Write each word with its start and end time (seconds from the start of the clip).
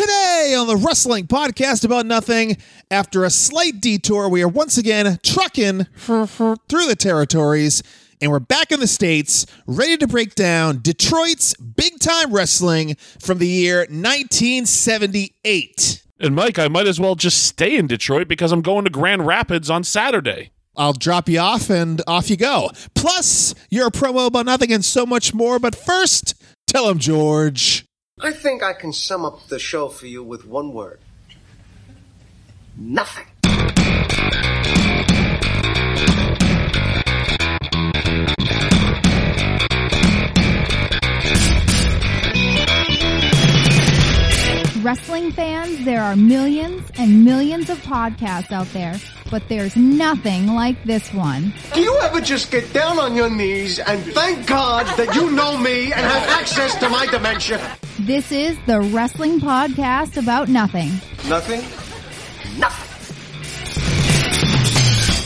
Today 0.00 0.56
on 0.58 0.66
the 0.66 0.76
Wrestling 0.76 1.26
Podcast 1.26 1.84
About 1.84 2.06
Nothing, 2.06 2.56
after 2.90 3.22
a 3.22 3.28
slight 3.28 3.82
detour, 3.82 4.30
we 4.30 4.42
are 4.42 4.48
once 4.48 4.78
again 4.78 5.18
trucking 5.22 5.84
through 5.94 6.86
the 6.86 6.96
territories, 6.98 7.82
and 8.18 8.30
we're 8.30 8.40
back 8.40 8.72
in 8.72 8.80
the 8.80 8.86
States, 8.86 9.44
ready 9.66 9.98
to 9.98 10.06
break 10.06 10.34
down 10.34 10.80
Detroit's 10.80 11.52
big 11.52 12.00
time 12.00 12.32
wrestling 12.32 12.96
from 13.20 13.36
the 13.36 13.46
year 13.46 13.80
1978. 13.80 16.02
And 16.18 16.34
Mike, 16.34 16.58
I 16.58 16.68
might 16.68 16.86
as 16.86 16.98
well 16.98 17.14
just 17.14 17.44
stay 17.44 17.76
in 17.76 17.86
Detroit 17.86 18.26
because 18.26 18.52
I'm 18.52 18.62
going 18.62 18.84
to 18.84 18.90
Grand 18.90 19.26
Rapids 19.26 19.68
on 19.68 19.84
Saturday. 19.84 20.52
I'll 20.78 20.94
drop 20.94 21.28
you 21.28 21.40
off 21.40 21.68
and 21.68 22.00
off 22.06 22.30
you 22.30 22.38
go. 22.38 22.70
Plus, 22.94 23.54
your 23.68 23.90
promo 23.90 24.28
about 24.28 24.46
nothing 24.46 24.72
and 24.72 24.82
so 24.82 25.04
much 25.04 25.34
more. 25.34 25.58
But 25.58 25.74
first, 25.74 26.42
tell 26.66 26.88
him, 26.88 26.98
George. 26.98 27.84
I 28.22 28.32
think 28.32 28.62
I 28.62 28.74
can 28.74 28.92
sum 28.92 29.24
up 29.24 29.46
the 29.48 29.58
show 29.58 29.88
for 29.88 30.06
you 30.06 30.22
with 30.22 30.44
one 30.44 30.74
word. 30.74 31.00
Nothing. 32.76 33.26
Wrestling 44.82 45.30
fans, 45.32 45.84
there 45.84 46.02
are 46.02 46.16
millions 46.16 46.90
and 46.96 47.22
millions 47.22 47.68
of 47.68 47.76
podcasts 47.82 48.50
out 48.50 48.66
there, 48.68 48.96
but 49.30 49.46
there's 49.46 49.76
nothing 49.76 50.46
like 50.46 50.82
this 50.84 51.12
one. 51.12 51.52
Do 51.74 51.82
you 51.82 51.98
ever 52.00 52.18
just 52.22 52.50
get 52.50 52.72
down 52.72 52.98
on 52.98 53.14
your 53.14 53.28
knees 53.28 53.78
and 53.78 54.02
thank 54.14 54.46
God 54.46 54.86
that 54.96 55.14
you 55.14 55.30
know 55.32 55.58
me 55.58 55.92
and 55.92 56.00
have 56.00 56.28
access 56.30 56.78
to 56.80 56.88
my 56.88 57.04
dementia? 57.06 57.60
This 57.98 58.32
is 58.32 58.56
the 58.66 58.80
Wrestling 58.80 59.38
Podcast 59.38 60.16
About 60.16 60.48
Nothing. 60.48 60.92
Nothing? 61.28 61.60
Nothing. 62.58 62.86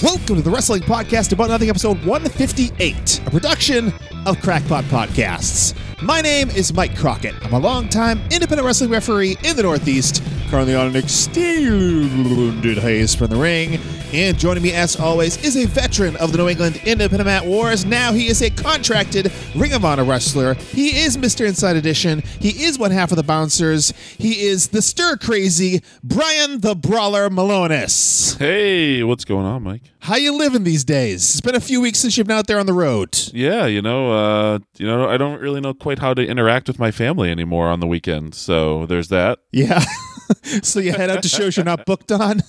Welcome 0.03 0.37
to 0.37 0.43
the 0.43 0.51
Wrestling 0.51 0.83
Podcast 0.83 1.33
About 1.33 1.49
Nothing, 1.49 1.71
episode 1.71 2.05
158, 2.05 3.23
a 3.25 3.31
production 3.31 3.93
of 4.27 4.41
Crackpot 4.41 4.85
Podcasts. 4.87 5.77
My 6.05 6.21
name 6.21 6.51
is 6.51 6.75
Mike 6.75 6.95
Crockett. 6.99 7.35
I'm 7.43 7.55
a 7.55 7.59
longtime 7.59 8.21
independent 8.31 8.67
wrestling 8.67 8.91
referee 8.91 9.39
in 9.43 9.57
the 9.57 9.63
Northeast, 9.63 10.23
currently 10.51 10.75
on 10.75 10.89
an 10.89 10.97
extended 10.97 12.77
hiatus 12.77 13.15
from 13.15 13.29
the 13.29 13.37
ring. 13.37 13.81
And 14.13 14.39
joining 14.39 14.63
me, 14.63 14.73
as 14.73 15.01
always, 15.01 15.43
is 15.43 15.57
a 15.57 15.65
veteran 15.65 16.15
of 16.17 16.33
the 16.33 16.37
New 16.37 16.51
England 16.51 16.77
Independent 16.85 17.25
Mat 17.25 17.47
Wars. 17.47 17.87
Now 17.87 18.13
he 18.13 18.27
is 18.27 18.43
a 18.43 18.51
contracted 18.51 19.33
Ring 19.57 19.73
of 19.73 19.87
Honor 19.87 20.05
wrestler. 20.05 20.53
He 20.53 20.89
is 20.89 21.17
Mr. 21.17 21.47
Inside 21.49 21.77
Edition. 21.77 22.23
He 22.39 22.65
is 22.65 22.79
one 22.79 22.91
half 22.91 23.11
of 23.11 23.17
the 23.17 23.23
Bouncers. 23.23 23.95
He 24.19 24.43
is 24.43 24.69
the 24.69 24.83
stir 24.83 25.17
crazy 25.17 25.81
Brian 26.03 26.61
the 26.61 26.75
Brawler 26.77 27.31
Milonas. 27.31 28.37
Hey, 28.37 29.03
what's 29.03 29.25
going 29.25 29.47
on, 29.47 29.63
Mike? 29.63 29.94
How 30.05 30.17
you 30.17 30.37
living 30.37 30.65
these 30.65 30.85
days? 30.85 31.31
It's 31.31 31.41
been 31.41 31.55
a 31.55 31.61
few 31.61 31.81
weeks 31.81 31.99
since 31.99 32.19
you've 32.19 32.27
been 32.27 32.37
out 32.37 32.47
there 32.47 32.59
on 32.59 32.67
the 32.67 32.75
road. 32.75 33.19
Yeah, 33.33 33.65
you 33.65 33.81
know, 33.81 34.13
uh, 34.13 34.59
you 34.77 34.87
know, 34.87 35.09
I 35.09 35.17
don't 35.17 35.41
really 35.41 35.63
know 35.63 35.73
quite 35.73 35.99
how 35.99 36.13
to 36.13 36.23
interact 36.23 36.69
with 36.69 36.79
my 36.79 36.91
family 36.91 37.31
anymore 37.31 37.69
on 37.69 37.81
the 37.81 37.87
weekend. 37.87 38.35
So 38.35 38.85
there's 38.85 39.09
that. 39.09 39.39
Yeah. 39.51 39.83
so 40.63 40.79
you 40.79 40.93
head 40.93 41.09
out 41.09 41.23
to 41.23 41.29
shows 41.31 41.57
you're 41.57 41.65
not 41.65 41.87
booked 41.87 42.13
on? 42.13 42.43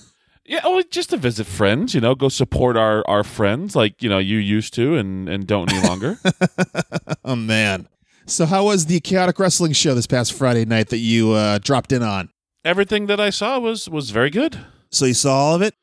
Yeah, 0.44 0.60
oh, 0.64 0.82
just 0.90 1.08
to 1.10 1.16
visit 1.16 1.46
friends, 1.46 1.94
you 1.94 2.00
know, 2.02 2.14
go 2.14 2.28
support 2.28 2.76
our 2.76 3.02
our 3.08 3.24
friends 3.24 3.74
like 3.74 4.02
you 4.02 4.10
know 4.10 4.18
you 4.18 4.36
used 4.36 4.74
to 4.74 4.96
and 4.96 5.26
and 5.26 5.46
don't 5.46 5.72
any 5.72 5.86
longer. 5.88 6.18
Oh 7.24 7.36
man. 7.36 7.88
So 8.26 8.44
how 8.44 8.66
was 8.66 8.86
the 8.86 9.00
chaotic 9.00 9.38
wrestling 9.38 9.72
show 9.72 9.94
this 9.94 10.06
past 10.06 10.34
Friday 10.34 10.66
night 10.66 10.90
that 10.90 10.98
you 10.98 11.32
uh, 11.32 11.58
dropped 11.58 11.90
in 11.90 12.02
on? 12.02 12.28
Everything 12.64 13.06
that 13.06 13.18
I 13.18 13.30
saw 13.30 13.58
was 13.58 13.88
was 13.88 14.10
very 14.10 14.30
good. 14.30 14.58
So 14.90 15.06
you 15.06 15.14
saw 15.14 15.34
all 15.34 15.54
of 15.54 15.62
it, 15.62 15.74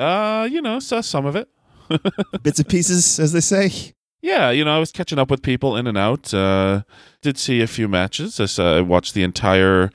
Uh, 0.00 0.48
you 0.50 0.62
know, 0.62 0.78
saw 0.78 1.00
some 1.00 1.26
of 1.26 1.36
it. 1.36 1.48
bits 2.42 2.58
and 2.58 2.68
pieces, 2.68 3.18
as 3.18 3.32
they 3.32 3.40
say. 3.40 3.94
Yeah, 4.22 4.50
you 4.50 4.64
know, 4.64 4.76
I 4.76 4.78
was 4.78 4.92
catching 4.92 5.18
up 5.18 5.30
with 5.30 5.42
people 5.42 5.76
in 5.76 5.86
and 5.86 5.96
out. 5.96 6.32
Uh, 6.32 6.82
did 7.22 7.38
see 7.38 7.60
a 7.60 7.66
few 7.66 7.88
matches. 7.88 8.38
I, 8.38 8.46
saw, 8.46 8.78
I 8.78 8.80
watched 8.80 9.14
the 9.14 9.22
entire 9.22 9.90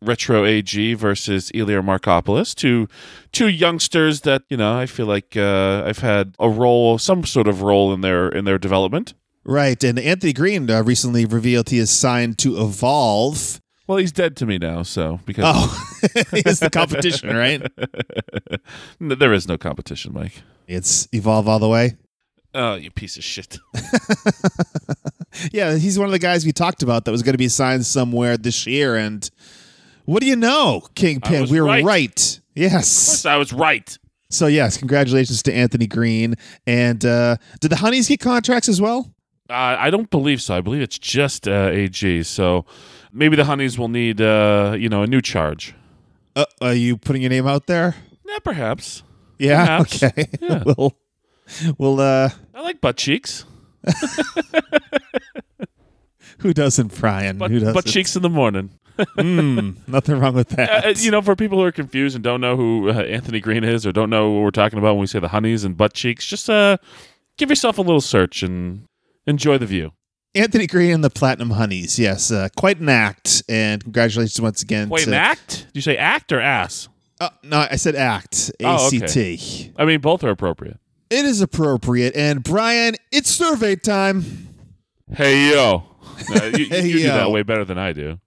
Retro 0.00 0.44
AG 0.44 0.94
versus 0.94 1.50
Elia 1.54 1.82
Markopoulos, 1.82 2.54
two 2.54 2.88
two 3.32 3.48
youngsters 3.48 4.20
that 4.20 4.42
you 4.48 4.56
know 4.56 4.78
I 4.78 4.86
feel 4.86 5.06
like 5.06 5.36
uh, 5.36 5.82
I've 5.86 5.98
had 5.98 6.34
a 6.38 6.48
role, 6.48 6.98
some 6.98 7.24
sort 7.24 7.48
of 7.48 7.62
role 7.62 7.92
in 7.92 8.00
their 8.02 8.28
in 8.28 8.44
their 8.44 8.58
development. 8.58 9.14
Right, 9.44 9.82
and 9.82 9.98
Anthony 9.98 10.32
Greene 10.32 10.70
uh, 10.70 10.82
recently 10.82 11.24
revealed 11.26 11.70
he 11.70 11.78
is 11.78 11.90
signed 11.90 12.38
to 12.38 12.60
Evolve. 12.60 13.60
Well, 13.86 13.98
he's 13.98 14.12
dead 14.12 14.36
to 14.38 14.46
me 14.46 14.58
now, 14.58 14.82
so 14.82 15.20
because 15.26 15.44
Oh, 15.46 15.88
it's 16.32 16.60
the 16.60 16.70
competition, 16.70 17.36
right? 17.36 17.62
No, 19.00 19.14
there 19.14 19.32
is 19.32 19.46
no 19.46 19.58
competition, 19.58 20.12
Mike. 20.14 20.42
It's 20.66 21.06
Evolve 21.12 21.48
all 21.48 21.58
the 21.58 21.68
way. 21.68 21.96
Oh, 22.54 22.76
you 22.76 22.90
piece 22.90 23.16
of 23.16 23.24
shit. 23.24 23.58
Yeah, 25.52 25.76
he's 25.76 25.98
one 25.98 26.06
of 26.06 26.12
the 26.12 26.18
guys 26.18 26.44
we 26.44 26.52
talked 26.52 26.82
about 26.82 27.04
that 27.04 27.10
was 27.10 27.22
going 27.22 27.34
to 27.34 27.38
be 27.38 27.48
signed 27.48 27.84
somewhere 27.86 28.36
this 28.36 28.66
year. 28.66 28.96
And 28.96 29.28
what 30.04 30.20
do 30.20 30.26
you 30.26 30.36
know, 30.36 30.86
Kingpin? 30.94 31.48
We 31.48 31.60
were 31.60 31.66
right. 31.66 31.84
right. 31.84 32.40
Yes. 32.54 33.26
I 33.26 33.36
was 33.36 33.52
right. 33.52 33.98
So 34.30 34.46
yes, 34.46 34.76
congratulations 34.76 35.42
to 35.44 35.52
Anthony 35.54 35.86
Greene. 35.86 36.36
And 36.66 37.04
uh, 37.04 37.36
did 37.60 37.70
the 37.70 37.76
Hunnies 37.76 38.08
get 38.08 38.20
contracts 38.20 38.68
as 38.68 38.80
well? 38.80 39.12
Uh, 39.50 39.76
I 39.78 39.90
don't 39.90 40.10
believe 40.10 40.40
so. 40.40 40.56
I 40.56 40.60
believe 40.60 40.82
it's 40.82 40.98
just 40.98 41.46
uh, 41.46 41.68
AG. 41.70 42.22
So 42.22 42.64
maybe 43.14 43.36
the 43.36 43.44
Hunnies 43.44 43.78
will 43.78 43.88
need, 43.88 44.20
uh, 44.20 44.74
you 44.78 44.88
know, 44.88 45.02
a 45.02 45.06
new 45.06 45.22
charge. 45.22 45.74
Uh, 46.36 46.44
are 46.60 46.74
you 46.74 46.96
putting 46.96 47.22
your 47.22 47.30
name 47.30 47.46
out 47.46 47.66
there? 47.66 47.94
Yeah, 48.26 48.38
perhaps. 48.42 49.02
Yeah. 49.38 49.64
Perhaps. 49.64 50.02
Okay. 50.02 50.28
Yeah. 50.40 50.62
we'll 50.66 50.92
we'll 51.78 52.00
uh, 52.00 52.30
I 52.54 52.60
like 52.60 52.80
butt 52.80 52.96
cheeks. 52.96 53.44
who 56.38 56.52
doesn't, 56.52 56.98
Brian? 56.98 57.38
Butt, 57.38 57.50
who 57.50 57.60
doesn't? 57.60 57.74
butt 57.74 57.86
cheeks 57.86 58.16
in 58.16 58.22
the 58.22 58.30
morning. 58.30 58.70
Mm, 59.18 59.76
nothing 59.88 60.20
wrong 60.20 60.34
with 60.34 60.50
that. 60.50 60.84
Uh, 60.84 60.88
uh, 60.90 60.94
you 60.96 61.10
know, 61.10 61.20
for 61.20 61.34
people 61.34 61.58
who 61.58 61.64
are 61.64 61.72
confused 61.72 62.14
and 62.14 62.22
don't 62.22 62.40
know 62.40 62.56
who 62.56 62.90
uh, 62.90 63.02
Anthony 63.02 63.40
Greene 63.40 63.64
is 63.64 63.84
or 63.84 63.90
don't 63.90 64.08
know 64.08 64.30
what 64.30 64.42
we're 64.44 64.50
talking 64.52 64.78
about 64.78 64.92
when 64.94 65.00
we 65.00 65.08
say 65.08 65.18
the 65.18 65.26
Hunnies 65.26 65.64
and 65.64 65.76
butt 65.76 65.94
cheeks, 65.94 66.24
just 66.24 66.48
uh, 66.48 66.76
give 67.36 67.50
yourself 67.50 67.76
a 67.76 67.82
little 67.82 68.00
search 68.00 68.44
and 68.44 68.84
enjoy 69.26 69.58
the 69.58 69.66
view. 69.66 69.90
Anthony 70.34 70.66
Greene 70.66 70.92
and 70.94 71.04
the 71.04 71.10
Platinum 71.10 71.50
Hunnies. 71.50 71.98
Yes, 71.98 72.30
uh, 72.30 72.48
quite 72.56 72.80
an 72.80 72.88
act. 72.88 73.42
And 73.48 73.82
congratulations 73.82 74.40
once 74.40 74.62
again. 74.62 74.88
Wait, 74.88 75.04
to, 75.04 75.10
an 75.10 75.14
act? 75.14 75.66
Did 75.68 75.76
you 75.76 75.82
say 75.82 75.96
act 75.96 76.32
or 76.32 76.40
ass? 76.40 76.88
Oh, 77.20 77.28
no, 77.44 77.66
I 77.70 77.76
said 77.76 77.94
act. 77.94 78.50
A 78.60 78.64
Oh, 78.66 78.88
C 78.88 78.98
okay. 78.98 79.06
T. 79.06 79.72
I 79.76 79.84
mean, 79.84 80.00
both 80.00 80.24
are 80.24 80.30
appropriate. 80.30 80.78
It 81.10 81.24
is 81.24 81.40
appropriate. 81.40 82.16
And 82.16 82.42
Brian, 82.42 82.96
it's 83.12 83.30
survey 83.30 83.76
time. 83.76 84.54
Hey, 85.12 85.50
yo. 85.50 85.84
Uh, 86.34 86.44
you 86.56 86.66
Hey, 86.66 86.86
you 86.88 86.98
do 86.98 87.02
that 87.04 87.30
way 87.30 87.42
better 87.42 87.64
than 87.64 87.78
I 87.78 87.92
do. 87.92 88.18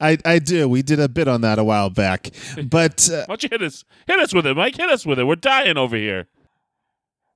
I, 0.00 0.18
I 0.24 0.38
do. 0.38 0.68
We 0.68 0.82
did 0.82 1.00
a 1.00 1.08
bit 1.08 1.26
on 1.28 1.40
that 1.40 1.58
a 1.58 1.64
while 1.64 1.90
back. 1.90 2.30
But 2.70 3.08
uh, 3.10 3.24
Why 3.26 3.36
don't 3.36 3.42
you 3.42 3.48
hit 3.50 3.62
us? 3.62 3.84
Hit 4.06 4.18
us 4.20 4.32
with 4.32 4.46
it, 4.46 4.54
Mike. 4.54 4.76
Hit 4.76 4.88
us 4.90 5.04
with 5.04 5.18
it. 5.18 5.24
We're 5.24 5.34
dying 5.36 5.76
over 5.76 5.96
here. 5.96 6.26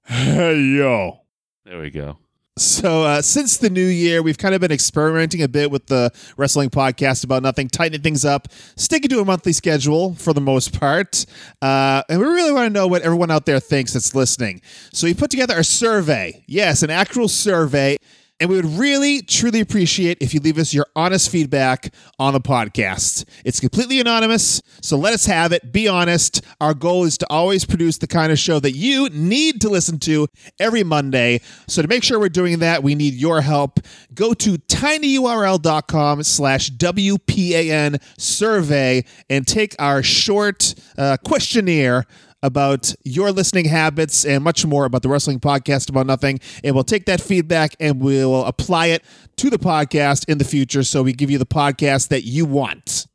hey 0.04 0.58
yo. 0.60 1.20
There 1.64 1.80
we 1.80 1.91
go. 1.91 2.18
So 2.56 3.04
uh, 3.04 3.22
since 3.22 3.56
the 3.56 3.70
new 3.70 3.86
year, 3.86 4.22
we've 4.22 4.36
kind 4.36 4.54
of 4.54 4.60
been 4.60 4.72
experimenting 4.72 5.40
a 5.42 5.48
bit 5.48 5.70
with 5.70 5.86
the 5.86 6.10
wrestling 6.36 6.68
podcast 6.68 7.24
about 7.24 7.42
nothing, 7.42 7.68
tightening 7.68 8.02
things 8.02 8.24
up, 8.24 8.48
sticking 8.76 9.08
to 9.10 9.20
a 9.20 9.24
monthly 9.24 9.52
schedule 9.52 10.14
for 10.14 10.34
the 10.34 10.40
most 10.42 10.78
part, 10.78 11.24
uh, 11.62 12.02
and 12.08 12.20
we 12.20 12.26
really 12.26 12.52
want 12.52 12.66
to 12.66 12.72
know 12.72 12.86
what 12.86 13.02
everyone 13.02 13.30
out 13.30 13.46
there 13.46 13.60
thinks 13.60 13.94
that's 13.94 14.14
listening. 14.14 14.60
So 14.92 15.06
we 15.06 15.14
put 15.14 15.30
together 15.30 15.58
a 15.58 15.64
survey. 15.64 16.44
Yes, 16.46 16.82
an 16.82 16.90
actual 16.90 17.28
survey. 17.28 17.96
And 18.40 18.48
we 18.48 18.56
would 18.56 18.78
really, 18.78 19.20
truly 19.20 19.60
appreciate 19.60 20.16
if 20.22 20.32
you 20.32 20.40
leave 20.40 20.56
us 20.56 20.72
your 20.72 20.86
honest 20.96 21.30
feedback 21.30 21.92
on 22.18 22.32
the 22.32 22.40
podcast. 22.40 23.26
It's 23.44 23.60
completely 23.60 24.00
anonymous, 24.00 24.62
so 24.80 24.96
let 24.96 25.12
us 25.12 25.26
have 25.26 25.53
it. 25.53 25.72
Be 25.72 25.86
honest. 25.86 26.42
Our 26.59 26.72
goal 26.72 27.04
is 27.04 27.18
to 27.18 27.26
always 27.28 27.66
produce 27.66 27.98
the 27.98 28.06
kind 28.06 28.32
of 28.32 28.38
show 28.38 28.59
that 28.60 28.72
you 28.72 29.10
need 29.10 29.60
to 29.60 29.68
listen 29.68 29.98
to 30.00 30.26
every 30.59 30.82
Monday. 30.82 31.42
So 31.68 31.82
to 31.82 31.88
make 31.88 32.03
sure 32.03 32.18
we're 32.18 32.30
doing 32.30 32.60
that, 32.60 32.82
we 32.82 32.94
need 32.94 33.12
your 33.12 33.42
help. 33.42 33.78
Go 34.15 34.32
to 34.32 34.56
tinyurl.com 34.56 36.22
slash 36.22 36.70
WPAN 36.70 38.03
survey 38.18 39.04
and 39.28 39.47
take 39.47 39.76
our 39.78 40.03
short 40.03 40.74
uh, 40.97 41.18
questionnaire 41.22 42.06
about 42.42 42.95
your 43.04 43.31
listening 43.33 43.66
habits 43.66 44.25
and 44.25 44.42
much 44.42 44.65
more 44.65 44.84
about 44.84 45.03
the 45.03 45.09
wrestling 45.09 45.39
podcast 45.39 45.89
about 45.91 46.07
nothing 46.07 46.39
and 46.65 46.75
we'll 46.75 46.84
take 46.84 47.04
that 47.07 47.21
feedback 47.21 47.75
and 47.81 48.01
we'll 48.01 48.45
apply 48.47 48.87
it 48.87 49.04
to 49.37 49.51
the 49.51 49.59
podcast 49.59 50.28
in 50.28 50.39
the 50.39 50.45
future 50.45 50.83
so 50.83 51.03
we 51.03 51.13
give 51.13 51.31
you 51.31 51.39
the 51.39 51.47
podcast 51.47 52.09
that 52.09 52.22
you 52.25 52.45
want 52.47 53.07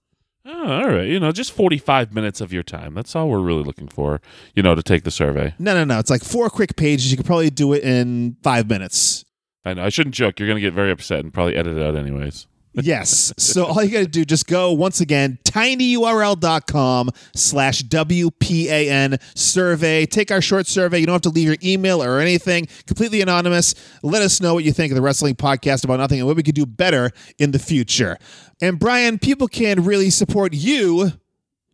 Oh, 0.48 0.72
all 0.72 0.88
right. 0.88 1.07
You 1.07 1.19
know, 1.19 1.31
just 1.31 1.51
45 1.54 2.13
minutes 2.13 2.39
of 2.39 2.54
your 2.54 2.62
time. 2.62 2.94
That's 2.94 3.16
all 3.16 3.30
we're 3.30 3.39
really 3.39 3.63
looking 3.63 3.88
for, 3.88 4.22
you 4.54 4.62
know, 4.62 4.75
to 4.75 4.83
take 4.83 5.04
the 5.04 5.10
survey. 5.10 5.56
no 5.57 5.74
no 5.74 5.83
no 5.86 5.98
it's 5.98 6.12
like 6.12 6.24
four 6.24 6.51
quick 6.51 6.75
pages 6.75 7.10
you 7.10 7.18
could 7.18 7.25
probably 7.25 7.50
do 7.50 7.74
it 7.74 7.83
in 7.83 8.38
five 8.44 8.69
minutes 8.69 9.25
I 9.66 9.74
know. 9.74 9.83
I 9.83 9.89
shouldn't 9.89 10.13
joke. 10.13 10.39
You're 10.39 10.48
going 10.48 10.57
to 10.57 10.62
get 10.62 10.74
very 10.75 10.92
upset 10.92 11.22
and 11.22 11.33
probably 11.33 11.56
edit 11.56 11.75
it 11.75 11.83
out 11.83 11.95
anyways. 11.95 12.45
Yes. 12.81 13.33
So 13.38 13.66
all 13.66 13.83
you 13.83 13.92
got 13.92 14.00
to 14.00 14.07
do, 14.07 14.25
just 14.25 14.48
go 14.48 14.74
once 14.74 15.00
again, 15.00 15.39
tinyurl.com 15.45 17.10
slash 17.36 17.81
WPAN 17.83 19.22
survey. 19.38 20.06
Take 20.06 20.31
our 20.31 20.42
short 20.42 20.68
survey. 20.68 21.00
You 21.00 21.06
don't 21.06 21.13
have 21.13 21.22
to 21.22 21.30
leave 21.30 21.48
your 21.48 21.57
email 21.63 22.04
or 22.04 22.19
anything. 22.19 22.68
Completely 22.86 23.22
anonymous. 23.22 23.75
Let 24.04 24.22
us 24.22 24.42
know 24.42 24.54
what 24.54 24.63
you 24.63 24.74
think 24.74 24.92
of 24.92 24.95
the 24.95 25.01
wrestling 25.01 25.36
podcast 25.36 25.83
about 25.83 26.00
nothing 26.00 26.19
and 26.19 26.27
what 26.27 26.36
we 26.36 26.44
could 26.44 26.56
do 26.56 26.66
better 26.66 27.12
in 27.38 27.51
the 27.51 27.60
future. 27.60 28.18
And 28.62 28.80
Brian, 28.80 29.19
people 29.19 29.48
can 29.48 29.83
really 29.86 30.10
support 30.10 30.54
you 30.54 31.12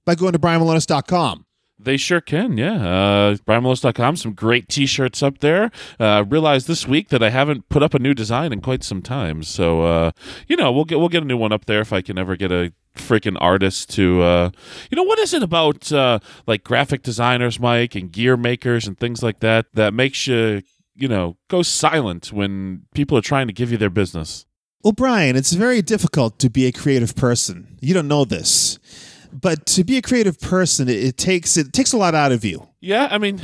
by 0.06 0.15
going 0.15 0.33
to 0.33 0.39
brianmilonas.com. 0.39 1.45
They 1.83 1.97
sure 1.97 2.21
can, 2.21 2.57
yeah. 2.57 2.75
Uh, 2.75 3.35
BrianMilonas.com, 3.47 4.15
some 4.15 4.33
great 4.33 4.69
T-shirts 4.69 5.23
up 5.23 5.39
there. 5.39 5.71
Uh, 5.99 6.23
realized 6.27 6.67
this 6.67 6.87
week 6.87 7.09
that 7.09 7.23
I 7.23 7.29
haven't 7.29 7.69
put 7.69 7.81
up 7.81 7.93
a 7.93 7.99
new 7.99 8.13
design 8.13 8.53
in 8.53 8.61
quite 8.61 8.83
some 8.83 9.01
time, 9.01 9.41
so 9.43 9.81
uh, 9.81 10.11
you 10.47 10.55
know 10.55 10.71
we'll 10.71 10.85
get 10.85 10.99
we'll 10.99 11.09
get 11.09 11.23
a 11.23 11.25
new 11.25 11.37
one 11.37 11.51
up 11.51 11.65
there 11.65 11.81
if 11.81 11.91
I 11.91 12.01
can 12.01 12.17
ever 12.17 12.35
get 12.35 12.51
a 12.51 12.73
freaking 12.95 13.37
artist 13.39 13.89
to 13.89 14.21
uh 14.21 14.49
you 14.89 14.97
know 14.97 15.03
what 15.03 15.17
is 15.17 15.33
it 15.33 15.41
about 15.41 15.93
uh 15.93 16.19
like 16.45 16.61
graphic 16.61 17.01
designers 17.03 17.57
mike 17.57 17.95
and 17.95 18.11
gear 18.11 18.35
makers 18.35 18.85
and 18.85 18.99
things 18.99 19.23
like 19.23 19.39
that 19.39 19.65
that 19.73 19.93
makes 19.93 20.27
you 20.27 20.61
you 20.93 21.07
know 21.07 21.37
go 21.47 21.61
silent 21.61 22.33
when 22.33 22.81
people 22.93 23.17
are 23.17 23.21
trying 23.21 23.47
to 23.47 23.53
give 23.53 23.71
you 23.71 23.77
their 23.77 23.89
business 23.89 24.45
Well, 24.83 24.93
Brian, 24.93 25.35
it's 25.35 25.53
very 25.53 25.81
difficult 25.81 26.39
to 26.39 26.49
be 26.49 26.65
a 26.65 26.71
creative 26.71 27.15
person. 27.15 27.77
You 27.81 27.93
don't 27.93 28.07
know 28.07 28.25
this. 28.25 28.79
But 29.33 29.65
to 29.67 29.83
be 29.83 29.97
a 29.97 30.01
creative 30.01 30.39
person, 30.39 30.89
it, 30.89 31.03
it 31.03 31.17
takes 31.17 31.57
it 31.57 31.73
takes 31.73 31.93
a 31.93 31.97
lot 31.97 32.15
out 32.15 32.31
of 32.31 32.43
you. 32.43 32.67
Yeah, 32.79 33.07
I 33.11 33.17
mean, 33.17 33.41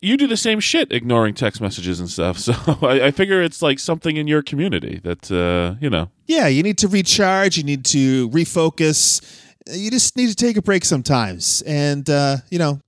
you 0.00 0.16
do 0.16 0.26
the 0.26 0.36
same 0.36 0.60
shit, 0.60 0.92
ignoring 0.92 1.34
text 1.34 1.60
messages 1.60 2.00
and 2.00 2.08
stuff. 2.08 2.38
So 2.48 2.54
I, 2.82 3.06
I 3.06 3.10
figure 3.10 3.42
it's 3.42 3.62
like 3.62 3.78
something 3.78 4.16
in 4.16 4.26
your 4.26 4.42
community 4.42 5.00
that 5.04 5.30
uh, 5.30 5.76
you 5.80 5.90
know. 5.90 6.10
Yeah, 6.26 6.46
you 6.48 6.62
need 6.62 6.78
to 6.78 6.88
recharge, 6.88 7.56
you 7.56 7.64
need 7.64 7.84
to 7.86 8.28
refocus. 8.30 9.22
You 9.70 9.90
just 9.90 10.16
need 10.16 10.28
to 10.28 10.34
take 10.34 10.56
a 10.56 10.62
break 10.62 10.84
sometimes. 10.84 11.62
And 11.62 12.08
uh, 12.08 12.38
you 12.50 12.58
know, 12.58 12.80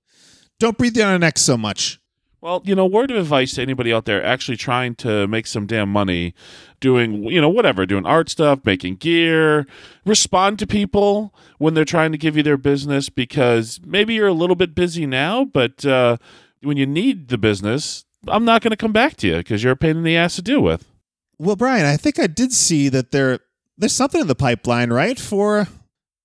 don't 0.59 0.77
breathe 0.77 0.95
down 0.95 1.11
our 1.11 1.19
necks 1.19 1.41
so 1.41 1.57
much. 1.57 2.00
Well, 2.41 2.63
you 2.65 2.73
know, 2.73 2.87
word 2.87 3.11
of 3.11 3.17
advice 3.17 3.53
to 3.53 3.61
anybody 3.61 3.93
out 3.93 4.05
there 4.05 4.23
actually 4.23 4.57
trying 4.57 4.95
to 4.95 5.27
make 5.27 5.45
some 5.45 5.67
damn 5.67 5.89
money 5.89 6.33
doing, 6.79 7.25
you 7.25 7.39
know, 7.39 7.49
whatever, 7.49 7.85
doing 7.85 8.07
art 8.07 8.29
stuff, 8.29 8.61
making 8.65 8.95
gear, 8.95 9.67
respond 10.05 10.57
to 10.57 10.65
people 10.65 11.35
when 11.59 11.75
they're 11.75 11.85
trying 11.85 12.11
to 12.11 12.17
give 12.17 12.35
you 12.35 12.41
their 12.41 12.57
business 12.57 13.09
because 13.09 13.79
maybe 13.85 14.15
you're 14.15 14.27
a 14.27 14.33
little 14.33 14.55
bit 14.55 14.73
busy 14.73 15.05
now, 15.05 15.45
but 15.45 15.85
uh, 15.85 16.17
when 16.63 16.77
you 16.77 16.87
need 16.87 17.27
the 17.27 17.37
business, 17.37 18.05
I'm 18.27 18.43
not 18.43 18.63
going 18.63 18.71
to 18.71 18.77
come 18.77 18.91
back 18.91 19.17
to 19.17 19.27
you 19.27 19.37
because 19.37 19.63
you're 19.63 19.73
a 19.73 19.77
pain 19.77 19.97
in 19.97 20.03
the 20.03 20.17
ass 20.17 20.35
to 20.37 20.41
deal 20.41 20.61
with. 20.61 20.91
Well, 21.37 21.55
Brian, 21.55 21.85
I 21.85 21.95
think 21.95 22.17
I 22.17 22.25
did 22.25 22.53
see 22.53 22.89
that 22.89 23.11
there 23.11 23.39
there's 23.77 23.93
something 23.93 24.21
in 24.21 24.27
the 24.27 24.35
pipeline, 24.35 24.91
right, 24.91 25.19
for 25.19 25.67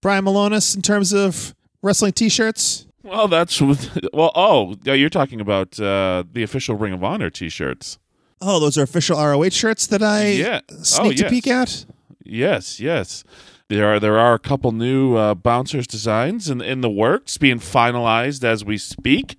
Brian 0.00 0.24
Milonas 0.24 0.74
in 0.74 0.82
terms 0.82 1.12
of 1.12 1.54
wrestling 1.82 2.12
t-shirts. 2.12 2.86
Well, 3.06 3.28
that's 3.28 3.60
well. 4.12 4.32
Oh, 4.34 4.74
you're 4.84 5.08
talking 5.08 5.40
about 5.40 5.78
uh, 5.80 6.24
the 6.32 6.42
official 6.42 6.74
Ring 6.76 6.92
of 6.92 7.02
Honor 7.04 7.30
T-shirts. 7.30 7.98
Oh, 8.40 8.60
those 8.60 8.76
are 8.76 8.82
official 8.82 9.16
ROH 9.18 9.48
shirts 9.50 9.86
that 9.86 10.02
I 10.02 10.26
Yeah. 10.32 10.60
sneak 10.82 11.06
Oh, 11.06 11.10
to 11.12 11.16
yes. 11.22 11.30
peek 11.30 11.46
at. 11.46 11.86
Yes, 12.24 12.80
yes. 12.80 13.24
There 13.68 13.86
are 13.94 13.98
there 13.98 14.18
are 14.18 14.34
a 14.34 14.38
couple 14.38 14.70
new 14.72 15.16
uh, 15.16 15.34
bouncers 15.34 15.86
designs 15.86 16.48
in 16.50 16.60
in 16.60 16.80
the 16.82 16.90
works, 16.90 17.36
being 17.38 17.58
finalized 17.58 18.44
as 18.44 18.64
we 18.64 18.78
speak. 18.78 19.34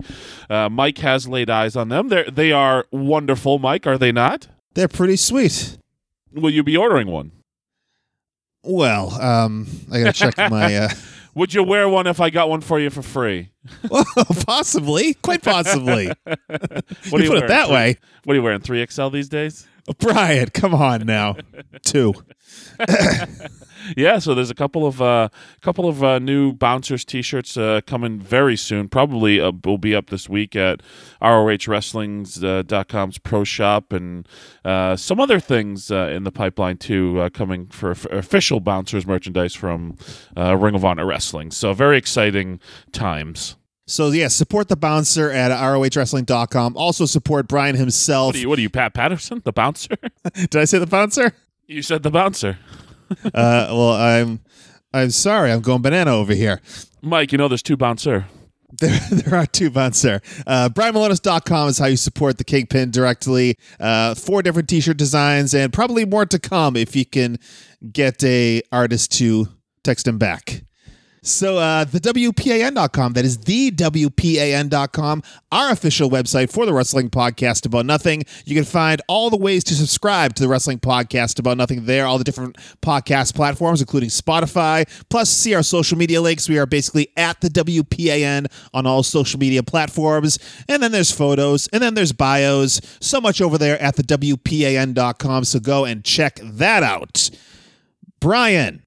Uh, 0.50 0.68
Mike 0.68 0.98
has 0.98 1.26
laid 1.28 1.48
eyes 1.48 1.76
on 1.76 1.88
them. 1.88 2.08
They 2.08 2.24
they 2.24 2.52
are 2.52 2.86
wonderful, 2.90 3.58
Mike. 3.58 3.86
Are 3.86 3.96
they 3.98 4.12
not? 4.12 4.48
They're 4.74 4.88
pretty 4.88 5.16
sweet. 5.16 5.78
Will 6.32 6.50
you 6.50 6.62
be 6.62 6.76
ordering 6.76 7.08
one? 7.08 7.32
Well, 8.62 9.10
um, 9.20 9.66
I 9.90 10.00
gotta 10.00 10.12
check 10.12 10.36
my. 10.50 10.74
Uh, 10.76 10.88
Would 11.38 11.54
you 11.54 11.62
wear 11.62 11.88
one 11.88 12.08
if 12.08 12.20
I 12.20 12.30
got 12.30 12.48
one 12.50 12.60
for 12.62 12.80
you 12.80 12.90
for 12.90 13.00
free? 13.00 13.50
well, 13.88 14.04
possibly, 14.44 15.14
quite 15.14 15.40
possibly. 15.40 16.10
What 17.10 17.22
you 17.22 17.30
are 17.30 17.34
put 17.36 17.44
it 17.44 17.46
that 17.48 17.70
way, 17.70 17.96
What 18.24 18.32
are 18.32 18.36
you 18.36 18.42
wearing? 18.42 18.58
Three 18.58 18.84
XL 18.84 19.10
these 19.10 19.28
days? 19.28 19.68
Brian. 19.98 20.48
Come 20.50 20.74
on 20.74 21.06
now, 21.06 21.36
two. 21.82 22.14
Yeah, 23.96 24.18
so 24.18 24.34
there's 24.34 24.50
a 24.50 24.54
couple 24.54 24.86
of 24.86 25.00
uh, 25.00 25.28
couple 25.60 25.88
of 25.88 26.02
uh, 26.02 26.18
new 26.18 26.52
bouncers 26.52 27.04
T-shirts 27.04 27.56
uh, 27.56 27.80
coming 27.86 28.18
very 28.18 28.56
soon. 28.56 28.88
Probably 28.88 29.40
uh, 29.40 29.52
will 29.64 29.78
be 29.78 29.94
up 29.94 30.10
this 30.10 30.28
week 30.28 30.56
at 30.56 30.82
ROHWrestling's.com's 31.22 33.18
Pro 33.18 33.44
Shop, 33.44 33.92
and 33.92 34.26
uh, 34.64 34.96
some 34.96 35.20
other 35.20 35.38
things 35.40 35.90
uh, 35.90 36.10
in 36.12 36.24
the 36.24 36.32
pipeline 36.32 36.76
too, 36.76 37.20
uh, 37.20 37.28
coming 37.30 37.66
for 37.66 37.92
official 37.92 38.60
bouncers 38.60 39.06
merchandise 39.06 39.54
from 39.54 39.96
uh, 40.36 40.56
Ring 40.56 40.74
of 40.74 40.84
Honor 40.84 41.06
Wrestling. 41.06 41.50
So 41.50 41.72
very 41.72 41.96
exciting 41.98 42.60
times. 42.92 43.56
So 43.88 44.10
yeah, 44.10 44.28
support 44.28 44.68
the 44.68 44.76
bouncer 44.76 45.30
at 45.30 45.50
ROHWrestling.com. 45.50 46.76
Also 46.76 47.06
support 47.06 47.48
Brian 47.48 47.74
himself. 47.74 48.28
What 48.28 48.36
are 48.36 48.38
you? 48.38 48.48
What 48.50 48.58
are 48.58 48.62
you, 48.62 48.70
Pat 48.70 48.92
Patterson, 48.94 49.40
the 49.44 49.52
bouncer? 49.52 49.96
Did 50.34 50.56
I 50.56 50.64
say 50.66 50.78
the 50.78 50.86
bouncer? 50.86 51.32
you 51.66 51.82
said 51.82 52.02
the 52.02 52.10
bouncer, 52.10 52.58
Uh, 53.24 53.66
well, 53.70 53.92
I'm. 53.92 54.40
I'm 54.92 55.10
sorry. 55.10 55.50
I'm 55.52 55.60
going 55.60 55.82
banana 55.82 56.12
over 56.14 56.34
here. 56.34 56.60
Mike. 57.02 57.32
You 57.32 57.38
know 57.38 57.48
there's 57.48 57.62
two 57.62 57.76
bouncer. 57.76 58.26
There, 58.80 59.00
there 59.10 59.34
are 59.34 59.46
two 59.46 59.70
bouncer. 59.70 60.20
Uh, 60.46 60.68
BrianMilonas.com 60.68 61.70
is 61.70 61.78
how 61.78 61.86
you 61.86 61.96
support 61.96 62.36
the 62.36 62.44
Kingpin 62.44 62.90
directly. 62.90 63.56
Uh, 63.80 64.14
four 64.14 64.42
different 64.42 64.68
t-shirt 64.68 64.98
designs 64.98 65.54
and 65.54 65.72
probably 65.72 66.04
more 66.04 66.26
to 66.26 66.38
come 66.38 66.76
if 66.76 66.94
you 66.94 67.06
can 67.06 67.38
get 67.90 68.22
a 68.22 68.60
artist 68.70 69.10
to 69.18 69.48
text 69.84 70.06
him 70.06 70.18
back. 70.18 70.64
So 71.28 71.58
uh, 71.58 71.84
the 71.84 72.00
WPAN.com, 72.00 73.12
that 73.12 73.24
is 73.24 73.36
the 73.38 73.70
WPAN.com, 73.70 75.22
our 75.52 75.70
official 75.70 76.08
website 76.08 76.50
for 76.50 76.64
the 76.64 76.72
Wrestling 76.72 77.10
Podcast 77.10 77.66
About 77.66 77.84
Nothing. 77.84 78.24
You 78.46 78.54
can 78.54 78.64
find 78.64 79.02
all 79.08 79.28
the 79.28 79.36
ways 79.36 79.62
to 79.64 79.74
subscribe 79.74 80.34
to 80.36 80.42
the 80.42 80.48
Wrestling 80.48 80.78
Podcast 80.78 81.38
About 81.38 81.58
Nothing 81.58 81.84
there, 81.84 82.06
all 82.06 82.16
the 82.16 82.24
different 82.24 82.56
podcast 82.80 83.34
platforms, 83.34 83.82
including 83.82 84.08
Spotify. 84.08 84.88
Plus, 85.10 85.28
see 85.28 85.54
our 85.54 85.62
social 85.62 85.98
media 85.98 86.22
links. 86.22 86.48
We 86.48 86.58
are 86.58 86.64
basically 86.64 87.12
at 87.14 87.42
the 87.42 87.50
WPAN 87.50 88.46
on 88.72 88.86
all 88.86 89.02
social 89.02 89.38
media 89.38 89.62
platforms. 89.62 90.38
And 90.66 90.82
then 90.82 90.92
there's 90.92 91.12
photos, 91.12 91.68
and 91.74 91.82
then 91.82 91.92
there's 91.92 92.12
bios. 92.12 92.80
So 93.02 93.20
much 93.20 93.42
over 93.42 93.58
there 93.58 93.80
at 93.82 93.96
the 93.96 94.02
WPAN.com. 94.02 95.44
So 95.44 95.60
go 95.60 95.84
and 95.84 96.02
check 96.02 96.40
that 96.42 96.82
out. 96.82 97.28
Brian, 98.18 98.82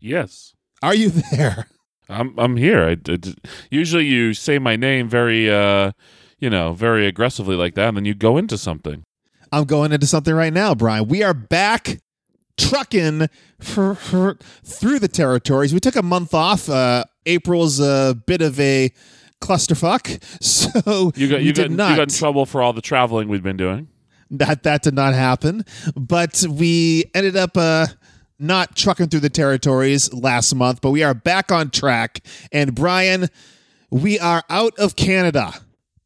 Yes. 0.00 0.54
Are 0.82 0.94
you 0.94 1.10
there? 1.32 1.66
I'm 2.08 2.38
I'm 2.38 2.56
here. 2.56 2.84
I, 2.84 2.96
I- 3.10 3.34
usually 3.70 4.06
you 4.06 4.34
say 4.34 4.58
my 4.58 4.76
name 4.76 5.08
very 5.08 5.50
uh 5.50 5.92
you 6.38 6.50
know 6.50 6.72
very 6.74 7.06
aggressively 7.06 7.56
like 7.56 7.74
that, 7.74 7.88
and 7.88 7.96
then 7.96 8.04
you 8.04 8.14
go 8.14 8.36
into 8.36 8.58
something. 8.58 9.04
I'm 9.52 9.64
going 9.64 9.92
into 9.92 10.06
something 10.06 10.34
right 10.34 10.52
now, 10.52 10.74
Brian. 10.74 11.08
We 11.08 11.22
are 11.22 11.34
back 11.34 11.98
trucking 12.56 13.28
for, 13.60 13.94
for, 13.94 14.38
through 14.64 14.98
the 14.98 15.08
territories. 15.08 15.74
We 15.74 15.80
took 15.80 15.96
a 15.96 16.02
month 16.02 16.32
off. 16.34 16.68
Uh, 16.70 17.04
April's 17.26 17.78
a 17.80 18.16
bit 18.26 18.40
of 18.42 18.58
a 18.58 18.90
clusterfuck, 19.42 20.22
so 20.42 21.12
You 21.16 21.28
got 21.28 21.40
we 21.40 21.46
you 21.46 21.52
did 21.52 21.68
got 21.68 21.76
not. 21.76 21.90
you 21.90 21.96
got 21.96 22.02
in 22.12 22.18
trouble 22.18 22.46
for 22.46 22.62
all 22.62 22.72
the 22.72 22.80
traveling 22.82 23.28
we've 23.28 23.42
been 23.42 23.56
doing. 23.56 23.88
that 24.30 24.62
that 24.62 24.82
did 24.82 24.94
not 24.94 25.12
happen, 25.14 25.64
but 25.96 26.44
we 26.48 27.04
ended 27.14 27.36
up 27.36 27.56
uh, 27.56 27.86
not 28.38 28.76
trucking 28.76 29.08
through 29.08 29.20
the 29.20 29.30
territories 29.30 30.12
last 30.12 30.54
month. 30.54 30.80
But 30.80 30.90
we 30.90 31.02
are 31.02 31.14
back 31.14 31.52
on 31.52 31.70
track, 31.70 32.20
and 32.50 32.74
Brian, 32.74 33.28
we 33.90 34.18
are 34.18 34.42
out 34.50 34.72
of 34.78 34.96
Canada. 34.96 35.52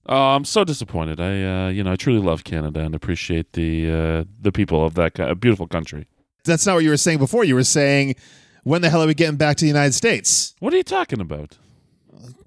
Oh, 0.09 0.37
I'm 0.37 0.45
so 0.45 0.65
disappointed. 0.65 1.21
I 1.21 1.67
uh, 1.67 1.69
you 1.69 1.83
know 1.83 1.93
I 1.93 1.97
truly 1.97 2.21
love 2.21 2.45
Canada 2.45 2.81
and 2.81 2.95
appreciate 2.95 3.53
the 3.53 3.91
uh, 3.91 4.25
the 4.41 4.53
people 4.53 4.85
of 4.85 4.95
that 4.95 5.15
ki- 5.15 5.35
beautiful 5.35 5.67
country. 5.67 6.07
That's 6.45 6.65
not 6.67 6.75
what 6.75 6.85
you 6.85 6.91
were 6.91 6.97
saying 6.97 7.19
before. 7.19 7.43
You 7.45 7.57
were 7.57 7.65
saying, 7.65 8.15
when 8.63 8.81
the 8.83 8.89
hell 8.91 9.03
are 9.03 9.07
we 9.07 9.15
getting 9.15 9.37
back 9.37 9.57
to 9.57 9.65
the 9.65 9.69
United 9.69 9.95
States? 9.95 10.55
What 10.61 10.73
are 10.73 10.77
you 10.77 10.85
talking 10.85 11.21
about? 11.21 11.57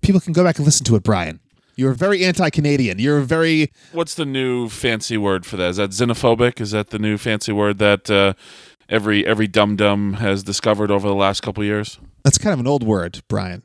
people 0.01 0.21
can 0.21 0.33
go 0.33 0.43
back 0.43 0.57
and 0.57 0.65
listen 0.65 0.86
to 0.86 0.95
it, 0.95 1.03
Brian. 1.03 1.39
You're 1.75 1.93
very 1.93 2.25
anti-Canadian. 2.25 3.00
You're 3.00 3.21
very 3.21 3.71
What's 3.93 4.15
the 4.15 4.25
new 4.25 4.67
fancy 4.67 5.17
word 5.17 5.45
for 5.45 5.55
that? 5.57 5.69
Is 5.69 5.77
that 5.77 5.91
xenophobic? 5.91 6.59
Is 6.59 6.71
that 6.71 6.89
the 6.89 7.00
new 7.00 7.17
fancy 7.17 7.53
word 7.53 7.77
that 7.77 8.09
uh, 8.09 8.33
every 8.89 9.25
every 9.25 9.48
dum 9.48 9.75
dum 9.75 10.13
has 10.15 10.43
discovered 10.43 10.91
over 10.91 11.08
the 11.08 11.15
last 11.15 11.41
couple 11.41 11.63
years? 11.63 12.00
that's 12.24 12.38
kind 12.38 12.53
of 12.53 12.60
an 12.60 12.67
old 12.67 12.84
word, 12.84 13.22
Brian. 13.29 13.63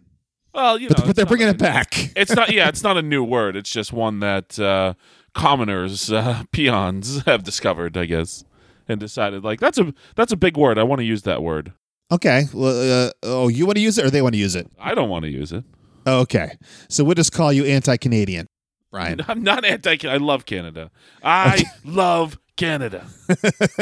Well, 0.55 0.79
you 0.79 0.87
But, 0.89 0.99
know, 0.99 1.03
but 1.03 1.11
it's 1.11 1.17
they're 1.17 1.27
bringing 1.27 1.49
a- 1.49 1.51
it 1.51 1.59
back. 1.59 2.13
it's 2.17 2.33
not 2.35 2.53
yeah 2.53 2.69
it's 2.69 2.83
not 2.85 2.97
a 2.97 3.03
new 3.03 3.25
word 3.25 3.57
it's 3.57 3.71
just 3.71 3.93
one 3.93 4.21
that 4.21 4.59
uh, 4.61 4.95
commoners 5.35 6.13
uh, 6.13 6.45
peons 6.53 7.23
have 7.27 7.43
discovered 7.43 7.97
i 7.97 8.05
guess 8.05 8.45
and 8.89 9.01
decided 9.01 9.43
like 9.43 9.59
that's 9.59 9.79
a 9.79 9.93
that's 10.15 10.31
a 10.33 10.37
big 10.37 10.57
word 10.57 10.79
i 10.79 10.83
want 10.85 11.01
to 11.01 11.05
use 11.05 11.23
that 11.23 11.43
word 11.43 11.73
Okay. 12.13 12.45
Well, 12.53 13.07
uh, 13.07 13.11
oh, 13.23 13.49
you 13.49 13.65
want 13.67 13.77
to 13.77 13.83
use 13.83 13.97
it 13.97 14.05
or 14.05 14.11
they 14.11 14.21
want 14.23 14.35
to 14.35 14.39
use 14.39 14.55
it? 14.55 14.71
i 14.79 14.95
don't 14.95 15.09
want 15.09 15.25
to 15.25 15.31
use 15.31 15.51
it 15.53 15.65
okay. 16.07 16.57
So 16.91 17.03
we'll 17.03 17.15
just 17.15 17.33
call 17.33 17.51
you 17.53 17.65
anti-Canadian, 17.65 18.47
Brian. 18.93 19.21
i'm 19.27 19.43
not 19.43 19.65
anti 19.65 19.99
i 20.07 20.19
love 20.19 20.45
canada 20.47 20.91
i 21.25 21.65
love 21.85 22.39
canada 22.57 23.07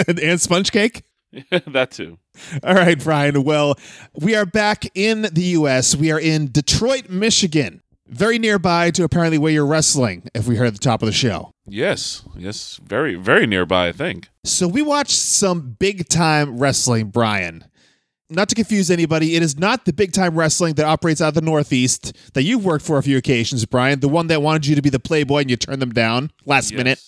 and 0.07 0.41
sponge 0.41 0.73
cake. 0.73 1.03
that 1.67 1.91
too. 1.91 2.19
All 2.63 2.75
right, 2.75 3.03
Brian. 3.03 3.45
Well, 3.45 3.77
we 4.15 4.35
are 4.35 4.47
back 4.47 4.85
in 4.95 5.23
the 5.23 5.43
U.S. 5.57 5.97
We 5.97 6.11
are 6.13 6.21
in 6.21 6.51
Detroit, 6.51 7.09
Michigan, 7.09 7.83
very 8.07 8.39
nearby 8.39 8.91
to 8.93 9.05
apparently 9.05 9.39
where 9.39 9.53
you're 9.53 9.67
wrestling, 9.67 10.29
if 10.35 10.47
we 10.47 10.57
heard 10.57 10.67
at 10.67 10.73
the 10.75 10.79
top 10.79 11.03
of 11.03 11.07
the 11.07 11.13
show. 11.13 11.53
Yes, 11.67 12.23
yes, 12.37 12.81
very, 12.85 13.15
very 13.15 13.47
nearby. 13.47 13.89
I 13.89 13.93
think. 13.93 14.29
So 14.45 14.67
we 14.69 14.83
watched 14.83 15.13
some 15.13 15.77
big 15.79 16.09
time 16.09 16.59
wrestling, 16.59 17.09
Brian. 17.11 17.65
Not 18.31 18.49
to 18.49 18.55
confuse 18.55 18.91
anybody, 18.91 19.37
it 19.37 19.43
is 19.43 19.59
not 19.59 19.85
the 19.85 19.93
big 19.93 20.13
time 20.13 20.35
wrestling 20.35 20.75
that 20.75 20.87
operates 20.87 21.21
out 21.21 21.29
of 21.29 21.35
the 21.35 21.43
Northeast 21.43 22.17
that 22.33 22.43
you've 22.45 22.65
worked 22.65 22.85
for 22.85 22.97
a 22.97 23.03
few 23.03 23.19
occasions, 23.19 23.67
Brian. 23.67 24.01
The 24.01 24.09
one 24.09 24.29
that 24.29 24.41
wanted 24.41 24.65
you 24.67 24.75
to 24.75 24.81
be 24.81 24.89
the 24.89 24.99
Playboy 24.99 25.41
and 25.43 25.51
you 25.51 25.57
turned 25.57 25.83
them 25.83 25.93
down 25.93 26.31
last 26.47 26.71
Yes. 26.71 26.79
minute. 26.79 27.03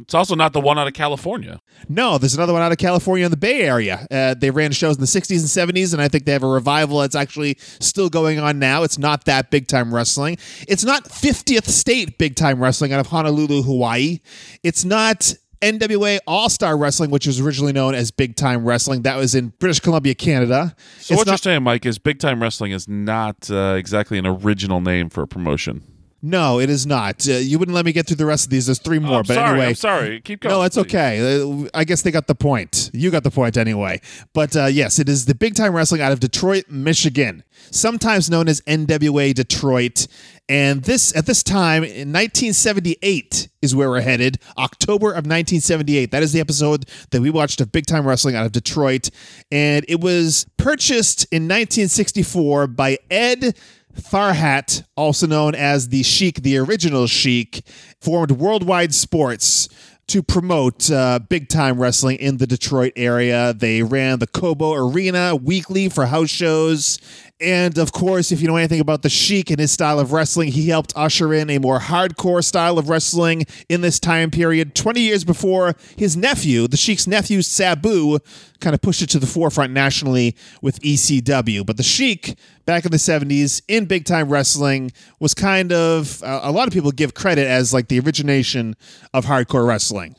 It's 0.00 0.14
also 0.14 0.34
not 0.34 0.52
the 0.52 0.60
one 0.60 0.78
out 0.78 0.86
of 0.86 0.94
California. 0.94 1.60
No, 1.88 2.18
there's 2.18 2.34
another 2.34 2.52
one 2.52 2.62
out 2.62 2.72
of 2.72 2.78
California 2.78 3.24
in 3.24 3.30
the 3.30 3.36
Bay 3.36 3.62
Area. 3.62 4.06
Uh, 4.10 4.34
they 4.34 4.50
ran 4.50 4.72
shows 4.72 4.96
in 4.96 5.00
the 5.00 5.06
60s 5.06 5.40
and 5.40 5.74
70s, 5.76 5.92
and 5.92 6.00
I 6.00 6.08
think 6.08 6.24
they 6.24 6.32
have 6.32 6.42
a 6.42 6.48
revival 6.48 7.00
that's 7.00 7.14
actually 7.14 7.56
still 7.58 8.08
going 8.08 8.38
on 8.38 8.58
now. 8.58 8.82
It's 8.82 8.98
not 8.98 9.24
that 9.26 9.50
big 9.50 9.66
time 9.66 9.94
wrestling. 9.94 10.38
It's 10.68 10.84
not 10.84 11.04
50th 11.04 11.66
state 11.66 12.18
big 12.18 12.36
time 12.36 12.62
wrestling 12.62 12.92
out 12.92 13.00
of 13.00 13.08
Honolulu, 13.08 13.62
Hawaii. 13.62 14.20
It's 14.62 14.84
not 14.84 15.34
NWA 15.60 16.18
All 16.26 16.48
Star 16.48 16.76
Wrestling, 16.76 17.10
which 17.10 17.26
was 17.26 17.40
originally 17.40 17.72
known 17.72 17.94
as 17.94 18.10
Big 18.10 18.36
Time 18.36 18.64
Wrestling. 18.64 19.02
That 19.02 19.16
was 19.16 19.34
in 19.34 19.48
British 19.58 19.80
Columbia, 19.80 20.14
Canada. 20.14 20.74
So 20.98 21.14
it's 21.14 21.18
what 21.18 21.26
you're 21.26 21.36
saying, 21.36 21.62
Mike, 21.62 21.84
is 21.84 21.98
big 21.98 22.18
time 22.18 22.40
wrestling 22.40 22.72
is 22.72 22.88
not 22.88 23.50
uh, 23.50 23.74
exactly 23.76 24.18
an 24.18 24.26
original 24.26 24.80
name 24.80 25.10
for 25.10 25.22
a 25.22 25.26
promotion. 25.26 25.82
No, 26.22 26.60
it 26.60 26.68
is 26.68 26.86
not. 26.86 27.26
Uh, 27.28 27.32
you 27.32 27.58
wouldn't 27.58 27.74
let 27.74 27.84
me 27.84 27.92
get 27.92 28.06
through 28.06 28.16
the 28.16 28.26
rest 28.26 28.46
of 28.46 28.50
these. 28.50 28.66
There's 28.66 28.78
three 28.78 28.98
more, 28.98 29.18
I'm 29.18 29.22
but 29.26 29.34
sorry, 29.34 29.50
anyway. 29.50 29.66
I'm 29.68 29.74
sorry. 29.74 30.20
Keep 30.20 30.40
going. 30.40 30.54
No, 30.54 30.62
it's 30.62 30.76
okay. 30.78 31.40
Uh, 31.42 31.68
I 31.72 31.84
guess 31.84 32.02
they 32.02 32.10
got 32.10 32.26
the 32.26 32.34
point. 32.34 32.90
You 32.92 33.10
got 33.10 33.22
the 33.22 33.30
point 33.30 33.56
anyway. 33.56 34.00
But 34.34 34.56
uh, 34.56 34.66
yes, 34.66 34.98
it 34.98 35.08
is 35.08 35.26
the 35.26 35.34
big 35.34 35.54
time 35.54 35.74
wrestling 35.74 36.00
out 36.02 36.12
of 36.12 36.20
Detroit, 36.20 36.64
Michigan, 36.68 37.42
sometimes 37.70 38.28
known 38.28 38.48
as 38.48 38.60
NWA 38.62 39.32
Detroit. 39.34 40.06
And 40.48 40.82
this 40.82 41.14
at 41.16 41.26
this 41.26 41.44
time 41.44 41.84
in 41.84 42.12
1978 42.12 43.48
is 43.62 43.74
where 43.76 43.88
we're 43.88 44.00
headed. 44.00 44.38
October 44.58 45.10
of 45.10 45.24
1978. 45.24 46.10
That 46.10 46.24
is 46.24 46.32
the 46.32 46.40
episode 46.40 46.86
that 47.12 47.22
we 47.22 47.30
watched 47.30 47.60
of 47.60 47.70
big 47.70 47.86
time 47.86 48.06
wrestling 48.06 48.34
out 48.34 48.46
of 48.46 48.52
Detroit, 48.52 49.10
and 49.52 49.84
it 49.88 50.00
was 50.00 50.46
purchased 50.56 51.24
in 51.30 51.44
1964 51.44 52.66
by 52.66 52.98
Ed. 53.10 53.56
Farhat, 53.94 54.84
also 54.96 55.26
known 55.26 55.54
as 55.54 55.88
the 55.88 56.02
Sheik, 56.02 56.42
the 56.42 56.58
original 56.58 57.06
Sheik, 57.06 57.64
formed 58.00 58.32
Worldwide 58.32 58.94
Sports 58.94 59.68
to 60.08 60.22
promote 60.24 60.90
uh, 60.90 61.20
big 61.28 61.48
time 61.48 61.80
wrestling 61.80 62.16
in 62.16 62.38
the 62.38 62.46
Detroit 62.46 62.92
area. 62.96 63.52
They 63.52 63.82
ran 63.82 64.18
the 64.18 64.26
Cobo 64.26 64.72
Arena 64.72 65.36
weekly 65.36 65.88
for 65.88 66.06
house 66.06 66.30
shows. 66.30 66.98
And 67.40 67.78
of 67.78 67.92
course, 67.92 68.32
if 68.32 68.40
you 68.40 68.48
know 68.48 68.56
anything 68.56 68.80
about 68.80 69.02
the 69.02 69.08
Sheik 69.08 69.50
and 69.50 69.58
his 69.58 69.72
style 69.72 69.98
of 69.98 70.12
wrestling, 70.12 70.52
he 70.52 70.68
helped 70.68 70.92
usher 70.94 71.32
in 71.32 71.48
a 71.48 71.58
more 71.58 71.78
hardcore 71.78 72.44
style 72.44 72.78
of 72.78 72.88
wrestling 72.88 73.46
in 73.68 73.80
this 73.80 73.98
time 73.98 74.30
period. 74.30 74.74
20 74.74 75.00
years 75.00 75.24
before 75.24 75.74
his 75.96 76.16
nephew, 76.16 76.68
the 76.68 76.76
Sheik's 76.76 77.06
nephew, 77.06 77.40
Sabu, 77.42 78.18
kind 78.60 78.74
of 78.74 78.82
pushed 78.82 79.00
it 79.00 79.08
to 79.10 79.18
the 79.18 79.26
forefront 79.26 79.72
nationally 79.72 80.36
with 80.60 80.80
ECW. 80.80 81.64
But 81.64 81.78
the 81.78 81.82
Sheik, 81.82 82.36
back 82.66 82.84
in 82.84 82.90
the 82.90 82.98
70s, 82.98 83.62
in 83.68 83.86
big 83.86 84.04
time 84.04 84.28
wrestling, 84.28 84.92
was 85.18 85.32
kind 85.32 85.72
of, 85.72 86.22
uh, 86.22 86.40
a 86.42 86.52
lot 86.52 86.68
of 86.68 86.74
people 86.74 86.92
give 86.92 87.14
credit 87.14 87.46
as 87.46 87.72
like 87.72 87.88
the 87.88 88.00
origination 88.00 88.76
of 89.14 89.24
hardcore 89.24 89.66
wrestling. 89.66 90.16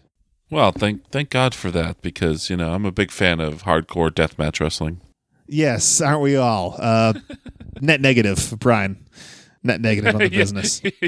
Well, 0.50 0.74
thank 0.74 1.10
thank 1.12 1.30
God 1.30 1.56
for 1.56 1.72
that 1.72 2.02
because 2.02 2.50
you 2.50 2.58
know 2.58 2.74
I'm 2.74 2.86
a 2.86 2.92
big 2.92 3.10
fan 3.10 3.40
of 3.40 3.64
hardcore 3.64 4.10
deathmatch 4.10 4.60
wrestling. 4.60 5.00
Yes, 5.52 6.00
aren't 6.00 6.22
we 6.22 6.38
all? 6.38 6.78
Uh, 6.80 7.14
net 7.82 8.00
negative, 8.00 8.56
Brian. 8.58 9.06
Net 9.64 9.82
negative 9.82 10.16
on 10.16 10.22
the 10.22 10.30
business. 10.30 10.82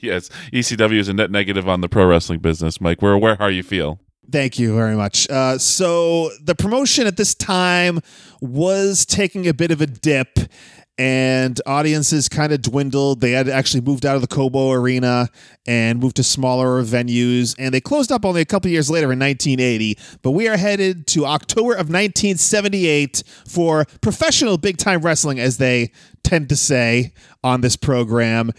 yes, 0.00 0.30
ECW 0.52 0.98
is 0.98 1.08
a 1.08 1.12
net 1.12 1.32
negative 1.32 1.68
on 1.68 1.80
the 1.80 1.88
pro 1.88 2.06
wrestling 2.06 2.38
business, 2.38 2.80
Mike. 2.80 3.02
We're 3.02 3.12
aware 3.12 3.34
how 3.34 3.48
you 3.48 3.64
feel. 3.64 3.98
Thank 4.30 4.58
you 4.58 4.74
very 4.74 4.94
much. 4.94 5.28
Uh, 5.28 5.58
so 5.58 6.30
the 6.40 6.54
promotion 6.54 7.08
at 7.08 7.16
this 7.16 7.34
time 7.34 8.00
was 8.40 9.04
taking 9.04 9.48
a 9.48 9.54
bit 9.54 9.72
of 9.72 9.80
a 9.80 9.86
dip. 9.86 10.38
And 10.98 11.60
audiences 11.64 12.28
kind 12.28 12.52
of 12.52 12.60
dwindled. 12.60 13.20
They 13.20 13.30
had 13.30 13.48
actually 13.48 13.82
moved 13.82 14.04
out 14.04 14.16
of 14.16 14.20
the 14.20 14.26
Cobo 14.26 14.72
Arena 14.72 15.28
and 15.64 16.00
moved 16.00 16.16
to 16.16 16.24
smaller 16.24 16.82
venues. 16.82 17.54
And 17.56 17.72
they 17.72 17.80
closed 17.80 18.10
up 18.10 18.24
only 18.24 18.40
a 18.40 18.44
couple 18.44 18.68
years 18.68 18.90
later 18.90 19.12
in 19.12 19.20
1980. 19.20 19.96
But 20.22 20.32
we 20.32 20.48
are 20.48 20.56
headed 20.56 21.06
to 21.08 21.24
October 21.24 21.72
of 21.72 21.88
1978 21.88 23.22
for 23.46 23.84
professional 24.00 24.58
big 24.58 24.76
time 24.76 25.02
wrestling, 25.02 25.38
as 25.38 25.58
they 25.58 25.92
tend 26.24 26.48
to 26.48 26.56
say 26.56 27.12
on 27.44 27.60
this 27.60 27.76
program. 27.76 28.50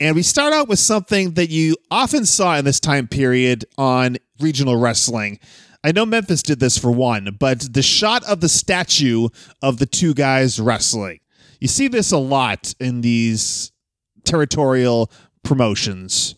And 0.00 0.14
we 0.14 0.22
start 0.22 0.52
out 0.52 0.68
with 0.68 0.78
something 0.78 1.34
that 1.34 1.50
you 1.50 1.76
often 1.90 2.24
saw 2.24 2.56
in 2.56 2.64
this 2.64 2.78
time 2.78 3.08
period 3.08 3.64
on 3.76 4.18
regional 4.38 4.76
wrestling. 4.76 5.40
I 5.82 5.92
know 5.92 6.06
Memphis 6.06 6.42
did 6.42 6.60
this 6.60 6.78
for 6.78 6.90
one, 6.90 7.36
but 7.38 7.72
the 7.72 7.82
shot 7.82 8.24
of 8.24 8.40
the 8.40 8.48
statue 8.48 9.28
of 9.62 9.78
the 9.78 9.86
two 9.86 10.14
guys 10.14 10.60
wrestling. 10.60 11.20
You 11.60 11.68
see 11.68 11.88
this 11.88 12.12
a 12.12 12.18
lot 12.18 12.74
in 12.78 13.00
these 13.00 13.72
territorial 14.24 15.10
promotions. 15.42 16.34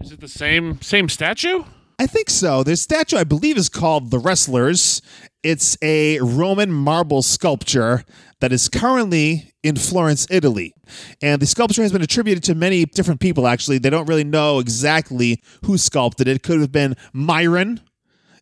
Is 0.00 0.12
it 0.12 0.20
the 0.20 0.28
same 0.28 0.80
same 0.82 1.08
statue? 1.08 1.64
I 1.98 2.06
think 2.06 2.30
so. 2.30 2.62
This 2.62 2.80
statue, 2.80 3.16
I 3.16 3.24
believe, 3.24 3.56
is 3.56 3.68
called 3.68 4.12
The 4.12 4.20
Wrestlers. 4.20 5.02
It's 5.42 5.76
a 5.82 6.20
Roman 6.20 6.70
marble 6.70 7.22
sculpture 7.22 8.04
that 8.40 8.52
is 8.52 8.68
currently 8.68 9.52
in 9.64 9.74
Florence, 9.74 10.24
Italy. 10.30 10.74
And 11.20 11.42
the 11.42 11.46
sculpture 11.46 11.82
has 11.82 11.92
been 11.92 12.02
attributed 12.02 12.44
to 12.44 12.54
many 12.54 12.84
different 12.84 13.18
people, 13.20 13.48
actually. 13.48 13.78
They 13.78 13.90
don't 13.90 14.06
really 14.06 14.22
know 14.22 14.60
exactly 14.60 15.42
who 15.64 15.76
sculpted 15.76 16.28
it. 16.28 16.36
It 16.36 16.44
could 16.44 16.60
have 16.60 16.70
been 16.70 16.94
Myron. 17.12 17.80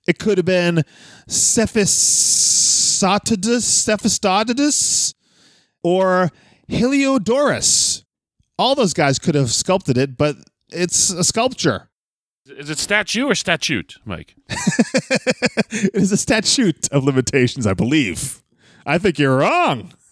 It 0.06 0.18
could 0.18 0.36
have 0.36 0.44
been 0.44 0.82
Cephasotidus, 1.28 3.64
Cephastodidus, 3.64 5.14
or 5.86 6.32
Heliodorus. 6.68 8.02
All 8.58 8.74
those 8.74 8.92
guys 8.92 9.20
could 9.20 9.36
have 9.36 9.52
sculpted 9.52 9.96
it, 9.96 10.16
but 10.16 10.34
it's 10.68 11.10
a 11.10 11.22
sculpture. 11.22 11.90
Is 12.46 12.70
it 12.70 12.78
statue 12.78 13.26
or 13.26 13.36
statute, 13.36 13.96
Mike? 14.04 14.34
it 14.48 15.94
is 15.94 16.10
a 16.10 16.16
statute 16.16 16.88
of 16.90 17.04
limitations, 17.04 17.68
I 17.68 17.74
believe. 17.74 18.42
I 18.84 18.98
think 18.98 19.20
you're 19.20 19.36
wrong. 19.36 19.92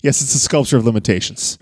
yes, 0.00 0.22
it's 0.22 0.34
a 0.34 0.38
sculpture 0.38 0.76
of 0.76 0.84
limitations. 0.84 1.58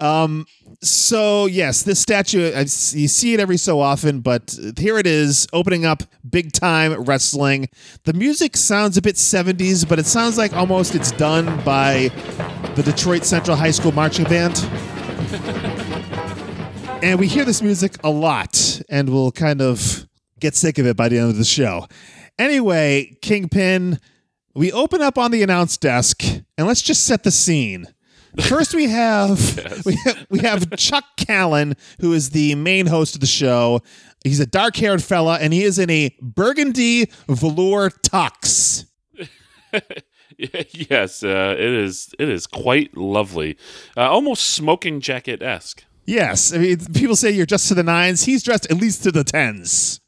Um, 0.00 0.46
so 0.82 1.46
yes, 1.46 1.82
this 1.82 2.00
statue 2.00 2.52
I, 2.54 2.60
you 2.60 3.08
see 3.08 3.34
it 3.34 3.40
every 3.40 3.56
so 3.56 3.80
often, 3.80 4.20
but 4.20 4.56
here 4.78 4.98
it 4.98 5.06
is 5.06 5.46
opening 5.52 5.84
up 5.84 6.02
big 6.28 6.52
time 6.52 6.92
wrestling. 7.04 7.68
The 8.04 8.12
music 8.12 8.56
sounds 8.56 8.96
a 8.96 9.02
bit 9.02 9.16
70s, 9.16 9.88
but 9.88 9.98
it 9.98 10.06
sounds 10.06 10.38
like 10.38 10.52
almost 10.52 10.94
it's 10.94 11.12
done 11.12 11.46
by 11.64 12.08
the 12.74 12.82
Detroit 12.82 13.24
Central 13.24 13.56
High 13.56 13.70
School 13.70 13.92
marching 13.92 14.24
band. 14.24 14.56
And 17.02 17.20
we 17.20 17.26
hear 17.26 17.44
this 17.44 17.60
music 17.60 17.98
a 18.02 18.10
lot, 18.10 18.80
and 18.88 19.10
we'll 19.10 19.30
kind 19.30 19.60
of 19.60 20.08
get 20.40 20.54
sick 20.54 20.78
of 20.78 20.86
it 20.86 20.96
by 20.96 21.08
the 21.08 21.18
end 21.18 21.28
of 21.28 21.36
the 21.36 21.44
show. 21.44 21.86
Anyway, 22.38 23.16
Kingpin, 23.20 24.00
we 24.54 24.72
open 24.72 25.02
up 25.02 25.18
on 25.18 25.30
the 25.30 25.42
announce 25.42 25.76
desk, 25.76 26.24
and 26.24 26.66
let's 26.66 26.80
just 26.80 27.04
set 27.04 27.22
the 27.22 27.30
scene. 27.30 27.86
First, 28.40 28.74
we 28.74 28.88
have, 28.88 29.84
we 29.86 29.94
have 30.04 30.26
we 30.28 30.38
have 30.40 30.76
Chuck 30.76 31.04
Callan, 31.16 31.74
who 32.00 32.12
is 32.12 32.30
the 32.30 32.54
main 32.54 32.86
host 32.86 33.14
of 33.14 33.20
the 33.20 33.26
show. 33.26 33.80
He's 34.24 34.40
a 34.40 34.46
dark-haired 34.46 35.02
fella, 35.02 35.38
and 35.40 35.52
he 35.52 35.62
is 35.62 35.78
in 35.78 35.88
a 35.88 36.14
burgundy 36.20 37.10
velour 37.28 37.90
tux. 37.90 38.86
yes, 40.36 41.22
uh, 41.22 41.54
it 41.58 41.70
is. 41.70 42.14
It 42.18 42.28
is 42.28 42.46
quite 42.46 42.96
lovely, 42.96 43.56
uh, 43.96 44.10
almost 44.10 44.48
smoking 44.48 45.00
jacket 45.00 45.42
esque. 45.42 45.84
Yes, 46.04 46.52
I 46.52 46.58
mean 46.58 46.78
people 46.94 47.16
say 47.16 47.30
you're 47.30 47.46
dressed 47.46 47.68
to 47.68 47.74
the 47.74 47.82
nines. 47.82 48.24
He's 48.24 48.42
dressed 48.42 48.70
at 48.70 48.76
least 48.76 49.02
to 49.04 49.12
the 49.12 49.24
tens. 49.24 50.00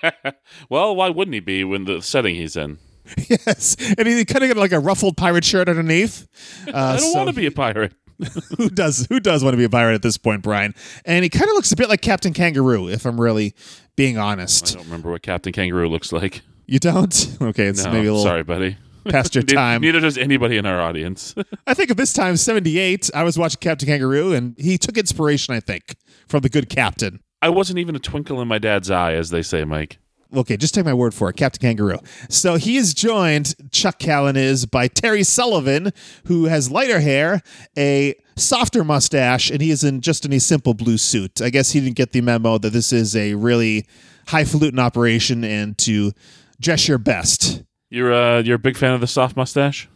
well, 0.68 0.96
why 0.96 1.10
wouldn't 1.10 1.34
he 1.34 1.40
be 1.40 1.62
when 1.62 1.84
the 1.84 2.00
setting 2.00 2.34
he's 2.34 2.56
in? 2.56 2.78
Yes, 3.28 3.76
and 3.98 4.06
he 4.06 4.24
kind 4.24 4.44
of 4.44 4.50
got 4.50 4.56
like 4.56 4.72
a 4.72 4.78
ruffled 4.78 5.16
pirate 5.16 5.44
shirt 5.44 5.68
underneath. 5.68 6.28
Uh, 6.66 6.70
I 6.74 6.96
don't 6.96 7.12
so 7.12 7.18
want 7.18 7.28
to 7.28 7.34
be 7.34 7.46
a 7.46 7.50
pirate. 7.50 7.92
who 8.56 8.70
does 8.70 9.06
who 9.10 9.20
does 9.20 9.44
want 9.44 9.52
to 9.54 9.58
be 9.58 9.64
a 9.64 9.68
pirate 9.68 9.94
at 9.94 10.02
this 10.02 10.16
point, 10.16 10.42
Brian? 10.42 10.74
And 11.04 11.22
he 11.22 11.28
kind 11.28 11.44
of 11.50 11.54
looks 11.54 11.70
a 11.72 11.76
bit 11.76 11.88
like 11.88 12.00
Captain 12.00 12.32
Kangaroo, 12.32 12.88
if 12.88 13.04
I'm 13.04 13.20
really 13.20 13.54
being 13.94 14.16
honest. 14.18 14.72
I 14.72 14.76
don't 14.76 14.86
remember 14.86 15.10
what 15.10 15.22
Captain 15.22 15.52
Kangaroo 15.52 15.88
looks 15.88 16.12
like. 16.12 16.42
You 16.66 16.78
don't? 16.78 17.36
Okay, 17.40 17.66
it's 17.66 17.84
No, 17.84 17.92
maybe 17.92 18.06
a 18.06 18.12
little 18.12 18.24
sorry, 18.24 18.42
buddy. 18.42 18.76
past 19.08 19.34
your 19.34 19.44
time. 19.44 19.82
Neither 19.82 20.00
does 20.00 20.18
anybody 20.18 20.56
in 20.56 20.66
our 20.66 20.80
audience. 20.80 21.34
I 21.66 21.74
think 21.74 21.90
at 21.90 21.96
this 21.96 22.12
time, 22.12 22.36
78, 22.36 23.10
I 23.14 23.22
was 23.22 23.38
watching 23.38 23.60
Captain 23.60 23.86
Kangaroo, 23.86 24.32
and 24.32 24.56
he 24.58 24.78
took 24.78 24.98
inspiration, 24.98 25.54
I 25.54 25.60
think, 25.60 25.94
from 26.28 26.40
the 26.40 26.48
good 26.48 26.68
captain. 26.68 27.20
I 27.40 27.50
wasn't 27.50 27.78
even 27.78 27.94
a 27.94 28.00
twinkle 28.00 28.40
in 28.40 28.48
my 28.48 28.58
dad's 28.58 28.90
eye, 28.90 29.12
as 29.12 29.30
they 29.30 29.42
say, 29.42 29.62
Mike. 29.64 29.98
Okay, 30.34 30.56
just 30.56 30.74
take 30.74 30.84
my 30.84 30.94
word 30.94 31.14
for 31.14 31.30
it, 31.30 31.36
Captain 31.36 31.60
Kangaroo. 31.60 31.98
So 32.28 32.56
he 32.56 32.76
is 32.76 32.94
joined, 32.94 33.54
Chuck 33.70 33.98
Callan 33.98 34.36
is, 34.36 34.66
by 34.66 34.88
Terry 34.88 35.22
Sullivan, 35.22 35.92
who 36.24 36.46
has 36.46 36.70
lighter 36.70 37.00
hair, 37.00 37.42
a 37.78 38.14
softer 38.36 38.82
mustache, 38.82 39.50
and 39.50 39.60
he 39.60 39.70
is 39.70 39.84
in 39.84 40.00
just 40.00 40.24
in 40.24 40.32
a 40.32 40.40
simple 40.40 40.74
blue 40.74 40.98
suit. 40.98 41.40
I 41.40 41.50
guess 41.50 41.70
he 41.72 41.80
didn't 41.80 41.96
get 41.96 42.12
the 42.12 42.20
memo 42.20 42.58
that 42.58 42.72
this 42.72 42.92
is 42.92 43.14
a 43.14 43.34
really 43.34 43.86
highfalutin 44.28 44.78
operation 44.78 45.44
and 45.44 45.78
to 45.78 46.12
dress 46.60 46.88
your 46.88 46.98
best. 46.98 47.62
You're 47.88 48.12
uh, 48.12 48.42
you're 48.42 48.56
a 48.56 48.60
big 48.60 48.76
fan 48.76 48.94
of 48.94 49.00
the 49.00 49.06
soft 49.06 49.36
mustache. 49.36 49.88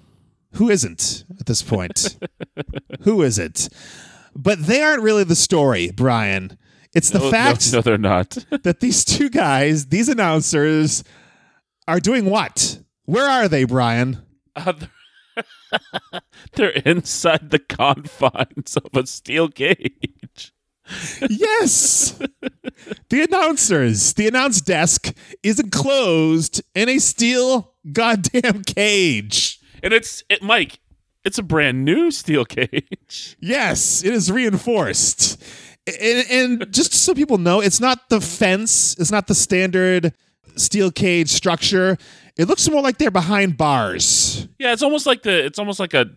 Who 0.55 0.69
isn't 0.71 1.25
at 1.39 1.47
this 1.47 1.63
point? 1.63 2.19
who 3.03 3.23
is 3.23 3.39
it? 3.39 3.69
But 4.35 4.67
they 4.67 4.83
aren't 4.83 5.03
really 5.03 5.25
the 5.25 5.37
story, 5.37 5.91
Brian. 5.91 6.57
It's 6.95 7.11
the 7.11 7.19
No, 7.19 7.25
no, 7.27 7.31
fact 7.31 7.73
no, 7.73 7.81
they're 7.81 7.99
not. 7.99 8.31
that 8.63 8.81
these 8.81 9.05
two 9.05 9.31
guys, 9.31 9.87
these 9.87 10.09
announcers, 10.09 11.05
are 11.87 12.01
doing 12.01 12.27
what? 12.27 12.81
Where 13.05 13.29
are 13.29 13.49
they, 13.49 13.65
Brian? 13.65 14.23
Uh, 14.57 14.73
they're- 14.73 14.89
they're 16.55 16.71
inside 16.71 17.51
the 17.51 17.59
confines 17.61 18.77
of 18.77 18.91
a 18.95 19.07
steel 19.07 19.49
cage. 19.49 20.53
Yes! 21.29 22.19
the 23.09 23.23
announcers, 23.23 24.15
the 24.15 24.27
announce 24.27 24.61
desk 24.61 25.15
is 25.45 25.61
enclosed 25.61 26.63
in 26.75 26.89
a 26.89 26.99
steel 26.99 27.75
goddamn 27.93 28.65
cage. 28.65 29.61
And 29.83 29.93
it's 29.95 30.25
it, 30.29 30.43
Mike. 30.43 30.81
It's 31.25 31.39
a 31.39 31.43
brand 31.45 31.85
new 31.85 32.11
steel 32.11 32.45
cage. 32.47 33.37
Yes, 33.41 34.03
it 34.05 34.13
is 34.13 34.33
reinforced. 34.33 35.41
And, 36.01 36.31
and 36.63 36.73
just 36.73 36.93
so 36.93 37.15
people 37.15 37.39
know, 37.39 37.61
it's 37.61 37.81
not 37.81 38.09
the 38.09 38.21
fence, 38.21 38.97
it's 38.99 39.11
not 39.11 39.27
the 39.27 39.35
standard 39.35 40.13
steel 40.57 40.91
cage 40.91 41.29
structure. 41.31 41.97
It 42.37 42.49
looks 42.49 42.69
more 42.69 42.83
like 42.83 42.99
they're 42.99 43.11
behind 43.11 43.57
bars. 43.57 44.49
Yeah, 44.59 44.73
it's 44.73 44.83
almost 44.83 45.07
like 45.07 45.23
the 45.23 45.45
it's 45.45 45.59
almost 45.59 45.81
like 45.81 45.95
a 45.95 46.11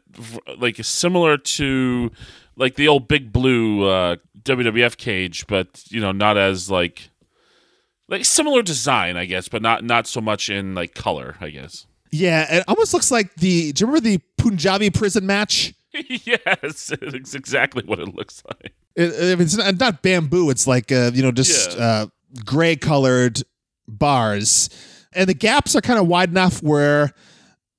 like 0.58 0.78
similar 0.84 1.38
to 1.38 2.12
like 2.56 2.76
the 2.76 2.88
old 2.88 3.08
big 3.08 3.34
blue 3.34 3.88
uh, 3.88 4.18
WWF 4.44 4.98
cage, 4.98 5.48
but 5.48 5.84
you 5.90 6.00
know 6.00 6.12
not 6.12 6.38
as 6.38 6.70
like 6.70 7.10
like 8.08 8.26
similar 8.26 8.62
design, 8.62 9.18
I 9.18 9.26
guess, 9.26 9.48
but 9.48 9.62
not 9.62 9.84
not 9.84 10.08
so 10.08 10.22
much 10.22 10.50
in 10.50 10.76
like 10.76 10.94
color, 10.94 11.36
I 11.42 11.50
guess. 11.50 11.86
Yeah, 12.12 12.58
it 12.58 12.64
almost 12.68 12.94
looks 12.94 13.12
like 13.12 13.34
the. 13.36 13.72
Do 13.74 13.82
you 13.82 13.88
remember 13.88 14.08
the 14.08 14.20
Punjabi 14.38 14.92
prison 14.92 15.26
match? 15.26 15.74
yes, 16.10 16.92
it's 17.02 17.36
exactly 17.36 17.84
what 17.86 18.00
it 18.00 18.14
looks 18.16 18.42
like. 18.48 18.74
It, 18.96 19.40
it's 19.42 19.58
not, 19.58 19.80
not 19.80 20.02
bamboo. 20.02 20.50
It's 20.50 20.66
like 20.68 20.92
uh, 20.92 21.12
you 21.14 21.22
know, 21.24 21.32
just 21.32 21.78
Yeah. 21.78 21.84
uh, 21.84 22.06
gray 22.46 22.76
colored 22.76 23.42
bars, 23.88 24.70
and 25.14 25.28
the 25.30 25.34
gaps 25.34 25.76
are 25.76 25.82
kind 25.82 26.00
of 26.00 26.08
wide 26.08 26.30
enough 26.30 26.62
where 26.64 27.12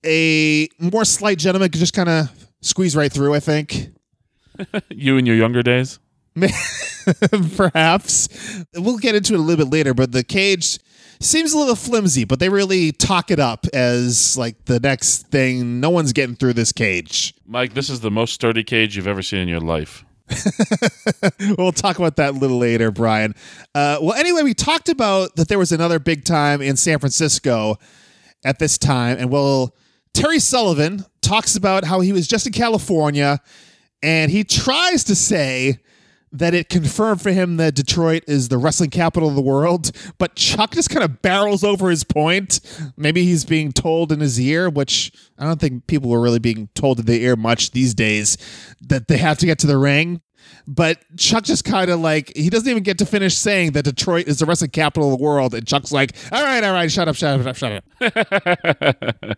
a 0.04 0.68
more 0.78 1.04
slight 1.04 1.38
gentleman 1.38 1.70
could 1.70 1.80
just 1.80 1.94
kind 1.94 2.08
of 2.08 2.30
squeeze 2.62 2.94
right 2.96 3.12
through. 3.12 3.34
I 3.34 3.40
think. 3.40 3.88
You 4.88 5.16
in 5.16 5.26
your 5.26 5.34
younger 5.34 5.64
days? 5.64 5.98
Perhaps 7.56 8.28
we'll 8.76 8.98
get 8.98 9.14
into 9.14 9.34
it 9.34 9.40
a 9.40 9.42
little 9.42 9.64
bit 9.64 9.72
later, 9.72 9.94
but 9.94 10.12
the 10.12 10.22
cage 10.24 10.78
seems 11.20 11.52
a 11.52 11.58
little 11.58 11.76
flimsy, 11.76 12.24
but 12.24 12.38
they 12.38 12.48
really 12.48 12.92
talk 12.92 13.30
it 13.30 13.40
up 13.40 13.66
as 13.72 14.36
like 14.36 14.64
the 14.64 14.80
next 14.80 15.28
thing. 15.28 15.80
No 15.80 15.90
one's 15.90 16.12
getting 16.12 16.36
through 16.36 16.54
this 16.54 16.72
cage. 16.72 17.34
Mike, 17.46 17.74
this 17.74 17.90
is 17.90 18.00
the 18.00 18.10
most 18.10 18.34
sturdy 18.34 18.64
cage 18.64 18.96
you've 18.96 19.06
ever 19.06 19.22
seen 19.22 19.40
in 19.40 19.48
your 19.48 19.60
life. 19.60 20.04
we'll 21.58 21.72
talk 21.72 21.98
about 21.98 22.16
that 22.16 22.30
a 22.30 22.38
little 22.38 22.58
later, 22.58 22.90
Brian. 22.90 23.34
Uh, 23.74 23.98
well, 24.00 24.14
anyway, 24.14 24.42
we 24.42 24.54
talked 24.54 24.88
about 24.88 25.36
that 25.36 25.48
there 25.48 25.58
was 25.58 25.72
another 25.72 25.98
big 25.98 26.24
time 26.24 26.62
in 26.62 26.76
San 26.76 26.98
Francisco 26.98 27.76
at 28.44 28.58
this 28.58 28.78
time, 28.78 29.18
and 29.18 29.30
well, 29.30 29.74
Terry 30.14 30.38
Sullivan 30.38 31.04
talks 31.20 31.56
about 31.56 31.84
how 31.84 32.00
he 32.00 32.12
was 32.12 32.26
just 32.26 32.46
in 32.46 32.52
California, 32.52 33.40
and 34.02 34.30
he 34.30 34.44
tries 34.44 35.04
to 35.04 35.14
say 35.14 35.78
that 36.34 36.52
it 36.52 36.68
confirmed 36.68 37.22
for 37.22 37.30
him 37.30 37.56
that 37.58 37.76
Detroit 37.76 38.24
is 38.26 38.48
the 38.48 38.58
wrestling 38.58 38.90
capital 38.90 39.28
of 39.28 39.36
the 39.36 39.40
world, 39.40 39.92
but 40.18 40.34
Chuck 40.34 40.72
just 40.72 40.90
kind 40.90 41.04
of 41.04 41.22
barrels 41.22 41.62
over 41.62 41.88
his 41.88 42.02
point. 42.02 42.60
Maybe 42.96 43.24
he's 43.24 43.44
being 43.44 43.70
told 43.72 44.10
in 44.10 44.18
his 44.18 44.38
ear, 44.40 44.68
which 44.68 45.12
I 45.38 45.44
don't 45.44 45.60
think 45.60 45.86
people 45.86 46.10
were 46.10 46.20
really 46.20 46.40
being 46.40 46.68
told 46.74 46.98
in 46.98 47.06
the 47.06 47.22
ear 47.22 47.36
much 47.36 47.70
these 47.70 47.94
days, 47.94 48.36
that 48.82 49.06
they 49.06 49.16
have 49.16 49.38
to 49.38 49.46
get 49.46 49.60
to 49.60 49.68
the 49.68 49.78
ring. 49.78 50.20
But 50.66 50.98
Chuck 51.16 51.44
just 51.44 51.64
kind 51.64 51.88
of 51.88 52.00
like 52.00 52.32
he 52.36 52.50
doesn't 52.50 52.68
even 52.68 52.82
get 52.82 52.98
to 52.98 53.06
finish 53.06 53.36
saying 53.36 53.72
that 53.72 53.84
Detroit 53.84 54.26
is 54.26 54.40
the 54.40 54.46
wrestling 54.46 54.70
capital 54.70 55.12
of 55.12 55.18
the 55.18 55.24
world, 55.24 55.54
and 55.54 55.66
Chuck's 55.66 55.92
like, 55.92 56.12
"All 56.32 56.42
right, 56.42 56.62
all 56.64 56.72
right, 56.72 56.90
shut 56.90 57.08
up, 57.08 57.16
shut 57.16 57.46
up, 57.46 57.56
shut 57.56 57.84
up." 58.00 59.16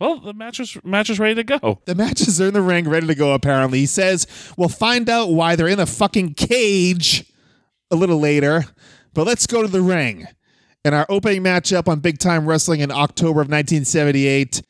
Well, 0.00 0.20
the 0.20 0.32
match 0.34 0.58
was 0.58 0.76
match 0.84 1.10
is 1.10 1.18
ready 1.18 1.34
to 1.36 1.44
go. 1.44 1.58
Oh. 1.62 1.78
The 1.84 1.94
matches 1.94 2.40
are 2.40 2.48
in 2.48 2.54
the 2.54 2.62
ring, 2.62 2.88
ready 2.88 3.06
to 3.06 3.14
go. 3.14 3.32
Apparently, 3.32 3.80
he 3.80 3.86
says 3.86 4.26
we'll 4.56 4.68
find 4.68 5.08
out 5.08 5.30
why 5.30 5.56
they're 5.56 5.68
in 5.68 5.80
a 5.80 5.86
fucking 5.86 6.34
cage 6.34 7.24
a 7.90 7.96
little 7.96 8.18
later. 8.18 8.64
But 9.14 9.26
let's 9.26 9.46
go 9.46 9.62
to 9.62 9.68
the 9.68 9.82
ring. 9.82 10.26
In 10.84 10.94
our 10.94 11.06
opening 11.08 11.42
matchup 11.42 11.88
on 11.88 11.98
Big 12.00 12.18
Time 12.18 12.46
Wrestling 12.46 12.80
in 12.80 12.92
October 12.92 13.40
of 13.40 13.48
1978, 13.48 14.62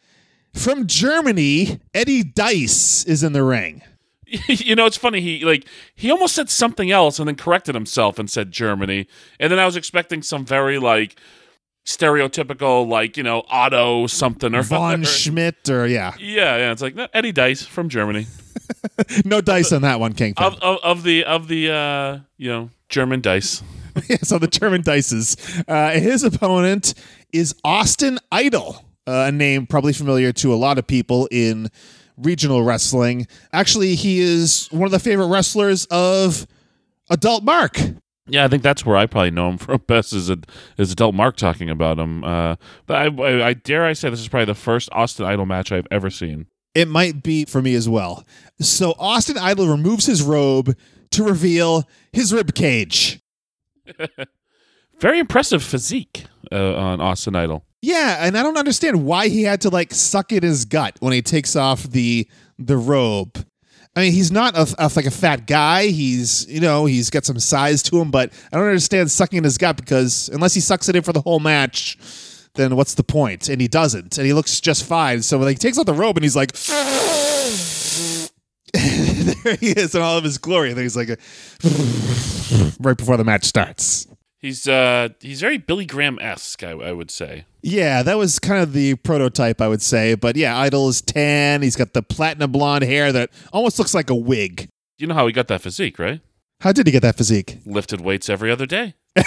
from 0.54 0.86
Germany, 0.86 1.80
Eddie 1.92 2.24
Dice 2.24 3.04
is 3.04 3.22
in 3.22 3.34
the 3.34 3.44
ring. 3.44 3.82
you 4.48 4.74
know, 4.74 4.86
it's 4.86 4.96
funny. 4.96 5.20
He 5.20 5.44
like 5.44 5.66
he 5.94 6.10
almost 6.10 6.34
said 6.34 6.50
something 6.50 6.90
else 6.90 7.18
and 7.18 7.28
then 7.28 7.36
corrected 7.36 7.74
himself 7.74 8.18
and 8.18 8.30
said 8.30 8.50
Germany. 8.50 9.06
And 9.40 9.50
then 9.50 9.58
I 9.58 9.66
was 9.66 9.76
expecting 9.76 10.22
some 10.22 10.44
very 10.44 10.78
like 10.78 11.18
stereotypical 11.88 12.86
like 12.86 13.16
you 13.16 13.22
know 13.22 13.42
Otto 13.48 14.06
something 14.06 14.54
or 14.54 14.62
Von. 14.62 15.04
Schmidt, 15.04 15.70
or 15.70 15.86
yeah, 15.86 16.12
Yeah, 16.18 16.56
yeah. 16.56 16.72
It's 16.72 16.82
like 16.82 16.94
no, 16.94 17.08
Eddie 17.14 17.32
Dice 17.32 17.64
from 17.64 17.88
Germany 17.88 18.26
no 19.24 19.40
dice 19.40 19.72
on 19.72 19.82
that 19.82 19.98
one, 19.98 20.12
Kingpin. 20.12 20.44
of, 20.44 20.54
of 20.60 20.78
of 20.82 21.02
the 21.02 21.24
of 21.24 21.48
the 21.48 21.70
uh 21.70 22.18
you 22.36 22.50
know 22.50 22.70
German 22.88 23.20
dice. 23.20 23.62
so 24.22 24.38
the 24.38 24.46
German 24.46 24.82
dices. 24.82 25.36
Uh, 25.66 25.90
his 25.92 26.22
opponent 26.22 26.94
is 27.32 27.54
Austin 27.64 28.18
Idol, 28.30 28.84
uh, 29.06 29.26
a 29.28 29.32
name 29.32 29.66
probably 29.66 29.92
familiar 29.92 30.32
to 30.32 30.52
a 30.52 30.56
lot 30.56 30.78
of 30.78 30.86
people 30.86 31.28
in 31.30 31.68
regional 32.16 32.62
wrestling. 32.62 33.26
Actually, 33.52 33.94
he 33.94 34.20
is 34.20 34.68
one 34.70 34.84
of 34.84 34.92
the 34.92 34.98
favorite 34.98 35.26
wrestlers 35.26 35.86
of 35.86 36.46
Adult 37.10 37.44
Mark. 37.44 37.78
Yeah, 38.28 38.44
I 38.44 38.48
think 38.48 38.62
that's 38.62 38.84
where 38.84 38.96
I 38.96 39.06
probably 39.06 39.30
know 39.30 39.48
him 39.50 39.58
from 39.58 39.82
best 39.86 40.12
is 40.12 40.30
a, 40.30 40.38
is 40.76 40.92
adult 40.92 41.14
Mark 41.14 41.36
talking 41.36 41.70
about 41.70 41.98
him. 41.98 42.24
Uh, 42.24 42.56
but 42.86 42.96
I, 42.96 43.22
I, 43.22 43.46
I 43.48 43.52
dare 43.54 43.84
I 43.84 43.92
say 43.92 44.10
this 44.10 44.20
is 44.20 44.28
probably 44.28 44.46
the 44.46 44.54
first 44.54 44.88
Austin 44.92 45.26
Idol 45.26 45.46
match 45.46 45.72
I've 45.72 45.86
ever 45.90 46.10
seen. 46.10 46.46
It 46.74 46.88
might 46.88 47.22
be 47.22 47.44
for 47.44 47.62
me 47.62 47.74
as 47.74 47.88
well. 47.88 48.24
So 48.60 48.94
Austin 48.98 49.38
Idol 49.38 49.68
removes 49.68 50.06
his 50.06 50.22
robe 50.22 50.76
to 51.10 51.24
reveal 51.24 51.88
his 52.12 52.32
rib 52.32 52.54
cage. 52.54 53.20
Very 55.00 55.18
impressive 55.18 55.62
physique 55.62 56.24
uh, 56.52 56.74
on 56.74 57.00
Austin 57.00 57.34
Idol. 57.36 57.64
Yeah, 57.80 58.18
and 58.20 58.36
I 58.36 58.42
don't 58.42 58.56
understand 58.56 59.04
why 59.04 59.28
he 59.28 59.44
had 59.44 59.60
to 59.62 59.70
like 59.70 59.92
suck 59.92 60.32
in 60.32 60.42
his 60.42 60.64
gut 60.64 60.96
when 61.00 61.12
he 61.12 61.22
takes 61.22 61.54
off 61.54 61.84
the 61.84 62.28
the 62.58 62.76
robe. 62.76 63.44
I 63.96 64.02
mean, 64.02 64.12
he's 64.12 64.30
not 64.30 64.56
a, 64.56 64.74
a- 64.78 64.90
like 64.94 65.06
a 65.06 65.10
fat 65.10 65.46
guy. 65.46 65.88
He's 65.88 66.46
you 66.48 66.60
know 66.60 66.84
he's 66.86 67.10
got 67.10 67.24
some 67.24 67.38
size 67.40 67.82
to 67.84 68.00
him, 68.00 68.10
but 68.10 68.32
I 68.52 68.56
don't 68.56 68.66
understand 68.66 69.10
sucking 69.10 69.38
in 69.38 69.44
his 69.44 69.58
gut 69.58 69.76
because 69.76 70.28
unless 70.32 70.54
he 70.54 70.60
sucks 70.60 70.88
it 70.88 70.96
in 70.96 71.02
for 71.02 71.12
the 71.12 71.20
whole 71.20 71.40
match, 71.40 71.98
then 72.54 72.76
what's 72.76 72.94
the 72.94 73.02
point? 73.04 73.48
And 73.48 73.60
he 73.60 73.68
doesn't, 73.68 74.18
and 74.18 74.26
he 74.26 74.32
looks 74.32 74.60
just 74.60 74.84
fine. 74.84 75.22
So 75.22 75.38
when 75.38 75.48
he 75.48 75.54
takes 75.54 75.78
off 75.78 75.86
the 75.86 75.94
robe 75.94 76.16
and 76.16 76.24
he's 76.24 76.36
like. 76.36 76.52
there 78.72 79.56
he 79.56 79.70
is 79.70 79.94
in 79.94 80.02
all 80.02 80.18
of 80.18 80.24
his 80.24 80.36
glory. 80.36 80.68
And 80.68 80.76
then 80.76 80.84
he's 80.84 80.96
like, 80.96 81.08
right 82.80 82.96
before 82.96 83.16
the 83.16 83.24
match 83.24 83.44
starts. 83.44 84.06
He's 84.40 84.68
uh 84.68 85.08
he's 85.20 85.40
very 85.40 85.58
Billy 85.58 85.84
Graham 85.84 86.18
esque, 86.20 86.62
I, 86.62 86.70
I 86.70 86.92
would 86.92 87.10
say. 87.10 87.44
Yeah, 87.62 88.02
that 88.04 88.16
was 88.16 88.38
kind 88.38 88.62
of 88.62 88.72
the 88.72 88.94
prototype, 88.94 89.60
I 89.60 89.66
would 89.68 89.82
say. 89.82 90.14
But 90.14 90.36
yeah, 90.36 90.56
Idol 90.58 90.88
is 90.88 91.02
tan. 91.02 91.62
He's 91.62 91.74
got 91.74 91.92
the 91.92 92.02
platinum 92.02 92.52
blonde 92.52 92.84
hair 92.84 93.10
that 93.12 93.30
almost 93.52 93.78
looks 93.78 93.94
like 93.94 94.10
a 94.10 94.14
wig. 94.14 94.68
You 94.96 95.08
know 95.08 95.14
how 95.14 95.26
he 95.26 95.32
got 95.32 95.48
that 95.48 95.60
physique, 95.60 95.98
right? 95.98 96.20
How 96.60 96.72
did 96.72 96.86
he 96.86 96.92
get 96.92 97.02
that 97.02 97.16
physique? 97.16 97.58
Lifted 97.66 98.00
weights 98.00 98.28
every 98.28 98.50
other 98.50 98.66
day. 98.66 98.94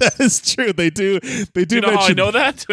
That 0.00 0.18
is 0.18 0.40
true. 0.40 0.72
They 0.72 0.88
do. 0.88 1.20
They 1.52 1.66
do 1.66 1.74
You 1.74 1.80
know 1.82 1.90
how 1.90 2.06
I 2.06 2.12
know 2.14 2.30
that? 2.30 2.64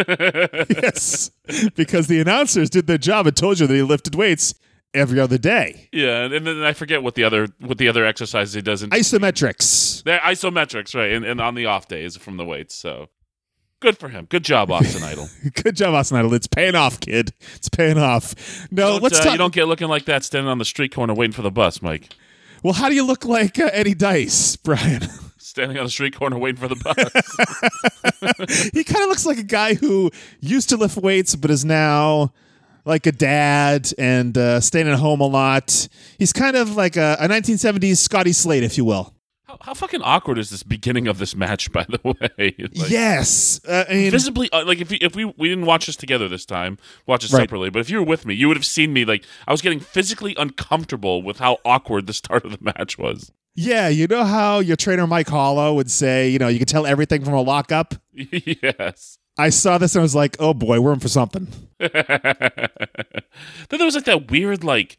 yes, 0.81 1.29
because 1.75 2.07
the 2.07 2.21
announcers 2.21 2.69
did 2.69 2.87
their 2.87 2.97
job 2.97 3.27
and 3.27 3.35
told 3.35 3.59
you 3.59 3.67
that 3.67 3.73
he 3.73 3.81
lifted 3.81 4.15
weights 4.15 4.53
every 4.93 5.19
other 5.19 5.37
day. 5.37 5.89
yeah, 5.91 6.23
and 6.23 6.45
then 6.45 6.63
I 6.63 6.73
forget 6.73 7.03
what 7.03 7.15
the 7.15 7.23
other 7.23 7.47
what 7.59 7.77
the 7.77 7.87
other 7.87 8.05
exercises 8.05 8.53
he 8.53 8.61
does 8.61 8.83
in 8.83 8.89
Isometrics. 8.91 10.03
They're 10.03 10.19
isometrics, 10.19 10.95
right? 10.95 11.11
And, 11.11 11.25
and 11.25 11.41
on 11.41 11.55
the 11.55 11.65
off 11.65 11.87
days 11.87 12.15
from 12.17 12.37
the 12.37 12.45
weights. 12.45 12.75
So 12.75 13.09
good 13.79 13.97
for 13.97 14.09
him. 14.09 14.25
Good 14.29 14.43
job, 14.43 14.71
Austin 14.71 15.03
Idol. 15.11 15.27
Good 15.63 15.75
job, 15.75 15.93
Austin 15.93 16.17
Idol. 16.17 16.33
It's 16.33 16.47
paying 16.47 16.75
off, 16.75 16.99
kid. 16.99 17.33
It's 17.55 17.69
paying 17.69 17.97
off. 17.97 18.33
No, 18.71 18.93
Don't, 18.93 19.03
let's 19.03 19.19
uh, 19.19 19.23
talk. 19.23 19.31
You 19.33 19.37
don't 19.37 19.53
get 19.53 19.67
looking 19.67 19.87
like 19.89 20.05
that 20.05 20.23
standing 20.23 20.49
on 20.49 20.57
the 20.57 20.65
street 20.65 20.93
corner 20.93 21.13
waiting 21.13 21.33
for 21.33 21.41
the 21.41 21.51
bus, 21.51 21.81
Mike. 21.81 22.09
well, 22.63 22.73
how 22.73 22.89
do 22.89 22.95
you 22.95 23.05
look 23.05 23.25
like 23.25 23.59
uh, 23.59 23.69
Eddie 23.73 23.93
Dice, 23.95 24.55
Brian? 24.63 25.01
Standing 25.37 25.77
on 25.77 25.85
the 25.85 25.89
street 25.91 26.15
corner 26.15 26.37
waiting 26.37 26.59
for 26.59 26.67
the 26.67 26.75
bus. 26.75 28.69
he 28.73 28.83
kind 28.83 29.03
of 29.03 29.09
looks 29.09 29.25
like 29.25 29.37
a 29.37 29.43
guy 29.43 29.73
who 29.75 30.11
used 30.39 30.69
to 30.69 30.77
lift 30.77 30.97
weights 30.97 31.35
but 31.35 31.49
is 31.49 31.63
now 31.65 32.31
like 32.87 33.05
a 33.05 33.11
dad 33.11 33.91
and 33.97 34.37
uh, 34.37 34.59
staying 34.61 34.87
at 34.87 34.97
home 34.97 35.21
a 35.21 35.27
lot. 35.27 35.87
He's 36.17 36.33
kind 36.33 36.55
of 36.55 36.75
like 36.75 36.95
a, 36.97 37.17
a 37.19 37.27
1970s 37.27 37.97
Scotty 37.97 38.31
Slade, 38.33 38.63
if 38.63 38.77
you 38.77 38.85
will. 38.85 39.13
how, 39.45 39.57
how 39.61 39.73
fucking 39.73 40.01
awkward 40.01 40.37
is 40.37 40.49
this 40.49 40.63
beginning 40.63 41.07
of 41.07 41.17
this 41.19 41.35
match, 41.35 41.71
by 41.77 41.83
the 41.87 41.99
way? 42.03 42.55
Like, 42.75 42.89
yes, 42.89 43.59
uh, 43.67 43.85
I 43.89 43.93
mean, 43.93 44.11
Visibly, 44.11 44.49
uh, 44.51 44.65
like 44.65 44.79
if 44.79 44.89
we, 44.89 44.97
if 44.97 45.15
we 45.15 45.25
we 45.25 45.49
didn't 45.49 45.65
watch 45.65 45.85
this 45.85 45.95
together 45.95 46.27
this 46.27 46.45
time, 46.45 46.77
watch 47.05 47.23
it 47.23 47.31
Right. 47.31 47.41
separately. 47.41 47.69
But 47.69 47.79
if 47.79 47.89
you 47.89 47.97
were 47.99 48.05
with 48.05 48.25
me, 48.25 48.33
you 48.33 48.47
would 48.47 48.57
have 48.57 48.65
seen 48.65 48.93
me 48.93 49.05
like 49.05 49.23
I 49.47 49.51
was 49.51 49.61
getting 49.61 49.79
physically 49.79 50.33
uncomfortable 50.37 51.21
with 51.21 51.39
how 51.39 51.57
awkward 51.65 52.07
the 52.07 52.13
start 52.13 52.45
of 52.45 52.51
the 52.51 52.59
match 52.77 52.97
was. 52.97 53.31
yeah, 53.55 53.87
you 53.89 54.05
know 54.07 54.23
how 54.23 54.59
your 54.59 54.75
trainer 54.75 55.07
Mike 55.07 55.27
Hollow 55.29 55.73
would 55.73 55.89
say, 55.91 56.29
you 56.29 56.37
know, 56.39 56.47
you 56.47 56.59
can 56.59 56.67
tell 56.67 56.85
everything 56.85 57.23
from 57.25 57.33
a 57.33 57.41
lockup. 57.41 57.95
yes. 58.13 59.17
I 59.37 59.49
saw 59.49 59.77
this 59.77 59.95
and 59.95 60.01
I 60.01 60.03
was 60.03 60.15
like, 60.15 60.35
oh 60.39 60.53
boy, 60.53 60.79
we're 60.81 60.93
in 60.93 60.99
for 60.99 61.07
something. 61.07 61.47
then 61.79 61.91
there 63.69 63.85
was 63.85 63.95
like 63.95 64.05
that 64.05 64.31
weird 64.31 64.63
like 64.63 64.97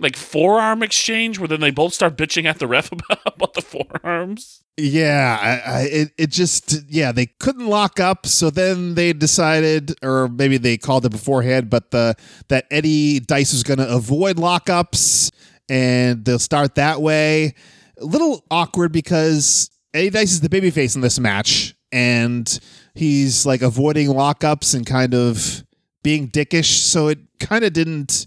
like 0.00 0.16
forearm 0.16 0.82
exchange 0.82 1.38
where 1.38 1.48
then 1.48 1.60
they 1.60 1.70
both 1.70 1.92
start 1.92 2.16
bitching 2.16 2.46
at 2.46 2.58
the 2.58 2.66
ref 2.66 2.90
about, 2.92 3.20
about 3.26 3.54
the 3.54 3.62
forearms. 3.62 4.62
Yeah, 4.76 5.38
I, 5.40 5.70
I, 5.70 5.80
it 5.82 6.12
it 6.16 6.30
just 6.30 6.84
yeah 6.88 7.12
they 7.12 7.26
couldn't 7.26 7.66
lock 7.66 8.00
up, 8.00 8.26
so 8.26 8.50
then 8.50 8.94
they 8.94 9.12
decided, 9.12 9.94
or 10.02 10.28
maybe 10.28 10.56
they 10.56 10.78
called 10.78 11.04
it 11.04 11.10
beforehand, 11.10 11.68
but 11.68 11.90
the 11.90 12.14
that 12.48 12.66
Eddie 12.70 13.20
Dice 13.20 13.52
was 13.52 13.62
going 13.62 13.78
to 13.78 13.88
avoid 13.88 14.36
lockups, 14.36 15.30
and 15.68 16.24
they'll 16.24 16.38
start 16.38 16.76
that 16.76 17.02
way. 17.02 17.54
A 18.00 18.04
little 18.04 18.44
awkward 18.50 18.90
because 18.92 19.70
Eddie 19.92 20.10
Dice 20.10 20.32
is 20.32 20.40
the 20.40 20.48
babyface 20.48 20.94
in 20.94 21.02
this 21.02 21.18
match, 21.18 21.74
and 21.92 22.58
he's 22.94 23.46
like 23.46 23.62
avoiding 23.62 24.08
lockups 24.08 24.74
and 24.74 24.86
kind 24.86 25.14
of 25.14 25.64
being 26.02 26.28
dickish, 26.28 26.78
so 26.78 27.08
it 27.08 27.18
kind 27.38 27.64
of 27.64 27.72
didn't 27.72 28.26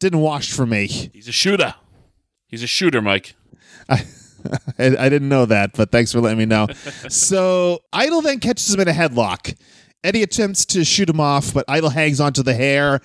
didn't 0.00 0.20
wash 0.20 0.52
for 0.52 0.66
me. 0.66 0.86
He's 0.86 1.28
a 1.28 1.32
shooter. 1.32 1.74
He's 2.46 2.62
a 2.62 2.66
shooter, 2.66 3.00
Mike. 3.00 3.34
I, 3.88 4.04
I 4.78 5.08
didn't 5.08 5.28
know 5.28 5.46
that, 5.46 5.72
but 5.74 5.90
thanks 5.90 6.12
for 6.12 6.20
letting 6.20 6.38
me 6.38 6.46
know. 6.46 6.66
so 7.08 7.80
Idol 7.92 8.20
then 8.20 8.40
catches 8.40 8.72
him 8.74 8.80
in 8.80 8.88
a 8.88 8.92
headlock. 8.92 9.56
Eddie 10.02 10.22
attempts 10.22 10.66
to 10.66 10.84
shoot 10.84 11.08
him 11.08 11.20
off, 11.20 11.54
but 11.54 11.64
Idol 11.66 11.90
hangs 11.90 12.20
onto 12.20 12.42
the 12.42 12.52
hair, 12.52 13.00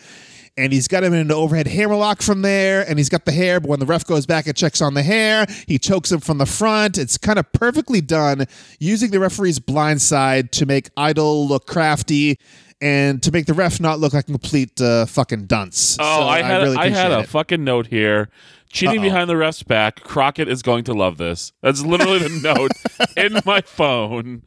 and 0.59 0.73
he's 0.73 0.87
got 0.87 1.03
him 1.03 1.13
in 1.13 1.19
an 1.19 1.31
overhead 1.31 1.67
hammerlock 1.67 2.21
from 2.21 2.41
there, 2.41 2.87
and 2.87 2.99
he's 2.99 3.09
got 3.09 3.25
the 3.25 3.31
hair, 3.31 3.59
but 3.59 3.69
when 3.69 3.79
the 3.79 3.85
ref 3.85 4.05
goes 4.05 4.25
back 4.25 4.45
and 4.47 4.55
checks 4.55 4.81
on 4.81 4.93
the 4.93 5.03
hair, 5.03 5.45
he 5.67 5.79
chokes 5.79 6.11
him 6.11 6.19
from 6.19 6.37
the 6.37 6.45
front. 6.45 6.97
It's 6.97 7.17
kind 7.17 7.39
of 7.39 7.51
perfectly 7.53 8.01
done, 8.01 8.45
using 8.79 9.11
the 9.11 9.19
referee's 9.19 9.59
blind 9.59 10.01
side 10.01 10.51
to 10.53 10.65
make 10.65 10.89
Idol 10.97 11.47
look 11.47 11.65
crafty 11.65 12.37
and 12.81 13.21
to 13.23 13.31
make 13.31 13.45
the 13.45 13.53
ref 13.53 13.79
not 13.79 13.99
look 13.99 14.13
like 14.13 14.23
a 14.29 14.31
complete 14.31 14.79
uh, 14.79 15.05
fucking 15.05 15.45
dunce. 15.45 15.97
Oh, 15.99 16.19
So 16.21 16.27
I 16.27 16.41
had 16.41 16.61
really 16.63 16.77
I 16.77 16.89
had 16.89 17.11
a 17.11 17.19
it. 17.19 17.27
fucking 17.29 17.63
note 17.63 17.87
here. 17.87 18.29
Cheating 18.71 18.99
Uh-oh. 18.99 19.03
behind 19.03 19.29
the 19.29 19.35
ref's 19.35 19.63
back. 19.63 20.01
Crockett 20.03 20.47
is 20.47 20.61
going 20.61 20.83
to 20.83 20.93
love 20.93 21.17
this. 21.17 21.51
That's 21.63 21.81
literally 21.81 22.19
the 22.19 22.29
note 22.43 22.71
in 23.17 23.41
my 23.43 23.61
phone. 23.61 24.43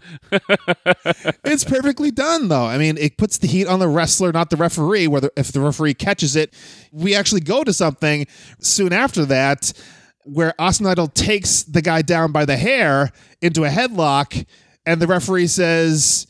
it's 1.45 1.65
perfectly 1.65 2.13
done 2.13 2.49
though. 2.49 2.67
I 2.67 2.79
mean, 2.79 2.97
it 2.99 3.19
puts 3.19 3.39
the 3.39 3.49
heat 3.49 3.67
on 3.67 3.81
the 3.81 3.89
wrestler, 3.89 4.31
not 4.33 4.51
the 4.51 4.57
referee. 4.57 5.09
Whether 5.09 5.31
if 5.37 5.51
the 5.51 5.61
referee 5.61 5.95
catches 5.95 6.37
it, 6.37 6.55
we 6.93 7.17
actually 7.17 7.41
go 7.41 7.65
to 7.65 7.73
something 7.73 8.27
soon 8.61 8.93
after 8.93 9.25
that 9.27 9.73
where 10.25 10.55
Austin 10.57 10.87
Idol 10.87 11.09
takes 11.09 11.65
the 11.65 11.83
guy 11.83 12.03
down 12.03 12.31
by 12.31 12.45
the 12.45 12.57
hair 12.57 13.11
into 13.41 13.65
a 13.65 13.69
headlock, 13.69 14.47
and 14.87 15.03
the 15.03 15.09
referee 15.09 15.49
says, 15.49 16.29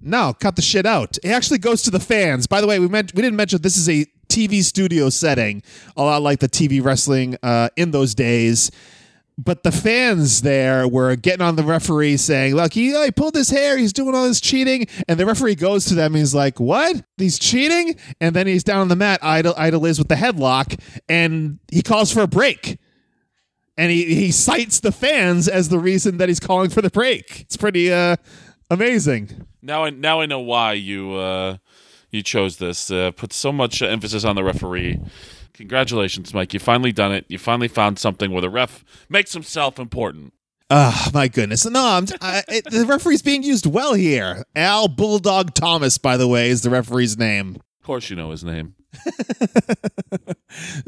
"No, 0.00 0.34
cut 0.38 0.54
the 0.54 0.62
shit 0.62 0.86
out." 0.86 1.18
It 1.24 1.30
actually 1.30 1.58
goes 1.58 1.82
to 1.82 1.90
the 1.90 1.98
fans. 1.98 2.46
By 2.46 2.60
the 2.60 2.68
way, 2.68 2.78
we 2.78 2.86
meant 2.86 3.12
we 3.16 3.22
didn't 3.22 3.36
mention 3.36 3.60
this 3.60 3.76
is 3.76 3.88
a 3.88 4.06
TV 4.28 4.62
studio 4.62 5.10
setting, 5.10 5.62
a 5.96 6.02
lot 6.02 6.22
like 6.22 6.40
the 6.40 6.48
TV 6.48 6.82
wrestling 6.82 7.36
uh, 7.42 7.68
in 7.76 7.90
those 7.90 8.14
days 8.14 8.70
but 9.38 9.62
the 9.62 9.70
fans 9.70 10.42
there 10.42 10.88
were 10.88 11.14
getting 11.14 11.42
on 11.42 11.54
the 11.54 11.62
referee 11.62 12.16
saying, 12.16 12.56
Look, 12.56 12.72
he, 12.72 12.92
he 12.92 13.10
pulled 13.12 13.36
his 13.36 13.50
hair, 13.50 13.78
he's 13.78 13.92
doing 13.92 14.14
all 14.14 14.24
this 14.24 14.40
cheating. 14.40 14.86
And 15.06 15.18
the 15.18 15.24
referee 15.24 15.54
goes 15.54 15.84
to 15.86 15.94
them, 15.94 16.12
and 16.12 16.18
he's 16.18 16.34
like, 16.34 16.58
What? 16.58 17.04
He's 17.16 17.38
cheating? 17.38 17.94
And 18.20 18.34
then 18.34 18.48
he's 18.48 18.64
down 18.64 18.80
on 18.80 18.88
the 18.88 18.96
mat, 18.96 19.20
Idol, 19.22 19.54
Idol 19.56 19.86
is 19.86 19.98
with 19.98 20.08
the 20.08 20.16
headlock, 20.16 20.78
and 21.08 21.60
he 21.70 21.82
calls 21.82 22.12
for 22.12 22.22
a 22.22 22.26
break. 22.26 22.78
And 23.76 23.92
he, 23.92 24.12
he 24.12 24.32
cites 24.32 24.80
the 24.80 24.90
fans 24.90 25.46
as 25.46 25.68
the 25.68 25.78
reason 25.78 26.16
that 26.16 26.28
he's 26.28 26.40
calling 26.40 26.68
for 26.68 26.82
the 26.82 26.90
break. 26.90 27.42
It's 27.42 27.56
pretty 27.56 27.92
uh, 27.92 28.16
amazing. 28.70 29.46
Now 29.62 29.84
I 29.84 29.90
now 29.90 30.20
I 30.20 30.26
know 30.26 30.40
why 30.40 30.72
you 30.72 31.14
uh, 31.14 31.58
you 32.10 32.22
chose 32.22 32.56
this. 32.56 32.90
Uh, 32.90 33.10
put 33.10 33.32
so 33.32 33.52
much 33.52 33.82
emphasis 33.82 34.24
on 34.24 34.36
the 34.36 34.44
referee. 34.44 35.00
Congratulations, 35.54 36.32
Mike. 36.32 36.54
You 36.54 36.60
finally 36.60 36.92
done 36.92 37.12
it. 37.12 37.24
You 37.28 37.38
finally 37.38 37.68
found 37.68 37.98
something 37.98 38.30
where 38.30 38.42
the 38.42 38.50
ref 38.50 38.84
makes 39.08 39.32
himself 39.32 39.78
important. 39.78 40.32
Oh 40.70 41.08
my 41.14 41.28
goodness! 41.28 41.64
No, 41.64 41.82
I'm, 41.82 42.06
I, 42.20 42.42
it, 42.48 42.64
the 42.70 42.84
referee's 42.84 43.22
being 43.22 43.42
used 43.42 43.64
well 43.64 43.94
here. 43.94 44.44
Al 44.54 44.86
Bulldog 44.86 45.54
Thomas, 45.54 45.96
by 45.96 46.18
the 46.18 46.28
way, 46.28 46.50
is 46.50 46.62
the 46.62 46.68
referee's 46.70 47.16
name. 47.16 47.56
Of 47.56 47.86
course, 47.86 48.10
you 48.10 48.16
know 48.16 48.30
his 48.30 48.44
name. 48.44 48.74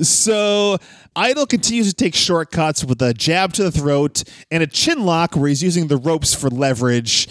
So 0.00 0.78
Idol 1.14 1.46
continues 1.46 1.88
to 1.88 1.94
take 1.94 2.14
shortcuts 2.14 2.84
with 2.84 3.00
a 3.02 3.12
jab 3.12 3.52
to 3.54 3.64
the 3.64 3.70
throat 3.70 4.22
and 4.50 4.62
a 4.62 4.66
chin 4.66 5.04
lock 5.04 5.36
where 5.36 5.48
he's 5.48 5.62
using 5.62 5.88
the 5.88 5.96
ropes 5.96 6.34
for 6.34 6.48
leverage. 6.48 7.28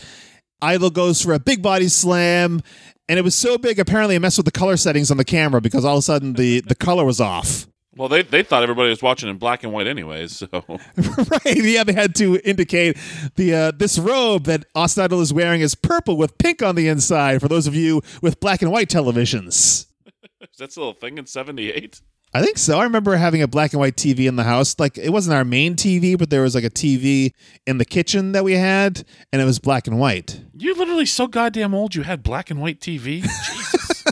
Idol 0.61 0.89
goes 0.89 1.21
for 1.21 1.33
a 1.33 1.39
big 1.39 1.61
body 1.61 1.87
slam, 1.87 2.61
and 3.09 3.19
it 3.19 3.23
was 3.23 3.35
so 3.35 3.57
big 3.57 3.79
apparently 3.79 4.15
it 4.15 4.19
messed 4.19 4.37
with 4.37 4.45
the 4.45 4.51
color 4.51 4.77
settings 4.77 5.11
on 5.11 5.17
the 5.17 5.25
camera 5.25 5.59
because 5.59 5.83
all 5.83 5.95
of 5.95 5.99
a 5.99 6.03
sudden 6.03 6.33
the, 6.33 6.61
the 6.61 6.75
color 6.75 7.03
was 7.03 7.19
off. 7.19 7.67
Well, 7.97 8.07
they 8.07 8.21
they 8.21 8.43
thought 8.43 8.63
everybody 8.63 8.89
was 8.89 9.01
watching 9.01 9.29
in 9.29 9.37
black 9.37 9.63
and 9.63 9.73
white 9.73 9.87
anyways. 9.87 10.37
So 10.37 10.47
right? 10.67 11.57
Yeah, 11.57 11.83
they 11.83 11.91
had 11.91 12.15
to 12.15 12.39
indicate 12.45 12.97
the 13.35 13.53
uh, 13.53 13.71
this 13.71 13.99
robe 13.99 14.45
that 14.45 14.63
Austin 14.73 15.03
Idol 15.03 15.19
is 15.19 15.33
wearing 15.33 15.59
is 15.59 15.75
purple 15.75 16.15
with 16.15 16.37
pink 16.37 16.61
on 16.61 16.75
the 16.75 16.87
inside. 16.87 17.41
For 17.41 17.49
those 17.49 17.67
of 17.67 17.75
you 17.75 18.01
with 18.21 18.39
black 18.39 18.61
and 18.61 18.71
white 18.71 18.87
televisions. 18.87 19.87
is 20.41 20.57
that 20.59 20.71
still 20.71 20.89
a 20.89 20.93
thing 20.93 21.17
in 21.17 21.25
'78? 21.25 21.99
I 22.31 22.43
think 22.43 22.59
so. 22.59 22.77
I 22.77 22.83
remember 22.83 23.15
having 23.15 23.41
a 23.41 23.47
black 23.47 23.73
and 23.73 23.79
white 23.79 23.95
TV 23.95 24.27
in 24.27 24.35
the 24.35 24.43
house. 24.43 24.75
Like 24.77 24.97
it 24.97 25.09
wasn't 25.09 25.35
our 25.35 25.43
main 25.43 25.75
TV, 25.75 26.17
but 26.17 26.29
there 26.29 26.43
was 26.43 26.53
like 26.53 26.63
a 26.63 26.69
TV 26.69 27.31
in 27.65 27.79
the 27.79 27.85
kitchen 27.85 28.33
that 28.33 28.43
we 28.43 28.53
had, 28.53 29.03
and 29.33 29.41
it 29.41 29.45
was 29.45 29.57
black 29.57 29.87
and 29.87 29.99
white. 29.99 30.41
You're 30.55 30.75
literally 30.75 31.07
so 31.07 31.25
goddamn 31.25 31.73
old. 31.73 31.95
You 31.95 32.03
had 32.03 32.21
black 32.21 32.51
and 32.51 32.61
white 32.61 32.79
TV. 32.79 33.21
Jesus. 33.21 34.03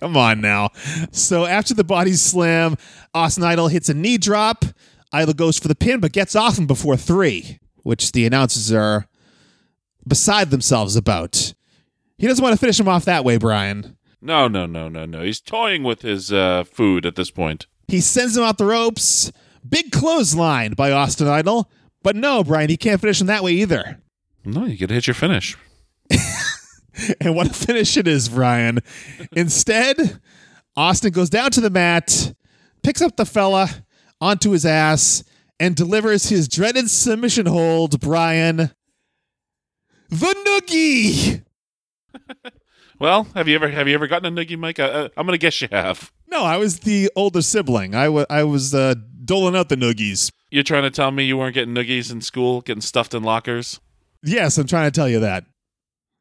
Come 0.00 0.16
on 0.16 0.40
now. 0.40 0.70
So 1.12 1.44
after 1.44 1.74
the 1.74 1.84
body 1.84 2.12
slam, 2.12 2.76
Austin 3.12 3.44
Idol 3.44 3.68
hits 3.68 3.88
a 3.88 3.94
knee 3.94 4.16
drop. 4.16 4.64
Idol 5.12 5.34
goes 5.34 5.58
for 5.58 5.68
the 5.68 5.74
pin, 5.74 6.00
but 6.00 6.12
gets 6.12 6.34
off 6.34 6.58
him 6.58 6.66
before 6.66 6.96
three, 6.96 7.58
which 7.82 8.12
the 8.12 8.26
announcers 8.26 8.72
are 8.72 9.06
beside 10.06 10.50
themselves 10.50 10.96
about. 10.96 11.52
He 12.16 12.26
doesn't 12.26 12.42
want 12.42 12.54
to 12.54 12.58
finish 12.58 12.80
him 12.80 12.88
off 12.88 13.04
that 13.04 13.24
way, 13.24 13.36
Brian. 13.36 13.96
No, 14.24 14.48
no, 14.48 14.64
no, 14.64 14.88
no, 14.88 15.04
no. 15.04 15.22
He's 15.22 15.38
toying 15.38 15.82
with 15.82 16.00
his 16.00 16.32
uh, 16.32 16.64
food 16.64 17.04
at 17.04 17.14
this 17.14 17.30
point. 17.30 17.66
He 17.88 18.00
sends 18.00 18.36
him 18.36 18.42
out 18.42 18.56
the 18.56 18.64
ropes. 18.64 19.30
Big 19.68 19.92
clothesline 19.92 20.72
by 20.72 20.90
Austin 20.90 21.28
Idol. 21.28 21.70
But 22.02 22.16
no, 22.16 22.42
Brian, 22.42 22.70
he 22.70 22.78
can't 22.78 23.00
finish 23.02 23.20
him 23.20 23.26
that 23.26 23.44
way 23.44 23.52
either. 23.52 24.00
No, 24.44 24.64
you 24.64 24.78
got 24.78 24.88
to 24.88 24.94
hit 24.94 25.06
your 25.06 25.14
finish. 25.14 25.56
And 27.20 27.34
what 27.34 27.48
a 27.50 27.52
finish 27.52 27.96
it 27.96 28.06
is, 28.06 28.28
Brian. 28.28 28.78
Instead, 29.32 30.20
Austin 30.76 31.10
goes 31.10 31.28
down 31.28 31.50
to 31.50 31.60
the 31.60 31.70
mat, 31.70 32.32
picks 32.84 33.02
up 33.02 33.16
the 33.16 33.26
fella 33.26 33.68
onto 34.20 34.52
his 34.52 34.64
ass, 34.64 35.24
and 35.58 35.74
delivers 35.74 36.28
his 36.28 36.46
dreaded 36.46 36.88
submission 36.88 37.46
hold, 37.46 38.00
Brian. 38.00 38.70
The 40.08 40.62
Noogie! 40.70 41.42
Well, 42.98 43.26
have 43.34 43.48
you 43.48 43.54
ever 43.56 43.68
have 43.68 43.88
you 43.88 43.94
ever 43.94 44.06
gotten 44.06 44.36
a 44.38 44.44
noogie, 44.44 44.58
Mike? 44.58 44.78
Uh, 44.78 45.08
I'm 45.16 45.26
gonna 45.26 45.38
guess 45.38 45.60
you 45.60 45.68
have. 45.72 46.12
No, 46.28 46.44
I 46.44 46.56
was 46.56 46.80
the 46.80 47.10
older 47.16 47.42
sibling. 47.42 47.94
I 47.94 48.08
wa- 48.08 48.26
I 48.30 48.44
was 48.44 48.74
uh, 48.74 48.94
doling 49.24 49.56
out 49.56 49.68
the 49.68 49.76
Noogies. 49.76 50.30
You're 50.50 50.62
trying 50.64 50.82
to 50.84 50.90
tell 50.90 51.10
me 51.10 51.24
you 51.24 51.36
weren't 51.36 51.54
getting 51.54 51.74
noogies 51.74 52.10
in 52.12 52.20
school, 52.20 52.60
getting 52.60 52.80
stuffed 52.80 53.14
in 53.14 53.22
lockers? 53.22 53.80
Yes, 54.22 54.56
I'm 54.58 54.66
trying 54.66 54.90
to 54.90 54.94
tell 54.94 55.08
you 55.08 55.20
that. 55.20 55.44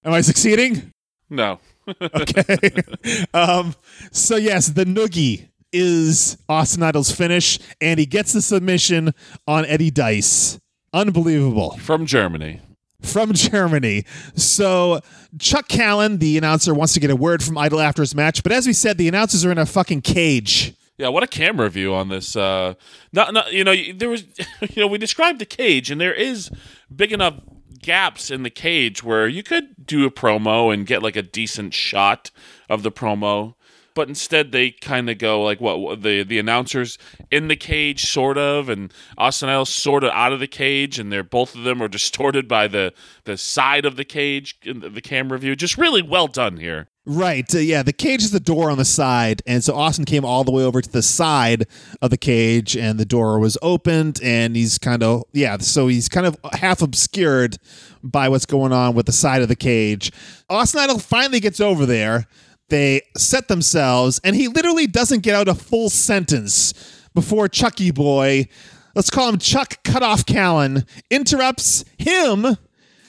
Am 0.04 0.14
I 0.14 0.22
succeeding? 0.22 0.92
No. 1.30 1.60
Okay. 2.02 2.72
um, 3.34 3.76
so 4.14 4.38
yes, 4.38 4.68
the 4.68 4.86
noogie 4.86 5.50
is 5.74 6.38
Austin 6.48 6.82
Idol's 6.82 7.12
finish, 7.12 7.60
and 7.82 8.00
he 8.00 8.06
gets 8.06 8.32
the 8.32 8.42
submission 8.42 9.14
on 9.48 9.66
Eddie 9.66 9.92
Dice. 9.92 10.60
Unbelievable. 10.94 11.72
From 11.80 12.06
Germany. 12.06 12.62
From 13.04 13.34
Germany. 13.34 14.06
So 14.36 15.02
Chuck 15.38 15.68
Callan, 15.68 16.20
the 16.20 16.38
announcer, 16.38 16.74
wants 16.74 16.94
to 16.94 17.00
get 17.00 17.12
a 17.12 17.16
word 17.16 17.44
from 17.44 17.58
Idol 17.58 17.80
after 17.80 18.02
his 18.02 18.16
match, 18.16 18.44
but 18.44 18.52
as 18.52 18.66
we 18.66 18.74
said, 18.74 18.98
the 18.98 19.08
announcers 19.08 19.46
are 19.46 19.52
in 19.52 19.58
a 19.58 19.66
fucking 19.66 20.02
cage. 20.02 20.74
Yeah, 20.98 21.10
what 21.10 21.24
a 21.24 21.28
camera 21.28 21.70
view 21.70 21.94
on 21.94 22.10
this. 22.10 22.36
Uh, 22.36 22.76
not, 23.12 23.34
not, 23.34 23.52
you 23.52 23.64
know, 23.64 23.74
there 23.94 24.10
was, 24.10 24.24
you 24.62 24.82
know, 24.82 24.88
we 24.88 24.98
described 24.98 25.40
the 25.40 25.46
cage, 25.46 25.90
and 25.90 26.00
there 26.00 26.14
is 26.14 26.52
big 26.96 27.12
enough 27.12 27.36
gaps 27.82 28.32
in 28.32 28.44
the 28.44 28.50
cage 28.50 29.04
where 29.04 29.28
you 29.28 29.44
could 29.44 29.86
do 29.86 30.06
a 30.06 30.12
promo 30.12 30.74
and 30.74 30.88
get 30.88 31.04
like 31.04 31.16
a 31.16 31.22
decent 31.22 31.74
shot 31.74 32.32
of 32.70 32.82
the 32.82 32.92
promo 32.92 33.56
but 33.94 34.08
instead 34.10 34.52
they 34.52 34.72
kind 34.72 35.10
of 35.10 35.18
go 35.18 35.44
like 35.44 35.60
what 35.62 36.02
the 36.02 36.24
the 36.24 36.40
announcers 36.40 36.98
in 37.32 37.48
the 37.48 37.56
cage 37.56 38.12
sort 38.12 38.38
of 38.38 38.70
and 38.70 38.94
Austin 39.18 39.66
sort 39.66 40.04
of 40.04 40.12
out 40.12 40.34
of 40.34 40.40
the 40.40 40.48
cage 40.48 41.00
and 41.00 41.12
they're 41.12 41.24
both 41.24 41.56
of 41.56 41.64
them 41.64 41.82
are 41.82 41.88
distorted 41.94 42.48
by 42.48 42.68
the 42.68 42.94
the 43.26 43.38
side 43.38 43.86
of 43.86 43.96
the 43.96 44.06
cage 44.06 44.58
in 44.64 44.80
the, 44.80 44.90
the 44.90 45.02
camera 45.02 45.38
view 45.38 45.56
just 45.56 45.78
really 45.78 46.02
well 46.02 46.28
done 46.28 46.58
here 46.58 46.88
Right. 47.06 47.54
Uh, 47.54 47.58
yeah, 47.58 47.84
the 47.84 47.92
cage 47.92 48.24
is 48.24 48.32
the 48.32 48.40
door 48.40 48.72
on 48.72 48.78
the 48.78 48.86
side. 48.86 49.42
And 49.46 49.62
so 49.62 49.76
Austin 49.76 50.06
came 50.06 50.24
all 50.24 50.46
the 50.46 50.54
way 50.54 50.64
over 50.64 50.82
to 50.82 50.90
the 50.90 51.02
side 51.02 51.66
of 52.02 52.12
the 52.12 52.18
cage 52.18 52.78
and 52.78 52.98
the 52.98 53.06
door 53.06 53.40
was 53.40 53.58
opened 53.62 54.22
and 54.24 54.56
he's 54.56 54.78
kind 54.78 55.04
of 55.04 55.24
yeah, 55.34 55.58
so 55.58 55.88
he's 55.88 56.08
kind 56.08 56.26
of 56.26 56.38
half 56.54 56.82
obscured 56.82 57.58
by 58.02 58.30
what's 58.30 58.46
going 58.46 58.72
on 58.72 58.96
with 58.96 59.06
the 59.06 59.12
side 59.12 59.42
of 59.42 59.50
the 59.50 59.56
cage. 59.56 60.12
Austin 60.50 60.80
Idol 60.80 61.00
finally 61.00 61.42
gets 61.42 61.60
over 61.60 61.86
there. 61.86 62.26
They 62.70 63.02
set 63.18 63.48
themselves 63.48 64.20
and 64.24 64.36
he 64.36 64.48
literally 64.48 64.88
doesn't 64.88 65.22
get 65.22 65.36
out 65.36 65.48
a 65.48 65.56
full 65.56 65.90
sentence 65.90 66.74
before 67.14 67.48
Chucky 67.48 67.92
Boy, 67.92 68.48
let's 68.96 69.10
call 69.10 69.30
him 69.30 69.38
Chuck 69.38 69.84
Cutoff 69.84 70.26
Callan, 70.26 70.86
interrupts 71.10 71.86
him 71.98 72.46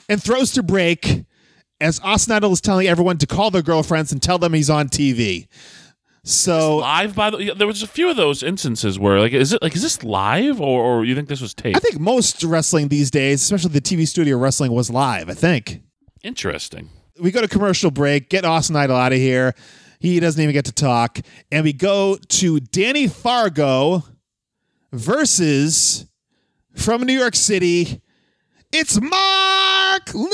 and 0.07 0.21
throws 0.21 0.51
to 0.51 0.63
break 0.63 1.25
as 1.81 1.99
Austin 2.01 2.35
Idol 2.35 2.53
is 2.53 2.61
telling 2.61 2.87
everyone 2.87 3.17
to 3.17 3.27
call 3.27 3.51
their 3.51 3.61
girlfriends 3.61 4.11
and 4.11 4.21
tell 4.21 4.37
them 4.37 4.53
he's 4.53 4.69
on 4.69 4.87
TV. 4.87 5.47
So 6.23 6.77
live 6.77 7.15
by 7.15 7.29
the 7.29 7.53
there 7.55 7.67
was 7.67 7.83
a 7.83 7.87
few 7.87 8.09
of 8.09 8.15
those 8.15 8.41
instances 8.41 8.97
where 8.97 9.19
like 9.19 9.33
is 9.33 9.53
it 9.53 9.61
like 9.61 9.75
is 9.75 9.83
this 9.83 10.03
live 10.03 10.59
or, 10.59 10.81
or 10.81 11.05
you 11.05 11.13
think 11.13 11.29
this 11.29 11.39
was 11.39 11.53
taped 11.53 11.77
I 11.77 11.79
think 11.79 11.99
most 11.99 12.43
wrestling 12.43 12.87
these 12.87 13.11
days, 13.11 13.43
especially 13.43 13.69
the 13.69 13.81
TV 13.81 14.07
studio 14.07 14.37
wrestling, 14.37 14.71
was 14.71 14.89
live. 14.89 15.29
I 15.29 15.35
think 15.35 15.83
interesting 16.23 16.89
we 17.19 17.31
go 17.31 17.41
to 17.41 17.47
commercial 17.47 17.91
break, 17.91 18.29
get 18.29 18.45
Austin 18.45 18.75
Idol 18.75 18.95
out 18.95 19.13
of 19.13 19.19
here. 19.19 19.53
He 19.99 20.19
doesn't 20.19 20.41
even 20.41 20.53
get 20.53 20.65
to 20.65 20.71
talk, 20.71 21.19
and 21.51 21.63
we 21.63 21.73
go 21.73 22.17
to 22.17 22.59
Danny 22.59 23.07
Fargo 23.07 24.03
versus 24.91 26.05
from 26.75 27.03
New 27.03 27.17
York 27.17 27.35
City. 27.35 28.01
It's 28.71 28.99
Mark 28.99 30.13
Lewin. 30.13 30.29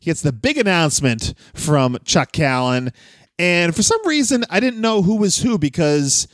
He 0.00 0.06
gets 0.06 0.22
the 0.22 0.32
big 0.32 0.58
announcement 0.58 1.34
from 1.54 1.98
Chuck 2.04 2.32
Callan. 2.32 2.92
And 3.38 3.74
for 3.74 3.82
some 3.82 4.04
reason, 4.06 4.44
I 4.50 4.60
didn't 4.60 4.80
know 4.80 5.02
who 5.02 5.16
was 5.16 5.38
who 5.38 5.58
because 5.58 6.26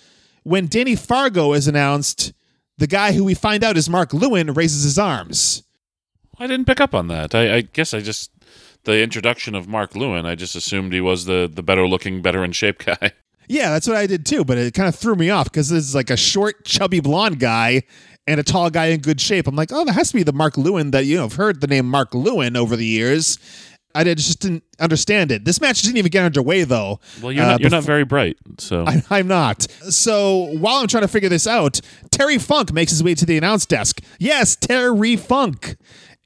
when 0.43 0.67
Danny 0.67 0.97
Fargo 0.97 1.53
is 1.53 1.69
announced, 1.69 2.33
the 2.79 2.87
guy 2.87 3.13
who 3.13 3.25
we 3.25 3.35
find 3.35 3.63
out 3.63 3.77
is 3.77 3.91
Mark 3.91 4.15
Lewin 4.15 4.55
raises 4.55 4.85
his 4.85 4.99
arms. 4.99 5.63
I 6.39 6.47
didn't 6.47 6.67
pick 6.67 6.81
up 6.81 6.95
on 6.95 7.09
that. 7.09 7.35
I, 7.35 7.57
I 7.57 7.61
guess 7.63 7.95
I 7.95 8.01
just 8.01 8.31
the 8.85 9.03
introduction 9.03 9.55
of 9.55 9.69
Mark 9.69 9.95
Lewin. 9.95 10.25
I 10.27 10.35
just 10.35 10.55
assumed 10.55 10.93
he 10.93 11.01
was 11.01 11.25
the 11.25 11.51
the 11.53 11.63
better 11.63 11.87
looking, 11.87 12.23
better 12.23 12.45
in 12.45 12.53
shape 12.53 12.79
guy. 12.85 13.13
Yeah, 13.49 13.71
that's 13.71 13.87
what 13.87 13.97
I 13.97 14.07
did 14.07 14.27
too, 14.27 14.45
but 14.45 14.59
it 14.59 14.75
kind 14.75 14.89
of 14.89 14.95
threw 14.95 15.17
me 15.17 15.31
off 15.31 15.45
because 15.45 15.71
this 15.71 15.83
is 15.83 15.95
like 15.95 16.11
a 16.11 16.17
short, 16.17 16.65
chubby 16.65 17.01
blonde 17.01 17.41
guy 17.41 17.83
and 18.27 18.39
a 18.39 18.43
tall 18.43 18.69
guy 18.69 18.87
in 18.87 19.01
good 19.01 19.21
shape. 19.21 19.47
I'm 19.47 19.57
like, 19.57 19.73
oh, 19.73 19.87
that 19.87 19.95
has 19.95 20.09
to 20.09 20.15
be 20.15 20.23
the 20.23 20.35
Mark 20.35 20.59
Lewin 20.59 20.91
that 20.91 21.07
you 21.07 21.17
know. 21.17 21.25
I've 21.25 21.35
heard 21.35 21.63
the 21.63 21.67
name 21.67 21.89
Mark 21.89 22.15
Lewin 22.15 22.57
over 22.57 22.77
the 22.77 22.85
years. 22.85 23.39
I 23.95 24.05
did, 24.05 24.19
just 24.19 24.41
didn't 24.41 24.65
understand 24.79 25.33
it. 25.33 25.47
This 25.47 25.63
match 25.63 25.81
didn't 25.81 25.97
even 25.97 26.11
get 26.11 26.25
underway 26.25 26.65
though. 26.65 27.01
Well, 27.23 27.33
you're, 27.33 27.45
uh, 27.45 27.53
not, 27.53 27.61
you're 27.61 27.71
not 27.71 27.85
very 27.85 28.05
bright, 28.05 28.37
so 28.59 28.85
I, 28.87 29.03
I'm 29.09 29.27
not. 29.27 29.63
So 29.63 30.53
while 30.59 30.77
I'm 30.77 30.87
trying 30.87 31.03
to 31.03 31.09
figure 31.09 31.31
this 31.31 31.47
out, 31.47 31.81
Terry 32.11 32.37
Funk 32.37 32.73
makes 32.73 32.91
his 32.93 33.03
way 33.03 33.15
to 33.15 33.25
the 33.25 33.39
announce 33.39 33.65
desk. 33.65 34.03
Yes, 34.19 34.57
Terry 34.57 35.17
Funk. 35.17 35.77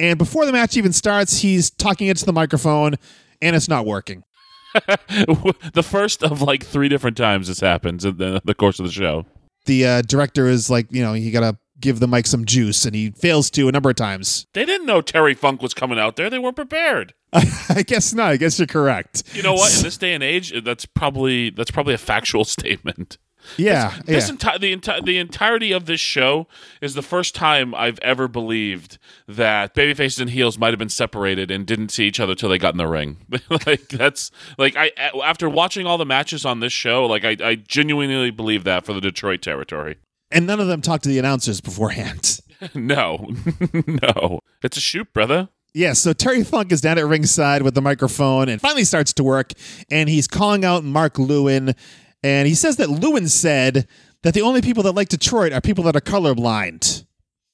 And 0.02 0.18
before 0.18 0.44
the 0.44 0.52
match 0.52 0.76
even 0.76 0.92
starts, 0.92 1.38
he's 1.38 1.70
talking 1.70 2.08
into 2.08 2.24
the 2.24 2.32
microphone, 2.32 2.96
and 3.40 3.54
it's 3.54 3.68
not 3.68 3.86
working. 3.86 4.24
the 4.74 5.86
first 5.88 6.24
of 6.24 6.42
like 6.42 6.64
three 6.64 6.88
different 6.88 7.16
times 7.16 7.46
this 7.46 7.60
happens 7.60 8.04
in 8.04 8.16
the, 8.16 8.42
the 8.44 8.52
course 8.52 8.80
of 8.80 8.86
the 8.86 8.90
show. 8.90 9.24
The 9.66 9.86
uh, 9.86 10.02
director 10.02 10.48
is 10.48 10.68
like, 10.68 10.88
you 10.90 11.02
know, 11.04 11.12
you 11.12 11.30
gotta 11.30 11.56
give 11.78 12.00
the 12.00 12.08
mic 12.08 12.26
some 12.26 12.44
juice, 12.44 12.84
and 12.84 12.96
he 12.96 13.12
fails 13.12 13.48
to 13.50 13.68
a 13.68 13.72
number 13.72 13.90
of 13.90 13.96
times. 13.96 14.48
They 14.54 14.64
didn't 14.64 14.88
know 14.88 15.02
Terry 15.02 15.34
Funk 15.34 15.62
was 15.62 15.72
coming 15.72 16.00
out 16.00 16.16
there. 16.16 16.28
They 16.28 16.38
weren't 16.40 16.56
prepared. 16.56 17.14
I 17.32 17.84
guess 17.86 18.12
not. 18.12 18.32
I 18.32 18.38
guess 18.38 18.58
you're 18.58 18.66
correct. 18.66 19.22
You 19.36 19.44
know 19.44 19.54
what? 19.54 19.76
In 19.76 19.82
this 19.84 19.98
day 19.98 20.14
and 20.14 20.24
age, 20.24 20.52
that's 20.64 20.84
probably 20.84 21.50
that's 21.50 21.70
probably 21.70 21.94
a 21.94 21.98
factual 21.98 22.44
statement. 22.44 23.18
Yeah, 23.56 23.98
this, 24.04 24.28
yeah. 24.28 24.34
enti- 24.34 24.60
the 24.60 24.72
entire 24.72 25.00
the 25.00 25.18
entirety 25.18 25.72
of 25.72 25.86
this 25.86 26.00
show 26.00 26.46
is 26.80 26.94
the 26.94 27.02
first 27.02 27.34
time 27.34 27.74
I've 27.74 27.98
ever 28.00 28.28
believed 28.28 28.98
that 29.28 29.74
babyfaces 29.74 30.20
and 30.20 30.30
heels 30.30 30.58
might 30.58 30.70
have 30.70 30.78
been 30.78 30.88
separated 30.88 31.50
and 31.50 31.66
didn't 31.66 31.90
see 31.90 32.06
each 32.06 32.20
other 32.20 32.34
till 32.34 32.48
they 32.48 32.58
got 32.58 32.74
in 32.74 32.78
the 32.78 32.86
ring. 32.86 33.18
like 33.66 33.88
that's 33.88 34.30
like 34.58 34.76
I 34.76 34.92
after 35.22 35.48
watching 35.48 35.86
all 35.86 35.98
the 35.98 36.06
matches 36.06 36.44
on 36.44 36.60
this 36.60 36.72
show, 36.72 37.06
like 37.06 37.24
I, 37.24 37.36
I 37.42 37.54
genuinely 37.56 38.30
believe 38.30 38.64
that 38.64 38.84
for 38.84 38.92
the 38.92 39.00
Detroit 39.00 39.42
territory. 39.42 39.96
And 40.30 40.46
none 40.46 40.60
of 40.60 40.66
them 40.66 40.80
talked 40.80 41.04
to 41.04 41.10
the 41.10 41.18
announcers 41.18 41.60
beforehand. 41.60 42.40
no, 42.74 43.28
no, 43.86 44.40
it's 44.62 44.76
a 44.76 44.80
shoot, 44.80 45.12
brother. 45.12 45.48
Yeah, 45.74 45.94
so 45.94 46.12
Terry 46.12 46.44
Funk 46.44 46.70
is 46.70 46.82
down 46.82 46.98
at 46.98 47.06
ringside 47.06 47.62
with 47.62 47.74
the 47.74 47.80
microphone 47.80 48.50
and 48.50 48.60
finally 48.60 48.84
starts 48.84 49.12
to 49.14 49.24
work, 49.24 49.52
and 49.90 50.08
he's 50.08 50.26
calling 50.26 50.64
out 50.66 50.84
Mark 50.84 51.18
Lewin 51.18 51.74
and 52.22 52.46
he 52.48 52.54
says 52.54 52.76
that 52.76 52.88
Lewin 52.90 53.28
said 53.28 53.86
that 54.22 54.34
the 54.34 54.42
only 54.42 54.62
people 54.62 54.82
that 54.84 54.92
like 54.92 55.08
Detroit 55.08 55.52
are 55.52 55.60
people 55.60 55.84
that 55.84 55.96
are 55.96 56.00
colorblind. 56.00 57.04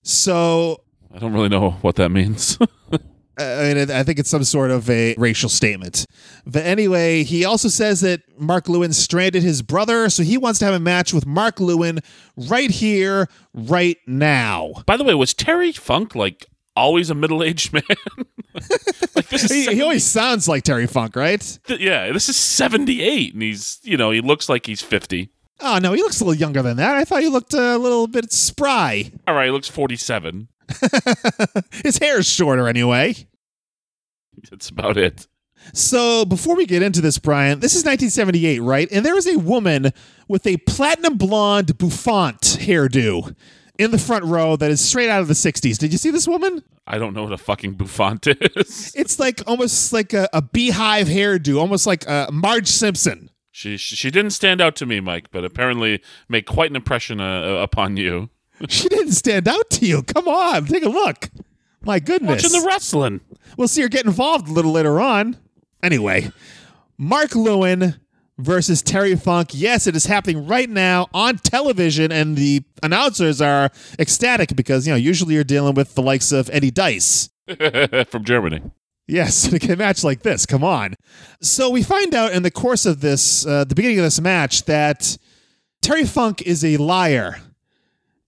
So 0.03 0.83
I 1.15 1.19
don't 1.19 1.33
really 1.33 1.49
know 1.49 1.71
what 1.83 1.97
that 1.97 2.11
means. 2.11 2.59
I, 3.39 3.75
mean, 3.75 3.91
I 3.91 4.03
think 4.03 4.19
it's 4.19 4.31
some 4.31 4.45
sort 4.45 4.71
of 4.71 4.91
a 4.91 5.15
racial 5.17 5.49
statement. 5.49 6.07
But 6.45 6.65
anyway, 6.65 7.23
he 7.23 7.45
also 7.45 7.69
says 7.69 8.01
that 8.01 8.23
Mark 8.39 8.69
Lewin 8.69 8.93
stranded 8.93 9.43
his 9.43 9.63
brother, 9.63 10.11
so 10.11 10.23
he 10.23 10.37
wants 10.37 10.59
to 10.59 10.65
have 10.65 10.75
a 10.75 10.81
match 10.81 11.13
with 11.13 11.25
Mark 11.25 11.61
Lewin 11.61 12.01
right 12.37 12.71
here, 12.71 13.29
right 13.55 13.97
now. 14.07 14.73
By 14.87 14.97
the 14.97 15.05
way, 15.05 15.15
was 15.15 15.35
Terry 15.35 15.73
Funk 15.73 16.15
like 16.17 16.47
always 16.79 17.11
a 17.11 17.15
middle-aged 17.15 17.73
man? 17.73 17.83
like 19.15 19.29
this 19.29 19.51
he, 19.51 19.67
he, 19.67 19.83
always 19.83 20.05
sounds 20.05 20.49
like 20.49 20.65
Terry 20.65 20.87
Funk, 20.87 21.17
right? 21.17 21.59
Th- 21.67 21.81
yeah, 21.81 22.13
this 22.13 22.29
is 22.29 22.37
78 22.37 23.35
and 23.35 23.43
he's, 23.43 23.79
you 23.83 23.97
know, 23.97 24.11
he 24.11 24.21
looks 24.21 24.49
like 24.49 24.67
he's 24.67 24.83
50. 24.83 25.31
Oh, 25.61 25.79
no, 25.79 25.93
he 25.93 26.03
looks 26.03 26.21
a 26.21 26.25
little 26.25 26.39
younger 26.39 26.63
than 26.63 26.77
that. 26.77 26.97
I 26.97 27.05
thought 27.05 27.23
he 27.23 27.29
looked 27.29 27.53
a 27.53 27.77
little 27.79 28.07
bit 28.07 28.33
spry. 28.33 29.11
All 29.29 29.35
right, 29.35 29.47
he 29.47 29.51
looks 29.51 29.69
47. 29.69 30.49
His 31.83 31.99
hair 31.99 32.19
is 32.19 32.29
shorter 32.29 32.69
anyway. 32.69 33.15
That's 34.51 34.69
about 34.69 34.97
it. 34.97 35.27
So 35.73 36.25
before 36.25 36.57
we 36.57 36.67
get 36.67 36.83
into 36.83 37.01
this, 37.01 37.19
Brian, 37.19 37.61
this 37.61 37.73
is 37.73 37.85
1978, 37.85 38.61
right? 38.61 38.89
And 38.91 39.05
there 39.05 39.17
is 39.17 39.27
a 39.27 39.39
woman 39.39 39.93
with 40.29 40.47
a 40.47 40.57
platinum 40.59 41.17
blonde 41.17 41.77
bouffant 41.79 42.41
hairdo 42.41 43.35
in 43.79 43.93
the 43.93 43.99
front 43.99 44.25
row 44.25 44.57
that 44.57 44.71
is 44.71 44.81
straight 44.81 45.09
out 45.09 45.21
of 45.23 45.29
the 45.29 45.35
60s. 45.35 45.79
Did 45.79 45.93
you 45.93 45.99
see 45.99 46.11
this 46.11 46.27
woman? 46.29 46.63
I 46.87 46.99
don't 46.99 47.15
know 47.15 47.23
what 47.23 47.33
a 47.33 47.39
fucking 47.39 47.75
bouffant 47.75 48.27
is. 48.27 48.93
It's 48.97 49.19
like 49.19 49.41
almost 49.47 49.93
like 49.93 50.13
a, 50.13 50.29
a 50.33 50.43
beehive 50.43 51.07
hairdo, 51.07 51.59
almost 51.59 51.87
like 51.87 52.09
uh, 52.09 52.29
Marge 52.33 52.69
Simpson. 52.69 53.31
She 53.51 53.77
she 53.77 54.11
didn't 54.11 54.31
stand 54.31 54.61
out 54.61 54.77
to 54.77 54.87
me, 54.87 55.01
Mike, 55.01 55.31
but 55.33 55.45
apparently 55.45 56.01
made 56.29 56.47
quite 56.47 56.71
an 56.71 56.77
impression 56.77 57.21
uh, 57.21 57.55
upon 57.55 57.97
you. 57.97 58.31
she 58.69 58.89
didn't 58.89 59.13
stand 59.13 59.49
out 59.49 59.71
to 59.71 59.87
you. 59.87 60.03
Come 60.03 60.29
on, 60.29 60.67
take 60.67 60.85
a 60.85 60.89
look. 60.89 61.31
My 61.83 61.99
goodness. 61.99 62.43
Watching 62.43 62.61
the 62.61 62.67
wrestling. 62.67 63.21
We'll 63.57 63.69
see 63.69 63.83
her 63.83 63.89
get 63.89 64.05
involved 64.05 64.49
a 64.49 64.53
little 64.53 64.73
later 64.73 65.01
on. 65.01 65.37
Anyway, 65.83 66.31
Mark 66.97 67.35
Lewin 67.35 68.01
versus 68.39 68.83
Terry 68.83 69.17
Funk. 69.17 69.51
Yes, 69.53 69.87
it 69.87 69.95
is 69.95 70.07
happening 70.07 70.47
right 70.47 70.71
now 70.71 71.09
on 71.13 71.39
television, 71.39 72.11
and 72.13 72.37
the 72.37 72.63
announcers 72.83 73.41
are 73.41 73.71
ecstatic 73.99 74.55
because, 74.57 74.87
you 74.87 74.93
know, 74.93 74.97
usually 74.97 75.35
you're 75.35 75.45
dealing 75.45 75.75
with 75.75 75.95
the 75.95 76.03
likes 76.03 76.33
of 76.33 76.49
Eddie 76.53 76.71
Dice. 76.71 77.29
From 78.09 78.25
Germany. 78.25 78.63
Yes, 79.07 79.49
get 79.53 79.71
a 79.71 79.77
match 79.77 80.05
like 80.05 80.23
this. 80.23 80.47
Come 80.47 80.63
on. 80.63 80.95
So 81.41 81.71
we 81.71 81.83
find 81.83 82.15
out 82.15 82.33
in 82.33 82.43
the 82.43 82.51
course 82.51 82.87
of 82.87 83.01
this, 83.01 83.45
uh, 83.47 83.65
the 83.65 83.75
beginning 83.75 83.99
of 83.99 84.05
this 84.05 84.21
match, 84.21 84.65
that 84.65 85.17
Terry 85.81 86.05
Funk 86.05 86.43
is 86.43 86.65
a 86.65 86.77
liar. 86.77 87.41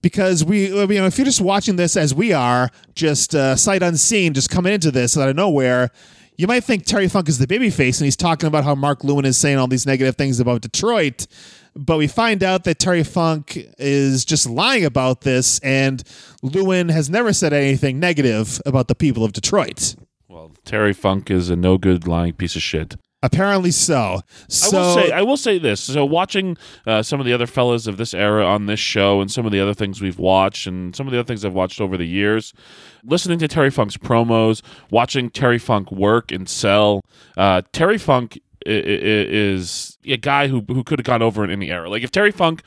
Because 0.01 0.43
we, 0.43 0.69
you 0.69 0.87
know, 0.87 1.05
if 1.05 1.19
you're 1.19 1.25
just 1.25 1.41
watching 1.41 1.75
this 1.75 1.95
as 1.95 2.11
we 2.11 2.33
are, 2.33 2.71
just 2.95 3.35
uh, 3.35 3.55
sight 3.55 3.83
unseen, 3.83 4.33
just 4.33 4.49
coming 4.49 4.73
into 4.73 4.89
this 4.89 5.15
out 5.15 5.29
of 5.29 5.35
nowhere, 5.35 5.91
you 6.41 6.47
might 6.47 6.63
think 6.63 6.85
Terry 6.85 7.07
Funk 7.07 7.29
is 7.29 7.37
the 7.37 7.45
babyface 7.45 7.99
and 7.99 8.05
he's 8.05 8.15
talking 8.15 8.47
about 8.47 8.63
how 8.63 8.73
Mark 8.73 9.03
Lewin 9.03 9.25
is 9.25 9.37
saying 9.37 9.59
all 9.59 9.67
these 9.67 9.85
negative 9.85 10.15
things 10.15 10.39
about 10.39 10.61
Detroit. 10.61 11.27
But 11.75 11.97
we 11.97 12.07
find 12.07 12.41
out 12.41 12.63
that 12.63 12.79
Terry 12.79 13.03
Funk 13.03 13.59
is 13.77 14.25
just 14.25 14.49
lying 14.49 14.83
about 14.83 15.21
this, 15.21 15.59
and 15.59 16.03
Lewin 16.41 16.89
has 16.89 17.11
never 17.11 17.31
said 17.31 17.53
anything 17.53 17.99
negative 17.99 18.59
about 18.65 18.87
the 18.87 18.95
people 18.95 19.23
of 19.23 19.33
Detroit. 19.33 19.95
Well, 20.27 20.51
Terry 20.65 20.93
Funk 20.93 21.29
is 21.29 21.51
a 21.51 21.55
no 21.55 21.77
good 21.77 22.07
lying 22.07 22.33
piece 22.33 22.55
of 22.55 22.63
shit. 22.63 22.95
Apparently 23.23 23.69
so. 23.71 24.21
I 24.23 24.43
So 24.47 24.77
will 24.79 24.95
say 24.95 25.11
I 25.11 25.21
will 25.21 25.37
say 25.37 25.59
this. 25.59 25.79
So 25.81 26.03
watching 26.05 26.57
uh, 26.87 27.03
some 27.03 27.19
of 27.19 27.25
the 27.25 27.33
other 27.33 27.45
fellas 27.45 27.85
of 27.85 27.97
this 27.97 28.13
era 28.13 28.45
on 28.45 28.65
this 28.65 28.79
show 28.79 29.21
and 29.21 29.29
some 29.31 29.45
of 29.45 29.51
the 29.51 29.59
other 29.59 29.73
things 29.75 30.01
we've 30.01 30.17
watched 30.17 30.65
and 30.65 30.95
some 30.95 31.05
of 31.07 31.13
the 31.13 31.19
other 31.19 31.27
things 31.27 31.45
I've 31.45 31.53
watched 31.53 31.79
over 31.79 31.97
the 31.97 32.07
years, 32.07 32.51
listening 33.03 33.37
to 33.39 33.47
Terry 33.47 33.69
Funk's 33.69 33.95
promos, 33.97 34.61
watching 34.89 35.29
Terry 35.29 35.59
Funk 35.59 35.91
work 35.91 36.31
and 36.31 36.49
sell, 36.49 37.01
uh, 37.37 37.61
Terry 37.73 37.99
Funk 37.99 38.39
i- 38.65 38.69
i- 38.71 38.75
is 38.75 39.97
a 40.05 40.17
guy 40.17 40.47
who 40.47 40.61
who 40.67 40.83
could 40.83 40.97
have 40.97 41.05
gone 41.05 41.21
over 41.21 41.43
in 41.43 41.51
any 41.51 41.69
era. 41.71 41.89
Like 41.91 42.01
if 42.03 42.09
Terry 42.11 42.31
Funk 42.31 42.63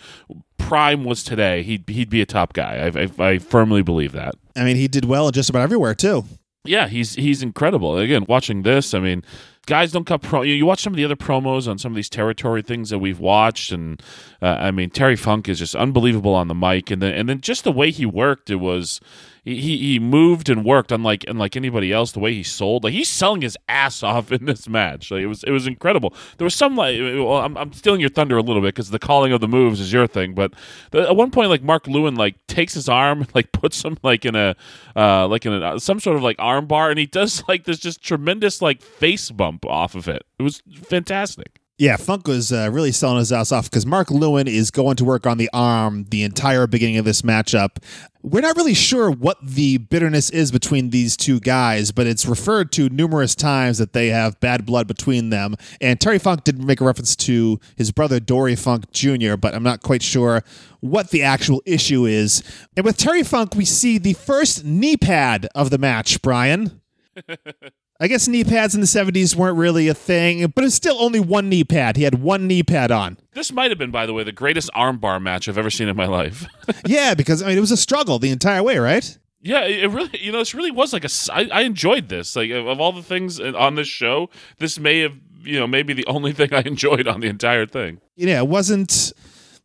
prime 0.58 1.04
was 1.04 1.24
today, 1.24 1.62
he'd 1.64 1.88
he'd 1.88 2.10
be 2.10 2.20
a 2.20 2.26
top 2.26 2.52
guy. 2.52 2.90
I, 2.94 3.02
I, 3.24 3.30
I 3.32 3.38
firmly 3.38 3.82
believe 3.82 4.12
that. 4.12 4.34
I 4.56 4.62
mean, 4.64 4.76
he 4.76 4.86
did 4.88 5.04
well 5.04 5.30
just 5.32 5.50
about 5.50 5.62
everywhere 5.62 5.94
too. 5.94 6.24
Yeah, 6.64 6.88
he's 6.88 7.16
he's 7.16 7.42
incredible. 7.42 7.98
Again, 7.98 8.24
watching 8.28 8.62
this, 8.62 8.94
I 8.94 8.98
mean, 9.00 9.22
guys 9.66 9.92
don't 9.92 10.04
cut 10.04 10.22
pro. 10.22 10.42
You, 10.42 10.66
watch 10.66 10.82
some 10.82 10.92
of 10.92 10.96
the 10.96 11.04
other 11.04 11.16
promos 11.16 11.68
on 11.68 11.78
some 11.78 11.92
of 11.92 11.96
these 11.96 12.08
territory 12.08 12.62
things 12.62 12.90
that 12.90 12.98
we've 12.98 13.20
watched, 13.20 13.72
and 13.72 14.02
uh, 14.42 14.46
I 14.46 14.70
mean, 14.70 14.90
Terry 14.90 15.16
Funk 15.16 15.48
is 15.48 15.58
just 15.58 15.74
unbelievable 15.74 16.34
on 16.34 16.48
the 16.48 16.54
mic, 16.54 16.90
and 16.90 17.00
then 17.02 17.14
and 17.14 17.28
then 17.28 17.40
just 17.40 17.64
the 17.64 17.72
way 17.72 17.90
he 17.90 18.06
worked, 18.06 18.50
it 18.50 18.56
was 18.56 19.00
he 19.44 19.78
he, 19.78 19.98
moved 19.98 20.48
and 20.48 20.64
worked 20.64 20.90
unlike 20.90 21.24
unlike 21.28 21.56
anybody 21.56 21.92
else. 21.92 22.12
The 22.12 22.20
way 22.20 22.32
he 22.32 22.42
sold, 22.42 22.84
like 22.84 22.92
he's 22.92 23.10
selling 23.10 23.42
his 23.42 23.56
ass 23.68 24.02
off 24.02 24.32
in 24.32 24.46
this 24.46 24.68
match. 24.68 25.10
Like 25.10 25.22
it 25.22 25.26
was 25.26 25.44
it 25.44 25.50
was 25.50 25.66
incredible. 25.66 26.14
There 26.38 26.44
was 26.44 26.54
some 26.54 26.76
like 26.76 26.98
well, 26.98 27.38
I'm 27.38 27.56
I'm 27.56 27.72
stealing 27.72 28.00
your 28.00 28.10
thunder 28.10 28.36
a 28.36 28.42
little 28.42 28.62
bit 28.62 28.74
because 28.74 28.90
the 28.90 28.98
calling 28.98 29.32
of 29.32 29.40
the 29.40 29.48
moves 29.48 29.80
is 29.80 29.92
your 29.92 30.06
thing, 30.06 30.34
but 30.34 30.52
the, 30.90 31.02
at 31.08 31.16
one 31.16 31.30
point, 31.30 31.50
like 31.50 31.62
Mark 31.62 31.86
Lewin 31.86 32.14
like 32.14 32.36
takes 32.46 32.74
his 32.74 32.88
arm, 32.88 33.26
like 33.34 33.52
puts 33.52 33.82
him 33.82 33.98
like 34.02 34.24
in 34.24 34.34
a 34.34 34.56
uh 34.96 35.28
like 35.28 35.44
in 35.44 35.52
a, 35.52 35.78
some 35.78 36.00
sort 36.00 36.16
of 36.16 36.22
like 36.22 36.36
arm 36.38 36.66
bar, 36.66 36.90
and 36.90 36.98
he 36.98 37.06
does 37.06 37.42
like 37.48 37.64
this 37.64 37.78
just 37.78 38.02
tremendous 38.02 38.62
like 38.62 38.80
face 38.82 39.30
bump 39.30 39.66
off 39.66 39.94
of 39.94 40.08
it. 40.08 40.24
It 40.38 40.42
was 40.42 40.62
fantastic. 40.82 41.60
Yeah, 41.76 41.96
Funk 41.96 42.28
was 42.28 42.52
uh, 42.52 42.70
really 42.72 42.92
selling 42.92 43.18
his 43.18 43.32
ass 43.32 43.50
off 43.50 43.68
because 43.68 43.84
Mark 43.84 44.08
Lewin 44.08 44.46
is 44.46 44.70
going 44.70 44.94
to 44.94 45.04
work 45.04 45.26
on 45.26 45.38
the 45.38 45.50
arm 45.52 46.04
the 46.10 46.22
entire 46.22 46.68
beginning 46.68 46.98
of 46.98 47.04
this 47.04 47.22
matchup. 47.22 47.82
We're 48.22 48.42
not 48.42 48.56
really 48.56 48.74
sure 48.74 49.10
what 49.10 49.38
the 49.42 49.78
bitterness 49.78 50.30
is 50.30 50.52
between 50.52 50.90
these 50.90 51.16
two 51.16 51.40
guys, 51.40 51.90
but 51.90 52.06
it's 52.06 52.26
referred 52.26 52.70
to 52.72 52.88
numerous 52.90 53.34
times 53.34 53.78
that 53.78 53.92
they 53.92 54.10
have 54.10 54.38
bad 54.38 54.64
blood 54.64 54.86
between 54.86 55.30
them. 55.30 55.56
And 55.80 56.00
Terry 56.00 56.20
Funk 56.20 56.44
did 56.44 56.62
make 56.62 56.80
a 56.80 56.84
reference 56.84 57.16
to 57.16 57.58
his 57.74 57.90
brother 57.90 58.20
Dory 58.20 58.54
Funk 58.54 58.92
Jr., 58.92 59.34
but 59.34 59.52
I'm 59.52 59.64
not 59.64 59.82
quite 59.82 60.02
sure 60.02 60.44
what 60.78 61.10
the 61.10 61.24
actual 61.24 61.60
issue 61.66 62.06
is. 62.06 62.44
And 62.76 62.86
with 62.86 62.98
Terry 62.98 63.24
Funk, 63.24 63.56
we 63.56 63.64
see 63.64 63.98
the 63.98 64.12
first 64.12 64.64
knee 64.64 64.96
pad 64.96 65.48
of 65.56 65.70
the 65.70 65.78
match, 65.78 66.22
Brian. 66.22 66.80
I 68.00 68.08
guess 68.08 68.26
knee 68.26 68.44
pads 68.44 68.74
in 68.74 68.80
the 68.80 68.86
70s 68.86 69.36
weren't 69.36 69.56
really 69.56 69.86
a 69.88 69.94
thing, 69.94 70.46
but 70.48 70.64
it's 70.64 70.74
still 70.74 71.00
only 71.00 71.20
one 71.20 71.48
knee 71.48 71.64
pad. 71.64 71.96
He 71.96 72.02
had 72.02 72.16
one 72.20 72.46
knee 72.46 72.62
pad 72.62 72.90
on. 72.90 73.18
This 73.32 73.52
might 73.52 73.70
have 73.70 73.78
been, 73.78 73.92
by 73.92 74.06
the 74.06 74.12
way, 74.12 74.24
the 74.24 74.32
greatest 74.32 74.70
armbar 74.74 75.22
match 75.22 75.48
I've 75.48 75.58
ever 75.58 75.70
seen 75.70 75.88
in 75.88 75.96
my 75.96 76.06
life. 76.06 76.46
yeah, 76.86 77.14
because 77.14 77.42
I 77.42 77.48
mean 77.48 77.56
it 77.56 77.60
was 77.60 77.70
a 77.70 77.76
struggle 77.76 78.18
the 78.18 78.30
entire 78.30 78.62
way, 78.62 78.78
right? 78.78 79.18
yeah, 79.44 79.64
it 79.66 79.90
really, 79.90 80.18
you 80.18 80.32
know, 80.32 80.38
this 80.38 80.54
really 80.54 80.70
was 80.70 80.92
like 80.94 81.04
a. 81.04 81.10
I, 81.32 81.48
I 81.52 81.60
enjoyed 81.62 82.08
this. 82.08 82.34
Like 82.34 82.50
of 82.50 82.80
all 82.80 82.92
the 82.92 83.02
things 83.02 83.38
on 83.38 83.74
this 83.74 83.88
show, 83.88 84.30
this 84.58 84.78
may 84.78 85.00
have, 85.00 85.14
you 85.42 85.60
know, 85.60 85.66
maybe 85.66 85.92
the 85.92 86.06
only 86.06 86.32
thing 86.38 86.52
I 86.52 86.62
enjoyed 86.62 87.06
on 87.06 87.20
the 87.20 87.28
entire 87.28 87.66
thing. 87.66 88.00
Know, 88.16 88.38
it 88.38 88.48
wasn't 88.48 89.12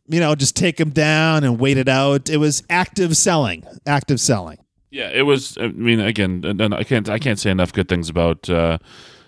you 0.06 0.18
know, 0.18 0.34
just 0.34 0.56
take 0.56 0.78
him 0.78 0.90
down 0.90 1.44
and 1.44 1.58
wait 1.58 1.78
it 1.78 1.88
out. 1.88 2.28
It 2.28 2.38
was 2.38 2.64
active 2.68 3.16
selling. 3.16 3.64
Active 3.86 4.20
selling. 4.20 4.58
Yeah, 4.90 5.10
it 5.10 5.22
was. 5.22 5.56
I 5.58 5.68
mean, 5.68 6.00
again, 6.00 6.44
I 6.72 6.82
can't 6.84 7.08
I 7.08 7.18
can't 7.18 7.38
say 7.38 7.50
enough 7.50 7.72
good 7.72 7.88
things 7.88 8.08
about 8.08 8.50
uh, 8.50 8.78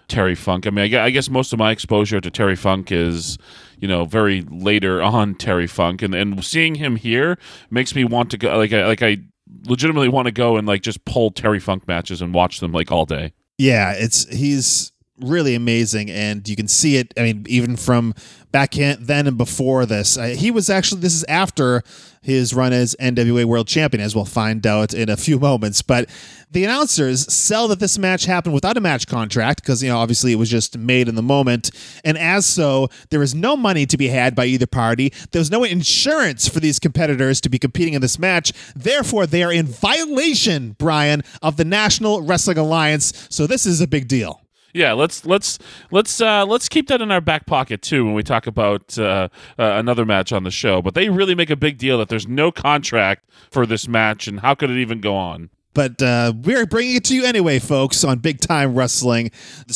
Terry 0.08 0.34
Funk. 0.34 0.66
I 0.66 0.70
mean, 0.70 0.94
I 0.94 1.04
I 1.04 1.10
guess 1.10 1.30
most 1.30 1.52
of 1.52 1.58
my 1.58 1.70
exposure 1.70 2.20
to 2.20 2.30
Terry 2.30 2.56
Funk 2.56 2.90
is, 2.90 3.38
you 3.78 3.88
know, 3.88 4.04
very 4.04 4.42
later 4.42 5.02
on 5.02 5.34
Terry 5.34 5.66
Funk, 5.66 6.02
and 6.02 6.14
and 6.14 6.44
seeing 6.44 6.74
him 6.74 6.96
here 6.96 7.38
makes 7.70 7.94
me 7.94 8.04
want 8.04 8.30
to 8.32 8.38
go. 8.38 8.56
Like 8.56 8.72
I 8.72 8.86
like 8.86 9.02
I 9.02 9.18
legitimately 9.66 10.08
want 10.08 10.26
to 10.26 10.32
go 10.32 10.56
and 10.56 10.66
like 10.66 10.82
just 10.82 11.04
pull 11.04 11.30
Terry 11.30 11.60
Funk 11.60 11.86
matches 11.86 12.20
and 12.20 12.34
watch 12.34 12.60
them 12.60 12.72
like 12.72 12.90
all 12.90 13.06
day. 13.06 13.32
Yeah, 13.58 13.92
it's 13.92 14.28
he's 14.28 14.91
really 15.22 15.54
amazing, 15.54 16.10
and 16.10 16.48
you 16.48 16.56
can 16.56 16.68
see 16.68 16.96
it. 16.96 17.12
I 17.16 17.22
mean, 17.22 17.46
even 17.48 17.76
from 17.76 18.14
back 18.52 18.72
then 18.72 19.26
and 19.26 19.38
before 19.38 19.86
this, 19.86 20.16
uh, 20.16 20.26
he 20.26 20.50
was 20.50 20.70
actually. 20.70 21.00
This 21.00 21.14
is 21.14 21.24
after 21.24 21.82
his 22.22 22.54
run 22.54 22.72
as 22.72 22.94
NWA 23.00 23.44
World 23.44 23.66
Champion, 23.66 24.00
as 24.00 24.14
we'll 24.14 24.24
find 24.24 24.64
out 24.64 24.94
in 24.94 25.08
a 25.08 25.16
few 25.16 25.40
moments. 25.40 25.82
But 25.82 26.08
the 26.52 26.64
announcers 26.64 27.32
sell 27.32 27.66
that 27.68 27.80
this 27.80 27.98
match 27.98 28.26
happened 28.26 28.54
without 28.54 28.76
a 28.76 28.80
match 28.80 29.08
contract 29.08 29.62
because 29.62 29.82
you 29.82 29.88
know 29.88 29.98
obviously 29.98 30.32
it 30.32 30.36
was 30.36 30.50
just 30.50 30.78
made 30.78 31.08
in 31.08 31.14
the 31.14 31.22
moment, 31.22 31.70
and 32.04 32.16
as 32.16 32.46
so, 32.46 32.88
there 33.10 33.22
is 33.22 33.34
no 33.34 33.56
money 33.56 33.86
to 33.86 33.96
be 33.96 34.08
had 34.08 34.34
by 34.34 34.44
either 34.44 34.66
party. 34.66 35.12
There's 35.32 35.50
no 35.50 35.64
insurance 35.64 36.48
for 36.48 36.60
these 36.60 36.78
competitors 36.78 37.40
to 37.40 37.48
be 37.48 37.58
competing 37.58 37.94
in 37.94 38.00
this 38.00 38.18
match. 38.18 38.52
Therefore, 38.76 39.26
they 39.26 39.42
are 39.42 39.52
in 39.52 39.66
violation, 39.66 40.76
Brian, 40.78 41.22
of 41.40 41.56
the 41.56 41.64
National 41.64 42.22
Wrestling 42.22 42.58
Alliance. 42.58 43.26
So 43.30 43.46
this 43.46 43.66
is 43.66 43.80
a 43.80 43.86
big 43.86 44.08
deal. 44.08 44.41
Yeah, 44.72 44.92
let's 44.92 45.26
let's 45.26 45.58
let's 45.90 46.20
uh, 46.20 46.46
let's 46.46 46.68
keep 46.68 46.88
that 46.88 47.02
in 47.02 47.10
our 47.10 47.20
back 47.20 47.46
pocket 47.46 47.82
too 47.82 48.04
when 48.06 48.14
we 48.14 48.22
talk 48.22 48.46
about 48.46 48.98
uh, 48.98 49.28
uh, 49.58 49.72
another 49.74 50.06
match 50.06 50.32
on 50.32 50.44
the 50.44 50.50
show. 50.50 50.80
But 50.80 50.94
they 50.94 51.10
really 51.10 51.34
make 51.34 51.50
a 51.50 51.56
big 51.56 51.76
deal 51.76 51.98
that 51.98 52.08
there's 52.08 52.26
no 52.26 52.50
contract 52.50 53.28
for 53.50 53.66
this 53.66 53.86
match, 53.86 54.26
and 54.26 54.40
how 54.40 54.54
could 54.54 54.70
it 54.70 54.78
even 54.78 55.00
go 55.00 55.14
on? 55.14 55.50
But 55.74 56.02
uh, 56.02 56.34
we're 56.42 56.66
bringing 56.66 56.96
it 56.96 57.04
to 57.04 57.14
you 57.14 57.24
anyway, 57.24 57.58
folks, 57.58 58.04
on 58.04 58.18
Big 58.18 58.40
Time 58.40 58.74
Wrestling. 58.74 59.30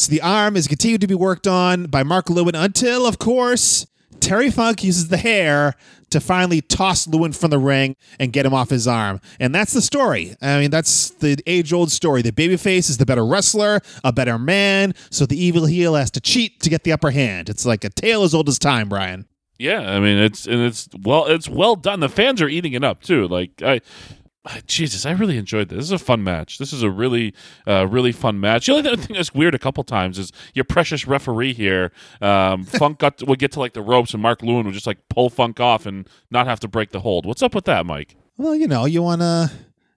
The 0.09 0.21
arm 0.21 0.57
is 0.57 0.69
continued 0.69 1.01
to 1.01 1.07
be 1.07 1.15
worked 1.15 1.47
on 1.47 1.87
by 1.87 2.03
Mark 2.03 2.29
Lewin 2.29 2.55
until, 2.55 3.07
of 3.07 3.19
course, 3.19 3.87
Terry 4.21 4.51
Funk 4.51 4.85
uses 4.85 5.09
the 5.09 5.17
hair 5.17 5.75
to 6.11 6.21
finally 6.21 6.61
toss 6.61 7.07
Lewin 7.07 7.33
from 7.33 7.51
the 7.51 7.59
ring 7.59 7.97
and 8.19 8.33
get 8.33 8.47
him 8.47 8.55
off 8.55 8.71
his 8.71 8.87
arm. 8.87 9.21
And 9.41 9.55
that's 9.55 9.73
the 9.73 9.83
story. 9.83 10.37
I 10.41 10.61
mean, 10.61 10.71
that's 10.71 11.11
the 11.11 11.37
age 11.47 11.73
old 11.73 11.91
story. 11.91 12.23
The 12.23 12.33
babyface 12.33 12.89
is 12.91 12.99
the 12.99 13.07
better 13.07 13.27
wrestler, 13.27 13.81
a 14.05 14.13
better 14.13 14.39
man, 14.39 14.95
so 15.11 15.27
the 15.27 15.43
evil 15.43 15.67
heel 15.67 15.95
has 15.95 16.11
to 16.13 16.21
cheat 16.21 16.61
to 16.61 16.71
get 16.71 16.85
the 16.85 16.93
upper 16.93 17.11
hand. 17.11 17.49
It's 17.49 17.67
like 17.67 17.85
a 17.85 17.91
tale 17.91 18.23
as 18.23 18.35
old 18.35 18.49
as 18.49 18.59
time, 18.59 18.89
Brian. 18.89 19.27
Yeah, 19.59 19.81
I 19.81 20.01
mean 20.01 20.19
it's 20.19 20.47
and 20.47 20.61
it's 20.61 20.87
well 21.03 21.27
it's 21.27 21.49
well 21.49 21.77
done. 21.77 22.01
The 22.01 22.11
fans 22.11 22.43
are 22.43 22.49
eating 22.49 22.75
it 22.75 22.85
up 22.85 23.03
too. 23.03 23.27
Like 23.27 23.63
I. 23.63 23.81
Jesus, 24.67 25.05
I 25.05 25.13
really 25.13 25.39
enjoyed 25.39 25.69
this. 25.69 25.77
This 25.77 25.85
is 25.87 25.93
a 25.93 25.99
fun 25.99 26.23
match. 26.23 26.59
This 26.59 26.73
is 26.73 26.83
a 26.83 26.91
really, 26.91 27.35
uh, 27.67 27.87
really 27.89 28.13
fun 28.13 28.39
match. 28.39 28.67
The 28.67 28.73
only 28.73 28.97
thing 28.97 29.17
that's 29.17 29.35
weird 29.35 29.55
a 29.55 29.59
couple 29.59 29.83
times 29.85 30.19
is 30.19 30.33
your 30.55 30.65
precious 30.65 31.07
referee 31.07 31.53
here. 31.53 31.93
Um, 32.21 32.65
Funk 32.65 32.99
got 32.99 33.27
would 33.27 33.39
get 33.39 33.53
to 33.53 33.61
like 33.61 33.73
the 33.73 33.83
ropes, 33.83 34.13
and 34.13 34.23
Mark 34.23 34.43
Lewin 34.43 34.67
would 34.67 34.75
just 34.75 34.87
like 34.87 34.99
pull 35.09 35.31
Funk 35.31 35.61
off 35.61 35.87
and 35.87 36.09
not 36.31 36.47
have 36.47 36.61
to 36.61 36.69
break 36.69 36.91
the 36.91 37.01
hold. 37.01 37.27
What's 37.27 37.43
up 37.43 37.55
with 37.55 37.65
that, 37.65 37.87
Mike? 37.87 38.17
Well, 38.37 38.55
you 38.55 38.69
know, 38.69 38.85
you 38.85 39.03
want 39.03 39.23
to 39.23 39.51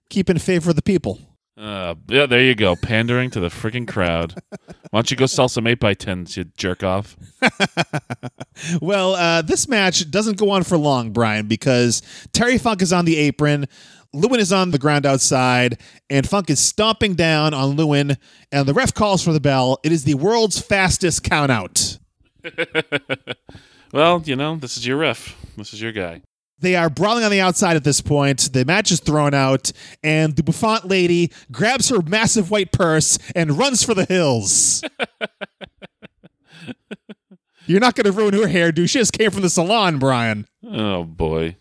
keep 0.09 0.29
in 0.29 0.39
favor 0.39 0.71
of 0.71 0.75
the 0.75 0.81
people. 0.81 1.19
Uh, 1.57 1.95
yeah, 2.07 2.25
there 2.25 2.41
you 2.41 2.55
go, 2.55 2.77
pandering 2.77 3.29
to 3.29 3.41
the 3.41 3.49
freaking 3.49 3.85
crowd. 3.85 4.33
Why 4.91 4.99
don't 4.99 5.11
you 5.11 5.17
go 5.17 5.25
sell 5.25 5.49
some 5.49 5.67
eight 5.67 5.81
by 5.81 5.93
tens, 5.93 6.37
you 6.37 6.45
jerk 6.55 6.83
off? 6.83 7.17
Well, 8.81 9.15
uh, 9.15 9.41
this 9.41 9.67
match 9.67 10.09
doesn't 10.11 10.37
go 10.37 10.49
on 10.51 10.63
for 10.63 10.77
long, 10.77 11.11
Brian, 11.11 11.47
because 11.47 12.01
Terry 12.33 12.57
Funk 12.57 12.81
is 12.81 12.91
on 12.91 13.05
the 13.05 13.17
apron. 13.17 13.67
Lewin 14.13 14.39
is 14.39 14.51
on 14.51 14.71
the 14.71 14.79
ground 14.79 15.05
outside, 15.05 15.79
and 16.09 16.27
Funk 16.27 16.49
is 16.49 16.59
stomping 16.59 17.13
down 17.13 17.53
on 17.53 17.75
Lewin, 17.75 18.17
and 18.51 18.67
the 18.67 18.73
ref 18.73 18.93
calls 18.93 19.23
for 19.23 19.33
the 19.33 19.39
bell. 19.39 19.79
It 19.83 19.91
is 19.91 20.03
the 20.03 20.15
world's 20.15 20.59
fastest 20.59 21.23
count 21.23 21.51
out. 21.51 21.97
Well, 23.91 24.21
you 24.25 24.35
know, 24.35 24.55
this 24.55 24.77
is 24.77 24.85
your 24.85 24.97
ref. 24.97 25.35
This 25.57 25.73
is 25.73 25.81
your 25.81 25.91
guy. 25.91 26.21
They 26.59 26.75
are 26.75 26.89
brawling 26.89 27.23
on 27.23 27.31
the 27.31 27.41
outside 27.41 27.75
at 27.75 27.83
this 27.83 28.01
point. 28.01 28.53
The 28.53 28.65
match 28.65 28.91
is 28.91 28.99
thrown 28.99 29.33
out, 29.33 29.71
and 30.03 30.35
the 30.35 30.43
bouffant 30.43 30.85
lady 30.85 31.31
grabs 31.51 31.89
her 31.89 32.01
massive 32.01 32.51
white 32.51 32.71
purse 32.71 33.17
and 33.35 33.57
runs 33.57 33.83
for 33.83 33.93
the 33.93 34.05
hills. 34.05 34.83
You're 37.65 37.79
not 37.79 37.95
going 37.95 38.05
to 38.05 38.11
ruin 38.11 38.33
her 38.33 38.47
hairdo. 38.47 38.89
She 38.89 38.99
just 38.99 39.13
came 39.13 39.31
from 39.31 39.41
the 39.41 39.49
salon, 39.49 39.99
Brian. 39.99 40.47
Oh 40.63 41.03
boy. 41.03 41.55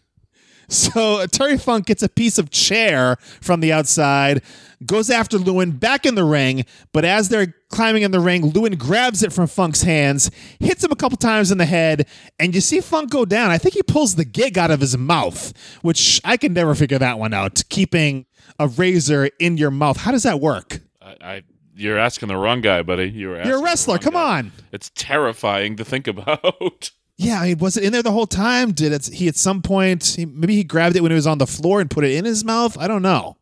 So 0.68 1.20
uh, 1.20 1.26
Terry 1.26 1.56
Funk 1.56 1.86
gets 1.86 2.02
a 2.02 2.08
piece 2.08 2.36
of 2.38 2.50
chair 2.50 3.16
from 3.40 3.60
the 3.60 3.72
outside, 3.72 4.42
goes 4.84 5.08
after 5.08 5.38
Lewin 5.38 5.70
back 5.72 6.04
in 6.04 6.14
the 6.14 6.24
ring, 6.24 6.66
but 6.92 7.04
as 7.06 7.30
they're 7.30 7.54
climbing 7.70 8.02
in 8.02 8.10
the 8.10 8.20
ring, 8.20 8.46
Lewin 8.46 8.74
grabs 8.76 9.22
it 9.22 9.32
from 9.32 9.46
Funk's 9.46 9.82
hands, 9.82 10.30
hits 10.60 10.84
him 10.84 10.92
a 10.92 10.96
couple 10.96 11.16
times 11.16 11.50
in 11.50 11.56
the 11.58 11.64
head, 11.64 12.06
and 12.38 12.54
you 12.54 12.60
see 12.60 12.80
Funk 12.80 13.10
go 13.10 13.24
down. 13.24 13.50
I 13.50 13.56
think 13.58 13.74
he 13.74 13.82
pulls 13.82 14.16
the 14.16 14.26
gig 14.26 14.58
out 14.58 14.70
of 14.70 14.80
his 14.80 14.96
mouth, 14.96 15.54
which 15.80 16.20
I 16.22 16.36
can 16.36 16.52
never 16.52 16.74
figure 16.74 16.98
that 16.98 17.18
one 17.18 17.32
out. 17.32 17.62
Keeping 17.70 18.26
a 18.58 18.68
razor 18.68 19.30
in 19.38 19.56
your 19.56 19.70
mouth. 19.70 19.96
How 19.96 20.10
does 20.10 20.24
that 20.24 20.38
work? 20.40 20.80
I, 21.00 21.16
I 21.20 21.42
you're 21.74 21.98
asking 21.98 22.28
the 22.28 22.36
wrong 22.36 22.60
guy, 22.60 22.82
buddy. 22.82 23.08
You 23.08 23.28
were 23.28 23.36
asking 23.36 23.50
You're 23.50 23.60
a 23.60 23.62
wrestler. 23.62 23.98
Come 23.98 24.14
guy. 24.14 24.38
on. 24.38 24.52
It's 24.72 24.90
terrifying 24.96 25.76
to 25.76 25.84
think 25.84 26.08
about. 26.08 26.90
Yeah, 27.18 27.40
I 27.40 27.46
mean, 27.48 27.58
was 27.58 27.76
it 27.76 27.82
in 27.82 27.92
there 27.92 28.02
the 28.02 28.12
whole 28.12 28.28
time? 28.28 28.70
Did 28.72 28.92
it, 28.92 29.06
he 29.06 29.26
at 29.28 29.36
some 29.36 29.60
point, 29.60 30.14
he, 30.16 30.24
maybe 30.24 30.54
he 30.54 30.62
grabbed 30.62 30.94
it 30.96 31.02
when 31.02 31.10
it 31.10 31.16
was 31.16 31.26
on 31.26 31.38
the 31.38 31.46
floor 31.46 31.80
and 31.80 31.90
put 31.90 32.04
it 32.04 32.12
in 32.12 32.24
his 32.24 32.44
mouth? 32.44 32.78
I 32.78 32.86
don't 32.86 33.02
know. 33.02 33.36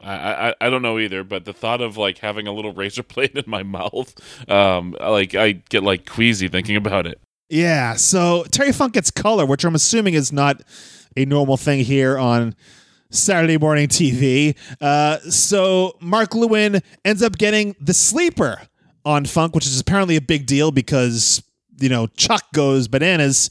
I, 0.00 0.48
I 0.50 0.54
I 0.60 0.70
don't 0.70 0.82
know 0.82 0.98
either, 0.98 1.24
but 1.24 1.44
the 1.44 1.52
thought 1.52 1.80
of 1.80 1.96
like 1.96 2.18
having 2.18 2.46
a 2.46 2.52
little 2.52 2.72
razor 2.72 3.02
blade 3.14 3.36
in 3.36 3.44
my 3.46 3.62
mouth, 3.62 4.14
um, 4.48 4.94
like 5.00 5.34
I 5.34 5.52
get 5.52 5.82
like 5.82 6.06
queasy 6.06 6.48
thinking 6.48 6.76
about 6.76 7.06
it. 7.06 7.20
Yeah, 7.48 7.94
so 7.94 8.44
Terry 8.50 8.72
Funk 8.72 8.94
gets 8.94 9.10
color, 9.10 9.46
which 9.46 9.64
I'm 9.64 9.74
assuming 9.74 10.14
is 10.14 10.32
not 10.32 10.62
a 11.16 11.24
normal 11.24 11.56
thing 11.56 11.84
here 11.84 12.18
on 12.18 12.54
Saturday 13.10 13.56
morning 13.56 13.88
TV. 13.88 14.56
Uh, 14.80 15.18
so 15.30 15.96
Mark 16.00 16.34
Lewin 16.34 16.80
ends 17.04 17.22
up 17.22 17.38
getting 17.38 17.74
the 17.80 17.94
sleeper 17.94 18.60
on 19.04 19.24
Funk, 19.24 19.54
which 19.54 19.66
is 19.66 19.80
apparently 19.80 20.16
a 20.16 20.20
big 20.20 20.46
deal 20.46 20.72
because, 20.72 21.42
you 21.78 21.88
know, 21.88 22.06
Chuck 22.08 22.44
goes 22.52 22.88
bananas. 22.88 23.50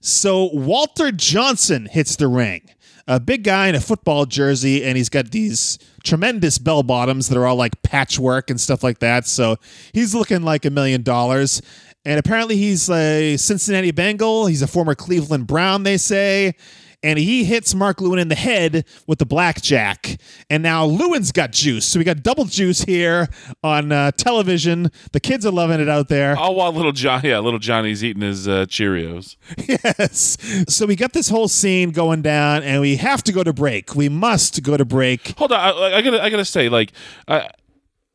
So 0.00 0.50
Walter 0.52 1.10
Johnson 1.10 1.86
hits 1.90 2.16
the 2.16 2.28
ring. 2.28 2.70
A 3.08 3.20
big 3.20 3.44
guy 3.44 3.68
in 3.68 3.76
a 3.76 3.80
football 3.80 4.26
jersey, 4.26 4.82
and 4.84 4.96
he's 4.96 5.08
got 5.08 5.30
these 5.30 5.78
tremendous 6.02 6.58
bell 6.58 6.82
bottoms 6.82 7.28
that 7.28 7.38
are 7.38 7.46
all 7.46 7.54
like 7.54 7.80
patchwork 7.82 8.50
and 8.50 8.60
stuff 8.60 8.82
like 8.82 8.98
that. 8.98 9.26
So 9.26 9.56
he's 9.92 10.14
looking 10.14 10.42
like 10.42 10.64
a 10.64 10.70
million 10.70 11.02
dollars. 11.02 11.62
And 12.04 12.18
apparently 12.18 12.56
he's 12.56 12.88
a 12.88 13.36
Cincinnati 13.36 13.90
Bengal. 13.90 14.46
He's 14.46 14.62
a 14.62 14.66
former 14.66 14.94
Cleveland 14.94 15.46
Brown, 15.46 15.82
they 15.82 15.98
say. 15.98 16.54
And 17.02 17.18
he 17.18 17.44
hits 17.44 17.74
Mark 17.74 18.00
Lewin 18.00 18.18
in 18.18 18.28
the 18.28 18.34
head 18.34 18.84
with 19.06 19.18
the 19.18 19.26
blackjack. 19.26 20.18
And 20.50 20.62
now 20.62 20.84
Lewin's 20.84 21.32
got 21.32 21.52
juice. 21.52 21.86
So 21.86 21.98
we 21.98 22.04
got 22.04 22.22
double 22.22 22.44
juice 22.44 22.82
here 22.82 23.28
on 23.62 23.92
uh, 23.92 24.10
television. 24.12 24.90
The 25.12 25.20
kids 25.20 25.46
are 25.46 25.52
loving 25.52 25.80
it 25.80 25.88
out 25.88 26.08
there. 26.08 26.36
Oh, 26.38 26.52
while 26.52 26.72
little 26.72 26.92
John, 26.92 27.20
yeah, 27.24 27.38
little 27.38 27.58
Johnny's 27.58 28.02
eating 28.02 28.22
his 28.22 28.48
uh, 28.48 28.66
Cheerios. 28.66 29.36
Yes. 29.68 30.36
So 30.68 30.86
we 30.86 30.96
got 30.96 31.12
this 31.12 31.28
whole 31.28 31.48
scene 31.48 31.90
going 31.90 32.22
down, 32.22 32.62
and 32.62 32.80
we 32.80 32.96
have 32.96 33.22
to 33.24 33.32
go 33.32 33.42
to 33.42 33.52
break. 33.52 33.94
We 33.94 34.08
must 34.08 34.62
go 34.62 34.76
to 34.76 34.84
break. 34.84 35.36
Hold 35.38 35.52
on, 35.52 35.58
I, 35.58 35.96
I 35.96 36.02
gotta, 36.02 36.22
I 36.22 36.30
gotta 36.30 36.44
say, 36.44 36.68
like, 36.68 36.92
I, 37.28 37.50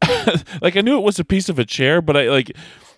like 0.62 0.76
I 0.76 0.82
knew 0.82 0.98
it 0.98 1.04
was 1.04 1.20
a 1.20 1.26
piece 1.26 1.50
of 1.50 1.60
a 1.60 1.66
chair, 1.66 2.02
but 2.02 2.18
I 2.18 2.30
like. 2.30 2.52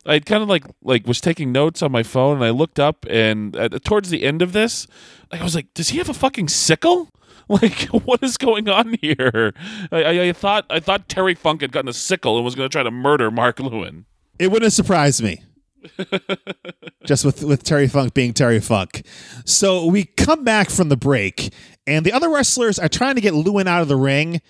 I 0.06 0.20
kind 0.20 0.44
of 0.44 0.50
like 0.50 0.66
like 0.82 1.08
was 1.08 1.22
taking 1.22 1.52
notes 1.52 1.82
on 1.82 1.92
my 1.92 2.04
phone, 2.04 2.38
and 2.38 2.46
I 2.46 2.50
looked 2.50 2.80
up, 2.80 3.06
and 3.10 3.56
uh, 3.56 3.70
towards 3.84 4.10
the 4.10 4.24
end 4.24 4.42
of 4.42 4.54
this, 4.54 4.88
like, 5.32 5.42
I 5.42 5.44
was 5.44 5.56
like, 5.56 5.74
"Does 5.74 5.90
he 5.90 5.98
have 5.98 6.10
a 6.10 6.14
fucking 6.14 6.50
sickle? 6.50 7.10
Like, 7.50 7.88
what 7.90 8.24
is 8.24 8.38
going 8.38 8.70
on 8.70 8.96
here?" 9.02 9.54
I, 9.92 10.04
I, 10.04 10.22
I 10.30 10.34
thought 10.34 10.66
I 10.70 10.80
thought 10.80 11.10
Terry 11.10 11.36
Funk 11.36 11.60
had 11.60 11.74
gotten 11.74 11.90
a 11.90 11.94
sickle 11.94 12.38
and 12.38 12.46
was 12.46 12.56
going 12.56 12.70
to 12.70 12.72
try 12.72 12.84
to 12.84 12.90
murder 12.90 13.30
Mark 13.30 13.60
Lewin. 13.60 14.06
It 14.40 14.48
wouldn't 14.48 14.64
have 14.64 14.74
surprised 14.74 15.22
me. 15.22 15.44
Just 17.06 17.26
with, 17.26 17.44
with 17.44 17.64
Terry 17.64 17.90
Funk 17.90 18.14
being 18.14 18.34
Terry 18.34 18.62
Funk. 18.62 19.06
So 19.46 19.86
we 19.86 20.06
come 20.06 20.46
back 20.46 20.70
from 20.70 20.88
the 20.88 20.96
break, 20.96 21.52
and 21.86 22.06
the 22.06 22.14
other 22.14 22.30
wrestlers 22.30 22.80
are 22.80 22.88
trying 22.88 23.16
to 23.16 23.22
get 23.22 23.34
Lewin 23.34 23.68
out 23.68 23.82
of 23.82 23.90
the 23.90 23.98
ring. 23.98 24.42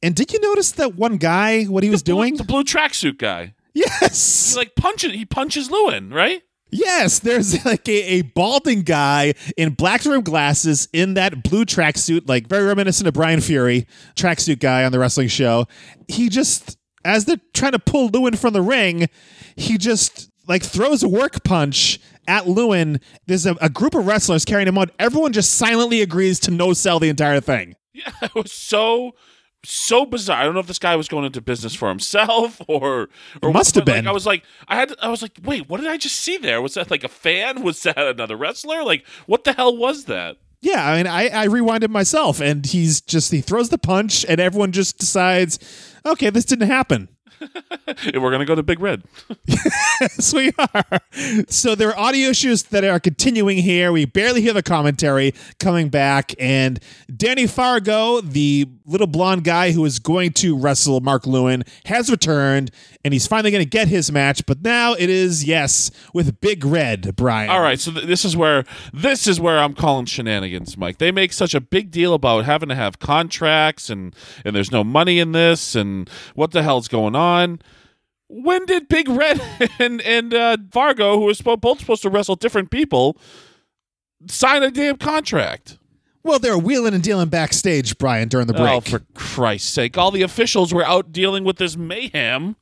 And 0.00 0.14
did 0.14 0.32
you 0.32 0.40
notice 0.40 0.70
that 0.72 0.94
one 0.94 1.16
guy, 1.16 1.64
what 1.64 1.82
he 1.82 1.90
was 1.90 2.04
doing? 2.04 2.36
the 2.36 2.44
blue 2.44 2.62
tracksuit 2.62 3.18
guy. 3.18 3.55
Yes. 3.76 4.52
He 4.52 4.58
like 4.58 4.74
punches. 4.74 5.12
He 5.12 5.24
punches 5.26 5.70
Lewin, 5.70 6.10
right? 6.10 6.42
Yes, 6.70 7.20
there's 7.20 7.64
like 7.64 7.88
a, 7.88 8.02
a 8.18 8.22
balding 8.22 8.82
guy 8.82 9.34
in 9.56 9.74
black 9.74 10.04
rim 10.04 10.22
glasses 10.22 10.88
in 10.92 11.14
that 11.14 11.42
blue 11.42 11.64
tracksuit, 11.64 12.28
like 12.28 12.48
very 12.48 12.64
reminiscent 12.64 13.06
of 13.06 13.14
Brian 13.14 13.40
Fury, 13.40 13.86
tracksuit 14.16 14.58
guy 14.58 14.84
on 14.84 14.92
the 14.92 14.98
wrestling 14.98 15.28
show. 15.28 15.66
He 16.08 16.28
just, 16.28 16.76
as 17.04 17.26
they're 17.26 17.40
trying 17.54 17.72
to 17.72 17.78
pull 17.78 18.08
Lewin 18.08 18.34
from 18.36 18.52
the 18.52 18.62
ring, 18.62 19.08
he 19.54 19.78
just 19.78 20.30
like 20.48 20.62
throws 20.62 21.02
a 21.02 21.08
work 21.08 21.44
punch 21.44 22.00
at 22.26 22.48
Lewin. 22.48 23.00
There's 23.26 23.46
a, 23.46 23.56
a 23.60 23.68
group 23.68 23.94
of 23.94 24.06
wrestlers 24.06 24.44
carrying 24.44 24.68
him 24.68 24.78
out. 24.78 24.90
Everyone 24.98 25.32
just 25.32 25.54
silently 25.54 26.02
agrees 26.02 26.40
to 26.40 26.50
no 26.50 26.72
sell 26.72 26.98
the 26.98 27.08
entire 27.08 27.40
thing. 27.40 27.74
Yeah, 27.96 28.12
it 28.20 28.34
was 28.34 28.52
so 28.52 29.12
so 29.70 30.06
bizarre. 30.06 30.40
I 30.40 30.44
don't 30.44 30.54
know 30.54 30.60
if 30.60 30.66
this 30.66 30.78
guy 30.78 30.96
was 30.96 31.08
going 31.08 31.24
into 31.24 31.40
business 31.40 31.74
for 31.74 31.88
himself 31.88 32.60
or 32.68 33.08
or 33.42 33.52
must 33.52 33.74
have 33.74 33.86
like, 33.86 33.96
been. 33.96 34.06
I 34.06 34.12
was 34.12 34.26
like, 34.26 34.44
I 34.68 34.76
had, 34.76 34.94
I 35.02 35.08
was 35.08 35.22
like, 35.22 35.38
wait, 35.42 35.68
what 35.68 35.80
did 35.80 35.88
I 35.88 35.96
just 35.96 36.16
see 36.16 36.36
there? 36.36 36.62
Was 36.62 36.74
that 36.74 36.90
like 36.90 37.04
a 37.04 37.08
fan? 37.08 37.62
Was 37.66 37.82
that 37.82 37.98
another 37.98 38.36
wrestler? 38.36 38.84
Like, 38.84 39.04
what 39.26 39.44
the 39.44 39.52
hell 39.52 39.76
was 39.76 40.04
that? 40.04 40.36
Yeah, 40.60 40.86
I 40.86 40.96
mean, 40.96 41.06
I, 41.06 41.28
I 41.28 41.46
rewinded 41.48 41.90
myself, 41.90 42.40
and 42.40 42.64
he's 42.64 43.00
just 43.00 43.32
he 43.32 43.40
throws 43.40 43.68
the 43.68 43.78
punch, 43.78 44.24
and 44.28 44.40
everyone 44.40 44.72
just 44.72 44.98
decides, 44.98 45.58
okay, 46.04 46.30
this 46.30 46.44
didn't 46.44 46.68
happen. 46.68 47.08
And 48.12 48.20
we're 48.22 48.32
gonna 48.32 48.44
go 48.44 48.54
to 48.56 48.62
Big 48.64 48.80
Red. 48.80 49.04
yes, 49.46 50.34
we 50.34 50.52
are. 50.58 51.00
So 51.48 51.74
there 51.74 51.88
are 51.90 51.98
audio 51.98 52.28
issues 52.30 52.64
that 52.64 52.82
are 52.84 52.98
continuing 52.98 53.58
here. 53.58 53.92
We 53.92 54.04
barely 54.06 54.40
hear 54.42 54.52
the 54.52 54.62
commentary 54.62 55.34
coming 55.60 55.88
back, 55.88 56.34
and 56.38 56.80
Danny 57.16 57.46
Fargo, 57.46 58.20
the 58.20 58.66
little 58.86 59.06
blonde 59.06 59.44
guy 59.44 59.70
who 59.70 59.84
is 59.84 59.98
going 60.00 60.32
to 60.32 60.56
wrestle 60.58 61.00
Mark 61.00 61.26
Lewin, 61.26 61.62
has 61.86 62.10
returned, 62.10 62.70
and 63.04 63.14
he's 63.14 63.26
finally 63.26 63.50
going 63.50 63.64
to 63.64 63.70
get 63.70 63.86
his 63.88 64.10
match. 64.10 64.44
But 64.46 64.62
now 64.62 64.94
it 64.94 65.08
is 65.08 65.44
yes 65.44 65.90
with 66.12 66.40
Big 66.40 66.64
Red, 66.64 67.14
Brian. 67.16 67.50
All 67.50 67.60
right, 67.60 67.78
so 67.78 67.92
th- 67.92 68.06
this 68.06 68.24
is 68.24 68.36
where 68.36 68.64
this 68.92 69.26
is 69.28 69.40
where 69.40 69.58
I'm 69.58 69.74
calling 69.74 70.06
shenanigans, 70.06 70.76
Mike. 70.76 70.98
They 70.98 71.12
make 71.12 71.32
such 71.32 71.54
a 71.54 71.60
big 71.60 71.92
deal 71.92 72.14
about 72.14 72.44
having 72.44 72.68
to 72.68 72.74
have 72.74 72.98
contracts 72.98 73.88
and 73.90 74.14
and 74.44 74.54
there's 74.56 74.72
no 74.72 74.82
money 74.84 75.18
in 75.20 75.32
this 75.32 75.74
and 75.76 76.10
what 76.34 76.50
the 76.50 76.62
hell's 76.62 76.88
going 76.88 77.14
on. 77.14 77.25
When 78.28 78.66
did 78.66 78.88
Big 78.88 79.08
Red 79.08 79.40
and 79.78 80.00
and 80.02 80.34
uh, 80.34 80.56
Fargo, 80.72 81.18
who 81.18 81.32
spo- 81.32 81.60
both 81.60 81.80
supposed 81.80 82.02
to 82.02 82.10
wrestle 82.10 82.34
different 82.36 82.70
people, 82.70 83.16
sign 84.28 84.62
a 84.62 84.70
damn 84.70 84.96
contract? 84.96 85.78
Well, 86.22 86.40
they're 86.40 86.58
wheeling 86.58 86.92
and 86.92 87.04
dealing 87.04 87.28
backstage, 87.28 87.98
Brian, 87.98 88.28
during 88.28 88.48
the 88.48 88.52
break. 88.52 88.72
Oh, 88.72 88.80
for 88.80 89.02
Christ's 89.14 89.72
sake! 89.72 89.96
All 89.96 90.10
the 90.10 90.22
officials 90.22 90.74
were 90.74 90.84
out 90.84 91.12
dealing 91.12 91.44
with 91.44 91.56
this 91.58 91.76
mayhem 91.76 92.56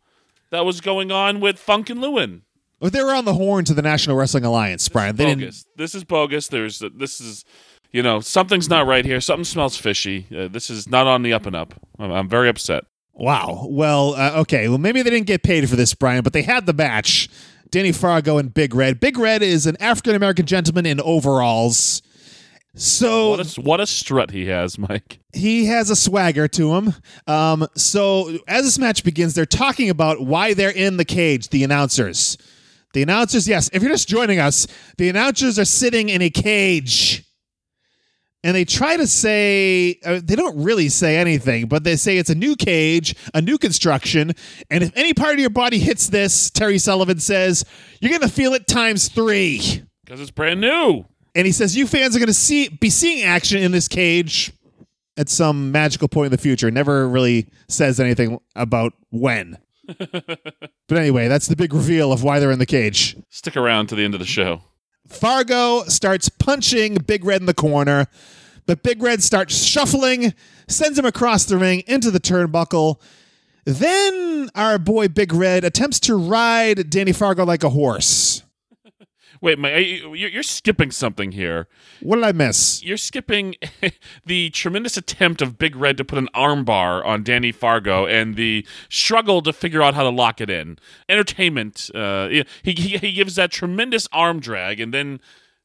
that 0.51 0.67
was 0.67 0.81
going 0.83 1.11
on 1.11 1.41
with 1.41 1.59
Funk 1.59 1.89
and 1.89 2.01
Lewin. 2.01 2.43
Well, 2.79 2.91
they 2.91 3.03
were 3.03 3.15
on 3.15 3.25
the 3.25 3.33
horn 3.35 3.65
to 3.65 3.73
the 3.73 3.81
National 3.81 4.17
Wrestling 4.17 4.45
Alliance, 4.45 4.87
Brian. 4.91 5.17
They 5.17 5.25
didn't. 5.25 5.41
bogus. 5.41 5.65
This 5.77 5.95
is 5.95 6.05
bogus. 6.05 6.49
There's 6.49 6.83
this 6.95 7.23
is, 7.23 7.47
you 7.91 8.03
know, 8.03 8.21
something's 8.21 8.69
not 8.69 8.87
right 8.87 9.07
here. 9.07 9.23
Something 9.23 9.45
smells 9.45 9.79
fishy. 9.79 10.27
Uh, 10.37 10.49
this 10.49 10.69
is 10.69 10.87
not 10.91 11.07
on 11.07 11.23
the 11.23 11.33
up 11.33 11.47
and 11.47 11.57
up. 11.57 11.73
I'm, 11.99 12.11
I'm 12.12 12.29
very 12.29 12.51
upset. 12.51 12.85
Wow. 13.15 13.67
Well, 13.71 14.15
uh, 14.15 14.41
okay. 14.41 14.69
Well, 14.69 14.79
maybe 14.79 15.03
they 15.03 15.11
didn't 15.11 15.27
get 15.27 15.43
paid 15.43 15.69
for 15.71 15.77
this, 15.77 15.95
Brian, 15.95 16.23
but 16.23 16.33
they 16.33 16.43
had 16.43 16.67
the 16.67 16.73
match. 16.73 17.29
Danny 17.71 17.93
Fargo 17.93 18.39
and 18.39 18.53
Big 18.53 18.75
Red. 18.75 19.01
Big 19.01 19.19
Red 19.19 19.43
is 19.43 19.67
an 19.67 19.77
African 19.81 20.15
American 20.15 20.47
gentleman 20.47 20.87
in 20.87 21.01
overalls. 21.01 22.03
So 22.77 23.31
What 23.31 23.57
a 23.59 23.61
what 23.61 23.81
a 23.81 23.87
strut 23.87 24.33
he 24.33 24.47
has, 24.47 24.79
Mike. 24.79 25.21
he 25.33 25.67
has 25.67 25.91
a 25.91 25.97
swagger 25.97 26.49
to 26.49 26.75
him. 26.75 26.95
Um, 27.29 27.67
so 27.77 28.37
as 28.49 28.65
this 28.65 28.79
match 28.79 29.05
begins, 29.05 29.35
they're 29.35 29.47
talking 29.47 29.91
about 29.91 30.21
why 30.27 30.55
they're 30.55 30.71
in 30.71 30.97
the 30.97 31.05
cage, 31.05 31.51
the 31.51 31.62
announcers. 31.62 32.37
The 32.93 33.03
announcers, 33.03 33.49
yes, 33.49 33.71
if 33.73 33.83
you're 33.83 33.91
just 33.93 34.09
joining 34.09 34.39
us, 34.41 34.67
the 34.99 35.09
announcers 35.09 35.59
are 35.59 35.65
sitting 35.65 36.09
in 36.09 36.23
a 36.23 36.31
cage. 36.31 37.24
And 38.45 38.55
they 38.55 38.67
try 38.67 38.99
to 38.99 39.07
say, 39.07 39.99
uh, 40.05 40.21
they 40.23 40.37
don't 40.37 40.63
really 40.63 40.91
say 40.91 41.17
anything, 41.17 41.67
but 41.67 41.83
they 41.83 41.97
say 41.97 42.19
it's 42.19 42.29
a 42.29 42.35
new 42.35 42.57
cage, 42.57 43.17
a 43.33 43.41
new 43.41 43.57
construction. 43.57 44.33
And 44.71 44.85
if 44.85 44.93
any 44.95 45.15
part 45.15 45.33
of 45.33 45.41
your 45.41 45.49
body 45.49 45.79
hits 45.79 46.09
this, 46.09 46.51
Terry 46.51 46.77
Sullivan 46.77 47.21
says, 47.21 47.65
you're 48.01 48.11
going 48.11 48.21
to 48.21 48.29
feel 48.29 48.53
it 48.53 48.67
times 48.67 49.09
three. 49.09 49.83
Because 50.05 50.21
it's 50.21 50.31
brand 50.31 50.61
new. 50.61 51.07
And 51.35 51.47
he 51.47 51.53
says, 51.53 51.75
you 51.75 51.87
fans 51.87 52.15
are 52.15 52.19
going 52.19 52.27
to 52.27 52.35
see 52.35 52.69
be 52.69 52.91
seeing 52.91 53.25
action 53.25 53.63
in 53.63 53.73
this 53.73 53.89
cage 53.89 54.53
at 55.17 55.31
some 55.31 55.73
magical 55.73 56.07
point 56.07 56.27
in 56.27 56.33
the 56.33 56.39
future. 56.39 56.71
Never 56.71 57.09
really 57.09 57.49
says 57.69 57.99
anything 57.99 58.39
about 58.55 58.93
when. 59.11 59.57
but 59.99 60.99
anyway, 60.99 61.29
that's 61.29 61.47
the 61.47 61.57
big 61.57 61.73
reveal 61.73 62.13
of 62.13 62.23
why 62.23 62.41
they're 62.41 62.51
in 62.51 62.59
the 62.59 62.67
cage. 62.67 63.17
Stick 63.31 63.57
around 63.57 63.87
to 63.87 63.95
the 63.95 64.05
end 64.05 64.13
of 64.13 64.21
the 64.21 64.27
show. 64.27 64.61
Fargo 65.09 65.85
starts 65.85 66.29
punching 66.29 66.97
Big 67.07 67.25
Red 67.25 67.41
in 67.41 67.47
the 67.47 67.55
corner, 67.55 68.07
but 68.67 68.83
Big 68.83 69.03
Red 69.03 69.23
starts 69.23 69.63
shuffling, 69.63 70.35
sends 70.67 70.99
him 70.99 71.05
across 71.05 71.45
the 71.45 71.59
ring 71.59 71.83
into 71.87 72.11
the 72.11 72.21
turnbuckle. 72.21 73.01
Then 73.65 74.51
our 74.55 74.79
boy 74.79 75.09
Big 75.09 75.33
Red 75.33 75.65
attempts 75.65 76.01
to 76.01 76.17
ride 76.17 76.91
Danny 76.91 77.13
Fargo 77.13 77.45
like 77.45 77.65
a 77.65 77.71
horse. 77.71 78.43
Wait, 79.45 79.59
Mike, 79.59 79.75
are 79.75 79.79
you- 79.79 80.15
you're, 80.15 80.31
you're 80.31 80.43
skipping 80.43 80.91
something 80.91 81.33
here. 81.33 81.69
What 82.01 82.17
did 82.17 82.25
I 82.25 82.33
miss? 82.33 82.83
You're 82.83 82.97
skipping 82.97 83.57
the 84.25 84.49
tremendous 84.49 84.97
attempt 84.97 85.43
of 85.43 85.59
Big 85.59 85.77
Red 85.77 85.99
to 85.99 86.05
put 86.05 86.19
an 86.19 86.31
armbar 86.35 87.05
on 87.05 87.23
Danny 87.23 87.53
Fargo 87.53 88.07
and 88.07 88.37
the 88.37 88.67
struggle 88.89 89.43
to 89.43 89.53
figure 89.53 89.83
out 89.83 89.93
how 89.93 90.03
to 90.03 90.09
lock 90.09 90.41
it 90.41 90.49
in. 90.49 90.79
Entertainment. 91.11 91.91
Uh, 91.95 92.29
he, 92.29 92.45
he 92.63 92.73
he 92.97 93.13
gives 93.13 93.35
that 93.37 93.51
tremendous 93.51 94.09
arm 94.13 94.41
drag 94.41 94.81
and 94.81 94.95
then 94.95 95.21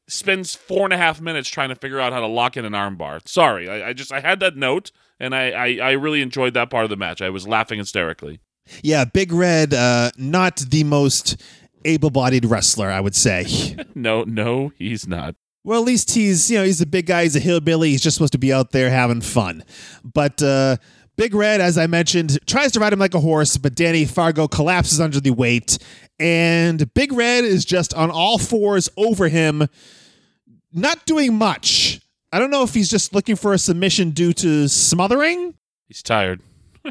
spends 0.06 0.54
four 0.54 0.84
and 0.84 0.92
a 0.92 0.98
half 0.98 1.18
minutes 1.22 1.48
trying 1.48 1.70
to 1.70 1.74
figure 1.74 2.00
out 2.00 2.12
how 2.12 2.20
to 2.20 2.26
lock 2.26 2.58
in 2.58 2.66
an 2.66 2.74
armbar. 2.74 3.26
Sorry, 3.26 3.66
I, 3.66 3.88
I 3.88 3.92
just 3.94 4.12
I 4.12 4.20
had 4.20 4.40
that 4.40 4.56
note 4.58 4.90
and 5.18 5.34
I, 5.34 5.52
I 5.52 5.66
I 5.82 5.90
really 5.92 6.20
enjoyed 6.20 6.52
that 6.52 6.68
part 6.68 6.84
of 6.84 6.90
the 6.90 6.96
match. 6.98 7.22
I 7.22 7.30
was 7.30 7.48
laughing 7.48 7.78
hysterically. 7.78 8.40
Yeah, 8.82 9.04
Big 9.04 9.32
Red, 9.32 9.74
uh, 9.74 10.10
not 10.16 10.58
the 10.58 10.84
most 10.84 11.36
able 11.84 12.10
bodied 12.10 12.44
wrestler, 12.44 12.90
I 12.90 13.00
would 13.00 13.14
say. 13.14 13.46
No, 13.94 14.22
no, 14.22 14.72
he's 14.76 15.06
not. 15.06 15.34
Well, 15.62 15.80
at 15.80 15.86
least 15.86 16.14
he's, 16.14 16.50
you 16.50 16.58
know, 16.58 16.64
he's 16.64 16.80
a 16.80 16.86
big 16.86 17.06
guy. 17.06 17.24
He's 17.24 17.36
a 17.36 17.40
hillbilly. 17.40 17.90
He's 17.90 18.00
just 18.00 18.16
supposed 18.16 18.32
to 18.32 18.38
be 18.38 18.50
out 18.52 18.70
there 18.70 18.88
having 18.88 19.20
fun. 19.20 19.62
But 20.02 20.42
uh, 20.42 20.76
Big 21.16 21.34
Red, 21.34 21.60
as 21.60 21.76
I 21.76 21.86
mentioned, 21.86 22.38
tries 22.46 22.72
to 22.72 22.80
ride 22.80 22.94
him 22.94 22.98
like 22.98 23.12
a 23.14 23.20
horse, 23.20 23.58
but 23.58 23.74
Danny 23.74 24.06
Fargo 24.06 24.48
collapses 24.48 25.00
under 25.00 25.20
the 25.20 25.32
weight, 25.32 25.76
and 26.18 26.92
Big 26.94 27.12
Red 27.12 27.44
is 27.44 27.66
just 27.66 27.92
on 27.92 28.10
all 28.10 28.38
fours 28.38 28.88
over 28.96 29.28
him, 29.28 29.66
not 30.72 31.04
doing 31.04 31.34
much. 31.34 32.00
I 32.32 32.38
don't 32.38 32.50
know 32.50 32.62
if 32.62 32.72
he's 32.72 32.88
just 32.88 33.12
looking 33.14 33.36
for 33.36 33.52
a 33.52 33.58
submission 33.58 34.12
due 34.12 34.32
to 34.34 34.66
smothering. 34.68 35.54
He's 35.88 36.02
tired. 36.02 36.40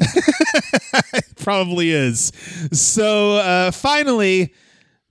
Probably 1.36 1.90
is. 1.90 2.30
So 2.72 3.36
uh, 3.36 3.70
finally, 3.72 4.54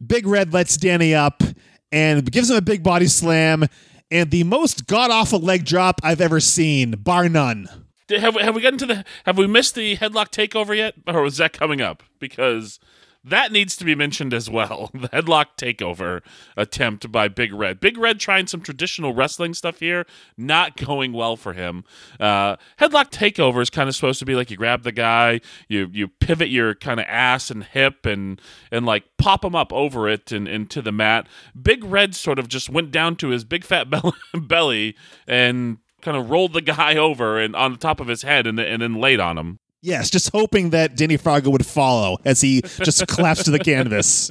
Big 0.06 0.26
Red 0.28 0.54
lets 0.54 0.78
Danny 0.78 1.14
up 1.14 1.43
and 1.91 2.32
gives 2.32 2.50
him 2.50 2.56
a 2.56 2.62
big 2.62 2.84
body 2.84 3.08
slam 3.08 3.66
and 4.12 4.32
the 4.32 4.43
most 4.43 4.88
god 4.88 5.12
awful 5.12 5.39
leg 5.39 5.66
drop 5.66 6.02
I've 6.04 6.22
ever 6.22 6.39
seen, 6.39 6.91
bar 6.91 7.30
none. 7.30 7.70
Have, 8.10 8.36
have 8.36 8.56
we 8.56 8.62
gotten 8.62 8.80
to 8.80 8.86
the? 8.88 9.06
Have 9.26 9.38
we 9.38 9.45
missed 9.45 9.76
the 9.76 9.95
headlock 9.97 10.30
takeover 10.30 10.76
yet, 10.76 10.95
or 11.06 11.22
was 11.22 11.38
that 11.38 11.54
coming 11.54 11.80
up? 11.80 12.02
Because 12.18 12.80
that 13.24 13.51
needs 13.51 13.76
to 13.78 13.86
be 13.86 13.95
mentioned 13.95 14.34
as 14.34 14.49
well. 14.49 14.91
The 14.99 15.07
headlock 15.09 15.57
takeover 15.57 16.22
attempt 16.57 17.09
by 17.09 17.30
Big 17.30 17.53
Red. 17.53 17.80
Big 17.80 17.97
Red 17.97 18.20
trying 18.20 18.47
some 18.47 18.59
traditional 18.61 19.13
wrestling 19.13 19.53
stuff 19.53 19.80
here, 19.80 20.05
not 20.38 20.76
going 20.76 21.13
well 21.13 21.38
for 21.38 21.53
him. 21.53 21.86
Uh, 22.20 22.57
headlock 22.80 23.11
takeover 23.11 23.61
is 23.61 23.70
kind 23.70 23.88
of 23.88 23.95
supposed 23.95 24.20
to 24.20 24.26
be 24.26 24.36
like 24.36 24.51
you 24.51 24.57
grab 24.57 24.84
the 24.84 24.91
guy, 24.91 25.39
you 25.70 25.89
you 25.93 26.09
pivot 26.09 26.49
your 26.49 26.76
kind 26.76 26.99
of 26.99 27.05
ass 27.07 27.49
and 27.49 27.63
hip 27.63 28.05
and 28.05 28.41
and 28.72 28.86
like 28.86 29.05
pop 29.17 29.45
him 29.45 29.55
up 29.55 29.72
over 29.72 30.09
it 30.09 30.34
and 30.34 30.47
into 30.47 30.82
the 30.82 30.91
mat. 30.91 31.28
Big 31.59 31.84
Red 31.84 32.15
sort 32.15 32.39
of 32.39 32.49
just 32.49 32.70
went 32.70 32.91
down 32.91 33.15
to 33.17 33.30
his 33.30 33.45
big 33.45 33.63
fat 33.63 33.88
belly 34.34 34.95
and 35.28 35.78
kind 36.01 36.17
of 36.17 36.30
rolled 36.30 36.53
the 36.53 36.61
guy 36.61 36.95
over 36.95 37.39
and 37.39 37.55
on 37.55 37.72
the 37.72 37.78
top 37.78 37.99
of 37.99 38.07
his 38.07 38.24
head 38.24 38.45
and, 38.47 38.59
and 38.59 38.82
then 38.82 38.95
laid 38.95 39.20
on 39.20 39.38
him. 39.38 39.59
Yes, 39.82 40.10
just 40.10 40.32
hoping 40.34 40.72
that 40.72 40.96
Danny 40.98 41.16
Fargo 41.18 41.50
would 41.52 41.66
follow 41.66 42.18
as 42.26 42.42
he 42.42 42.62
just 42.62 43.06
collapsed 43.08 43.46
to 43.46 43.52
the 43.52 43.60
canvas. 43.60 44.30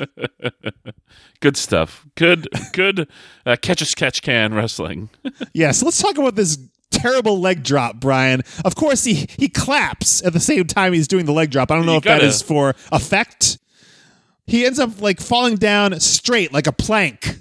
Good 1.40 1.56
stuff. 1.56 2.04
Good, 2.16 2.48
good 2.72 3.08
uh, 3.46 3.56
catch 3.62 3.80
as 3.80 3.94
catch 3.94 4.22
can 4.22 4.54
wrestling. 4.54 5.08
yes, 5.52 5.82
let's 5.82 6.02
talk 6.02 6.18
about 6.18 6.34
this 6.34 6.58
terrible 6.90 7.38
leg 7.40 7.62
drop, 7.62 7.96
Brian. 8.00 8.42
Of 8.64 8.74
course, 8.74 9.04
he 9.04 9.26
he 9.38 9.48
claps 9.48 10.20
at 10.24 10.32
the 10.32 10.40
same 10.40 10.66
time 10.66 10.92
he's 10.92 11.06
doing 11.06 11.26
the 11.26 11.32
leg 11.32 11.50
drop. 11.50 11.70
I 11.70 11.76
don't 11.76 11.86
know 11.86 11.92
You 11.92 11.98
if 11.98 12.04
that 12.04 12.16
gotta- 12.18 12.26
is 12.26 12.42
for 12.42 12.74
effect. 12.90 13.58
He 14.48 14.66
ends 14.66 14.78
up 14.80 15.00
like 15.00 15.20
falling 15.20 15.56
down 15.56 16.00
straight 16.00 16.52
like 16.52 16.66
a 16.66 16.72
plank 16.72 17.36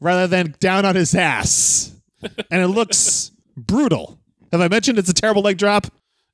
rather 0.00 0.26
than 0.26 0.54
down 0.60 0.84
on 0.84 0.94
his 0.94 1.14
ass. 1.14 1.92
And 2.50 2.60
it 2.62 2.66
looks 2.68 3.30
brutal. 3.56 4.18
Have 4.52 4.60
I 4.60 4.68
mentioned 4.68 4.98
it's 4.98 5.08
a 5.08 5.14
terrible 5.14 5.42
leg 5.42 5.56
drop? 5.56 5.86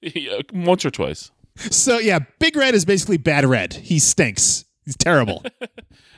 Yeah, 0.14 0.40
Once 0.52 0.84
or 0.84 0.90
twice. 0.90 1.30
So 1.56 1.98
yeah, 1.98 2.18
Big 2.38 2.56
Red 2.56 2.74
is 2.74 2.84
basically 2.84 3.16
bad 3.16 3.44
red. 3.44 3.72
He 3.74 3.98
stinks. 3.98 4.64
He's 4.84 4.96
terrible. 4.96 5.44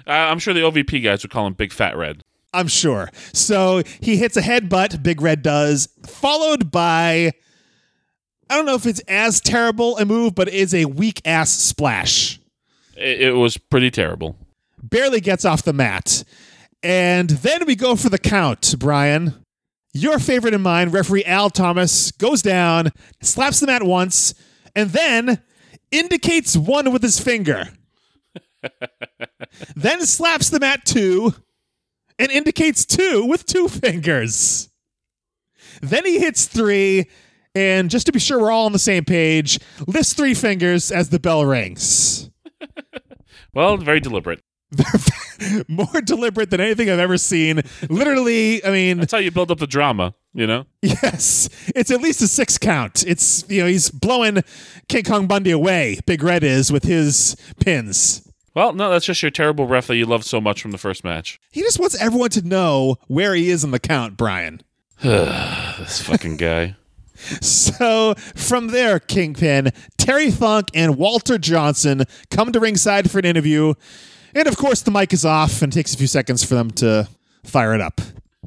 Uh, 0.08 0.12
I'm 0.12 0.38
sure 0.38 0.54
the 0.54 0.60
OVP 0.60 1.02
guys 1.02 1.24
would 1.24 1.32
call 1.32 1.48
him 1.48 1.54
Big 1.54 1.72
Fat 1.72 1.96
Red. 1.96 2.22
I'm 2.54 2.68
sure. 2.68 3.10
So 3.32 3.82
he 4.00 4.16
hits 4.18 4.36
a 4.36 4.40
headbutt, 4.40 5.02
Big 5.02 5.20
Red 5.20 5.42
does, 5.42 5.88
followed 6.06 6.70
by 6.70 7.32
I 8.48 8.54
don't 8.56 8.66
know 8.66 8.76
if 8.76 8.86
it's 8.86 9.00
as 9.08 9.40
terrible 9.40 9.98
a 9.98 10.04
move, 10.04 10.36
but 10.36 10.46
it 10.46 10.54
is 10.54 10.72
a 10.74 10.84
weak 10.84 11.20
ass 11.24 11.50
splash. 11.50 12.38
It, 12.96 13.20
it 13.20 13.32
was 13.32 13.56
pretty 13.56 13.90
terrible. 13.90 14.36
Barely 14.80 15.20
gets 15.20 15.44
off 15.44 15.64
the 15.64 15.72
mat. 15.72 16.22
And 16.84 17.30
then 17.30 17.66
we 17.66 17.74
go 17.74 17.96
for 17.96 18.08
the 18.08 18.18
count, 18.18 18.76
Brian. 18.78 19.44
Your 19.96 20.18
favorite 20.18 20.52
and 20.52 20.62
mine, 20.62 20.90
referee 20.90 21.24
Al 21.24 21.48
Thomas, 21.48 22.10
goes 22.12 22.42
down, 22.42 22.92
slaps 23.22 23.60
the 23.60 23.66
mat 23.66 23.82
once, 23.82 24.34
and 24.74 24.90
then 24.90 25.42
indicates 25.90 26.54
one 26.54 26.92
with 26.92 27.02
his 27.02 27.18
finger. 27.18 27.64
then 29.74 30.04
slaps 30.04 30.50
the 30.50 30.60
mat 30.60 30.84
two 30.84 31.34
and 32.18 32.30
indicates 32.30 32.84
two 32.84 33.24
with 33.24 33.46
two 33.46 33.68
fingers. 33.68 34.68
Then 35.80 36.04
he 36.04 36.18
hits 36.18 36.44
three, 36.44 37.06
and 37.54 37.88
just 37.88 38.04
to 38.04 38.12
be 38.12 38.18
sure 38.18 38.38
we're 38.38 38.50
all 38.50 38.66
on 38.66 38.72
the 38.72 38.78
same 38.78 39.04
page, 39.06 39.58
lifts 39.86 40.12
three 40.12 40.34
fingers 40.34 40.90
as 40.90 41.08
the 41.08 41.18
bell 41.18 41.44
rings. 41.44 42.30
Well, 43.54 43.78
very 43.78 44.00
deliberate. 44.00 44.42
More 45.68 46.00
deliberate 46.02 46.50
than 46.50 46.60
anything 46.60 46.90
I've 46.90 46.98
ever 46.98 47.16
seen. 47.18 47.62
Literally, 47.88 48.64
I 48.64 48.70
mean, 48.70 48.98
That's 48.98 49.12
how 49.12 49.18
you 49.18 49.30
build 49.30 49.50
up 49.50 49.58
the 49.58 49.66
drama, 49.66 50.14
you 50.34 50.46
know? 50.46 50.66
yes, 50.82 51.48
it's 51.74 51.90
at 51.90 52.00
least 52.00 52.20
a 52.22 52.28
six 52.28 52.58
count. 52.58 53.04
It's, 53.06 53.44
you 53.48 53.62
know, 53.62 53.68
he's 53.68 53.90
blowing 53.90 54.42
King 54.88 55.04
Kong 55.04 55.26
Bundy 55.26 55.50
away, 55.50 55.98
Big 56.06 56.22
Red 56.22 56.42
is, 56.42 56.72
with 56.72 56.84
his 56.84 57.36
pins. 57.60 58.22
Well, 58.54 58.72
no, 58.72 58.90
that's 58.90 59.04
just 59.04 59.22
your 59.22 59.30
terrible 59.30 59.66
ref 59.66 59.86
that 59.88 59.96
you 59.96 60.06
loved 60.06 60.24
so 60.24 60.40
much 60.40 60.62
from 60.62 60.70
the 60.70 60.78
first 60.78 61.04
match. 61.04 61.38
He 61.52 61.60
just 61.60 61.78
wants 61.78 62.00
everyone 62.00 62.30
to 62.30 62.42
know 62.46 62.96
where 63.06 63.34
he 63.34 63.50
is 63.50 63.62
in 63.64 63.70
the 63.70 63.78
count, 63.80 64.16
Brian. 64.16 64.62
This 65.02 66.00
fucking 66.02 66.36
guy. 66.38 66.76
So 67.40 68.12
from 68.34 68.68
there, 68.68 68.98
Kingpin, 69.00 69.70
Terry 69.96 70.30
Funk, 70.30 70.68
and 70.74 70.98
Walter 70.98 71.38
Johnson 71.38 72.04
come 72.30 72.52
to 72.52 72.60
ringside 72.60 73.10
for 73.10 73.18
an 73.18 73.24
interview. 73.24 73.72
And 74.36 74.46
of 74.46 74.58
course, 74.58 74.82
the 74.82 74.90
mic 74.90 75.14
is 75.14 75.24
off 75.24 75.62
and 75.62 75.72
takes 75.72 75.94
a 75.94 75.96
few 75.96 76.06
seconds 76.06 76.44
for 76.44 76.54
them 76.56 76.70
to 76.72 77.08
fire 77.42 77.74
it 77.74 77.80
up. 77.80 78.02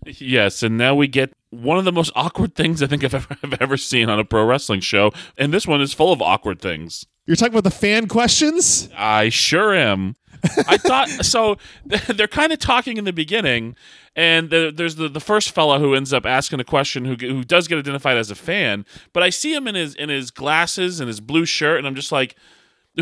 Yes, 0.05 0.61
and 0.61 0.77
now 0.77 0.93
we 0.93 1.07
get 1.07 1.33
one 1.49 1.79
of 1.79 1.85
the 1.85 1.91
most 1.91 2.11
awkward 2.13 2.53
things 2.53 2.83
I 2.83 2.87
think 2.87 3.03
I've 3.03 3.15
ever, 3.15 3.37
I've 3.43 3.59
ever 3.59 3.75
seen 3.75 4.07
on 4.07 4.19
a 4.19 4.23
pro 4.23 4.45
wrestling 4.45 4.81
show, 4.81 5.11
and 5.35 5.51
this 5.51 5.65
one 5.65 5.81
is 5.81 5.91
full 5.91 6.13
of 6.13 6.21
awkward 6.21 6.61
things. 6.61 7.07
You're 7.25 7.35
talking 7.35 7.53
about 7.53 7.63
the 7.63 7.71
fan 7.71 8.07
questions? 8.07 8.87
I 8.95 9.29
sure 9.29 9.73
am. 9.73 10.15
I 10.67 10.77
thought 10.77 11.09
so. 11.25 11.57
They're 11.85 12.27
kind 12.27 12.53
of 12.53 12.59
talking 12.59 12.97
in 12.97 13.05
the 13.05 13.11
beginning, 13.11 13.75
and 14.15 14.51
the, 14.51 14.71
there's 14.73 14.95
the, 14.95 15.09
the 15.09 15.19
first 15.19 15.49
fella 15.49 15.79
who 15.79 15.95
ends 15.95 16.13
up 16.13 16.23
asking 16.23 16.59
a 16.59 16.63
question 16.63 17.05
who 17.05 17.15
who 17.15 17.43
does 17.43 17.67
get 17.67 17.79
identified 17.79 18.15
as 18.15 18.29
a 18.29 18.35
fan, 18.35 18.85
but 19.11 19.23
I 19.23 19.31
see 19.31 19.55
him 19.55 19.67
in 19.67 19.73
his 19.73 19.95
in 19.95 20.09
his 20.09 20.29
glasses 20.29 20.99
and 20.99 21.07
his 21.07 21.19
blue 21.19 21.45
shirt, 21.45 21.79
and 21.79 21.87
I'm 21.87 21.95
just 21.95 22.11
like, 22.11 22.35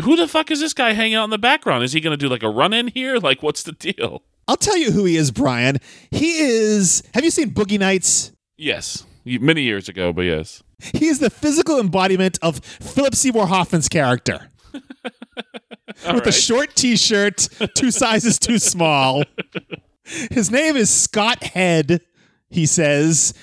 who 0.00 0.16
the 0.16 0.28
fuck 0.28 0.50
is 0.50 0.60
this 0.60 0.74
guy 0.74 0.92
hanging 0.92 1.14
out 1.14 1.24
in 1.24 1.30
the 1.30 1.38
background? 1.38 1.84
Is 1.84 1.92
he 1.92 2.00
going 2.00 2.12
to 2.12 2.16
do 2.16 2.28
like 2.28 2.42
a 2.42 2.48
run 2.48 2.72
in 2.72 2.88
here? 2.88 3.18
Like, 3.28 3.42
what's 3.42 3.62
the 3.62 3.72
deal? 3.72 4.22
I'll 4.46 4.56
tell 4.56 4.76
you 4.76 4.92
who 4.92 5.04
he 5.04 5.16
is, 5.16 5.30
Brian. 5.30 5.78
He 6.10 6.38
is. 6.38 7.02
Have 7.12 7.24
you 7.24 7.30
seen 7.30 7.50
Boogie 7.50 7.78
Nights? 7.78 8.32
Yes, 8.56 9.04
many 9.24 9.62
years 9.62 9.88
ago, 9.88 10.12
but 10.12 10.22
yes. 10.22 10.62
He 10.94 11.06
is 11.08 11.18
the 11.18 11.28
physical 11.28 11.78
embodiment 11.78 12.38
of 12.40 12.60
Philip 12.60 13.14
Seymour 13.14 13.46
Hoffman's 13.48 13.88
character. 13.88 14.48
With 14.72 16.26
a 16.26 16.32
short 16.32 16.74
t 16.74 16.96
shirt, 16.96 17.48
two 17.74 17.90
sizes 17.90 18.38
too 18.38 18.58
small. 18.58 19.24
His 20.04 20.50
name 20.50 20.76
is 20.76 20.88
Scott 20.88 21.42
Head, 21.42 22.00
he 22.48 22.64
says. 22.64 23.34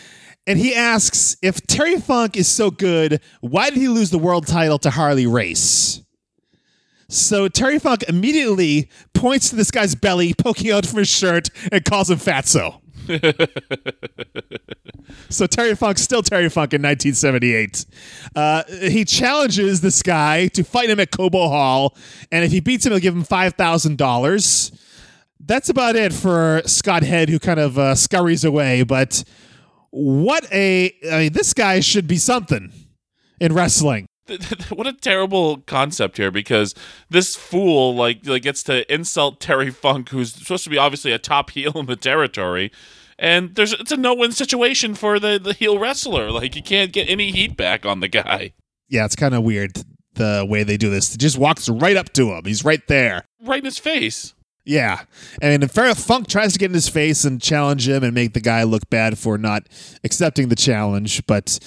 And 0.48 0.58
he 0.58 0.74
asks 0.74 1.38
if 1.42 1.66
Terry 1.68 2.00
Funk 2.00 2.38
is 2.38 2.48
so 2.48 2.72
good, 2.72 3.20
why 3.42 3.70
did 3.70 3.78
he 3.80 3.88
lose 3.88 4.10
the 4.10 4.20
world 4.20 4.48
title 4.48 4.80
to 4.80 4.90
Harley 4.90 5.28
Race? 5.28 6.02
So 7.16 7.48
Terry 7.48 7.80
Funk 7.80 8.04
immediately 8.08 8.90
points 9.14 9.50
to 9.50 9.56
this 9.56 9.72
guy's 9.72 9.96
belly 9.96 10.34
poking 10.34 10.72
out 10.72 10.86
from 10.86 11.00
his 11.00 11.08
shirt 11.08 11.50
and 11.72 11.84
calls 11.86 12.10
him 12.10 12.20
Fatso. 12.20 12.82
so 15.30 15.48
Terry 15.48 15.76
Funk's 15.76 16.02
still 16.02 16.24
Terry 16.24 16.50
Funk 16.50 16.74
in 16.74 16.82
1978. 16.82 17.86
Uh, 18.36 18.64
he 18.90 19.06
challenges 19.06 19.82
this 19.82 20.02
guy 20.02 20.48
to 20.48 20.64
fight 20.64 20.90
him 20.90 21.00
at 21.00 21.12
Cobo 21.12 21.48
Hall, 21.48 21.96
and 22.32 22.44
if 22.44 22.52
he 22.52 22.60
beats 22.60 22.86
him, 22.86 22.92
he'll 22.92 23.00
give 23.00 23.16
him 23.16 23.24
five 23.24 23.54
thousand 23.54 23.98
dollars. 23.98 24.72
That's 25.40 25.70
about 25.70 25.96
it 25.96 26.12
for 26.12 26.64
Scott 26.66 27.04
Head, 27.04 27.30
who 27.30 27.40
kind 27.40 27.60
of 27.60 27.78
uh, 27.78 27.96
scurries 27.96 28.44
away. 28.44 28.84
But 28.84 29.24
what 29.92 30.52
a 30.52 30.94
I 31.12 31.20
mean, 31.20 31.34
this 31.34 31.54
guy 31.54 31.80
should 31.80 32.08
be 32.08 32.18
something 32.18 32.74
in 33.40 33.54
wrestling. 33.54 34.08
What 34.70 34.88
a 34.88 34.94
terrible 34.94 35.58
concept 35.68 36.18
here 36.18 36.32
because 36.32 36.74
this 37.10 37.36
fool 37.36 37.96
like 37.96 38.26
like 38.26 38.42
gets 38.44 38.64
to 38.64 38.92
insult 38.94 39.40
Terry 39.40 39.70
Funk 39.70 40.10
who's 40.10 40.34
supposed 40.34 40.64
to 40.64 40.70
be 40.70 40.78
obviously 40.78 41.12
a 41.12 41.20
top 41.20 41.50
heel 41.52 41.72
in 41.76 41.86
the 41.86 41.96
territory 41.96 42.72
and 43.20 43.56
there's 43.56 43.74
it's 43.74 43.92
a 43.92 43.98
no-win 43.98 44.32
situation 44.32 44.96
for 44.96 45.20
the 45.20 45.40
the 45.40 45.54
heel 45.54 45.78
wrestler 45.80 46.32
like 46.32 46.56
you 46.56 46.64
can't 46.64 46.92
get 46.92 47.10
any 47.10 47.32
heat 47.32 47.56
back 47.56 47.86
on 47.86 48.00
the 48.00 48.08
guy 48.08 48.54
Yeah, 48.90 49.06
it's 49.06 49.16
kind 49.16 49.34
of 49.36 49.44
weird 49.44 49.74
the 50.16 50.46
way 50.48 50.64
they 50.64 50.78
do 50.78 50.90
this. 50.90 51.12
he 51.12 51.18
just 51.18 51.38
walks 51.38 51.68
right 51.68 51.98
up 51.98 52.14
to 52.14 52.32
him. 52.34 52.46
He's 52.46 52.64
right 52.64 52.86
there. 52.88 53.26
right 53.42 53.60
in 53.60 53.66
his 53.66 53.78
face 53.80 54.34
Yeah. 54.64 55.02
And 55.42 55.64
if 55.64 55.74
Farrah 55.74 55.96
Funk 55.96 56.28
tries 56.28 56.54
to 56.54 56.60
get 56.60 56.72
in 56.72 56.74
his 56.74 56.90
face 56.90 57.26
and 57.26 57.42
challenge 57.42 57.88
him 57.88 58.04
and 58.04 58.14
make 58.14 58.34
the 58.34 58.40
guy 58.40 58.64
look 58.64 58.90
bad 58.90 59.18
for 59.20 59.38
not 59.38 59.68
accepting 60.04 60.48
the 60.50 60.56
challenge, 60.56 61.26
but 61.28 61.60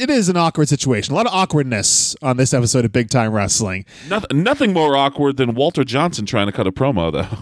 it 0.00 0.10
is 0.10 0.28
an 0.28 0.36
awkward 0.36 0.68
situation. 0.68 1.12
A 1.12 1.16
lot 1.16 1.26
of 1.26 1.32
awkwardness 1.32 2.16
on 2.22 2.36
this 2.36 2.54
episode 2.54 2.84
of 2.84 2.92
Big 2.92 3.10
Time 3.10 3.32
Wrestling. 3.32 3.84
nothing 4.08 4.42
nothing 4.42 4.72
more 4.72 4.96
awkward 4.96 5.36
than 5.36 5.54
Walter 5.54 5.84
Johnson 5.84 6.26
trying 6.26 6.46
to 6.46 6.52
cut 6.52 6.66
a 6.66 6.72
promo 6.72 7.12
though 7.12 7.38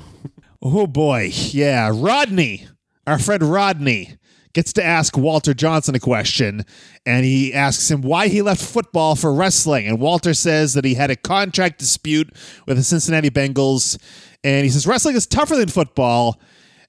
Oh 0.62 0.86
boy. 0.86 1.30
Yeah. 1.32 1.90
Rodney 1.92 2.68
our 3.06 3.18
friend 3.18 3.42
Rodney 3.42 4.16
gets 4.52 4.72
to 4.74 4.84
ask 4.84 5.16
Walter 5.16 5.54
Johnson 5.54 5.94
a 5.94 5.98
question, 5.98 6.64
and 7.06 7.24
he 7.24 7.52
asks 7.54 7.90
him 7.90 8.02
why 8.02 8.28
he 8.28 8.42
left 8.42 8.62
football 8.62 9.16
for 9.16 9.32
wrestling. 9.32 9.86
And 9.86 9.98
Walter 9.98 10.34
says 10.34 10.74
that 10.74 10.84
he 10.84 10.94
had 10.94 11.10
a 11.10 11.16
contract 11.16 11.78
dispute 11.78 12.30
with 12.66 12.76
the 12.76 12.82
Cincinnati 12.82 13.30
Bengals, 13.30 13.98
and 14.44 14.64
he 14.64 14.70
says 14.70 14.86
wrestling 14.86 15.16
is 15.16 15.26
tougher 15.26 15.56
than 15.56 15.68
football. 15.68 16.38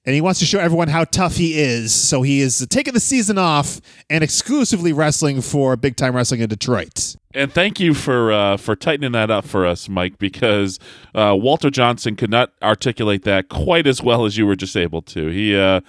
And 0.06 0.14
he 0.14 0.20
wants 0.20 0.38
to 0.40 0.46
show 0.46 0.58
everyone 0.58 0.88
how 0.88 1.04
tough 1.04 1.36
he 1.36 1.58
is. 1.58 1.94
So 1.94 2.20
he 2.20 2.40
is 2.40 2.66
taking 2.68 2.92
the 2.92 3.00
season 3.00 3.38
off 3.38 3.80
and 4.10 4.22
exclusively 4.22 4.92
wrestling 4.92 5.40
for 5.40 5.76
big 5.76 5.96
time 5.96 6.14
wrestling 6.14 6.40
in 6.42 6.48
Detroit. 6.50 7.16
And 7.32 7.50
thank 7.52 7.80
you 7.80 7.94
for 7.94 8.30
uh, 8.30 8.56
for 8.58 8.76
tightening 8.76 9.12
that 9.12 9.30
up 9.30 9.46
for 9.46 9.64
us, 9.64 9.88
Mike, 9.88 10.18
because 10.18 10.78
uh, 11.14 11.34
Walter 11.38 11.70
Johnson 11.70 12.16
could 12.16 12.30
not 12.30 12.52
articulate 12.62 13.24
that 13.24 13.48
quite 13.48 13.86
as 13.86 14.02
well 14.02 14.24
as 14.26 14.36
you 14.36 14.46
were 14.46 14.56
just 14.56 14.76
able 14.76 15.00
to. 15.02 15.28
He 15.28 15.56
uh, 15.56 15.80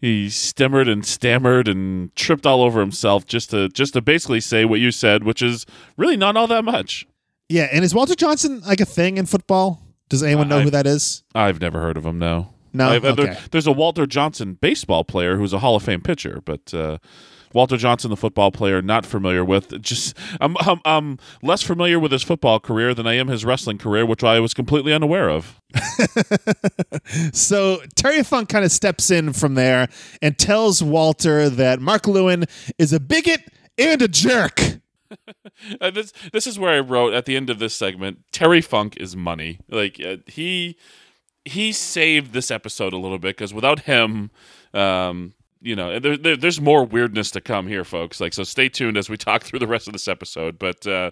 he 0.00 0.28
stammered 0.28 0.88
and 0.88 1.06
stammered 1.06 1.68
and 1.68 2.14
tripped 2.16 2.46
all 2.46 2.62
over 2.62 2.80
himself 2.80 3.24
just 3.24 3.50
to 3.50 3.68
just 3.68 3.92
to 3.94 4.02
basically 4.02 4.40
say 4.40 4.64
what 4.64 4.80
you 4.80 4.90
said, 4.90 5.22
which 5.24 5.42
is 5.42 5.64
really 5.96 6.16
not 6.16 6.36
all 6.36 6.46
that 6.48 6.64
much. 6.64 7.06
Yeah, 7.48 7.68
and 7.72 7.84
is 7.84 7.94
Walter 7.94 8.14
Johnson 8.14 8.60
like 8.66 8.80
a 8.80 8.84
thing 8.84 9.16
in 9.16 9.26
football? 9.26 9.80
Does 10.08 10.22
anyone 10.22 10.48
know 10.48 10.58
I- 10.58 10.62
who 10.62 10.70
that 10.70 10.86
is? 10.86 11.22
I've 11.34 11.60
never 11.60 11.80
heard 11.80 11.96
of 11.96 12.04
him. 12.04 12.18
No, 12.18 12.52
No? 12.72 12.90
I've- 12.90 13.06
uh, 13.06 13.14
there- 13.14 13.38
there's 13.50 13.66
a 13.66 13.72
Walter 13.72 14.06
Johnson 14.06 14.54
baseball 14.60 15.04
player 15.04 15.36
who's 15.36 15.52
a 15.52 15.58
Hall 15.60 15.76
of 15.76 15.82
Fame 15.82 16.00
pitcher, 16.00 16.40
but 16.44 16.72
uh, 16.74 16.98
Walter 17.52 17.76
Johnson, 17.76 18.10
the 18.10 18.16
football 18.16 18.52
player, 18.52 18.80
not 18.80 19.04
familiar 19.04 19.44
with. 19.44 19.82
Just 19.82 20.16
I'm, 20.40 20.56
I'm 20.60 20.80
I'm 20.84 21.18
less 21.42 21.62
familiar 21.62 21.98
with 21.98 22.12
his 22.12 22.22
football 22.22 22.60
career 22.60 22.94
than 22.94 23.08
I 23.08 23.14
am 23.14 23.26
his 23.26 23.44
wrestling 23.44 23.76
career, 23.78 24.06
which 24.06 24.22
I 24.22 24.38
was 24.38 24.54
completely 24.54 24.92
unaware 24.92 25.28
of. 25.30 25.60
So 27.32 27.82
Terry 27.96 28.22
Funk 28.22 28.48
kind 28.48 28.64
of 28.64 28.70
steps 28.70 29.10
in 29.10 29.32
from 29.32 29.54
there 29.54 29.88
and 30.22 30.38
tells 30.38 30.82
Walter 30.82 31.48
that 31.50 31.80
Mark 31.80 32.06
Lewin 32.06 32.44
is 32.78 32.92
a 32.92 33.00
bigot 33.00 33.40
and 33.78 34.00
a 34.02 34.08
jerk. 34.08 34.60
Uh, 35.80 35.90
this 35.90 36.12
this 36.32 36.46
is 36.46 36.56
where 36.56 36.70
I 36.76 36.78
wrote 36.78 37.12
at 37.14 37.24
the 37.24 37.36
end 37.36 37.50
of 37.50 37.58
this 37.58 37.74
segment. 37.74 38.20
Terry 38.30 38.60
Funk 38.60 38.96
is 38.98 39.16
money. 39.16 39.58
Like 39.68 40.00
uh, 40.00 40.18
he 40.26 40.76
he 41.44 41.72
saved 41.72 42.32
this 42.32 42.50
episode 42.50 42.92
a 42.92 42.98
little 42.98 43.18
bit 43.18 43.36
because 43.36 43.54
without 43.54 43.80
him, 43.80 44.30
um, 44.74 45.34
you 45.60 45.76
know, 45.76 45.98
there, 45.98 46.16
there, 46.16 46.36
there's 46.36 46.60
more 46.60 46.84
weirdness 46.84 47.30
to 47.32 47.40
come 47.40 47.66
here, 47.66 47.84
folks. 47.84 48.20
Like 48.20 48.32
so, 48.32 48.42
stay 48.44 48.68
tuned 48.68 48.96
as 48.96 49.08
we 49.08 49.16
talk 49.18 49.42
through 49.42 49.58
the 49.58 49.66
rest 49.66 49.86
of 49.86 49.92
this 49.92 50.08
episode. 50.08 50.58
But 50.58 50.86
uh, 50.86 51.10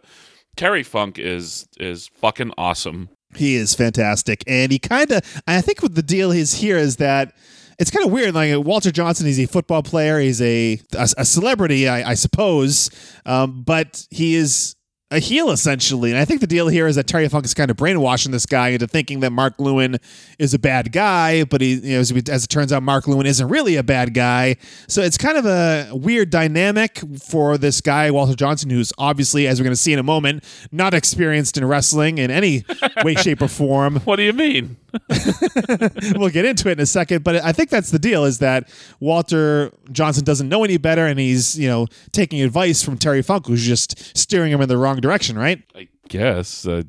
Terry 0.56 0.82
Funk 0.82 1.18
is 1.18 1.68
is 1.78 2.08
fucking 2.08 2.52
awesome. 2.58 3.10
He 3.36 3.56
is 3.56 3.74
fantastic, 3.74 4.42
and 4.46 4.72
he 4.72 4.78
kind 4.78 5.10
of. 5.12 5.42
I 5.46 5.60
think 5.60 5.82
what 5.82 5.94
the 5.94 6.02
deal 6.02 6.30
is 6.30 6.54
here 6.54 6.78
is 6.78 6.96
that 6.96 7.34
it's 7.78 7.90
kind 7.90 8.06
of 8.06 8.12
weird. 8.12 8.34
Like 8.34 8.64
Walter 8.64 8.90
Johnson, 8.90 9.26
he's 9.26 9.38
a 9.38 9.46
football 9.46 9.82
player, 9.82 10.18
he's 10.18 10.40
a 10.40 10.80
a, 10.94 11.08
a 11.18 11.24
celebrity, 11.24 11.88
I, 11.88 12.10
I 12.10 12.14
suppose, 12.14 12.90
um, 13.26 13.62
but 13.62 14.06
he 14.10 14.34
is 14.34 14.76
a 15.10 15.18
heel 15.18 15.50
essentially. 15.50 16.10
And 16.10 16.18
I 16.18 16.24
think 16.24 16.40
the 16.40 16.46
deal 16.46 16.68
here 16.68 16.86
is 16.86 16.96
that 16.96 17.06
Terry 17.06 17.28
Funk 17.28 17.44
is 17.46 17.54
kind 17.54 17.70
of 17.70 17.76
brainwashing 17.76 18.30
this 18.30 18.44
guy 18.44 18.68
into 18.68 18.86
thinking 18.86 19.20
that 19.20 19.30
Mark 19.30 19.54
Lewin 19.58 19.96
is 20.38 20.52
a 20.52 20.58
bad 20.58 20.92
guy, 20.92 21.44
but 21.44 21.60
he, 21.60 21.74
you 21.74 21.94
know, 21.94 22.00
as, 22.00 22.12
as 22.28 22.44
it 22.44 22.48
turns 22.48 22.72
out, 22.72 22.82
Mark 22.82 23.06
Lewin 23.06 23.26
isn't 23.26 23.48
really 23.48 23.76
a 23.76 23.82
bad 23.82 24.12
guy. 24.12 24.56
So 24.86 25.00
it's 25.00 25.16
kind 25.16 25.38
of 25.38 25.46
a 25.46 25.90
weird 25.94 26.28
dynamic 26.30 27.00
for 27.22 27.56
this 27.56 27.80
guy, 27.80 28.10
Walter 28.10 28.34
Johnson, 28.34 28.68
who's 28.68 28.92
obviously, 28.98 29.46
as 29.46 29.58
we're 29.58 29.64
going 29.64 29.72
to 29.72 29.80
see 29.80 29.94
in 29.94 29.98
a 29.98 30.04
moment, 30.04 30.44
not 30.72 30.92
experienced 30.92 31.56
in 31.56 31.64
wrestling 31.64 32.18
in 32.18 32.30
any 32.30 32.64
way, 33.02 33.14
shape, 33.14 33.40
or 33.40 33.48
form 33.48 33.96
What 34.04 34.16
do 34.16 34.22
you 34.22 34.32
mean? 34.32 34.76
we'll 36.16 36.30
get 36.30 36.44
into 36.44 36.68
it 36.68 36.72
in 36.72 36.80
a 36.80 36.86
second, 36.86 37.24
but 37.24 37.36
I 37.36 37.52
think 37.52 37.70
that's 37.70 37.90
the 37.90 37.98
deal 37.98 38.24
is 38.24 38.38
that 38.38 38.68
Walter 39.00 39.72
Johnson 39.92 40.24
doesn't 40.24 40.48
know 40.48 40.64
any 40.64 40.76
better 40.76 41.06
and 41.06 41.18
he's, 41.18 41.58
you 41.58 41.68
know, 41.68 41.86
taking 42.12 42.40
advice 42.40 42.82
from 42.82 42.96
Terry 42.98 43.22
Funk 43.22 43.46
who's 43.46 43.66
just 43.66 44.16
steering 44.16 44.52
him 44.52 44.60
in 44.60 44.68
the 44.68 44.76
wrong 44.76 45.00
direction, 45.00 45.38
right? 45.38 45.62
I 45.74 45.88
guess. 46.08 46.66
Uh, 46.66 46.82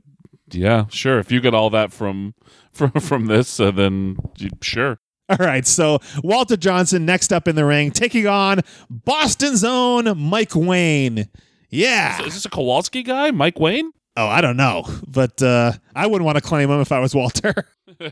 yeah, 0.52 0.86
sure. 0.89 1.20
If 1.20 1.32
you 1.32 1.41
get 1.41 1.54
all 1.54 1.70
that 1.72 1.91
from 1.91 2.34
from 2.72 2.91
from 2.91 3.26
this, 3.28 3.60
uh, 3.60 3.72
then 3.72 4.18
sure. 4.62 5.00
All 5.30 5.38
right, 5.38 5.68
so 5.68 6.00
Walter 6.24 6.58
Johnson 6.58 7.06
next 7.06 7.32
up 7.32 7.47
in 7.47 7.56
the 7.56 7.64
ring 7.64 7.91
taking 7.91 8.26
on 8.26 8.62
Boston's 8.89 9.64
own 9.64 10.18
Mike 10.18 10.56
Wayne. 10.56 11.30
Yeah. 11.70 12.24
Is 12.24 12.34
this 12.34 12.45
a 12.45 12.50
Kowalski 12.50 13.04
guy, 13.04 13.30
Mike 13.30 13.60
Wayne? 13.60 13.91
Oh, 14.18 14.28
I 14.28 14.41
don't 14.41 14.57
know, 14.57 14.86
but 15.07 15.41
uh, 15.41 15.74
I 15.95 16.07
wouldn't 16.07 16.26
want 16.26 16.38
to 16.38 16.41
claim 16.41 16.70
him 16.70 16.82
if 16.82 16.91
I 16.91 16.99
was 16.99 17.16
Walter. 17.16 17.53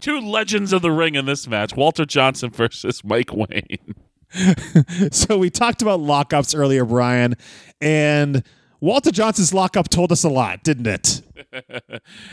Two 0.00 0.20
legends 0.20 0.72
of 0.72 0.82
the 0.82 0.90
ring 0.90 1.14
in 1.14 1.26
this 1.26 1.46
match: 1.46 1.76
Walter 1.76 2.04
Johnson 2.04 2.50
versus 2.50 3.04
Mike 3.04 3.32
Wayne. 3.32 3.94
so 5.12 5.38
we 5.38 5.50
talked 5.50 5.82
about 5.82 6.00
lockups 6.00 6.56
earlier, 6.56 6.84
Brian, 6.84 7.36
and 7.80 8.42
Walter 8.80 9.10
Johnson's 9.10 9.52
lockup 9.52 9.88
told 9.88 10.10
us 10.12 10.24
a 10.24 10.28
lot, 10.28 10.62
didn't 10.62 10.86
it? 10.86 11.22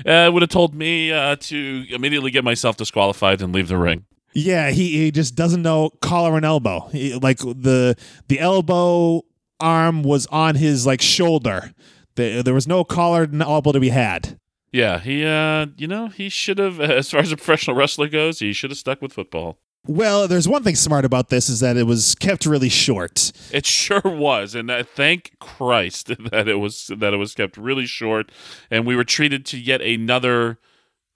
Uh, 0.05 0.29
would 0.31 0.43
have 0.43 0.49
told 0.49 0.75
me 0.75 1.11
uh, 1.11 1.35
to 1.37 1.85
immediately 1.89 2.29
get 2.29 2.43
myself 2.43 2.77
disqualified 2.77 3.41
and 3.41 3.53
leave 3.53 3.67
the 3.67 3.77
ring. 3.77 4.05
Yeah, 4.33 4.69
he, 4.69 4.97
he 4.97 5.11
just 5.11 5.35
doesn't 5.35 5.63
know 5.63 5.89
collar 6.01 6.35
and 6.35 6.45
elbow. 6.45 6.87
He, 6.91 7.15
like 7.15 7.39
the 7.39 7.95
the 8.27 8.39
elbow 8.39 9.23
arm 9.59 10.03
was 10.03 10.27
on 10.27 10.55
his 10.55 10.85
like 10.85 11.01
shoulder. 11.01 11.73
The, 12.17 12.41
there 12.41 12.53
was 12.53 12.67
no 12.67 12.83
collar 12.83 13.29
elbow 13.39 13.71
to 13.71 13.79
be 13.79 13.89
had. 13.89 14.39
Yeah, 14.71 14.99
he, 14.99 15.25
uh, 15.25 15.67
you 15.77 15.87
know, 15.87 16.07
he 16.07 16.29
should 16.29 16.57
have, 16.57 16.79
as 16.81 17.11
far 17.11 17.21
as 17.21 17.31
a 17.31 17.37
professional 17.37 17.75
wrestler 17.75 18.09
goes, 18.09 18.39
he 18.39 18.53
should 18.53 18.71
have 18.71 18.77
stuck 18.77 19.01
with 19.01 19.13
football. 19.13 19.57
Well, 19.85 20.27
there's 20.27 20.47
one 20.47 20.63
thing 20.63 20.75
smart 20.75 21.05
about 21.05 21.29
this 21.29 21.47
is 21.47 21.61
that 21.61 21.77
it 21.77 21.83
was 21.83 22.13
kept 22.15 22.45
really 22.45 22.67
short. 22.67 23.31
It 23.53 23.65
sure 23.65 24.01
was, 24.03 24.53
and 24.53 24.69
uh, 24.69 24.83
thank 24.83 25.37
Christ 25.39 26.07
that 26.31 26.47
it 26.49 26.55
was 26.59 26.91
that 26.97 27.13
it 27.13 27.17
was 27.17 27.33
kept 27.33 27.55
really 27.55 27.85
short, 27.85 28.29
and 28.69 28.85
we 28.85 28.97
were 28.97 29.05
treated 29.05 29.45
to 29.45 29.57
yet 29.57 29.81
another 29.81 30.57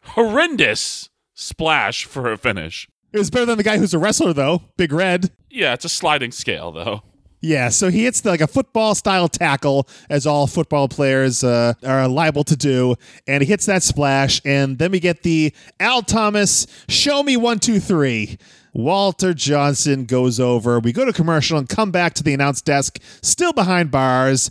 horrendous 0.03 1.09
splash 1.33 2.05
for 2.05 2.31
a 2.31 2.37
finish. 2.37 2.87
It 3.11 3.17
was 3.17 3.29
better 3.29 3.45
than 3.45 3.57
the 3.57 3.63
guy 3.63 3.77
who's 3.77 3.93
a 3.93 3.99
wrestler 3.99 4.31
though, 4.31 4.61
Big 4.77 4.93
Red. 4.93 5.31
Yeah, 5.49 5.73
it's 5.73 5.83
a 5.83 5.89
sliding 5.89 6.31
scale 6.31 6.71
though. 6.71 7.01
Yeah, 7.41 7.69
so 7.69 7.89
he 7.89 8.03
hits 8.03 8.21
the, 8.21 8.29
like 8.29 8.41
a 8.41 8.47
football 8.47 8.93
style 8.93 9.27
tackle, 9.27 9.87
as 10.09 10.27
all 10.27 10.45
football 10.45 10.87
players 10.87 11.43
uh, 11.43 11.73
are 11.83 12.07
liable 12.07 12.43
to 12.45 12.55
do, 12.55 12.95
and 13.25 13.41
he 13.41 13.49
hits 13.49 13.65
that 13.65 13.81
splash, 13.81 14.41
and 14.45 14.77
then 14.77 14.91
we 14.91 14.99
get 14.99 15.23
the 15.23 15.51
Al 15.79 16.03
Thomas 16.03 16.67
show 16.87 17.23
me 17.23 17.37
one 17.37 17.57
two 17.59 17.79
three. 17.79 18.37
Walter 18.73 19.33
Johnson 19.33 20.05
goes 20.05 20.39
over. 20.39 20.79
We 20.79 20.93
go 20.93 21.03
to 21.03 21.11
commercial 21.11 21.57
and 21.57 21.67
come 21.67 21.91
back 21.91 22.13
to 22.13 22.23
the 22.23 22.33
announce 22.33 22.61
desk, 22.61 22.99
still 23.21 23.51
behind 23.53 23.91
bars, 23.91 24.49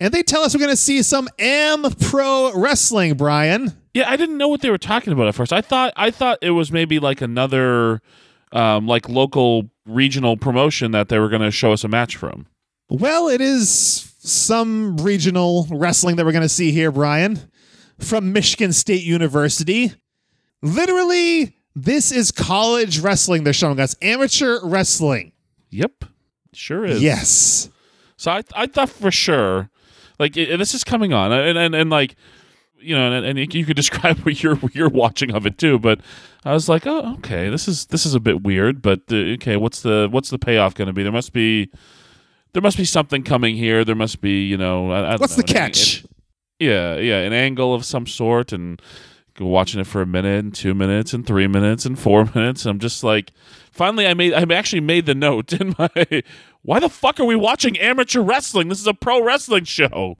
and 0.00 0.12
they 0.12 0.22
tell 0.22 0.42
us 0.42 0.54
we're 0.54 0.60
going 0.60 0.70
to 0.70 0.76
see 0.76 1.02
some 1.02 1.28
Am 1.38 1.82
Pro 2.00 2.52
Wrestling. 2.54 3.14
Brian, 3.16 3.76
Yeah, 3.92 4.10
I 4.10 4.16
didn't 4.16 4.38
know 4.38 4.48
what 4.48 4.62
they 4.62 4.70
were 4.70 4.78
talking 4.78 5.12
about 5.12 5.28
at 5.28 5.34
first. 5.34 5.52
I 5.52 5.60
thought 5.60 5.92
I 5.96 6.10
thought 6.10 6.38
it 6.40 6.50
was 6.52 6.72
maybe 6.72 6.98
like 6.98 7.20
another 7.20 8.00
um, 8.52 8.86
like 8.86 9.08
local 9.08 9.70
regional 9.86 10.36
promotion 10.36 10.92
that 10.92 11.08
they 11.08 11.18
were 11.18 11.28
going 11.28 11.42
to 11.42 11.50
show 11.50 11.72
us 11.72 11.84
a 11.84 11.88
match 11.88 12.16
from. 12.16 12.46
Well, 12.88 13.28
it 13.28 13.40
is 13.40 14.12
some 14.18 14.96
regional 14.98 15.66
wrestling 15.70 16.16
that 16.16 16.26
we're 16.26 16.32
going 16.32 16.42
to 16.42 16.48
see 16.48 16.72
here, 16.72 16.90
Brian, 16.90 17.38
from 17.98 18.32
Michigan 18.32 18.72
State 18.72 19.02
University. 19.02 19.92
Literally, 20.62 21.56
this 21.74 22.12
is 22.12 22.30
college 22.30 22.98
wrestling 23.00 23.44
they're 23.44 23.52
showing 23.52 23.80
us, 23.80 23.96
amateur 24.02 24.58
wrestling. 24.62 25.32
Yep, 25.70 26.04
sure 26.52 26.84
is. 26.84 27.02
Yes. 27.02 27.70
So 28.16 28.32
I 28.32 28.42
I 28.54 28.66
thought 28.66 28.90
for 28.90 29.10
sure, 29.10 29.70
like 30.18 30.36
it, 30.36 30.56
this 30.58 30.74
is 30.74 30.84
coming 30.84 31.12
on, 31.12 31.32
and 31.32 31.56
and, 31.56 31.74
and 31.74 31.90
like 31.90 32.16
you 32.80 32.94
know, 32.96 33.12
and, 33.12 33.38
and 33.38 33.54
you 33.54 33.64
could 33.64 33.76
describe 33.84 34.18
what 34.20 34.42
you're 34.42 34.58
you're 34.72 34.88
watching 34.88 35.32
of 35.32 35.46
it 35.46 35.58
too. 35.58 35.78
But 35.78 36.00
I 36.44 36.52
was 36.52 36.68
like, 36.68 36.86
oh, 36.86 37.14
okay, 37.18 37.48
this 37.50 37.68
is 37.68 37.86
this 37.86 38.06
is 38.06 38.14
a 38.14 38.20
bit 38.20 38.42
weird, 38.42 38.82
but 38.82 39.00
uh, 39.10 39.16
okay, 39.34 39.56
what's 39.56 39.82
the 39.82 40.08
what's 40.10 40.30
the 40.30 40.38
payoff 40.38 40.74
going 40.74 40.86
to 40.86 40.92
be? 40.92 41.02
There 41.02 41.12
must 41.12 41.32
be 41.32 41.70
there 42.52 42.62
must 42.62 42.76
be 42.76 42.84
something 42.84 43.22
coming 43.22 43.56
here. 43.56 43.84
There 43.84 43.94
must 43.94 44.20
be 44.20 44.46
you 44.46 44.56
know, 44.56 44.90
I, 44.90 45.12
I 45.12 45.16
What's 45.16 45.36
know, 45.36 45.42
the 45.42 45.52
catch? 45.52 46.02
an- 46.02 46.08
yeah, 46.58 46.96
yeah, 46.96 47.20
an 47.20 47.32
angle 47.32 47.72
of 47.72 47.84
some 47.86 48.06
sort, 48.06 48.52
and 48.52 48.80
watching 49.38 49.80
it 49.80 49.86
for 49.86 50.02
a 50.02 50.06
minute, 50.06 50.44
and 50.44 50.54
two 50.54 50.74
minutes, 50.74 51.14
and 51.14 51.26
three 51.26 51.46
minutes, 51.46 51.86
and 51.86 51.98
four 51.98 52.24
minutes. 52.34 52.66
I'm 52.66 52.78
just 52.78 53.02
like, 53.02 53.32
finally, 53.72 54.06
I 54.06 54.14
made 54.14 54.34
I 54.34 54.42
actually 54.54 54.80
made 54.82 55.06
the 55.06 55.14
note 55.14 55.52
in 55.60 55.74
my. 55.78 55.88
Why 56.62 56.78
the 56.78 56.90
fuck 56.90 57.18
are 57.18 57.24
we 57.24 57.36
watching 57.36 57.78
amateur 57.78 58.20
wrestling? 58.20 58.68
This 58.68 58.80
is 58.80 58.86
a 58.86 58.94
pro 58.94 59.22
wrestling 59.22 59.64
show. 59.64 60.18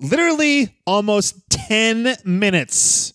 Literally 0.00 0.74
almost 0.86 1.48
10 1.50 2.16
minutes 2.24 3.12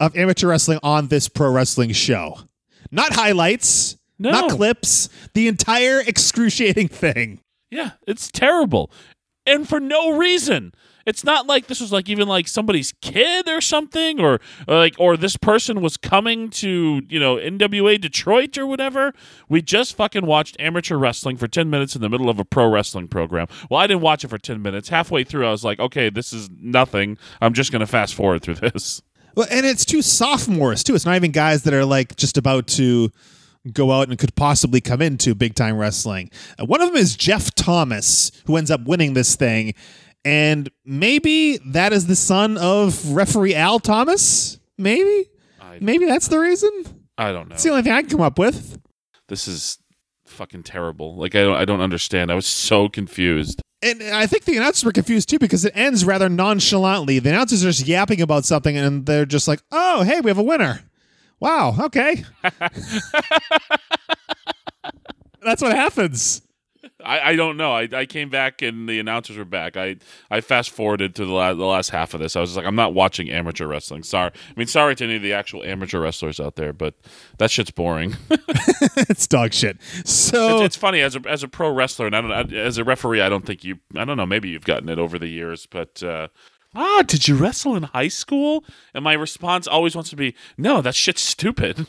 of 0.00 0.16
amateur 0.16 0.48
wrestling 0.48 0.78
on 0.82 1.08
this 1.08 1.28
pro 1.28 1.50
wrestling 1.50 1.92
show. 1.92 2.38
Not 2.90 3.14
highlights, 3.14 3.96
not 4.18 4.50
clips, 4.50 5.08
the 5.34 5.48
entire 5.48 6.00
excruciating 6.00 6.88
thing. 6.88 7.40
Yeah, 7.70 7.92
it's 8.06 8.30
terrible. 8.30 8.90
And 9.46 9.68
for 9.68 9.80
no 9.80 10.16
reason. 10.16 10.72
It's 11.06 11.22
not 11.22 11.46
like 11.46 11.66
this 11.66 11.80
was 11.80 11.92
like 11.92 12.08
even 12.08 12.28
like 12.28 12.48
somebody's 12.48 12.92
kid 13.02 13.46
or 13.46 13.60
something, 13.60 14.20
or, 14.20 14.40
like 14.66 14.94
or 14.98 15.16
this 15.16 15.36
person 15.36 15.82
was 15.82 15.96
coming 15.96 16.48
to 16.50 17.02
you 17.08 17.20
know 17.20 17.36
NWA 17.36 18.00
Detroit 18.00 18.56
or 18.56 18.66
whatever. 18.66 19.12
We 19.48 19.60
just 19.60 19.96
fucking 19.96 20.24
watched 20.24 20.56
amateur 20.58 20.96
wrestling 20.96 21.36
for 21.36 21.46
ten 21.46 21.68
minutes 21.68 21.94
in 21.94 22.00
the 22.00 22.08
middle 22.08 22.30
of 22.30 22.38
a 22.38 22.44
pro 22.44 22.68
wrestling 22.68 23.08
program. 23.08 23.48
Well, 23.70 23.80
I 23.80 23.86
didn't 23.86 24.02
watch 24.02 24.24
it 24.24 24.28
for 24.28 24.38
ten 24.38 24.62
minutes. 24.62 24.88
Halfway 24.88 25.24
through, 25.24 25.46
I 25.46 25.50
was 25.50 25.64
like, 25.64 25.78
okay, 25.78 26.08
this 26.08 26.32
is 26.32 26.48
nothing. 26.58 27.18
I'm 27.40 27.52
just 27.52 27.70
gonna 27.70 27.86
fast 27.86 28.14
forward 28.14 28.42
through 28.42 28.54
this. 28.56 29.02
Well, 29.34 29.48
and 29.50 29.66
it's 29.66 29.84
two 29.84 30.00
sophomores 30.00 30.82
too. 30.84 30.94
It's 30.94 31.04
not 31.04 31.16
even 31.16 31.32
guys 31.32 31.64
that 31.64 31.74
are 31.74 31.84
like 31.84 32.16
just 32.16 32.38
about 32.38 32.66
to 32.68 33.10
go 33.72 33.92
out 33.92 34.08
and 34.08 34.18
could 34.18 34.34
possibly 34.34 34.80
come 34.80 35.00
into 35.00 35.34
big 35.34 35.54
time 35.54 35.76
wrestling. 35.76 36.30
Uh, 36.58 36.66
one 36.66 36.80
of 36.80 36.88
them 36.88 36.96
is 36.96 37.16
Jeff 37.16 37.54
Thomas, 37.54 38.30
who 38.46 38.56
ends 38.56 38.70
up 38.70 38.84
winning 38.84 39.14
this 39.14 39.36
thing, 39.36 39.74
and 40.24 40.70
maybe 40.84 41.58
that 41.66 41.92
is 41.92 42.06
the 42.06 42.16
son 42.16 42.56
of 42.58 43.12
referee 43.12 43.54
Al 43.54 43.78
Thomas. 43.78 44.58
Maybe, 44.78 45.30
I, 45.60 45.78
maybe 45.80 46.06
that's 46.06 46.28
the 46.28 46.38
reason. 46.38 46.70
I 47.16 47.32
don't 47.32 47.48
know. 47.48 47.54
It's 47.54 47.62
the 47.62 47.70
only 47.70 47.82
thing 47.82 47.92
I 47.92 48.02
can 48.02 48.10
come 48.10 48.20
up 48.20 48.38
with. 48.38 48.80
This 49.28 49.46
is 49.46 49.78
fucking 50.26 50.64
terrible. 50.64 51.14
Like 51.16 51.34
I 51.34 51.42
don't 51.42 51.56
I 51.56 51.64
don't 51.64 51.80
understand. 51.80 52.30
I 52.30 52.34
was 52.34 52.46
so 52.46 52.88
confused. 52.88 53.60
And 53.82 54.02
I 54.02 54.26
think 54.26 54.44
the 54.44 54.56
announcers 54.56 54.82
were 54.82 54.92
confused 54.92 55.28
too 55.28 55.38
because 55.38 55.64
it 55.66 55.72
ends 55.76 56.06
rather 56.06 56.30
nonchalantly. 56.30 57.18
The 57.18 57.28
announcers 57.28 57.62
are 57.62 57.68
just 57.68 57.86
yapping 57.86 58.22
about 58.22 58.46
something 58.46 58.76
and 58.78 59.04
they're 59.04 59.26
just 59.26 59.46
like, 59.46 59.60
oh, 59.70 60.02
hey, 60.04 60.20
we 60.20 60.30
have 60.30 60.38
a 60.38 60.42
winner. 60.42 60.80
Wow, 61.44 61.76
okay. 61.78 62.24
That's 65.42 65.60
what 65.60 65.76
happens. 65.76 66.40
I, 67.04 67.20
I 67.20 67.36
don't 67.36 67.58
know. 67.58 67.70
I, 67.70 67.86
I 67.92 68.06
came 68.06 68.30
back 68.30 68.62
and 68.62 68.88
the 68.88 68.98
announcers 68.98 69.36
were 69.36 69.44
back. 69.44 69.76
I, 69.76 69.96
I 70.30 70.40
fast 70.40 70.70
forwarded 70.70 71.14
to 71.16 71.26
the 71.26 71.32
last, 71.32 71.58
the 71.58 71.66
last 71.66 71.90
half 71.90 72.14
of 72.14 72.20
this. 72.20 72.34
I 72.34 72.40
was 72.40 72.56
like, 72.56 72.64
I'm 72.64 72.76
not 72.76 72.94
watching 72.94 73.28
amateur 73.30 73.66
wrestling. 73.66 74.04
Sorry. 74.04 74.30
I 74.34 74.52
mean, 74.56 74.68
sorry 74.68 74.96
to 74.96 75.04
any 75.04 75.16
of 75.16 75.22
the 75.22 75.34
actual 75.34 75.62
amateur 75.62 76.00
wrestlers 76.00 76.40
out 76.40 76.56
there, 76.56 76.72
but 76.72 76.94
that 77.36 77.50
shit's 77.50 77.70
boring. 77.70 78.16
it's 78.30 79.26
dog 79.26 79.52
shit. 79.52 79.82
So 80.06 80.56
it's, 80.56 80.64
it's 80.64 80.76
funny 80.76 81.02
as 81.02 81.14
a 81.14 81.20
as 81.28 81.42
a 81.42 81.48
pro 81.48 81.70
wrestler 81.70 82.06
and 82.06 82.16
I 82.16 82.22
don't 82.22 82.54
as 82.54 82.78
a 82.78 82.84
referee. 82.84 83.20
I 83.20 83.28
don't 83.28 83.44
think 83.44 83.64
you. 83.64 83.80
I 83.94 84.06
don't 84.06 84.16
know. 84.16 84.24
Maybe 84.24 84.48
you've 84.48 84.64
gotten 84.64 84.88
it 84.88 84.98
over 84.98 85.18
the 85.18 85.28
years, 85.28 85.66
but. 85.66 86.02
Uh, 86.02 86.28
Ah, 86.74 87.02
did 87.06 87.28
you 87.28 87.36
wrestle 87.36 87.76
in 87.76 87.84
high 87.84 88.08
school? 88.08 88.64
And 88.92 89.04
my 89.04 89.12
response 89.12 89.66
always 89.66 89.94
wants 89.94 90.10
to 90.10 90.16
be, 90.16 90.34
no, 90.58 90.80
that 90.82 90.94
shit's 90.94 91.22
stupid. 91.22 91.86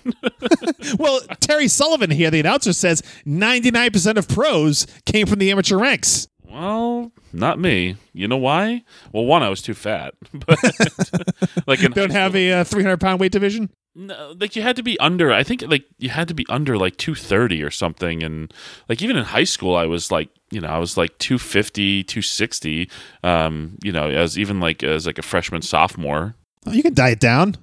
well, 0.99 1.21
Terry 1.39 1.67
Sullivan 1.67 2.11
here, 2.11 2.29
the 2.29 2.39
announcer 2.39 2.73
says 2.73 3.01
99% 3.25 4.17
of 4.17 4.27
pros 4.27 4.85
came 5.05 5.25
from 5.25 5.39
the 5.39 5.51
amateur 5.51 5.77
ranks. 5.77 6.27
Well, 6.47 7.11
not 7.33 7.59
me. 7.59 7.97
You 8.13 8.27
know 8.27 8.37
why? 8.37 8.83
Well, 9.11 9.25
one, 9.25 9.43
I 9.43 9.49
was 9.49 9.61
too 9.61 9.73
fat. 9.73 10.13
But 10.33 10.59
like, 11.67 11.83
in 11.83 11.91
don't 11.91 12.11
have 12.11 12.35
a 12.35 12.51
uh, 12.51 12.63
300 12.63 12.99
pound 12.99 13.19
weight 13.19 13.31
division. 13.31 13.69
No, 13.95 14.35
like 14.37 14.55
you 14.57 14.61
had 14.61 14.75
to 14.75 14.83
be 14.83 14.99
under. 14.99 15.31
I 15.31 15.43
think 15.43 15.61
like 15.61 15.85
you 15.97 16.09
had 16.09 16.27
to 16.27 16.33
be 16.33 16.45
under 16.49 16.77
like 16.77 16.97
two 16.97 17.15
thirty 17.15 17.63
or 17.63 17.71
something, 17.71 18.23
and 18.23 18.53
like 18.89 19.01
even 19.01 19.15
in 19.15 19.23
high 19.23 19.45
school, 19.45 19.75
I 19.75 19.85
was 19.85 20.11
like 20.11 20.29
you 20.51 20.59
know 20.59 20.67
I 20.67 20.79
was 20.79 20.97
like 20.97 21.17
250, 21.19 22.03
260. 22.03 22.89
Um, 23.23 23.77
you 23.83 23.91
know, 23.91 24.09
as 24.09 24.37
even 24.37 24.59
like 24.59 24.83
as 24.83 25.05
like 25.05 25.17
a 25.17 25.21
freshman 25.21 25.61
sophomore. 25.61 26.35
Oh, 26.65 26.73
you 26.73 26.83
can 26.83 26.93
diet 26.93 27.19
down. 27.19 27.55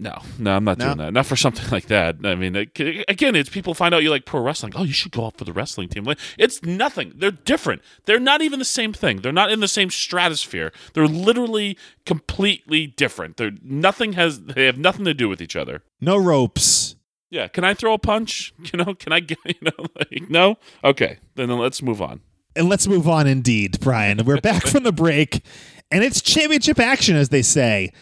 No, 0.00 0.16
no, 0.38 0.54
I'm 0.54 0.62
not 0.64 0.78
No? 0.78 0.84
doing 0.86 0.98
that. 0.98 1.12
Not 1.12 1.26
for 1.26 1.34
something 1.34 1.68
like 1.72 1.86
that. 1.86 2.16
I 2.24 2.34
mean, 2.36 2.54
again, 2.54 3.34
it's 3.34 3.48
people 3.48 3.74
find 3.74 3.92
out 3.94 4.02
you 4.02 4.10
like 4.10 4.24
pro 4.24 4.40
wrestling. 4.40 4.72
Oh, 4.76 4.84
you 4.84 4.92
should 4.92 5.10
go 5.12 5.26
up 5.26 5.36
for 5.36 5.44
the 5.44 5.52
wrestling 5.52 5.88
team. 5.88 6.04
Like, 6.04 6.18
It's 6.38 6.62
nothing. 6.62 7.12
They're 7.16 7.32
different. 7.32 7.82
They're 8.04 8.20
not 8.20 8.40
even 8.40 8.60
the 8.60 8.64
same 8.64 8.92
thing. 8.92 9.18
They're 9.22 9.32
not 9.32 9.50
in 9.50 9.58
the 9.60 9.66
same 9.68 9.90
stratosphere. 9.90 10.72
They're 10.94 11.08
literally 11.08 11.76
completely 12.06 12.86
different. 12.86 13.36
They're 13.38 13.52
nothing 13.62 14.12
has. 14.12 14.40
They 14.40 14.66
have 14.66 14.78
nothing 14.78 15.04
to 15.04 15.14
do 15.14 15.28
with 15.28 15.40
each 15.42 15.56
other. 15.56 15.82
No 16.00 16.16
ropes. 16.16 16.94
Yeah, 17.30 17.48
can 17.48 17.62
I 17.64 17.74
throw 17.74 17.92
a 17.94 17.98
punch? 17.98 18.54
You 18.72 18.78
know, 18.84 18.94
can 18.94 19.12
I 19.12 19.20
get 19.20 19.38
you 19.44 19.54
know 19.62 19.86
like 19.96 20.30
no? 20.30 20.56
Okay, 20.84 21.18
then 21.34 21.50
let's 21.58 21.82
move 21.82 22.00
on. 22.00 22.20
And 22.56 22.68
let's 22.68 22.86
move 22.88 23.06
on 23.08 23.26
indeed, 23.26 23.78
Brian. 23.80 24.24
We're 24.24 24.40
back 24.40 24.66
from 24.66 24.82
the 24.82 24.92
break, 24.92 25.42
and 25.90 26.02
it's 26.02 26.20
championship 26.20 26.78
action, 26.80 27.14
as 27.16 27.28
they 27.28 27.42
say. 27.42 27.92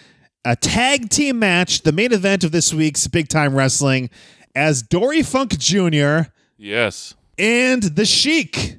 A 0.47 0.55
tag 0.55 1.11
team 1.11 1.41
match, 1.41 1.83
the 1.83 1.91
main 1.91 2.13
event 2.13 2.45
of 2.45 2.53
this 2.53 2.73
week's 2.73 3.09
big 3.09 3.27
time 3.27 3.57
wrestling, 3.57 4.11
as 4.55 4.81
Dory 4.81 5.21
Funk 5.25 5.59
Jr. 5.59 6.31
Yes. 6.57 7.15
and 7.37 7.83
the 7.83 8.05
Sheik, 8.07 8.79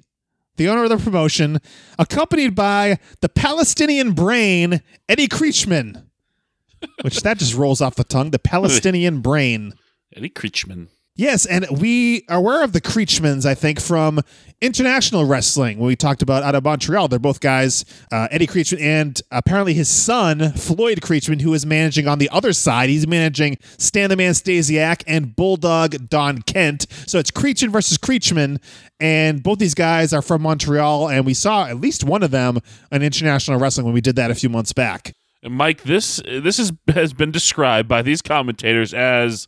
the 0.55 0.69
owner 0.69 0.85
of 0.85 0.89
the 0.89 0.97
promotion, 0.97 1.59
accompanied 1.99 2.55
by 2.55 2.99
the 3.19 3.27
Palestinian 3.27 4.13
brain, 4.13 4.81
Eddie 5.09 5.27
Creatchman. 5.27 6.05
Which 7.01 7.21
that 7.23 7.37
just 7.37 7.53
rolls 7.53 7.81
off 7.81 7.95
the 7.95 8.05
tongue. 8.05 8.31
The 8.31 8.39
Palestinian 8.39 9.19
brain. 9.19 9.73
Eddie 10.15 10.29
Creatchman. 10.29 10.87
Yes, 11.17 11.47
and 11.47 11.65
we 11.81 12.25
are 12.29 12.37
aware 12.37 12.63
of 12.63 12.73
the 12.73 12.79
Creatchmans, 12.79 13.43
I 13.43 13.55
think, 13.55 13.81
from 13.81 14.21
international 14.61 15.25
wrestling 15.25 15.79
when 15.79 15.87
we 15.87 15.95
talked 15.95 16.21
about 16.21 16.43
out 16.43 16.53
of 16.53 16.63
Montreal. 16.63 17.07
They're 17.07 17.17
both 17.17 17.39
guys, 17.39 17.85
uh, 18.11 18.27
Eddie 18.29 18.45
Creatchman 18.45 18.79
and 18.79 19.19
apparently 19.31 19.73
his 19.73 19.89
son, 19.89 20.51
Floyd 20.53 21.01
Creatchman, 21.01 21.41
who 21.41 21.55
is 21.55 21.65
managing 21.65 22.07
on 22.07 22.19
the 22.19 22.29
other 22.29 22.53
side. 22.53 22.89
He's 22.89 23.07
managing 23.07 23.57
Stan 23.79 24.11
the 24.11 24.15
Man 24.15 24.33
Stasiak 24.33 25.03
and 25.07 25.35
Bulldog 25.35 26.07
Don 26.07 26.43
Kent. 26.43 26.85
So 27.07 27.17
it's 27.17 27.31
Creatchman 27.31 27.71
versus 27.71 27.97
Creatchman, 27.97 28.61
and 28.99 29.41
both 29.41 29.57
these 29.57 29.73
guys 29.73 30.13
are 30.13 30.21
from 30.21 30.43
Montreal, 30.43 31.09
and 31.09 31.25
we 31.25 31.33
saw 31.33 31.65
at 31.65 31.81
least 31.81 32.03
one 32.03 32.21
of 32.21 32.29
them 32.29 32.59
in 32.91 33.01
international 33.01 33.59
wrestling 33.59 33.85
when 33.85 33.95
we 33.95 34.01
did 34.01 34.15
that 34.17 34.29
a 34.29 34.35
few 34.35 34.49
months 34.49 34.71
back. 34.71 35.13
Mike, 35.43 35.81
this 35.81 36.21
this 36.27 36.59
is, 36.59 36.71
has 36.89 37.13
been 37.13 37.31
described 37.31 37.89
by 37.89 38.03
these 38.03 38.21
commentators 38.21 38.93
as 38.93 39.47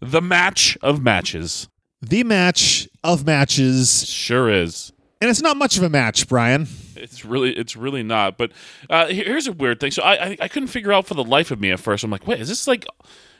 the 0.00 0.20
match 0.20 0.76
of 0.82 1.02
matches. 1.02 1.68
The 2.02 2.24
match 2.24 2.88
of 3.04 3.26
matches, 3.26 4.08
Sure 4.08 4.48
is. 4.50 4.92
and 5.20 5.28
it's 5.30 5.42
not 5.42 5.56
much 5.58 5.76
of 5.76 5.82
a 5.82 5.90
match, 5.90 6.28
Brian. 6.28 6.66
It's 6.96 7.24
really, 7.24 7.54
it's 7.56 7.76
really 7.76 8.02
not. 8.02 8.38
But 8.38 8.52
uh, 8.88 9.06
here's 9.06 9.46
a 9.46 9.52
weird 9.52 9.80
thing. 9.80 9.90
So 9.90 10.02
I, 10.02 10.12
I, 10.30 10.36
I 10.42 10.48
couldn't 10.48 10.68
figure 10.68 10.92
out 10.92 11.06
for 11.06 11.14
the 11.14 11.24
life 11.24 11.50
of 11.50 11.60
me 11.60 11.70
at 11.70 11.80
first. 11.80 12.04
I'm 12.04 12.10
like, 12.10 12.26
wait, 12.26 12.40
is 12.40 12.48
this 12.48 12.66
like, 12.66 12.86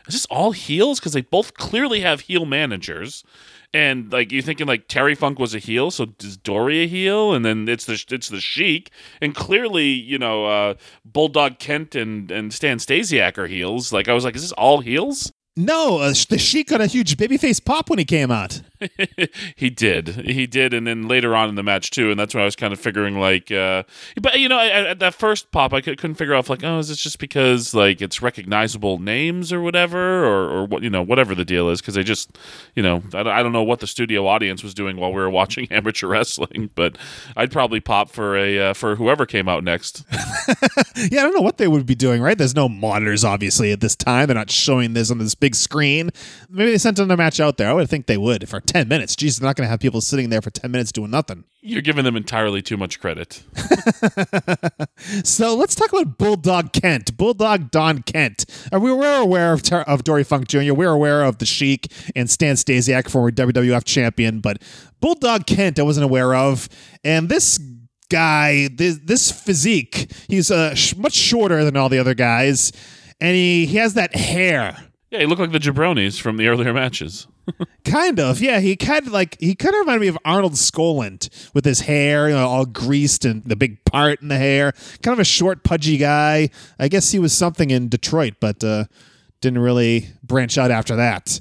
is 0.07 0.15
this 0.15 0.27
all 0.27 0.53
heels? 0.53 0.99
Because 1.01 1.13
they 1.13 1.21
both 1.23 1.55
clearly 1.55 2.01
have 2.01 2.21
heel 2.23 2.45
managers, 2.47 3.23
and 3.73 4.11
like 4.13 4.33
you're 4.33 4.43
thinking 4.43 4.67
like 4.67 4.89
Terry 4.89 5.15
Funk 5.15 5.39
was 5.39 5.55
a 5.55 5.59
heel, 5.59 5.91
so 5.91 6.07
is 6.21 6.37
Dory 6.37 6.83
a 6.83 6.87
heel? 6.87 7.33
And 7.35 7.45
then 7.45 7.69
it's 7.69 7.85
the 7.85 8.03
it's 8.11 8.29
the 8.29 8.41
Sheik, 8.41 8.91
and 9.21 9.35
clearly 9.35 9.87
you 9.89 10.19
know 10.19 10.47
uh, 10.47 10.75
Bulldog 11.05 11.59
Kent 11.59 11.95
and 11.95 12.31
and 12.31 12.53
Stan 12.53 12.79
Stasiak 12.79 13.39
are 13.39 13.47
heels. 13.47 13.93
Like 13.93 14.09
I 14.09 14.13
was 14.15 14.25
like, 14.25 14.35
is 14.37 14.43
this 14.43 14.53
all 14.53 14.81
heels? 14.81 15.33
No, 15.61 15.99
uh, 15.99 16.15
the 16.29 16.39
Sheik 16.39 16.69
got 16.69 16.81
a 16.81 16.87
huge 16.87 17.17
babyface 17.17 17.63
pop 17.65 17.91
when 17.91 17.99
he 17.99 18.05
came 18.05 18.31
out. 18.31 18.63
he 19.57 19.69
did 19.69 20.09
he 20.09 20.47
did 20.47 20.73
and 20.73 20.87
then 20.87 21.07
later 21.07 21.37
on 21.37 21.51
in 21.51 21.55
the 21.55 21.63
match 21.63 21.91
too 21.91 22.11
and 22.11 22.19
that's 22.19 22.33
when 22.35 22.41
i 22.41 22.47
was 22.47 22.57
kind 22.57 22.73
of 22.73 22.81
figuring 22.81 23.19
like 23.21 23.53
uh 23.53 23.83
but 24.23 24.41
you 24.41 24.49
know 24.49 24.57
I, 24.57 24.69
I- 24.69 24.89
at 24.93 25.01
that 25.01 25.13
first 25.13 25.53
pop 25.53 25.75
i 25.75 25.83
cou- 25.83 25.97
couldn't 25.97 26.15
figure 26.15 26.33
out 26.35 26.49
like 26.49 26.65
oh 26.65 26.79
is 26.79 26.89
this 26.89 26.97
just 26.97 27.19
because 27.19 27.75
like 27.75 28.01
it's 28.01 28.23
recognizable 28.23 28.97
names 28.99 29.53
or 29.53 29.61
whatever 29.61 30.25
or 30.25 30.49
or 30.51 30.65
what 30.65 30.83
you 30.83 30.89
know 30.89 31.03
whatever 31.03 31.35
the 31.35 31.45
deal 31.45 31.69
is 31.69 31.83
because 31.83 31.93
they 31.95 32.03
just 32.03 32.39
you 32.75 32.83
know 32.83 33.03
I, 33.13 33.23
don't- 33.23 33.27
I 33.35 33.43
don't 33.43 33.53
know 33.53 33.63
what 33.63 33.81
the 33.81 33.87
studio 33.87 34.27
audience 34.27 34.63
was 34.63 34.73
doing 34.73 34.97
while 34.97 35.11
we 35.13 35.21
were 35.21 35.29
watching 35.29 35.69
amateur 35.71 36.07
wrestling 36.07 36.71
but 36.75 36.97
i'd 37.37 37.53
probably 37.53 37.81
pop 37.81 38.09
for 38.09 38.35
a 38.35 38.71
uh, 38.71 38.73
for 38.73 38.97
whoever 38.97 39.27
came 39.27 39.47
out 39.47 39.63
next 39.63 40.05
Yeah, 40.97 41.21
I 41.21 41.23
don't 41.25 41.35
know 41.35 41.41
what 41.43 41.57
they 41.59 41.69
would 41.69 41.87
be 41.87 41.95
doing, 41.95 42.21
right? 42.21 42.37
There's 42.37 42.55
no 42.55 42.69
monitors, 42.69 43.25
obviously, 43.25 43.73
at 43.73 43.81
this 43.81 43.97
time. 43.97 44.27
They're 44.27 44.35
not 44.35 44.51
showing 44.51 44.93
this 44.93 45.11
on 45.11 45.17
this 45.19 45.35
big 45.35 45.50
screen. 45.55 46.11
Maybe 46.49 46.71
they 46.71 46.79
sent 46.79 46.99
another 46.99 47.17
match 47.17 47.41
out 47.41 47.57
there. 47.57 47.69
I 47.69 47.73
would 47.73 47.89
think 47.89 48.07
they 48.07 48.17
would 48.17 48.49
for 48.49 48.61
10 48.61 48.89
minutes. 48.89 49.15
Jeez, 49.15 49.39
they're 49.39 49.47
not 49.47 49.57
going 49.57 49.67
to 49.67 49.71
have 49.71 49.81
people 49.81 50.01
sitting 50.01 50.31
there 50.31 50.43
for 50.43 50.51
10 50.51 50.71
minutes 50.71 50.93
doing 50.93 51.11
nothing. 51.11 51.45
you're 51.63 51.83
giving 51.83 52.05
them 52.05 52.17
entirely 52.17 52.63
too 52.63 52.77
much 52.77 53.01
credit 53.01 53.43
So 55.25 55.55
let's 55.55 55.75
talk 55.75 55.93
about 55.93 56.19
Bulldog 56.19 56.73
Kent, 56.73 57.17
Bulldog 57.17 57.71
Don 57.71 58.03
Kent. 58.03 58.45
We 58.73 58.93
were 58.93 59.17
aware 59.17 59.53
of, 59.53 59.63
of 59.73 60.05
Dory 60.05 60.25
Funk 60.25 60.49
Jr., 60.49 60.73
we 60.75 60.87
were 60.87 60.93
aware 60.93 61.23
of 61.23 61.39
the 61.39 61.47
Sheik 61.47 61.93
and 62.15 62.29
Stan 62.29 62.55
Stasiak, 62.57 63.09
former 63.09 63.31
WWF 63.31 63.85
champion, 63.85 64.41
but 64.41 64.63
Bulldog 65.01 65.47
Kent 65.47 65.79
I 65.79 65.83
wasn't 65.83 66.05
aware 66.05 66.35
of. 66.35 66.69
And 67.05 67.29
this 67.29 67.59
guy, 68.11 68.69
this, 68.75 68.99
this 69.03 69.31
physique, 69.31 70.13
he's 70.29 70.51
uh, 70.51 70.75
sh- 70.75 70.97
much 70.97 71.15
shorter 71.15 71.65
than 71.65 71.77
all 71.77 71.89
the 71.89 71.99
other 71.99 72.15
guys, 72.15 72.73
and 73.21 73.35
he, 73.35 73.67
he 73.67 73.77
has 73.79 73.95
that 73.95 74.15
hair. 74.15 74.77
Yeah 75.11 75.21
he 75.21 75.27
looked 75.27 75.41
like 75.41 75.53
the 75.53 75.59
jabronis 75.59 76.21
from 76.21 76.37
the 76.37 76.49
earlier 76.49 76.73
matches 76.73 77.27
Kind 77.85 78.21
of, 78.21 78.41
yeah. 78.41 78.61
He 78.61 78.77
kind 78.77 79.07
of 79.07 79.13
like 79.13 79.37
he 79.41 79.55
kind 79.55 79.75
of 79.75 79.81
reminded 79.81 80.01
me 80.01 80.09
of 80.09 80.19
Arnold 80.25 80.53
Skaaland 80.53 81.29
with 81.55 81.65
his 81.65 81.81
hair, 81.81 82.29
you 82.29 82.35
know, 82.35 82.47
all 82.47 82.67
greased 82.67 83.25
and 83.25 83.43
the 83.45 83.57
big 83.57 83.85
part 83.85 84.21
in 84.23 84.29
the 84.29 84.37
hair. 84.37 84.73
Kind 85.03 85.15
of 85.15 85.19
a 85.19 85.25
short, 85.25 85.65
pudgy 85.65 85.97
guy. 85.97 86.51
I 86.79 86.89
guess 86.89 87.11
he 87.11 87.19
was 87.19 87.33
something 87.33 87.71
in 87.71 87.89
Detroit, 87.89 88.35
but 88.41 88.63
uh, 88.63 88.85
didn't 89.41 89.61
really 89.61 90.09
branch 90.23 90.59
out 90.59 90.71
after 90.71 90.97
that. 90.97 91.41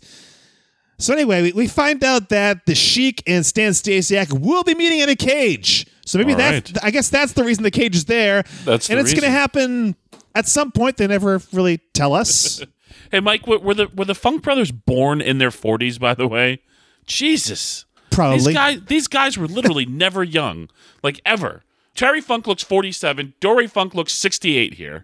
So 0.98 1.14
anyway, 1.14 1.42
we, 1.44 1.54
we 1.54 1.68
find 1.68 2.04
out 2.04 2.30
that 2.30 2.66
the 2.66 2.76
Sheik 2.76 3.24
and 3.26 3.46
Stan 3.46 3.72
Stasiak 3.72 4.38
will 4.38 4.64
be 4.64 4.76
meeting 4.76 5.00
in 5.00 5.10
a 5.10 5.16
cage. 5.16 5.88
So 6.06 6.18
maybe 6.18 6.34
All 6.34 6.40
that's 6.40 6.72
right. 6.72 6.84
I 6.84 6.92
guess 6.92 7.10
that's 7.10 7.34
the 7.34 7.44
reason 7.44 7.64
the 7.64 7.72
cage 7.72 7.96
is 7.96 8.06
there. 8.06 8.44
That's 8.66 8.90
and 8.90 8.98
the 8.98 9.04
it's 9.04 9.14
going 9.14 9.24
to 9.24 9.30
happen 9.30 9.96
at 10.36 10.48
some 10.48 10.72
point. 10.72 10.98
They 10.98 11.08
never 11.08 11.42
really 11.54 11.78
tell 11.94 12.14
us. 12.14 12.62
Hey, 13.12 13.20
Mike, 13.20 13.48
were, 13.48 13.60
were 13.60 13.74
the 13.74 13.88
were 13.88 14.06
the 14.06 14.16
Funk 14.16 14.44
Brothers 14.44 14.72
born 14.72 15.22
in 15.22 15.38
their 15.38 15.52
forties? 15.52 15.98
By 15.98 16.14
the 16.14 16.28
way, 16.28 16.62
Jesus, 17.06 17.86
Probably. 18.12 18.38
these 18.38 18.54
guys 18.54 18.82
these 18.88 19.08
guys 19.08 19.38
were 19.38 19.48
literally 19.48 19.86
never 19.88 20.24
young, 20.24 20.70
like 21.04 21.22
ever. 21.26 21.64
Terry 21.96 22.22
Funk 22.22 22.48
looks 22.48 22.64
forty 22.64 22.92
seven. 22.92 23.34
Dory 23.40 23.68
Funk 23.68 23.94
looks 23.94 24.14
sixty 24.14 24.58
eight 24.58 24.76
here. 24.76 25.04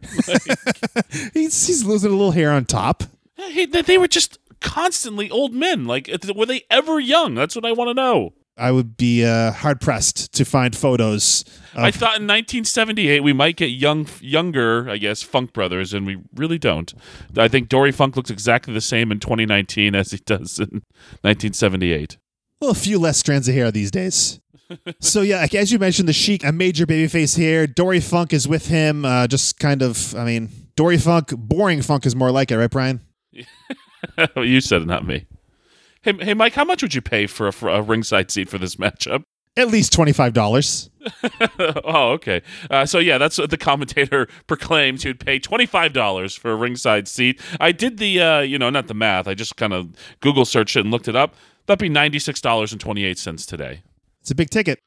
he's, 1.34 1.68
he's 1.68 1.84
losing 1.84 2.12
a 2.12 2.16
little 2.16 2.32
hair 2.32 2.52
on 2.52 2.66
top. 2.66 3.04
They, 3.38 3.66
they 3.66 3.98
were 3.98 4.08
just 4.08 4.40
constantly 4.62 5.30
old 5.30 5.54
men. 5.54 5.86
Like, 5.86 6.10
were 6.36 6.46
they 6.46 6.64
ever 6.70 7.00
young? 7.00 7.36
That's 7.36 7.56
what 7.56 7.66
I 7.66 7.72
want 7.74 7.90
to 7.90 7.94
know. 7.94 8.34
I 8.58 8.72
would 8.72 8.96
be 8.96 9.26
uh, 9.26 9.52
hard 9.52 9.82
pressed 9.82 10.32
to 10.34 10.46
find 10.46 10.76
photos. 10.76 11.44
I 11.76 11.92
thought 11.92 12.18
in 12.18 12.28
1978 12.28 13.22
we 13.22 13.34
might 13.34 13.58
get 13.58 13.68
young, 13.68 14.08
younger, 14.22 14.90
I 14.90 14.98
guess, 14.98 15.22
Funk 15.22 15.52
Brothers, 15.52 15.94
and 15.94 16.06
we 16.06 16.22
really 16.34 16.58
don't. 16.58 16.94
I 17.38 17.50
think 17.50 17.68
Dory 17.68 17.92
Funk 17.92 18.16
looks 18.16 18.30
exactly 18.30 18.74
the 18.74 18.82
same 18.82 19.12
in 19.12 19.20
2019 19.20 19.94
as 19.94 20.12
he 20.12 20.18
does 20.18 20.58
in 20.58 20.84
1978. 21.22 22.18
Well, 22.62 22.72
a 22.72 22.76
few 22.76 22.98
less 22.98 23.18
strands 23.18 23.50
of 23.50 23.56
hair 23.56 23.72
these 23.72 23.92
days. 23.92 24.40
so 25.00 25.22
yeah, 25.22 25.42
like, 25.42 25.54
as 25.54 25.72
you 25.72 25.80
mentioned, 25.80 26.08
the 26.08 26.14
Sheik, 26.14 26.44
a 26.46 26.52
major 26.52 26.86
babyface 26.86 27.38
here. 27.38 27.68
Dory 27.68 28.00
Funk 28.00 28.32
is 28.32 28.48
with 28.48 28.68
him. 28.68 29.04
Uh, 29.04 29.28
just 29.28 29.60
kind 29.60 29.82
of, 29.82 30.16
I 30.16 30.24
mean, 30.24 30.50
Dory 30.76 30.98
Funk, 30.98 31.34
boring 31.36 31.82
Funk 31.82 32.06
is 32.06 32.16
more 32.16 32.32
like 32.32 32.52
it, 32.52 32.58
right, 32.58 32.72
Brian? 32.72 33.02
you 34.38 34.62
said 34.62 34.82
it, 34.82 34.88
not 34.88 35.06
me. 35.06 35.26
Hey, 36.06 36.14
hey, 36.22 36.34
Mike, 36.36 36.54
how 36.54 36.64
much 36.64 36.84
would 36.84 36.94
you 36.94 37.02
pay 37.02 37.26
for 37.26 37.48
a, 37.48 37.52
for 37.52 37.68
a 37.68 37.82
ringside 37.82 38.30
seat 38.30 38.48
for 38.48 38.60
this 38.60 38.76
matchup? 38.76 39.24
At 39.58 39.70
least 39.70 39.92
twenty 39.92 40.12
five 40.14 40.34
dollars. 40.34 40.92
oh, 41.60 42.12
okay. 42.12 42.44
Uh, 42.70 42.86
so 42.86 43.00
yeah, 43.00 43.18
that's 43.18 43.40
what 43.40 43.50
the 43.50 43.58
commentator 43.58 44.28
proclaims. 44.48 45.02
He 45.02 45.10
would 45.10 45.20
pay 45.20 45.40
twenty 45.40 45.66
five 45.66 45.94
dollars 45.94 46.36
for 46.36 46.52
a 46.52 46.56
ringside 46.56 47.08
seat. 47.08 47.42
I 47.60 47.72
did 47.72 47.98
the, 47.98 48.22
uh, 48.22 48.40
you 48.42 48.60
know, 48.60 48.70
not 48.70 48.88
the 48.88 48.94
math. 48.94 49.28
I 49.28 49.34
just 49.34 49.56
kind 49.56 49.74
of 49.74 49.96
Google 50.20 50.46
searched 50.46 50.76
it 50.76 50.82
and 50.82 50.92
looked 50.92 51.08
it 51.08 51.16
up. 51.16 51.34
That'd 51.66 51.80
be 51.80 51.90
ninety 51.90 52.20
six 52.20 52.40
dollars 52.40 52.72
and 52.72 52.80
twenty 52.80 53.04
eight 53.04 53.18
cents 53.18 53.46
today. 53.46 53.82
It's 54.22 54.30
a 54.30 54.36
big 54.36 54.52
ticket. 54.52 54.78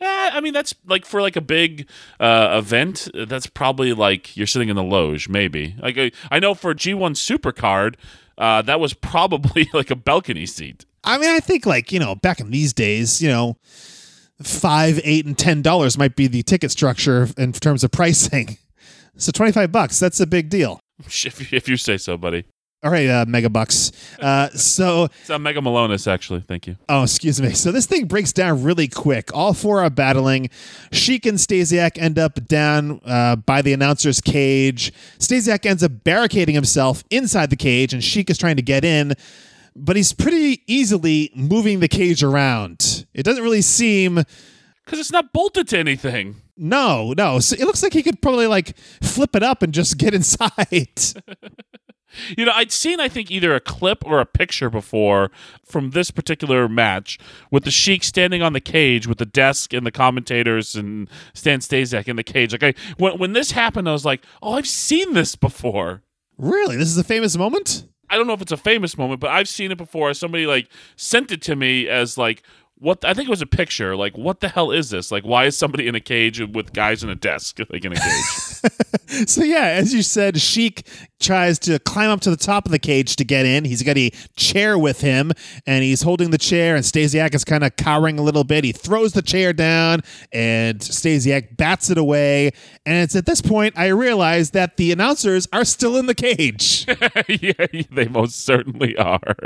Eh, 0.00 0.30
I 0.32 0.40
mean, 0.40 0.52
that's 0.52 0.74
like 0.86 1.04
for 1.04 1.20
like 1.20 1.34
a 1.34 1.40
big 1.40 1.88
uh, 2.20 2.54
event. 2.56 3.08
That's 3.14 3.48
probably 3.48 3.94
like 3.94 4.36
you're 4.36 4.46
sitting 4.46 4.68
in 4.68 4.76
the 4.76 4.84
loge, 4.84 5.28
maybe. 5.28 5.74
Like 5.82 5.98
I, 5.98 6.12
I 6.30 6.38
know 6.38 6.54
for 6.54 6.72
G1 6.72 7.16
Supercard, 7.16 7.96
uh, 8.38 8.62
that 8.62 8.80
was 8.80 8.94
probably 8.94 9.68
like 9.74 9.90
a 9.90 9.96
balcony 9.96 10.46
seat. 10.46 10.86
I 11.04 11.18
mean, 11.18 11.30
I 11.30 11.40
think 11.40 11.66
like 11.66 11.92
you 11.92 11.98
know, 11.98 12.14
back 12.14 12.40
in 12.40 12.50
these 12.50 12.72
days, 12.72 13.20
you 13.20 13.28
know, 13.28 13.56
five, 14.42 15.00
eight, 15.04 15.26
and 15.26 15.36
ten 15.36 15.60
dollars 15.60 15.98
might 15.98 16.16
be 16.16 16.26
the 16.26 16.42
ticket 16.42 16.70
structure 16.70 17.28
in 17.36 17.52
terms 17.52 17.84
of 17.84 17.90
pricing. 17.90 18.56
So 19.20 19.32
twenty 19.32 19.50
five 19.50 19.72
bucks, 19.72 19.98
that's 19.98 20.20
a 20.20 20.28
big 20.28 20.48
deal. 20.48 20.78
If, 21.04 21.52
if 21.52 21.68
you 21.68 21.76
say 21.76 21.96
so, 21.96 22.16
buddy. 22.16 22.44
All 22.84 22.92
right, 22.92 23.08
uh, 23.08 23.24
mega 23.26 23.50
bucks. 23.50 23.90
Uh, 24.20 24.50
so 24.50 25.04
It's 25.20 25.28
not 25.28 25.40
Mega 25.40 25.60
Milonas, 25.60 26.06
actually. 26.06 26.40
Thank 26.46 26.68
you. 26.68 26.76
Oh, 26.88 27.02
excuse 27.02 27.40
me. 27.42 27.50
So 27.50 27.72
this 27.72 27.86
thing 27.86 28.06
breaks 28.06 28.32
down 28.32 28.62
really 28.62 28.86
quick. 28.86 29.34
All 29.34 29.52
four 29.52 29.82
are 29.82 29.90
battling. 29.90 30.48
Sheik 30.92 31.26
and 31.26 31.38
Stasiak 31.38 31.98
end 31.98 32.20
up 32.20 32.46
down 32.46 33.00
uh, 33.04 33.34
by 33.34 33.62
the 33.62 33.72
announcer's 33.72 34.20
cage. 34.20 34.92
Stasiak 35.18 35.66
ends 35.66 35.82
up 35.82 36.04
barricading 36.04 36.54
himself 36.54 37.02
inside 37.10 37.50
the 37.50 37.56
cage, 37.56 37.92
and 37.92 38.02
Sheik 38.02 38.30
is 38.30 38.38
trying 38.38 38.56
to 38.56 38.62
get 38.62 38.84
in, 38.84 39.14
but 39.74 39.96
he's 39.96 40.12
pretty 40.12 40.62
easily 40.68 41.32
moving 41.34 41.80
the 41.80 41.88
cage 41.88 42.22
around. 42.22 43.06
It 43.12 43.24
doesn't 43.24 43.42
really 43.42 43.62
seem. 43.62 44.22
Because 44.84 45.00
it's 45.00 45.12
not 45.12 45.32
bolted 45.32 45.66
to 45.68 45.78
anything. 45.78 46.36
No, 46.56 47.12
no. 47.16 47.40
So 47.40 47.56
it 47.58 47.64
looks 47.64 47.82
like 47.82 47.92
he 47.92 48.04
could 48.04 48.22
probably 48.22 48.46
like 48.46 48.76
flip 49.02 49.34
it 49.34 49.42
up 49.42 49.62
and 49.64 49.74
just 49.74 49.98
get 49.98 50.14
inside. 50.14 50.52
You 52.36 52.44
know, 52.44 52.52
I'd 52.54 52.72
seen, 52.72 53.00
I 53.00 53.08
think, 53.08 53.30
either 53.30 53.54
a 53.54 53.60
clip 53.60 54.04
or 54.06 54.20
a 54.20 54.26
picture 54.26 54.70
before 54.70 55.30
from 55.64 55.90
this 55.90 56.10
particular 56.10 56.68
match 56.68 57.18
with 57.50 57.64
the 57.64 57.70
Sheik 57.70 58.02
standing 58.04 58.42
on 58.42 58.52
the 58.52 58.60
cage 58.60 59.06
with 59.06 59.18
the 59.18 59.26
desk 59.26 59.72
and 59.72 59.86
the 59.86 59.90
commentators 59.90 60.74
and 60.74 61.08
Stan 61.34 61.60
Stasiak 61.60 62.08
in 62.08 62.16
the 62.16 62.22
cage. 62.22 62.52
Like, 62.52 62.62
I 62.62 62.74
when, 62.96 63.18
when 63.18 63.32
this 63.32 63.50
happened, 63.52 63.88
I 63.88 63.92
was 63.92 64.04
like, 64.04 64.24
oh, 64.42 64.54
I've 64.54 64.66
seen 64.68 65.12
this 65.12 65.36
before. 65.36 66.02
really? 66.38 66.76
This 66.76 66.88
is 66.88 66.98
a 66.98 67.04
famous 67.04 67.36
moment? 67.36 67.86
I 68.10 68.16
don't 68.16 68.26
know 68.26 68.32
if 68.32 68.40
it's 68.40 68.52
a 68.52 68.56
famous 68.56 68.96
moment, 68.96 69.20
but 69.20 69.30
I've 69.30 69.48
seen 69.48 69.70
it 69.70 69.76
before. 69.78 70.14
Somebody 70.14 70.46
like 70.46 70.68
sent 70.96 71.30
it 71.30 71.42
to 71.42 71.56
me 71.56 71.88
as 71.88 72.16
like 72.16 72.42
what 72.76 73.04
I 73.04 73.12
think 73.12 73.28
it 73.28 73.30
was 73.30 73.42
a 73.42 73.46
picture. 73.46 73.96
Like, 73.96 74.16
what 74.16 74.40
the 74.40 74.48
hell 74.48 74.70
is 74.70 74.88
this? 74.90 75.10
Like, 75.12 75.24
why 75.24 75.44
is 75.44 75.58
somebody 75.58 75.86
in 75.86 75.94
a 75.94 76.00
cage 76.00 76.40
with 76.40 76.72
guys 76.72 77.02
in 77.04 77.10
a 77.10 77.14
desk, 77.14 77.58
like 77.70 77.84
in 77.84 77.92
a 77.92 77.96
cage? 77.96 78.70
So 79.26 79.42
yeah, 79.42 79.64
as 79.64 79.94
you 79.94 80.02
said, 80.02 80.38
Sheik 80.38 80.86
tries 81.20 81.58
to 81.60 81.78
climb 81.80 82.10
up 82.10 82.20
to 82.22 82.30
the 82.30 82.36
top 82.36 82.66
of 82.66 82.72
the 82.72 82.78
cage 82.78 83.16
to 83.16 83.24
get 83.24 83.46
in. 83.46 83.64
He's 83.64 83.82
got 83.82 83.96
a 83.96 84.10
chair 84.36 84.78
with 84.78 85.00
him, 85.00 85.32
and 85.66 85.82
he's 85.82 86.02
holding 86.02 86.30
the 86.30 86.38
chair. 86.38 86.76
And 86.76 86.84
Stasiak 86.84 87.34
is 87.34 87.44
kind 87.44 87.64
of 87.64 87.76
cowering 87.76 88.18
a 88.18 88.22
little 88.22 88.44
bit. 88.44 88.64
He 88.64 88.72
throws 88.72 89.12
the 89.12 89.22
chair 89.22 89.52
down, 89.52 90.02
and 90.32 90.78
Stasiak 90.80 91.56
bats 91.56 91.90
it 91.90 91.98
away. 91.98 92.52
And 92.86 93.02
it's 93.02 93.16
at 93.16 93.26
this 93.26 93.40
point 93.40 93.74
I 93.76 93.88
realize 93.88 94.50
that 94.50 94.76
the 94.76 94.92
announcers 94.92 95.48
are 95.52 95.64
still 95.64 95.96
in 95.96 96.06
the 96.06 96.14
cage. 96.14 96.86
yeah, 97.28 97.66
they 97.90 98.08
most 98.08 98.44
certainly 98.44 98.96
are. 98.96 99.36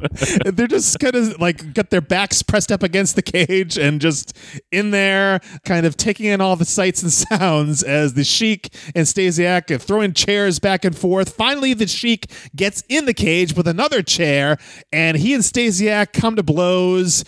They're 0.44 0.66
just 0.66 0.98
kind 0.98 1.14
of 1.14 1.40
like 1.40 1.74
got 1.74 1.90
their 1.90 2.00
backs 2.00 2.42
pressed 2.42 2.72
up 2.72 2.82
against 2.82 3.16
the 3.16 3.22
cage 3.22 3.78
and 3.78 4.00
just 4.00 4.36
in 4.72 4.90
there, 4.90 5.40
kind 5.64 5.86
of 5.86 5.96
taking 5.96 6.26
in 6.26 6.40
all 6.40 6.56
the 6.56 6.64
sights 6.64 7.02
and 7.02 7.12
sounds 7.12 7.82
as 7.82 8.14
the 8.14 8.24
Sheik 8.24 8.74
and 8.94 9.06
Stasiak 9.06 9.70
are 9.70 9.78
throwing 9.78 10.12
chairs 10.12 10.58
back 10.58 10.84
and 10.84 10.96
forth. 10.96 11.19
Finally, 11.28 11.74
the 11.74 11.86
Sheik 11.86 12.30
gets 12.54 12.82
in 12.88 13.04
the 13.04 13.14
cage 13.14 13.54
with 13.54 13.68
another 13.68 14.02
chair, 14.02 14.58
and 14.92 15.16
he 15.16 15.34
and 15.34 15.42
Stasiak 15.42 16.12
come 16.12 16.36
to 16.36 16.42
blows. 16.42 17.24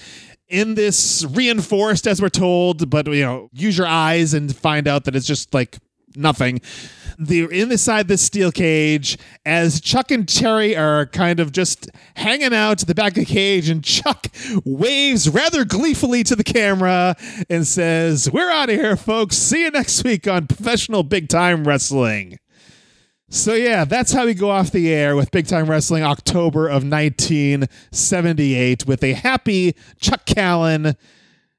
In 0.49 0.75
this 0.75 1.25
reinforced, 1.31 2.07
as 2.07 2.21
we're 2.21 2.29
told, 2.29 2.91
but 2.91 3.07
you 3.07 3.23
know, 3.23 3.49
use 3.55 3.79
your 3.79 3.87
eyes 3.87 4.35
and 4.35 4.55
find 4.55 4.87
out 4.87 5.05
that 5.05 5.17
it's 5.17 5.27
just 5.27 5.55
like 5.55 5.79
nothing. 6.15 6.61
They're 7.19 7.51
inside 7.51 8.09
this 8.09 8.23
steel 8.23 8.51
cage 8.51 9.19
as 9.45 9.81
Chuck 9.81 10.11
and 10.11 10.29
Terry 10.29 10.77
are 10.77 11.07
kind 11.07 11.41
of 11.41 11.53
just 11.53 11.91
hanging 12.17 12.55
out 12.55 12.79
to 12.79 12.87
the 12.87 12.95
back 12.95 13.13
of 13.13 13.17
the 13.17 13.25
cage, 13.25 13.69
and 13.69 13.85
Chuck 13.85 14.27
waves 14.65 15.29
rather 15.29 15.65
gleefully 15.65 16.25
to 16.25 16.37
the 16.37 16.45
camera 16.45 17.17
and 17.49 17.67
says, 17.67 18.31
We're 18.31 18.51
out 18.51 18.71
of 18.71 18.77
here, 18.77 18.97
folks. 18.97 19.37
See 19.37 19.63
you 19.63 19.71
next 19.71 20.03
week 20.05 20.27
on 20.27 20.47
Professional 20.47 21.03
Big 21.03 21.29
Time 21.29 21.67
Wrestling. 21.67 22.39
So 23.33 23.55
yeah, 23.55 23.87
that's 23.87 24.13
how 24.13 24.27
we 24.27 24.35
go 24.35 24.51
off 24.51 24.73
the 24.73 24.93
air 24.93 25.17
with 25.17 25.31
Big 25.31 25.47
Time 25.47 25.65
Wrestling 25.65 26.03
October 26.03 26.69
of 26.69 26.85
1978 26.85 28.87
with 28.87 29.03
a 29.03 29.15
happy 29.15 29.75
Chuck 29.99 30.27
Callen 30.27 30.95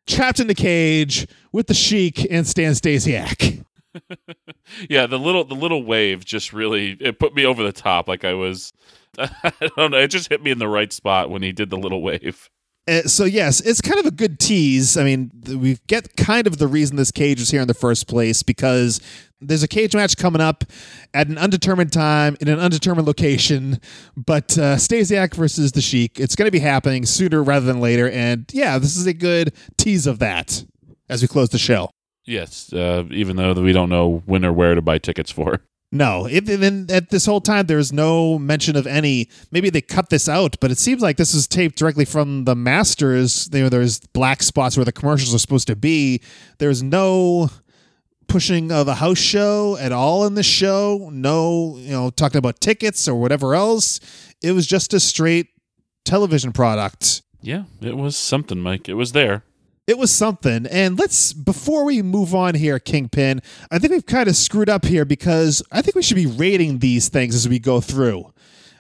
trapped 0.06 0.40
in 0.40 0.46
the 0.46 0.54
cage 0.54 1.26
with 1.52 1.66
the 1.66 1.74
Sheik 1.74 2.28
and 2.30 2.46
Stan 2.46 2.74
Stasiak. 2.74 3.66
yeah, 4.88 5.08
the 5.08 5.18
little 5.18 5.46
the 5.46 5.56
little 5.56 5.84
wave 5.84 6.24
just 6.24 6.54
really 6.54 6.92
it 7.00 7.18
put 7.18 7.34
me 7.34 7.44
over 7.44 7.64
the 7.64 7.72
top. 7.72 8.08
Like 8.08 8.24
I 8.24 8.36
was, 8.36 8.72
I 9.18 9.52
don't 9.76 9.94
know, 9.94 9.98
it 9.98 10.10
just 10.10 10.30
hit 10.30 10.44
me 10.44 10.52
in 10.52 10.60
the 10.60 10.68
right 10.68 10.94
spot 10.94 11.32
when 11.32 11.42
he 11.42 11.52
did 11.52 11.72
the 11.72 11.78
little 11.78 12.04
wave. 12.04 12.52
Uh, 12.88 13.02
so 13.04 13.24
yes, 13.24 13.62
it's 13.62 13.82
kind 13.82 14.00
of 14.00 14.06
a 14.06 14.12
good 14.12 14.40
tease. 14.40 14.98
I 14.98 15.04
mean, 15.04 15.32
we 15.48 15.78
get 15.88 16.18
kind 16.18 16.46
of 16.46 16.58
the 16.58 16.68
reason 16.68 16.98
this 16.98 17.12
cage 17.12 17.40
was 17.40 17.50
here 17.50 17.62
in 17.62 17.68
the 17.68 17.74
first 17.74 18.08
place 18.08 18.44
because 18.44 19.00
there's 19.48 19.64
a 19.64 19.68
cage 19.68 19.96
match 19.96 20.18
coming 20.18 20.42
up 20.42 20.64
at 21.14 21.28
an 21.28 21.38
undetermined 21.38 21.92
time 21.92 22.38
in 22.42 22.48
an 22.48 22.60
undetermined 22.60 23.08
location. 23.08 23.80
But 24.16 24.58
uh, 24.58 24.76
Stasiak 24.76 25.36
versus 25.36 25.72
the 25.72 25.82
Sheik, 25.82 26.20
it's 26.20 26.36
going 26.36 26.48
to 26.48 26.52
be 26.52 26.60
happening 26.60 27.06
sooner 27.06 27.44
rather 27.44 27.66
than 27.66 27.80
later. 27.80 28.10
And 28.10 28.50
yeah, 28.54 28.78
this 28.80 28.96
is 28.96 29.06
a 29.06 29.14
good 29.14 29.54
tease 29.78 30.08
of 30.08 30.20
that 30.20 30.66
as 31.10 31.22
we 31.22 31.28
close 31.28 31.50
the 31.50 31.58
show. 31.58 31.90
Yes, 32.26 32.72
uh, 32.72 33.04
even 33.12 33.36
though 33.36 33.54
we 33.54 33.74
don't 33.74 33.90
know 33.90 34.24
when 34.26 34.46
or 34.46 34.54
where 34.54 34.76
to 34.76 34.82
buy 34.82 34.98
tickets 34.98 35.30
for. 35.32 35.62
No, 35.94 36.26
it, 36.26 36.50
and 36.50 36.90
at 36.90 37.12
this 37.12 37.28
whole 37.28 37.40
time, 37.40 37.68
there's 37.68 37.94
no 37.94 38.40
mention 38.40 38.76
of 38.76 38.88
any. 38.88 39.30
Maybe 39.52 39.70
they 39.70 39.82
cut 39.82 40.10
this 40.10 40.28
out, 40.28 40.58
but 40.60 40.72
it 40.72 40.80
seems 40.80 41.04
like 41.04 41.18
this 41.18 41.36
is 41.36 41.48
taped 41.48 41.78
directly 41.78 42.04
from 42.04 42.46
the 42.46 42.56
Masters. 42.56 43.48
You 43.54 43.62
know, 43.62 43.70
there's 43.70 44.00
black 44.00 44.42
spots 44.42 44.76
where 44.76 44.86
the 44.86 44.92
commercials 44.92 45.36
are 45.36 45.40
supposed 45.40 45.68
to 45.68 45.76
be. 45.76 46.20
There's 46.58 46.82
no 46.82 47.52
pushing 48.28 48.72
of 48.72 48.88
a 48.88 48.96
house 48.96 49.18
show 49.18 49.78
at 49.78 49.92
all 49.92 50.26
in 50.26 50.36
the 50.36 50.44
show. 50.44 51.10
No, 51.12 51.78
you 51.78 51.92
know, 51.92 52.10
talking 52.10 52.40
about 52.40 52.60
tickets 52.60 53.08
or 53.08 53.16
whatever 53.16 53.56
else. 53.56 54.00
It 54.42 54.52
was 54.52 54.68
just 54.68 54.94
a 54.94 55.00
straight 55.00 55.48
television 56.06 56.52
product. 56.52 57.22
Yeah, 57.42 57.64
it 57.82 57.98
was 57.98 58.16
something, 58.16 58.60
Mike. 58.60 58.88
It 58.88 58.94
was 58.94 59.12
there. 59.12 59.44
It 59.86 59.98
was 59.98 60.12
something. 60.12 60.66
And 60.68 60.98
let's, 60.98 61.34
before 61.34 61.84
we 61.84 62.02
move 62.02 62.34
on 62.34 62.56
here, 62.56 62.80
Kingpin, 62.80 63.42
I 63.70 63.80
think 63.80 63.92
we've 63.92 64.06
kind 64.06 64.30
of 64.30 64.36
screwed 64.38 64.70
up 64.70 64.86
here 64.86 65.04
because 65.04 65.62
I 65.72 65.82
think 65.82 65.96
we 65.96 66.02
should 66.02 66.16
be 66.16 66.26
rating 66.26 66.80
these 66.80 67.10
things 67.10 67.36
as 67.36 67.50
we 67.50 67.60
go 67.60 67.82
through. 67.82 68.32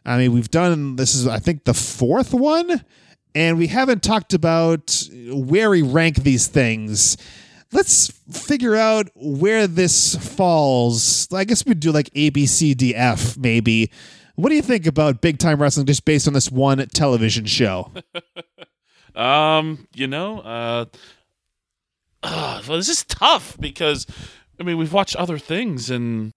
I 0.05 0.17
mean, 0.17 0.31
we've 0.31 0.49
done, 0.49 0.95
this 0.95 1.13
is, 1.13 1.27
I 1.27 1.39
think, 1.39 1.65
the 1.65 1.73
fourth 1.73 2.33
one, 2.33 2.85
and 3.35 3.57
we 3.57 3.67
haven't 3.67 4.01
talked 4.01 4.33
about 4.33 5.07
where 5.29 5.69
we 5.69 5.81
rank 5.81 6.23
these 6.23 6.47
things. 6.47 7.17
Let's 7.73 8.07
figure 8.31 8.75
out 8.75 9.09
where 9.15 9.67
this 9.67 10.15
falls. 10.15 11.27
I 11.33 11.43
guess 11.43 11.65
we'd 11.65 11.79
do 11.79 11.91
like 11.91 12.09
A, 12.15 12.29
B, 12.29 12.45
C, 12.45 12.73
D, 12.73 12.95
F, 12.95 13.37
maybe. 13.37 13.91
What 14.35 14.49
do 14.49 14.55
you 14.55 14.61
think 14.61 14.87
about 14.87 15.21
big 15.21 15.37
time 15.37 15.61
wrestling 15.61 15.85
just 15.85 16.05
based 16.05 16.27
on 16.27 16.33
this 16.33 16.49
one 16.51 16.85
television 16.93 17.45
show? 17.45 17.91
Um, 19.15 19.87
you 19.93 20.07
know, 20.07 20.39
uh, 20.39 20.85
uh, 22.23 22.61
well, 22.67 22.77
this 22.77 22.89
is 22.89 23.03
tough 23.03 23.55
because 23.59 24.07
I 24.59 24.63
mean 24.63 24.77
we've 24.79 24.91
watched 24.91 25.15
other 25.17 25.37
things, 25.37 25.91
and 25.91 26.33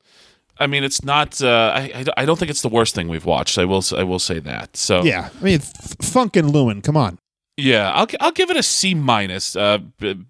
I 0.59 0.67
mean 0.67 0.85
it's 0.85 1.03
not. 1.03 1.41
Uh, 1.41 1.73
I, 1.75 2.05
I 2.19 2.27
don't 2.27 2.39
think 2.39 2.51
it's 2.51 2.61
the 2.61 2.69
worst 2.69 2.95
thing 2.95 3.09
we've 3.09 3.25
watched. 3.25 3.57
I 3.57 3.65
will 3.65 3.83
I 3.97 4.03
will 4.03 4.19
say 4.19 4.41
that. 4.41 4.77
So 4.77 5.05
yeah, 5.05 5.31
I 5.41 5.43
mean, 5.43 5.61
F- 5.61 5.97
Funk 6.03 6.37
and 6.37 6.51
Lewin, 6.51 6.83
come 6.83 6.99
on. 6.99 7.19
yeah, 7.57 7.91
I'll 7.93 8.09
I'll 8.21 8.33
give 8.33 8.51
it 8.51 8.59
a 8.59 8.63
C 8.63 8.95
minus. 8.95 9.57
Uh, 9.57 9.79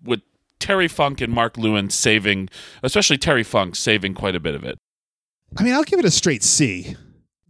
with 0.04 0.20
Terry 0.59 0.88
Funk 0.88 1.20
and 1.20 1.32
Mark 1.32 1.57
Lewin 1.57 1.90
saving, 1.90 2.48
especially 2.82 3.18
Terry 3.18 3.42
Funk 3.42 3.76
saving 3.76 4.14
quite 4.14 4.34
a 4.34 4.40
bit 4.40 4.54
of 4.54 4.64
it. 4.64 4.78
I 5.57 5.62
mean, 5.62 5.74
I'll 5.74 5.84
give 5.84 5.98
it 5.98 6.04
a 6.04 6.11
straight 6.11 6.42
C. 6.42 6.96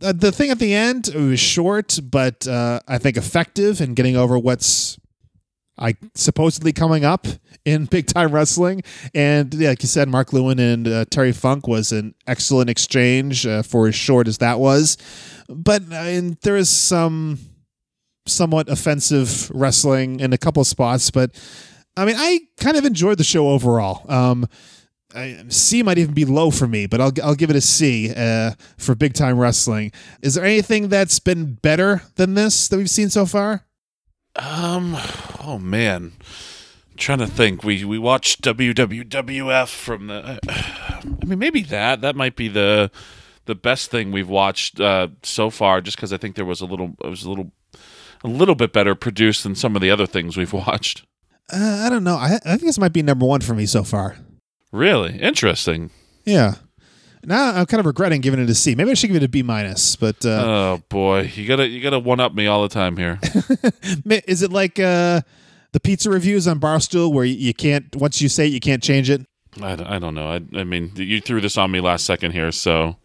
Uh, 0.02 0.12
the 0.12 0.30
thing 0.30 0.50
at 0.50 0.58
the 0.58 0.74
end 0.74 1.08
it 1.08 1.16
was 1.16 1.40
short, 1.40 1.98
but 2.02 2.46
uh, 2.46 2.80
I 2.86 2.98
think 2.98 3.16
effective 3.16 3.80
in 3.80 3.94
getting 3.94 4.16
over 4.16 4.38
what's 4.38 4.98
I 5.78 5.94
supposedly 6.14 6.72
coming 6.72 7.04
up 7.04 7.26
in 7.64 7.84
big 7.90 8.06
time 8.06 8.32
wrestling. 8.32 8.82
And 9.14 9.52
yeah, 9.54 9.70
like 9.70 9.82
you 9.82 9.88
said, 9.88 10.08
Mark 10.08 10.32
Lewin 10.32 10.58
and 10.58 10.88
uh, 10.88 11.04
Terry 11.10 11.32
Funk 11.32 11.66
was 11.66 11.92
an 11.92 12.14
excellent 12.26 12.70
exchange 12.70 13.46
uh, 13.46 13.62
for 13.62 13.86
as 13.86 13.94
short 13.94 14.28
as 14.28 14.38
that 14.38 14.58
was. 14.58 14.96
But 15.48 15.82
uh, 15.90 15.96
and 15.96 16.36
there 16.42 16.56
is 16.56 16.68
some 16.68 17.38
somewhat 18.26 18.68
offensive 18.68 19.50
wrestling 19.54 20.20
in 20.20 20.32
a 20.32 20.38
couple 20.38 20.64
spots, 20.64 21.10
but 21.10 21.30
I 21.96 22.04
mean, 22.04 22.16
I 22.18 22.40
kind 22.58 22.76
of 22.76 22.84
enjoyed 22.84 23.18
the 23.18 23.24
show 23.24 23.48
overall. 23.48 24.04
Um, 24.10 24.46
I, 25.14 25.44
C 25.48 25.82
might 25.82 25.98
even 25.98 26.14
be 26.14 26.24
low 26.24 26.50
for 26.50 26.66
me, 26.66 26.86
but 26.86 27.00
I'll 27.00 27.12
I'll 27.22 27.34
give 27.34 27.48
it 27.48 27.56
a 27.56 27.60
C 27.60 28.12
uh, 28.14 28.52
for 28.76 28.94
big 28.94 29.14
time 29.14 29.38
wrestling. 29.38 29.92
Is 30.20 30.34
there 30.34 30.44
anything 30.44 30.88
that's 30.88 31.18
been 31.18 31.54
better 31.54 32.02
than 32.16 32.34
this 32.34 32.68
that 32.68 32.76
we've 32.76 32.90
seen 32.90 33.08
so 33.08 33.24
far? 33.24 33.64
Um, 34.36 34.96
oh 35.42 35.58
man, 35.58 36.12
I'm 36.20 36.96
trying 36.96 37.20
to 37.20 37.26
think. 37.26 37.64
We 37.64 37.84
we 37.84 37.98
watched 37.98 38.42
WWF 38.42 39.68
from 39.68 40.08
the. 40.08 40.38
I 40.46 41.24
mean, 41.24 41.38
maybe 41.38 41.62
that 41.62 42.02
that 42.02 42.14
might 42.14 42.36
be 42.36 42.48
the 42.48 42.90
the 43.46 43.54
best 43.54 43.90
thing 43.90 44.12
we've 44.12 44.28
watched 44.28 44.80
uh, 44.80 45.08
so 45.22 45.48
far. 45.48 45.80
Just 45.80 45.96
because 45.96 46.12
I 46.12 46.18
think 46.18 46.36
there 46.36 46.44
was 46.44 46.60
a 46.60 46.66
little, 46.66 46.94
it 47.02 47.08
was 47.08 47.24
a 47.24 47.30
little, 47.30 47.52
a 48.22 48.28
little 48.28 48.54
bit 48.54 48.72
better 48.72 48.94
produced 48.94 49.44
than 49.44 49.54
some 49.54 49.74
of 49.76 49.82
the 49.82 49.90
other 49.90 50.06
things 50.06 50.36
we've 50.36 50.52
watched. 50.66 51.06
Uh, 51.52 51.82
I 51.86 51.90
don't 51.90 52.04
know. 52.04 52.16
I, 52.16 52.34
I 52.44 52.50
think 52.50 52.62
this 52.62 52.78
might 52.78 52.92
be 52.92 53.02
number 53.02 53.24
one 53.26 53.40
for 53.40 53.54
me 53.54 53.66
so 53.66 53.84
far. 53.84 54.16
Really 54.72 55.18
interesting. 55.18 55.90
Yeah. 56.24 56.54
Now 57.24 57.50
I'm 57.54 57.66
kind 57.66 57.80
of 57.80 57.86
regretting 57.86 58.20
giving 58.20 58.40
it 58.40 58.48
a 58.50 58.54
C. 58.54 58.74
Maybe 58.74 58.90
I 58.90 58.94
should 58.94 59.08
give 59.08 59.16
it 59.16 59.22
a 59.24 59.28
B 59.28 59.42
minus. 59.42 59.96
But 59.96 60.24
uh, 60.24 60.28
Oh 60.44 60.82
boy, 60.88 61.30
you 61.34 61.46
gotta 61.46 61.66
you 61.66 61.80
gotta 61.82 61.98
one 61.98 62.20
up 62.20 62.34
me 62.34 62.46
all 62.46 62.62
the 62.62 62.68
time 62.68 62.96
here. 62.96 63.18
Is 64.28 64.42
it 64.42 64.52
like 64.52 64.78
uh, 64.78 65.22
the 65.72 65.80
pizza 65.80 66.08
reviews 66.10 66.46
on 66.46 66.60
Barstool 66.60 67.12
where 67.12 67.24
you, 67.24 67.34
you 67.34 67.54
can't 67.54 67.94
once 67.96 68.20
you 68.22 68.28
say 68.28 68.46
it 68.46 68.52
you 68.52 68.60
can't 68.60 68.82
change 68.82 69.10
it? 69.10 69.22
I, 69.60 69.74
don't- 69.74 69.86
I 69.88 69.98
don't 69.98 70.14
know. 70.14 70.28
I, 70.28 70.40
I 70.60 70.64
mean, 70.64 70.92
you 70.94 71.20
threw 71.20 71.40
this 71.40 71.56
on 71.56 71.70
me 71.70 71.80
last 71.80 72.04
second 72.04 72.32
here, 72.32 72.52
so 72.52 72.96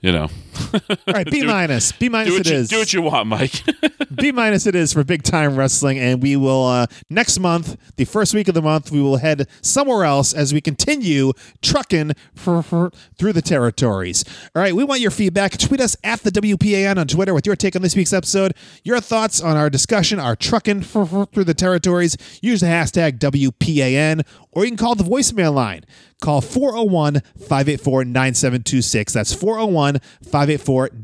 you 0.00 0.12
know. 0.12 0.28
All 0.74 0.96
right, 1.14 1.30
B 1.30 1.42
minus. 1.44 1.92
B 1.92 2.08
minus 2.08 2.32
do 2.34 2.40
it 2.40 2.48
you, 2.48 2.54
is. 2.56 2.68
do 2.68 2.78
what 2.78 2.92
you 2.92 3.02
want, 3.02 3.26
Mike. 3.28 3.62
B 4.14 4.32
minus 4.32 4.66
it 4.66 4.74
is 4.74 4.92
for 4.92 5.04
big 5.04 5.22
time 5.22 5.56
wrestling, 5.56 5.98
and 5.98 6.22
we 6.22 6.36
will 6.36 6.64
uh, 6.64 6.86
next 7.10 7.38
month, 7.38 7.76
the 7.96 8.04
first 8.04 8.34
week 8.34 8.48
of 8.48 8.54
the 8.54 8.62
month, 8.62 8.90
we 8.90 9.00
will 9.00 9.16
head 9.18 9.48
somewhere 9.62 10.04
else 10.04 10.32
as 10.32 10.52
we 10.54 10.60
continue 10.60 11.32
trucking 11.62 12.12
for, 12.34 12.62
for- 12.62 12.90
through 13.18 13.32
the 13.32 13.42
territories. 13.42 14.24
All 14.54 14.62
right, 14.62 14.74
we 14.74 14.84
want 14.84 15.00
your 15.00 15.10
feedback. 15.10 15.56
Tweet 15.58 15.80
us 15.80 15.96
at 16.04 16.20
the 16.22 16.30
WPAN 16.30 16.96
on 16.98 17.06
Twitter 17.06 17.34
with 17.34 17.46
your 17.46 17.56
take 17.56 17.76
on 17.76 17.82
this 17.82 17.96
week's 17.96 18.12
episode, 18.12 18.54
your 18.84 19.00
thoughts 19.00 19.40
on 19.40 19.56
our 19.56 19.68
discussion, 19.70 20.18
our 20.20 20.36
trucking 20.36 20.82
for, 20.82 21.04
for- 21.06 21.26
through 21.26 21.44
the 21.44 21.54
territories. 21.54 22.16
Use 22.42 22.60
the 22.60 22.66
hashtag 22.66 23.18
WPAN, 23.18 24.26
or 24.52 24.64
you 24.64 24.70
can 24.70 24.76
call 24.78 24.94
the 24.94 25.04
voicemail 25.04 25.52
line. 25.52 25.84
Call 26.22 26.40
401 26.40 27.20
584 27.38 28.04
9726. 28.06 29.12
That's 29.12 29.34
401 29.34 29.98
584 30.24 30.45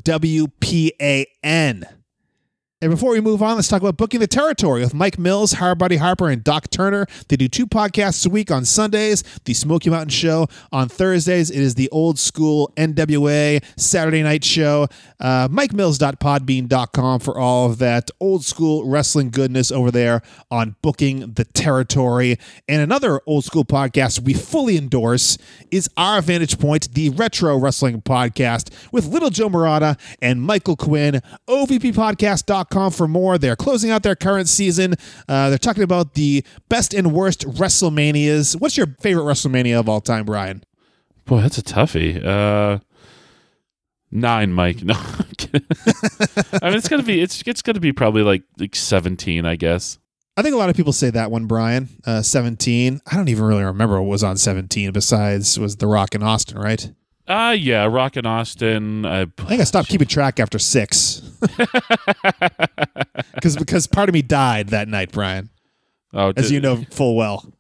WPAN. 0.05 0.53
And 2.83 2.91
before 2.91 3.13
we 3.13 3.21
move 3.21 3.45
on, 3.45 3.55
let's 3.55 3.69
talk 3.69 3.81
about 3.81 3.97
Booking 3.97 4.19
the 4.19 4.27
Territory 4.27 4.81
with 4.81 4.93
Mike 4.93 5.17
Mills, 5.17 5.53
Hardbody 5.53 5.99
Harper, 5.99 6.29
and 6.29 6.43
Doc 6.43 6.69
Turner. 6.69 7.07
They 7.29 7.37
do 7.37 7.47
two 7.47 7.65
podcasts 7.65 8.27
a 8.27 8.29
week 8.29 8.51
on 8.51 8.65
Sundays, 8.65 9.23
the 9.45 9.55
Smoky 9.55 9.89
Mountain 9.89 10.09
Show. 10.09 10.49
On 10.73 10.89
Thursdays, 10.89 11.49
it 11.49 11.61
is 11.61 11.77
the 11.77 11.89
old 11.91 12.19
school 12.19 12.73
NWA 12.77 13.63
Saturday 13.77 14.25
night 14.25 14.43
show. 14.43 14.89
Uh, 15.21 15.47
MikeMills.podbean.com 15.47 17.21
for 17.21 17.39
all 17.39 17.71
of 17.71 17.79
that 17.79 18.11
old 18.19 18.45
school 18.45 18.85
wrestling 18.85 19.31
goodness 19.31 19.71
over 19.71 19.93
there 19.93 20.21
on 20.51 20.75
Booking 20.83 21.35
the 21.35 21.45
Territory. 21.45 22.37
And 22.67 22.83
another 22.83 23.21
old 23.27 23.45
school 23.45 23.65
podcast 23.65 24.23
we 24.23 24.35
fully 24.35 24.77
endorse 24.77 25.39
is 25.71 25.89
Our 25.97 26.21
Vantage 26.21 26.59
Point, 26.59 26.93
the 26.95 27.11
retro 27.11 27.57
wrestling 27.57 28.03
podcast 28.03 28.71
with 28.91 29.07
Little 29.07 29.31
Joe 29.31 29.49
Murata 29.49 29.97
and 30.21 30.43
Michael 30.43 30.75
Quinn. 30.75 31.23
OVPpodcast.com 31.49 32.72
for 32.73 33.09
more. 33.09 33.39
They're 33.39 33.57
closing 33.57 33.91
out 33.91 34.03
their 34.03 34.17
current 34.17 34.49
season. 34.49 34.95
Uh, 35.29 35.49
they're 35.49 35.59
talking 35.59 35.83
about 35.83 36.15
the 36.15 36.45
best 36.69 36.95
and 36.95 37.13
worst 37.13 37.47
WrestleManias. 37.47 38.61
What's 38.61 38.77
your 38.77 38.89
favorite 39.01 39.25
WrestleMania 39.25 39.79
of 39.79 39.89
all 39.89 40.01
time, 40.01 40.25
Brian? 40.25 40.65
Boy, 41.25 41.41
that's 41.41 41.59
a 41.59 41.63
toughie. 41.63 42.25
Uh, 42.25 42.79
nine, 44.11 44.53
Mike. 44.53 44.83
No. 44.83 44.95
I 46.63 46.69
mean 46.71 46.79
it's 46.79 46.89
gonna 46.89 47.03
be 47.03 47.21
it's 47.21 47.43
it's 47.47 47.63
gonna 47.63 47.81
be 47.81 47.93
probably 47.93 48.23
like 48.23 48.43
like 48.59 48.75
seventeen, 48.75 49.45
I 49.45 49.57
guess. 49.57 49.99
I 50.37 50.43
think 50.43 50.55
a 50.55 50.59
lot 50.59 50.71
of 50.71 50.77
people 50.77 50.93
say 50.95 51.11
that 51.11 51.31
one, 51.31 51.45
Brian. 51.45 51.91
Uh, 52.07 52.23
17. 52.23 53.03
I 53.07 53.17
don't 53.17 53.29
even 53.29 53.45
really 53.45 53.65
remember 53.65 54.01
what 54.01 54.09
was 54.09 54.25
on 54.25 54.39
17 54.39 54.91
besides 54.91 55.59
was 55.59 55.77
The 55.77 55.87
Rock 55.87 56.15
in 56.15 56.23
Austin, 56.23 56.59
right? 56.59 56.91
Uh 57.29 57.55
yeah, 57.59 57.85
Rock 57.85 58.17
in 58.17 58.25
Austin. 58.25 59.05
I, 59.05 59.23
I 59.23 59.27
think 59.45 59.61
I 59.61 59.65
stopped 59.65 59.89
keeping 59.89 60.09
track 60.09 60.41
after 60.41 60.59
six. 60.59 61.21
Because 63.35 63.57
because 63.57 63.87
part 63.87 64.09
of 64.09 64.13
me 64.13 64.23
died 64.23 64.69
that 64.69 64.89
night, 64.89 65.11
Brian, 65.11 65.51
oh, 66.15 66.33
as 66.37 66.47
did- 66.49 66.53
you 66.55 66.61
know 66.61 66.77
full 66.91 67.17
well. 67.17 67.53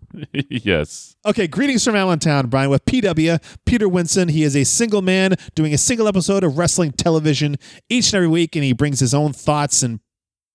yes. 0.48 1.16
Okay, 1.24 1.46
greetings 1.46 1.82
from 1.84 1.96
Allentown, 1.96 2.48
Brian, 2.48 2.68
with 2.70 2.84
PW, 2.84 3.42
Peter 3.64 3.88
Winson. 3.88 4.30
He 4.30 4.42
is 4.44 4.54
a 4.54 4.64
single 4.64 5.00
man 5.02 5.34
doing 5.54 5.72
a 5.72 5.78
single 5.78 6.06
episode 6.06 6.44
of 6.44 6.58
wrestling 6.58 6.92
television 6.92 7.56
each 7.88 8.08
and 8.08 8.16
every 8.16 8.28
week, 8.28 8.54
and 8.54 8.64
he 8.64 8.72
brings 8.74 9.00
his 9.00 9.14
own 9.14 9.32
thoughts 9.32 9.82
and 9.82 10.00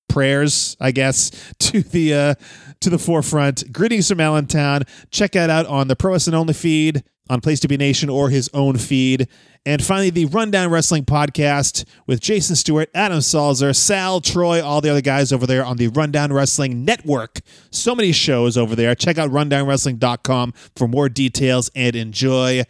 prayers, 0.08 0.78
I 0.80 0.92
guess, 0.92 1.32
to 1.60 1.82
the 1.82 2.14
uh, 2.14 2.36
to 2.82 2.90
the 2.90 3.00
forefront. 3.00 3.72
Greetings 3.74 4.08
from 4.08 4.20
Allentown. 4.22 4.84
Check 5.12 5.32
that 5.32 5.50
out 5.50 5.66
on 5.66 5.88
the 5.88 5.96
Pro 5.96 6.14
Wrestling 6.14 6.36
Only 6.36 6.54
feed 6.54 7.04
on 7.30 7.42
Place 7.42 7.60
to 7.62 7.68
Be 7.68 7.78
Nation 7.78 8.10
or 8.10 8.30
his 8.30 8.50
own 8.54 8.78
feed. 8.78 9.28
And 9.66 9.84
finally, 9.84 10.10
the 10.10 10.26
Rundown 10.26 10.70
Wrestling 10.70 11.04
podcast 11.04 11.84
with 12.06 12.22
Jason 12.22 12.56
Stewart, 12.56 12.90
Adam 12.94 13.20
Salzer, 13.20 13.76
Sal, 13.76 14.22
Troy, 14.22 14.64
all 14.64 14.80
the 14.80 14.90
other 14.90 15.02
guys 15.02 15.34
over 15.34 15.46
there 15.46 15.66
on 15.66 15.78
the 15.78 15.90
Rundown 15.90 16.32
Wrestling 16.32 16.86
Network. 16.86 17.42
So 17.70 17.94
many 17.94 18.14
shows 18.14 18.58
over 18.58 18.76
there. 18.76 18.96
Check 18.96 19.18
out 19.18 19.30
rundownwrestling.com 19.30 20.54
for 20.76 20.88
more 20.88 21.10
details 21.10 21.70
and 21.76 21.96
enjoy. 21.96 22.64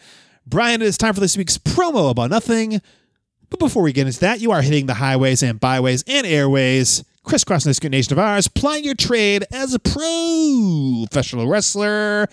Brian, 0.45 0.81
it 0.81 0.85
is 0.85 0.97
time 0.97 1.13
for 1.13 1.19
this 1.19 1.37
week's 1.37 1.57
promo 1.57 2.09
about 2.09 2.31
nothing. 2.31 2.81
But 3.49 3.59
before 3.59 3.83
we 3.83 3.93
get 3.93 4.07
into 4.07 4.19
that, 4.21 4.41
you 4.41 4.51
are 4.51 4.61
hitting 4.61 4.87
the 4.87 4.95
highways 4.95 5.43
and 5.43 5.59
byways 5.59 6.03
and 6.07 6.25
airways, 6.25 7.03
crisscrossing 7.23 7.69
this 7.69 7.79
good 7.79 7.91
nation 7.91 8.13
of 8.13 8.19
ours, 8.19 8.47
plying 8.47 8.83
your 8.83 8.95
trade 8.95 9.45
as 9.51 9.73
a 9.73 9.79
professional 9.79 11.47
wrestler. 11.47 12.27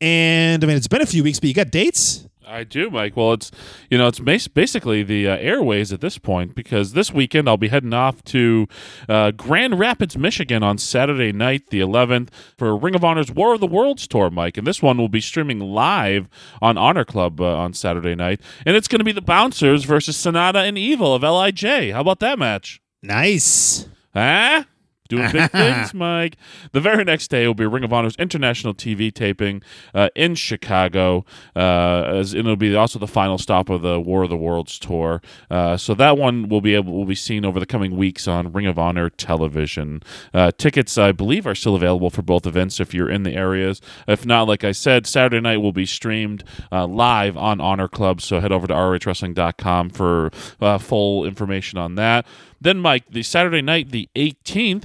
And 0.00 0.62
I 0.62 0.66
mean, 0.66 0.76
it's 0.76 0.88
been 0.88 1.02
a 1.02 1.06
few 1.06 1.22
weeks, 1.22 1.40
but 1.40 1.48
you 1.48 1.54
got 1.54 1.70
dates? 1.70 2.26
I 2.46 2.62
do, 2.62 2.90
Mike. 2.90 3.16
Well, 3.16 3.32
it's 3.32 3.50
you 3.90 3.98
know 3.98 4.06
it's 4.06 4.20
basically 4.48 5.02
the 5.02 5.28
uh, 5.28 5.36
airways 5.36 5.92
at 5.92 6.00
this 6.00 6.16
point 6.16 6.54
because 6.54 6.92
this 6.92 7.12
weekend 7.12 7.48
I'll 7.48 7.56
be 7.56 7.68
heading 7.68 7.92
off 7.92 8.22
to 8.24 8.68
uh, 9.08 9.32
Grand 9.32 9.78
Rapids, 9.78 10.16
Michigan 10.16 10.62
on 10.62 10.78
Saturday 10.78 11.32
night, 11.32 11.70
the 11.70 11.80
11th, 11.80 12.28
for 12.56 12.76
Ring 12.76 12.94
of 12.94 13.04
Honor's 13.04 13.32
War 13.32 13.54
of 13.54 13.60
the 13.60 13.66
Worlds 13.66 14.06
tour, 14.06 14.30
Mike. 14.30 14.56
And 14.56 14.66
this 14.66 14.80
one 14.80 14.96
will 14.96 15.08
be 15.08 15.20
streaming 15.20 15.58
live 15.58 16.28
on 16.62 16.78
Honor 16.78 17.04
Club 17.04 17.40
uh, 17.40 17.56
on 17.56 17.74
Saturday 17.74 18.14
night, 18.14 18.40
and 18.64 18.76
it's 18.76 18.88
going 18.88 19.00
to 19.00 19.04
be 19.04 19.12
the 19.12 19.20
Bouncers 19.20 19.84
versus 19.84 20.16
Sanada 20.16 20.66
and 20.66 20.78
Evil 20.78 21.14
of 21.14 21.22
Lij. 21.22 21.92
How 21.92 22.00
about 22.00 22.20
that 22.20 22.38
match? 22.38 22.80
Nice. 23.02 23.88
Huh? 24.14 24.64
Doing 25.08 25.30
big 25.32 25.50
things, 25.50 25.94
Mike. 25.94 26.36
The 26.72 26.80
very 26.80 27.04
next 27.04 27.28
day 27.28 27.46
will 27.46 27.54
be 27.54 27.66
Ring 27.66 27.84
of 27.84 27.92
Honor's 27.92 28.16
international 28.16 28.74
TV 28.74 29.12
taping 29.12 29.62
uh, 29.94 30.08
in 30.14 30.34
Chicago, 30.34 31.24
uh, 31.54 32.04
as 32.06 32.34
it'll 32.34 32.56
be 32.56 32.74
also 32.74 32.98
the 32.98 33.06
final 33.06 33.38
stop 33.38 33.68
of 33.68 33.82
the 33.82 34.00
War 34.00 34.24
of 34.24 34.30
the 34.30 34.36
Worlds 34.36 34.78
tour. 34.78 35.22
Uh, 35.50 35.76
so 35.76 35.94
that 35.94 36.18
one 36.18 36.48
will 36.48 36.60
be 36.60 36.74
able 36.74 36.92
will 36.92 37.04
be 37.04 37.14
seen 37.14 37.44
over 37.44 37.60
the 37.60 37.66
coming 37.66 37.96
weeks 37.96 38.26
on 38.26 38.52
Ring 38.52 38.66
of 38.66 38.78
Honor 38.78 39.10
television. 39.10 40.02
Uh, 40.34 40.50
tickets, 40.56 40.98
I 40.98 41.12
believe, 41.12 41.46
are 41.46 41.54
still 41.54 41.74
available 41.74 42.10
for 42.10 42.22
both 42.22 42.46
events 42.46 42.80
if 42.80 42.94
you're 42.94 43.10
in 43.10 43.22
the 43.22 43.32
areas. 43.32 43.80
If 44.06 44.26
not, 44.26 44.48
like 44.48 44.64
I 44.64 44.72
said, 44.72 45.06
Saturday 45.06 45.40
night 45.40 45.58
will 45.58 45.72
be 45.72 45.86
streamed 45.86 46.44
uh, 46.72 46.86
live 46.86 47.36
on 47.36 47.60
Honor 47.60 47.88
Club. 47.88 48.20
So 48.20 48.40
head 48.40 48.52
over 48.52 48.66
to 48.66 48.74
ROHWrestling.com 48.74 49.90
for 49.90 50.30
uh, 50.60 50.78
full 50.78 51.24
information 51.24 51.78
on 51.78 51.94
that. 51.96 52.26
Then, 52.60 52.78
Mike, 52.78 53.04
the 53.10 53.22
Saturday 53.22 53.62
night, 53.62 53.90
the 53.90 54.08
18th, 54.16 54.84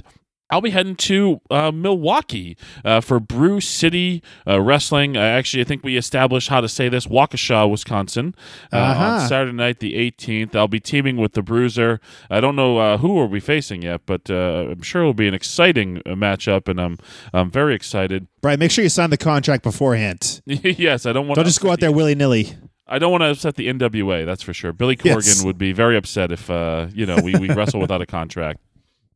I'll 0.50 0.60
be 0.60 0.68
heading 0.68 0.96
to 0.96 1.40
uh, 1.50 1.70
Milwaukee 1.72 2.58
uh, 2.84 3.00
for 3.00 3.18
Brew 3.18 3.58
City 3.62 4.22
uh, 4.46 4.60
Wrestling. 4.60 5.16
Actually, 5.16 5.62
I 5.62 5.64
think 5.64 5.82
we 5.82 5.96
established 5.96 6.48
how 6.50 6.60
to 6.60 6.68
say 6.68 6.90
this 6.90 7.06
Waukesha, 7.06 7.70
Wisconsin, 7.70 8.34
uh, 8.70 8.76
Uh-huh. 8.76 9.04
on 9.22 9.28
Saturday 9.28 9.52
night, 9.56 9.78
the 9.80 9.94
18th. 9.94 10.54
I'll 10.54 10.68
be 10.68 10.78
teaming 10.78 11.16
with 11.16 11.32
the 11.32 11.40
Bruiser. 11.40 12.00
I 12.28 12.40
don't 12.40 12.54
know 12.54 12.76
uh, 12.76 12.98
who 12.98 13.14
we'll 13.14 13.28
be 13.28 13.40
facing 13.40 13.80
yet, 13.80 14.02
but 14.04 14.28
uh, 14.28 14.66
I'm 14.72 14.82
sure 14.82 15.00
it'll 15.00 15.14
be 15.14 15.26
an 15.26 15.32
exciting 15.32 16.02
uh, 16.04 16.10
matchup, 16.10 16.68
and 16.68 16.78
I'm 16.78 16.98
I'm 17.32 17.50
very 17.50 17.74
excited. 17.74 18.26
Brian, 18.42 18.58
make 18.58 18.70
sure 18.72 18.84
you 18.84 18.90
sign 18.90 19.08
the 19.08 19.16
contract 19.16 19.62
beforehand. 19.62 20.42
yes, 20.46 21.06
I 21.06 21.14
don't 21.14 21.28
want 21.28 21.36
Don't 21.36 21.46
just 21.46 21.62
go 21.62 21.70
out 21.70 21.80
there 21.80 21.92
willy 21.92 22.14
nilly. 22.14 22.56
I 22.92 22.98
don't 22.98 23.10
want 23.10 23.22
to 23.22 23.30
upset 23.30 23.54
the 23.56 23.68
NWA. 23.68 24.26
That's 24.26 24.42
for 24.42 24.52
sure. 24.52 24.72
Billy 24.72 24.96
Corgan 24.96 25.26
Yes. 25.26 25.44
would 25.44 25.56
be 25.58 25.72
very 25.72 25.96
upset 25.96 26.30
if 26.30 26.50
uh, 26.50 26.88
you 26.94 27.06
know 27.06 27.16
we, 27.24 27.34
we 27.36 27.48
wrestle 27.48 27.80
without 27.80 28.02
a 28.02 28.06
contract. 28.06 28.60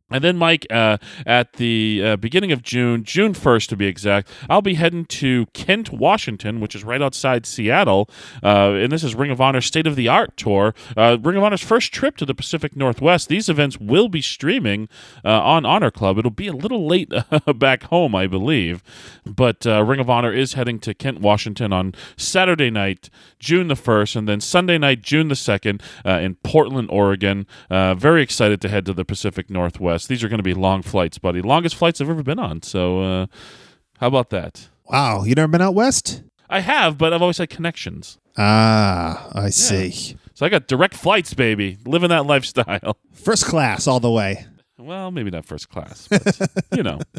And 0.09 0.23
then, 0.23 0.37
Mike, 0.37 0.65
uh, 0.71 0.99
at 1.27 1.55
the 1.55 2.01
uh, 2.05 2.17
beginning 2.17 2.53
of 2.53 2.63
June, 2.63 3.03
June 3.03 3.35
1st 3.35 3.67
to 3.71 3.77
be 3.77 3.87
exact, 3.87 4.31
I'll 4.49 4.63
be 4.63 4.75
heading 4.75 5.05
to 5.07 5.47
Kent, 5.47 5.91
Washington, 5.91 6.61
which 6.61 6.77
is 6.77 6.85
right 6.85 7.03
outside 7.03 7.45
Seattle. 7.45 8.09
Uh, 8.41 8.75
and 8.75 8.93
this 8.93 9.03
is 9.03 9.17
Ring 9.17 9.33
of 9.33 9.41
Honor 9.41 9.61
State 9.61 9.85
of 9.85 9.97
the 9.97 10.07
Art 10.07 10.37
Tour. 10.37 10.77
Uh, 10.97 11.19
Ring 11.21 11.37
of 11.39 11.43
Honor's 11.43 11.61
first 11.61 11.93
trip 11.93 12.17
to 12.19 12.25
the 12.25 12.37
Pacific 12.37 12.77
Northwest. 12.77 13.29
These 13.29 13.49
events 13.49 13.81
will 13.81 14.09
be 14.09 14.23
streaming 14.23 14.89
uh, 15.25 15.43
on 15.43 15.67
Honor 15.67 15.91
Club. 15.91 16.19
It'll 16.19 16.31
be 16.31 16.47
a 16.47 16.53
little 16.53 16.87
late 16.87 17.13
back 17.57 17.83
home, 17.85 18.15
I 18.15 18.29
believe. 18.29 18.85
But 19.25 19.67
uh, 19.67 19.83
Ring 19.83 19.99
of 19.99 20.09
Honor 20.09 20.33
is 20.33 20.53
heading 20.53 20.79
to 20.81 20.95
Kent, 20.95 21.21
Washington 21.21 21.73
on 21.73 21.97
Saturday 22.17 22.71
night, 22.71 23.11
June 23.41 23.67
the 23.67 23.75
1st, 23.75 24.15
and 24.15 24.29
then 24.29 24.41
Sunday 24.41 24.79
night, 24.79 25.03
June 25.03 25.27
the 25.27 25.35
2nd, 25.35 25.83
uh, 26.05 26.21
in 26.21 26.37
Portland, 26.45 26.91
Oregon. 26.93 27.45
Very 27.69 28.23
excited 28.23 28.61
to 28.61 28.69
head 28.69 28.87
to 28.87 28.93
the 28.93 29.05
Pacific 29.05 29.51
Northwest. 29.51 29.96
These 30.05 30.23
are 30.23 30.29
going 30.29 30.39
to 30.39 30.45
be 30.45 30.53
long 30.53 30.83
flights, 30.83 31.17
buddy. 31.19 31.41
Longest 31.41 31.77
flights 31.77 32.01
I've 32.01 32.11
ever 32.11 32.23
been 32.23 32.39
on. 32.39 32.63
So, 32.63 33.01
uh, 33.01 33.27
how 33.99 34.09
about 34.09 34.29
that? 34.31 34.69
Wow, 34.85 35.25
you 35.25 35.35
never 35.35 35.49
been 35.49 35.63
out 35.63 35.75
west? 35.75 36.23
I 36.51 36.61
have, 36.61 36.99
but 36.99 37.15
I've 37.15 37.23
always 37.23 37.39
had 37.39 37.49
connections. 37.49 38.19
Ah, 38.37 39.29
I 39.33 39.51
see. 39.51 40.17
So 40.35 40.45
I 40.45 40.51
got 40.51 40.69
direct 40.69 40.95
flights, 40.95 41.33
baby. 41.33 41.79
Living 41.87 42.11
that 42.11 42.27
lifestyle. 42.27 42.99
First 43.13 43.47
class 43.47 43.87
all 43.87 44.01
the 44.01 44.11
way. 44.11 44.47
Well, 44.79 45.11
maybe 45.11 45.31
not 45.31 45.47
first 45.47 45.71
class, 45.71 46.07
but 46.09 46.23
you 46.77 46.83
know. 46.83 47.01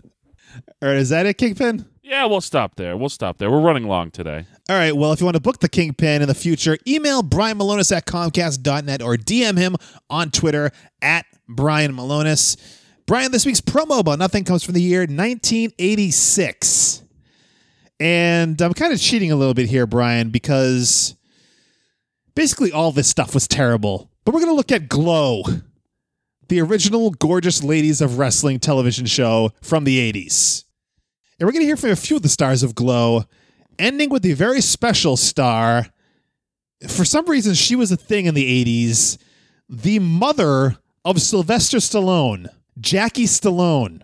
All 0.82 0.90
right, 0.90 0.98
is 0.98 1.10
that 1.10 1.26
it, 1.26 1.38
Kingpin? 1.38 1.86
Yeah, 2.04 2.26
we'll 2.26 2.42
stop 2.42 2.76
there. 2.76 2.96
We'll 2.96 3.10
stop 3.10 3.38
there. 3.38 3.52
We're 3.52 3.62
running 3.62 3.88
long 3.88 4.12
today. 4.12 4.46
All 4.70 4.76
right, 4.76 4.96
well, 4.96 5.12
if 5.12 5.20
you 5.20 5.26
want 5.26 5.36
to 5.36 5.42
book 5.42 5.60
the 5.60 5.70
Kingpin 5.70 6.22
in 6.22 6.28
the 6.28 6.34
future, 6.34 6.78
email 6.88 7.22
Brian 7.22 7.58
Milonas 7.58 7.96
at 7.96 8.06
Comcast.net 8.06 9.02
or 9.02 9.16
DM 9.18 9.58
him 9.58 9.76
on 10.10 10.32
Twitter 10.32 10.72
at 11.02 11.26
Brian 11.48 11.94
Milonas. 11.94 12.58
Brian, 13.06 13.32
this 13.32 13.46
week's 13.46 13.62
promo 13.62 14.00
about 14.00 14.20
nothing 14.20 14.44
comes 14.44 14.64
from 14.64 14.74
the 14.74 14.82
year 14.82 15.02
1986. 15.02 17.04
And 18.00 18.62
I'm 18.62 18.74
kind 18.74 18.94
of 18.94 19.00
cheating 19.00 19.32
a 19.32 19.36
little 19.36 19.54
bit 19.54 19.70
here, 19.70 19.88
Brian, 19.88 20.30
because 20.30 21.16
basically 22.36 22.72
all 22.72 22.92
this 22.92 23.08
stuff 23.08 23.34
was 23.34 23.48
terrible. 23.48 24.12
But 24.24 24.34
we're 24.34 24.42
going 24.42 24.52
to 24.52 24.58
look 24.58 24.72
at 24.72 24.90
Glow, 24.90 25.44
the 26.50 26.62
original 26.62 27.12
Gorgeous 27.12 27.64
Ladies 27.64 28.02
of 28.02 28.20
Wrestling 28.20 28.60
television 28.60 29.06
show 29.06 29.52
from 29.62 29.86
the 29.86 30.12
80s. 30.12 30.66
And 31.40 31.48
we're 31.48 31.54
going 31.54 31.62
to 31.62 31.68
hear 31.68 31.78
from 31.78 31.92
a 31.92 31.96
few 31.96 32.18
of 32.18 32.24
the 32.24 32.30
stars 32.30 32.62
of 32.62 32.76
Glow, 32.76 33.24
ending 33.80 34.10
with 34.10 34.22
the 34.22 34.34
very 34.34 34.62
special 34.62 35.18
star. 35.18 35.88
For 36.88 37.06
some 37.06 37.26
reason, 37.26 37.54
she 37.54 37.76
was 37.76 37.92
a 37.92 37.98
thing 37.98 38.26
in 38.26 38.36
the 38.36 38.66
80s. 38.66 39.18
The 39.70 40.00
mother 40.00 40.78
of 41.08 41.22
Sylvester 41.22 41.78
Stallone, 41.78 42.50
Jackie 42.82 43.28
Stallone. 43.28 44.02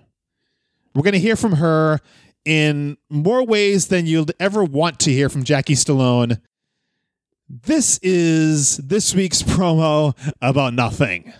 We're 0.95 1.01
going 1.01 1.12
to 1.12 1.20
hear 1.20 1.36
from 1.36 1.58
her 1.58 1.99
in 2.45 2.95
more 3.10 3.45
ways 3.45 3.88
than 3.88 4.06
you'll 4.06 4.28
ever 4.39 4.64
want 4.64 4.99
to 4.99 5.12
hear 5.12 5.28
from 5.28 5.43
Jackie 5.43 5.76
Stallone. 5.76 6.39
This 7.49 7.99
is 8.01 8.78
this 8.78 9.14
week's 9.14 9.43
promo 9.43 10.16
about 10.41 10.74
nothing. 10.74 11.34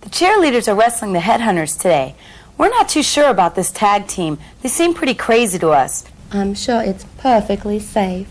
The 0.00 0.08
cheerleaders 0.08 0.66
are 0.66 0.74
wrestling 0.74 1.12
the 1.12 1.18
headhunters 1.18 1.76
today. 1.76 2.14
We're 2.56 2.70
not 2.70 2.88
too 2.88 3.02
sure 3.02 3.28
about 3.28 3.56
this 3.56 3.70
tag 3.70 4.06
team. 4.06 4.38
They 4.62 4.70
seem 4.70 4.94
pretty 4.94 5.14
crazy 5.14 5.58
to 5.58 5.70
us. 5.70 6.06
I'm 6.32 6.54
sure 6.54 6.80
it's 6.80 7.04
perfectly 7.18 7.80
safe. 7.80 8.28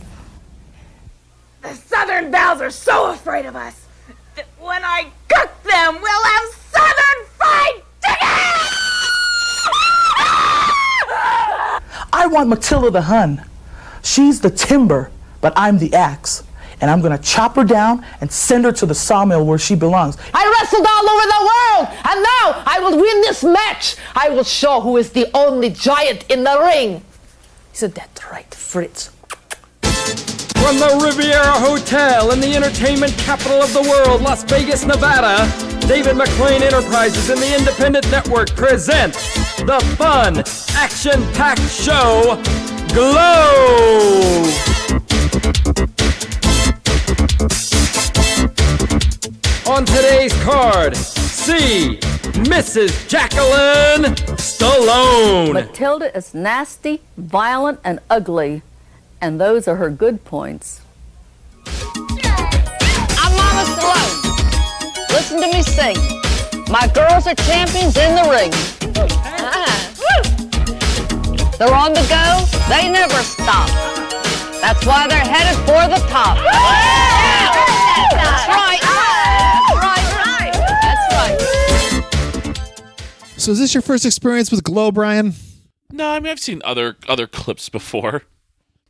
The 1.62 1.76
Southern 1.76 2.32
Bells 2.32 2.60
are 2.60 2.72
so 2.72 3.12
afraid 3.12 3.46
of 3.46 3.56
us 3.56 3.83
that 4.36 4.48
when 4.60 4.84
I 4.84 5.08
cook 5.30 5.52
them, 5.64 6.02
we'll 6.02 6.24
have 6.24 6.44
Southern 6.72 7.26
fried 7.38 7.82
chicken! 8.02 8.64
I 12.12 12.28
want 12.32 12.50
Matilda 12.50 12.90
the 12.90 13.02
Hun. 13.04 13.44
She's 14.02 14.42
the 14.42 14.50
timber, 14.50 15.12
but 15.42 15.54
I'm 15.56 15.78
the 15.78 15.94
axe. 15.94 16.44
And 16.82 16.90
I'm 16.92 17.02
gonna 17.02 17.18
chop 17.18 17.56
her 17.56 17.64
down 17.64 18.06
and 18.20 18.32
send 18.32 18.66
her 18.66 18.72
to 18.74 18.86
the 18.86 18.96
sawmill 18.96 19.46
where 19.46 19.60
she 19.60 19.76
belongs. 19.76 20.18
I 20.34 20.58
wrestled 20.60 20.86
all 20.86 21.10
over 21.10 21.28
the 21.28 21.42
world, 21.52 21.88
and 22.12 22.24
now 22.24 22.64
I 22.66 22.80
will 22.82 22.98
win 23.00 23.22
this 23.22 23.44
match. 23.44 23.96
I 24.16 24.30
will 24.30 24.44
show 24.44 24.82
who 24.82 24.98
is 24.98 25.12
the 25.12 25.30
only 25.34 25.70
giant 25.70 26.30
in 26.30 26.44
the 26.44 26.60
ring. 26.60 27.04
Isn't 27.74 27.96
that 27.96 28.20
right, 28.32 28.54
Fritz? 28.54 29.12
From 30.64 30.80
the 30.80 30.98
Riviera 31.04 31.60
Hotel 31.60 32.32
in 32.32 32.40
the 32.40 32.56
entertainment 32.56 33.12
capital 33.18 33.62
of 33.62 33.74
the 33.74 33.82
world, 33.82 34.22
Las 34.22 34.46
Vegas, 34.46 34.86
Nevada, 34.86 35.46
David 35.90 36.16
McLane 36.16 36.62
Enterprises 36.62 37.30
and 37.30 37.38
the 37.42 37.54
Independent 37.54 38.10
Network 38.10 38.50
present 38.56 39.14
the 39.68 39.84
fun, 39.98 40.38
action 40.74 41.22
packed 41.34 41.70
show 41.70 42.42
Glow! 42.94 44.44
On 49.68 49.84
today's 49.86 50.34
card, 50.44 50.96
see 50.96 52.00
Mrs. 52.48 53.10
Jacqueline 53.10 54.16
Stallone. 54.38 55.54
Matilda 55.56 56.16
is 56.16 56.34
nasty, 56.34 57.02
violent, 57.18 57.82
and 57.84 58.00
ugly, 58.10 58.62
and 59.24 59.40
those 59.40 59.70
are 59.70 59.78
her 59.78 59.90
good 59.90 60.26
points. 60.26 60.82
I'm 61.66 63.32
Mama 63.40 63.64
Stallone. 63.72 64.20
Listen 65.12 65.40
to 65.40 65.48
me 65.48 65.64
sing. 65.64 65.96
My 66.70 66.88
girls 66.94 67.26
are 67.26 67.36
champions 67.36 67.96
in 67.96 68.16
the 68.16 68.28
ring. 68.30 68.52
Ah. 69.16 69.80
They're 71.58 71.74
on 71.74 71.94
the 71.94 72.04
go. 72.12 72.44
They 72.68 72.92
never 72.92 73.16
stop. 73.24 73.70
That's 74.60 74.86
why 74.86 75.08
they're 75.08 75.20
headed 75.20 75.56
for 75.60 75.88
the 75.88 76.06
top. 76.10 76.36
That's 78.12 78.48
right. 78.50 78.82
Right, 79.80 80.06
right. 80.20 80.52
That's 80.84 81.06
right. 81.16 82.60
So, 83.38 83.52
is 83.54 83.60
this 83.60 83.74
your 83.74 83.82
first 83.82 84.06
experience 84.06 84.52
with 84.52 84.66
Glow, 84.66 84.92
Brian? 84.92 85.34
No, 85.94 86.10
I 86.10 86.20
mean 86.20 86.30
I've 86.32 86.40
seen 86.40 86.62
other 86.66 86.98
other 87.08 87.28
clips 87.28 87.70
before. 87.70 88.24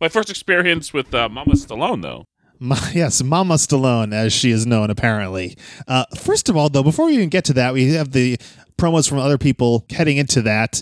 My 0.04 0.10
first 0.10 0.30
experience 0.30 0.92
with 0.92 1.14
uh, 1.16 1.30
Mama 1.30 1.54
Stallone, 1.54 2.02
though. 2.02 2.26
Ma- 2.60 2.90
yes, 2.94 3.24
Mama 3.24 3.54
Stallone, 3.54 4.14
as 4.14 4.34
she 4.34 4.52
is 4.52 4.68
known, 4.68 4.90
apparently. 4.90 5.56
Uh, 5.88 6.04
first 6.18 6.50
of 6.50 6.58
all, 6.58 6.68
though, 6.68 6.84
before 6.84 7.06
we 7.06 7.14
even 7.14 7.30
get 7.30 7.46
to 7.46 7.54
that, 7.54 7.74
we 7.74 7.94
have 7.94 8.12
the 8.12 8.38
promos 8.78 9.08
from 9.08 9.20
other 9.20 9.38
people 9.38 9.86
heading 9.92 10.18
into 10.18 10.42
that. 10.42 10.82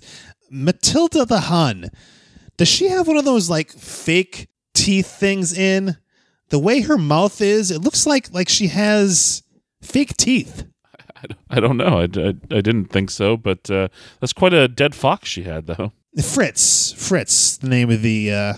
Matilda 0.50 1.24
the 1.26 1.42
Hun, 1.42 1.92
does 2.58 2.68
she 2.68 2.88
have 2.88 3.08
one 3.08 3.16
of 3.16 3.24
those 3.24 3.48
like 3.48 3.70
fake 3.70 4.48
teeth 4.74 5.20
things 5.20 5.56
in? 5.56 5.98
The 6.50 6.58
way 6.58 6.82
her 6.82 6.98
mouth 6.98 7.42
is, 7.42 7.70
it 7.70 7.82
looks 7.82 8.08
like 8.08 8.34
like 8.34 8.50
she 8.50 8.70
has 8.70 9.44
fake 9.84 10.18
teeth. 10.18 10.66
I 11.16 11.28
don't, 11.28 11.40
I 11.52 11.60
don't 11.60 11.78
know. 11.78 12.00
I, 12.00 12.04
I, 12.06 12.58
I 12.58 12.62
didn't 12.62 12.86
think 12.86 13.12
so, 13.12 13.38
but 13.38 13.70
uh, 13.70 13.90
that's 14.20 14.34
quite 14.34 14.56
a 14.56 14.68
dead 14.68 14.96
fox 14.96 15.30
she 15.30 15.44
had, 15.44 15.68
though. 15.68 15.92
Fritz, 16.24 16.92
Fritz, 16.94 17.58
the 17.58 17.70
name 17.70 17.92
of 17.92 18.02
the 18.02 18.32
uh, 18.34 18.54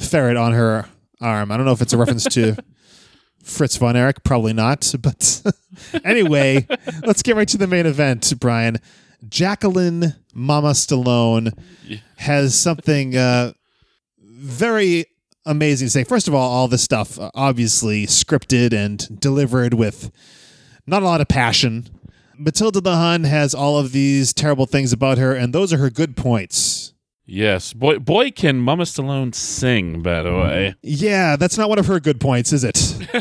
ferret 0.00 0.36
on 0.36 0.52
her 0.52 0.88
arm. 1.20 1.52
I 1.52 1.56
don't 1.56 1.66
know 1.66 1.72
if 1.72 1.82
it's 1.82 1.92
a 1.92 1.98
reference 1.98 2.24
to 2.24 2.56
Fritz 3.42 3.76
von 3.76 3.96
Erich, 3.96 4.24
probably 4.24 4.52
not. 4.52 4.92
But 4.98 5.42
anyway, 6.04 6.66
let's 7.02 7.22
get 7.22 7.36
right 7.36 7.48
to 7.48 7.58
the 7.58 7.66
main 7.66 7.86
event, 7.86 8.32
Brian. 8.38 8.78
Jacqueline 9.28 10.14
Mama 10.34 10.70
Stallone 10.70 11.52
has 12.16 12.58
something 12.58 13.16
uh, 13.16 13.52
very 14.18 15.04
amazing 15.44 15.86
to 15.86 15.90
say. 15.90 16.04
First 16.04 16.28
of 16.28 16.34
all, 16.34 16.50
all 16.50 16.68
this 16.68 16.82
stuff 16.82 17.18
uh, 17.18 17.30
obviously 17.34 18.06
scripted 18.06 18.72
and 18.72 19.20
delivered 19.20 19.74
with 19.74 20.10
not 20.86 21.02
a 21.02 21.06
lot 21.06 21.20
of 21.20 21.28
passion. 21.28 21.88
Matilda 22.38 22.80
the 22.80 22.96
Hun 22.96 23.24
has 23.24 23.54
all 23.54 23.78
of 23.78 23.92
these 23.92 24.32
terrible 24.32 24.64
things 24.64 24.92
about 24.92 25.18
her, 25.18 25.34
and 25.34 25.52
those 25.52 25.72
are 25.72 25.78
her 25.78 25.90
good 25.90 26.16
points. 26.16 26.94
Yes, 27.26 27.72
boy, 27.72 27.98
boy, 27.98 28.30
can 28.32 28.58
Mama 28.58 28.82
Stallone 28.84 29.34
sing? 29.34 30.02
By 30.02 30.22
the 30.22 30.32
way, 30.32 30.74
Yeah, 30.82 31.36
that's 31.36 31.56
not 31.56 31.68
one 31.68 31.78
of 31.78 31.86
her 31.86 32.00
good 32.00 32.20
points, 32.20 32.52
is 32.52 32.64
it? 32.64 32.96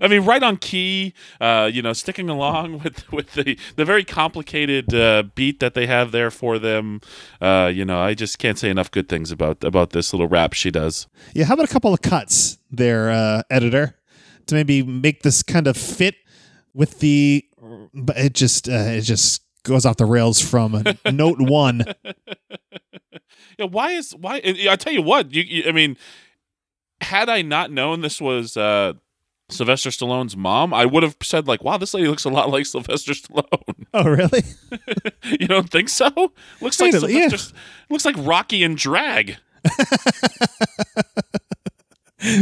I 0.00 0.08
mean, 0.08 0.24
right 0.24 0.42
on 0.42 0.56
key. 0.56 1.12
Uh, 1.40 1.68
you 1.72 1.82
know, 1.82 1.92
sticking 1.92 2.28
along 2.28 2.78
with 2.84 3.10
with 3.12 3.32
the 3.32 3.58
the 3.76 3.84
very 3.84 4.04
complicated 4.04 4.94
uh, 4.94 5.24
beat 5.34 5.60
that 5.60 5.74
they 5.74 5.86
have 5.86 6.12
there 6.12 6.30
for 6.30 6.58
them. 6.58 7.00
Uh, 7.40 7.70
you 7.72 7.84
know, 7.84 8.00
I 8.00 8.14
just 8.14 8.38
can't 8.38 8.58
say 8.58 8.70
enough 8.70 8.90
good 8.90 9.08
things 9.08 9.30
about 9.30 9.62
about 9.64 9.90
this 9.90 10.12
little 10.12 10.28
rap 10.28 10.52
she 10.54 10.70
does. 10.70 11.06
Yeah, 11.34 11.44
how 11.44 11.54
about 11.54 11.68
a 11.68 11.72
couple 11.72 11.92
of 11.92 12.00
cuts 12.02 12.58
there, 12.70 13.10
uh, 13.10 13.42
editor, 13.50 13.98
to 14.46 14.54
maybe 14.54 14.82
make 14.82 15.22
this 15.22 15.42
kind 15.42 15.66
of 15.66 15.76
fit 15.76 16.14
with 16.74 17.00
the. 17.00 17.44
But 17.94 18.16
it 18.18 18.32
just 18.34 18.68
uh, 18.68 18.72
it 18.72 19.02
just 19.02 19.42
goes 19.62 19.86
off 19.86 19.96
the 19.96 20.06
rails 20.06 20.40
from 20.40 20.82
note 21.10 21.40
one. 21.40 21.84
Yeah, 23.58 23.66
why 23.66 23.90
is 23.90 24.12
why? 24.12 24.40
I 24.44 24.76
tell 24.76 24.94
you 24.94 25.02
what, 25.02 25.34
you, 25.34 25.42
you 25.42 25.64
I 25.68 25.72
mean, 25.72 25.98
had 27.02 27.28
I 27.28 27.42
not 27.42 27.70
known 27.70 28.00
this 28.00 28.18
was 28.18 28.56
uh, 28.56 28.94
Sylvester 29.50 29.90
Stallone's 29.90 30.38
mom, 30.38 30.72
I 30.72 30.86
would 30.86 31.02
have 31.02 31.16
said 31.22 31.46
like, 31.46 31.62
"Wow, 31.62 31.76
this 31.76 31.92
lady 31.92 32.08
looks 32.08 32.24
a 32.24 32.30
lot 32.30 32.48
like 32.48 32.64
Sylvester 32.66 33.12
Stallone." 33.12 33.86
Oh, 33.92 34.04
really? 34.04 34.42
you 35.38 35.46
don't 35.46 35.68
think 35.68 35.90
so? 35.90 36.08
Looks 36.62 36.80
like 36.80 36.94
Wait 36.94 37.10
yeah. 37.10 37.28
Sylvester, 37.28 37.54
looks 37.90 38.06
like 38.06 38.16
Rocky 38.18 38.62
and 38.64 38.76
drag. 38.76 39.36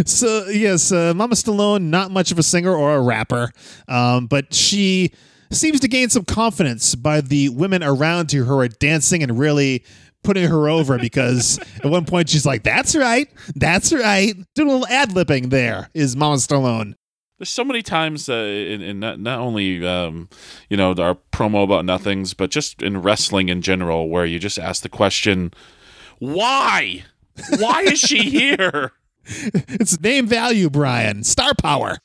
So 0.04 0.46
yes, 0.48 0.92
uh, 0.92 1.14
Mama 1.14 1.34
Stallone, 1.34 1.84
not 1.84 2.10
much 2.10 2.30
of 2.30 2.38
a 2.38 2.42
singer 2.42 2.74
or 2.74 2.94
a 2.94 3.00
rapper, 3.00 3.50
um, 3.88 4.26
but 4.26 4.52
she 4.52 5.10
seems 5.56 5.80
to 5.80 5.88
gain 5.88 6.08
some 6.10 6.24
confidence 6.24 6.94
by 6.94 7.20
the 7.20 7.48
women 7.50 7.82
around 7.82 8.32
her 8.32 8.44
who 8.44 8.58
are 8.58 8.68
dancing 8.68 9.22
and 9.22 9.38
really 9.38 9.84
putting 10.22 10.48
her 10.48 10.68
over. 10.68 10.98
Because 10.98 11.58
at 11.84 11.90
one 11.90 12.04
point 12.04 12.28
she's 12.28 12.46
like, 12.46 12.62
"That's 12.62 12.94
right, 12.94 13.28
that's 13.54 13.92
right," 13.92 14.34
doing 14.54 14.68
a 14.68 14.72
little 14.72 14.86
ad 14.88 15.12
lipping. 15.12 15.48
There 15.48 15.90
is 15.94 16.16
Mama 16.16 16.36
Stallone. 16.36 16.94
There's 17.38 17.48
so 17.48 17.64
many 17.64 17.82
times 17.82 18.28
uh, 18.28 18.34
in, 18.34 18.82
in 18.82 19.00
not, 19.00 19.18
not 19.18 19.38
only 19.38 19.86
um, 19.86 20.28
you 20.68 20.76
know 20.76 20.90
our 20.90 21.16
promo 21.32 21.64
about 21.64 21.84
nothings, 21.84 22.34
but 22.34 22.50
just 22.50 22.82
in 22.82 23.00
wrestling 23.00 23.48
in 23.48 23.62
general, 23.62 24.08
where 24.08 24.26
you 24.26 24.38
just 24.38 24.58
ask 24.58 24.82
the 24.82 24.88
question, 24.88 25.52
"Why? 26.18 27.04
Why 27.58 27.82
is 27.82 27.98
she 27.98 28.18
here?" 28.30 28.92
It's 29.24 30.00
name 30.00 30.26
value, 30.26 30.70
Brian. 30.70 31.24
Star 31.24 31.54
power. 31.54 31.98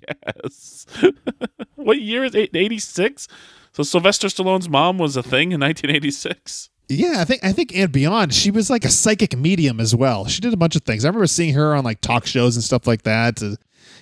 Guess. 0.00 0.86
what 1.74 2.00
year 2.00 2.24
is 2.24 2.34
it? 2.34 2.50
86? 2.54 3.28
So 3.72 3.82
Sylvester 3.82 4.28
Stallone's 4.28 4.68
mom 4.68 4.98
was 4.98 5.16
a 5.16 5.22
thing 5.22 5.52
in 5.52 5.60
1986. 5.60 6.70
Yeah, 6.88 7.14
I 7.16 7.24
think 7.24 7.42
I 7.42 7.52
think 7.52 7.74
and 7.74 7.90
beyond, 7.90 8.34
she 8.34 8.50
was 8.50 8.68
like 8.68 8.84
a 8.84 8.90
psychic 8.90 9.36
medium 9.36 9.80
as 9.80 9.94
well. 9.94 10.26
She 10.26 10.40
did 10.40 10.52
a 10.52 10.56
bunch 10.56 10.76
of 10.76 10.82
things. 10.82 11.04
I 11.04 11.08
remember 11.08 11.26
seeing 11.26 11.54
her 11.54 11.74
on 11.74 11.82
like 11.82 12.00
talk 12.02 12.26
shows 12.26 12.56
and 12.56 12.64
stuff 12.64 12.86
like 12.86 13.02
that. 13.02 13.42
Uh, 13.42 13.56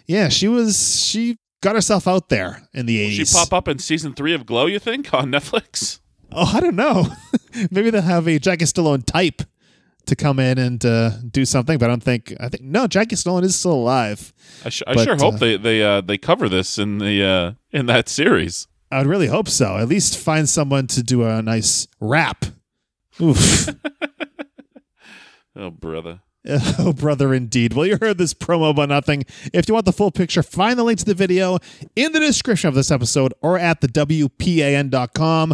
yeah, 0.06 0.28
she 0.28 0.48
was 0.48 1.00
she 1.04 1.38
got 1.62 1.76
herself 1.76 2.08
out 2.08 2.28
there 2.28 2.68
in 2.74 2.86
the 2.86 3.00
eighties. 3.00 3.30
she 3.30 3.36
pop 3.38 3.52
up 3.52 3.68
in 3.68 3.78
season 3.78 4.14
three 4.14 4.34
of 4.34 4.46
Glow? 4.46 4.66
You 4.66 4.80
think 4.80 5.14
on 5.14 5.30
Netflix? 5.30 6.00
Oh, 6.32 6.50
I 6.54 6.60
don't 6.60 6.76
know. 6.76 7.06
Maybe 7.70 7.90
they'll 7.90 8.02
have 8.02 8.26
a 8.26 8.38
Jackie 8.38 8.64
Stallone 8.64 9.04
type 9.06 9.42
to 10.06 10.16
come 10.16 10.38
in 10.38 10.58
and 10.58 10.84
uh, 10.84 11.10
do 11.30 11.44
something, 11.44 11.78
but 11.78 11.86
I 11.86 11.88
don't 11.88 12.02
think 12.02 12.34
I 12.40 12.48
think 12.48 12.62
no, 12.64 12.86
Jackie 12.86 13.16
Stallone 13.16 13.44
is 13.44 13.56
still 13.58 13.72
alive. 13.74 14.32
I, 14.64 14.68
sh- 14.68 14.82
I 14.86 14.94
But, 14.94 15.04
sure 15.04 15.16
hope 15.16 15.34
uh, 15.34 15.38
they 15.38 15.56
they 15.56 15.82
uh, 15.82 16.00
they 16.00 16.18
cover 16.18 16.48
this 16.48 16.78
in 16.78 16.98
the 16.98 17.24
uh, 17.24 17.52
in 17.70 17.86
that 17.86 18.08
series. 18.08 18.66
I 18.90 18.98
would 18.98 19.06
really 19.06 19.28
hope 19.28 19.48
so. 19.48 19.78
At 19.78 19.88
least 19.88 20.18
find 20.18 20.48
someone 20.48 20.86
to 20.88 21.02
do 21.02 21.24
a 21.24 21.40
nice 21.42 21.86
rap. 22.00 22.44
Oof. 23.20 23.68
Oh 25.54 25.70
brother. 25.70 26.20
Oh, 26.78 26.92
brother, 26.92 27.32
indeed. 27.32 27.74
Well, 27.74 27.86
you 27.86 27.98
heard 28.00 28.18
this 28.18 28.34
promo 28.34 28.70
about 28.70 28.88
nothing. 28.88 29.24
If 29.52 29.68
you 29.68 29.74
want 29.74 29.86
the 29.86 29.92
full 29.92 30.10
picture, 30.10 30.42
find 30.42 30.76
the 30.78 30.82
link 30.82 30.98
to 30.98 31.04
the 31.04 31.14
video 31.14 31.58
in 31.94 32.10
the 32.10 32.18
description 32.18 32.66
of 32.68 32.74
this 32.74 32.90
episode 32.90 33.32
or 33.42 33.58
at 33.58 33.80
the 33.80 33.86
WPAN.com. 33.86 35.52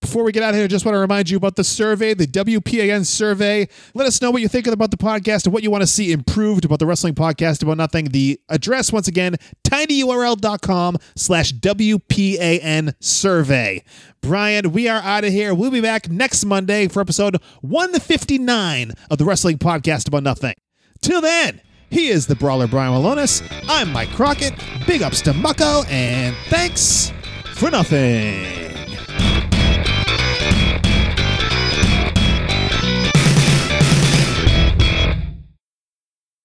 Before 0.00 0.24
we 0.24 0.32
get 0.32 0.42
out 0.42 0.50
of 0.50 0.54
here, 0.56 0.64
I 0.64 0.68
just 0.68 0.86
want 0.86 0.94
to 0.94 0.98
remind 0.98 1.28
you 1.28 1.36
about 1.36 1.56
the 1.56 1.64
survey, 1.64 2.14
the 2.14 2.26
WPAN 2.26 3.04
survey. 3.04 3.68
Let 3.92 4.06
us 4.06 4.22
know 4.22 4.30
what 4.30 4.40
you're 4.40 4.48
thinking 4.48 4.72
about 4.72 4.90
the 4.90 4.96
podcast 4.96 5.44
and 5.44 5.52
what 5.52 5.62
you 5.62 5.70
want 5.70 5.82
to 5.82 5.86
see 5.86 6.10
improved 6.10 6.64
about 6.64 6.78
the 6.78 6.86
wrestling 6.86 7.14
podcast 7.14 7.62
about 7.62 7.76
nothing. 7.76 8.06
The 8.06 8.40
address, 8.48 8.92
once 8.92 9.08
again, 9.08 9.36
tinyurl.com 9.62 10.96
slash 11.16 11.52
WPAN 11.52 12.94
survey. 12.98 13.84
Brian, 14.22 14.72
we 14.72 14.88
are 14.88 15.02
out 15.02 15.24
of 15.24 15.32
here. 15.32 15.54
We'll 15.54 15.70
be 15.70 15.82
back 15.82 16.08
next 16.08 16.46
Monday 16.46 16.88
for 16.88 17.00
episode 17.02 17.36
159 17.60 18.92
of 19.10 19.18
the 19.18 19.26
wrestling 19.26 19.58
podcast 19.58 20.08
about 20.08 20.22
nothing. 20.22 20.54
Till 21.02 21.20
then, 21.20 21.60
he 21.90 22.08
is 22.08 22.26
the 22.26 22.36
brawler 22.36 22.66
Brian 22.66 22.92
Milonas. 22.94 23.42
I'm 23.68 23.92
Mike 23.92 24.10
Crockett. 24.10 24.54
Big 24.86 25.02
ups 25.02 25.20
to 25.22 25.32
Mucko, 25.32 25.86
and 25.90 26.34
thanks 26.48 27.12
for 27.54 27.70
nothing. 27.70 28.79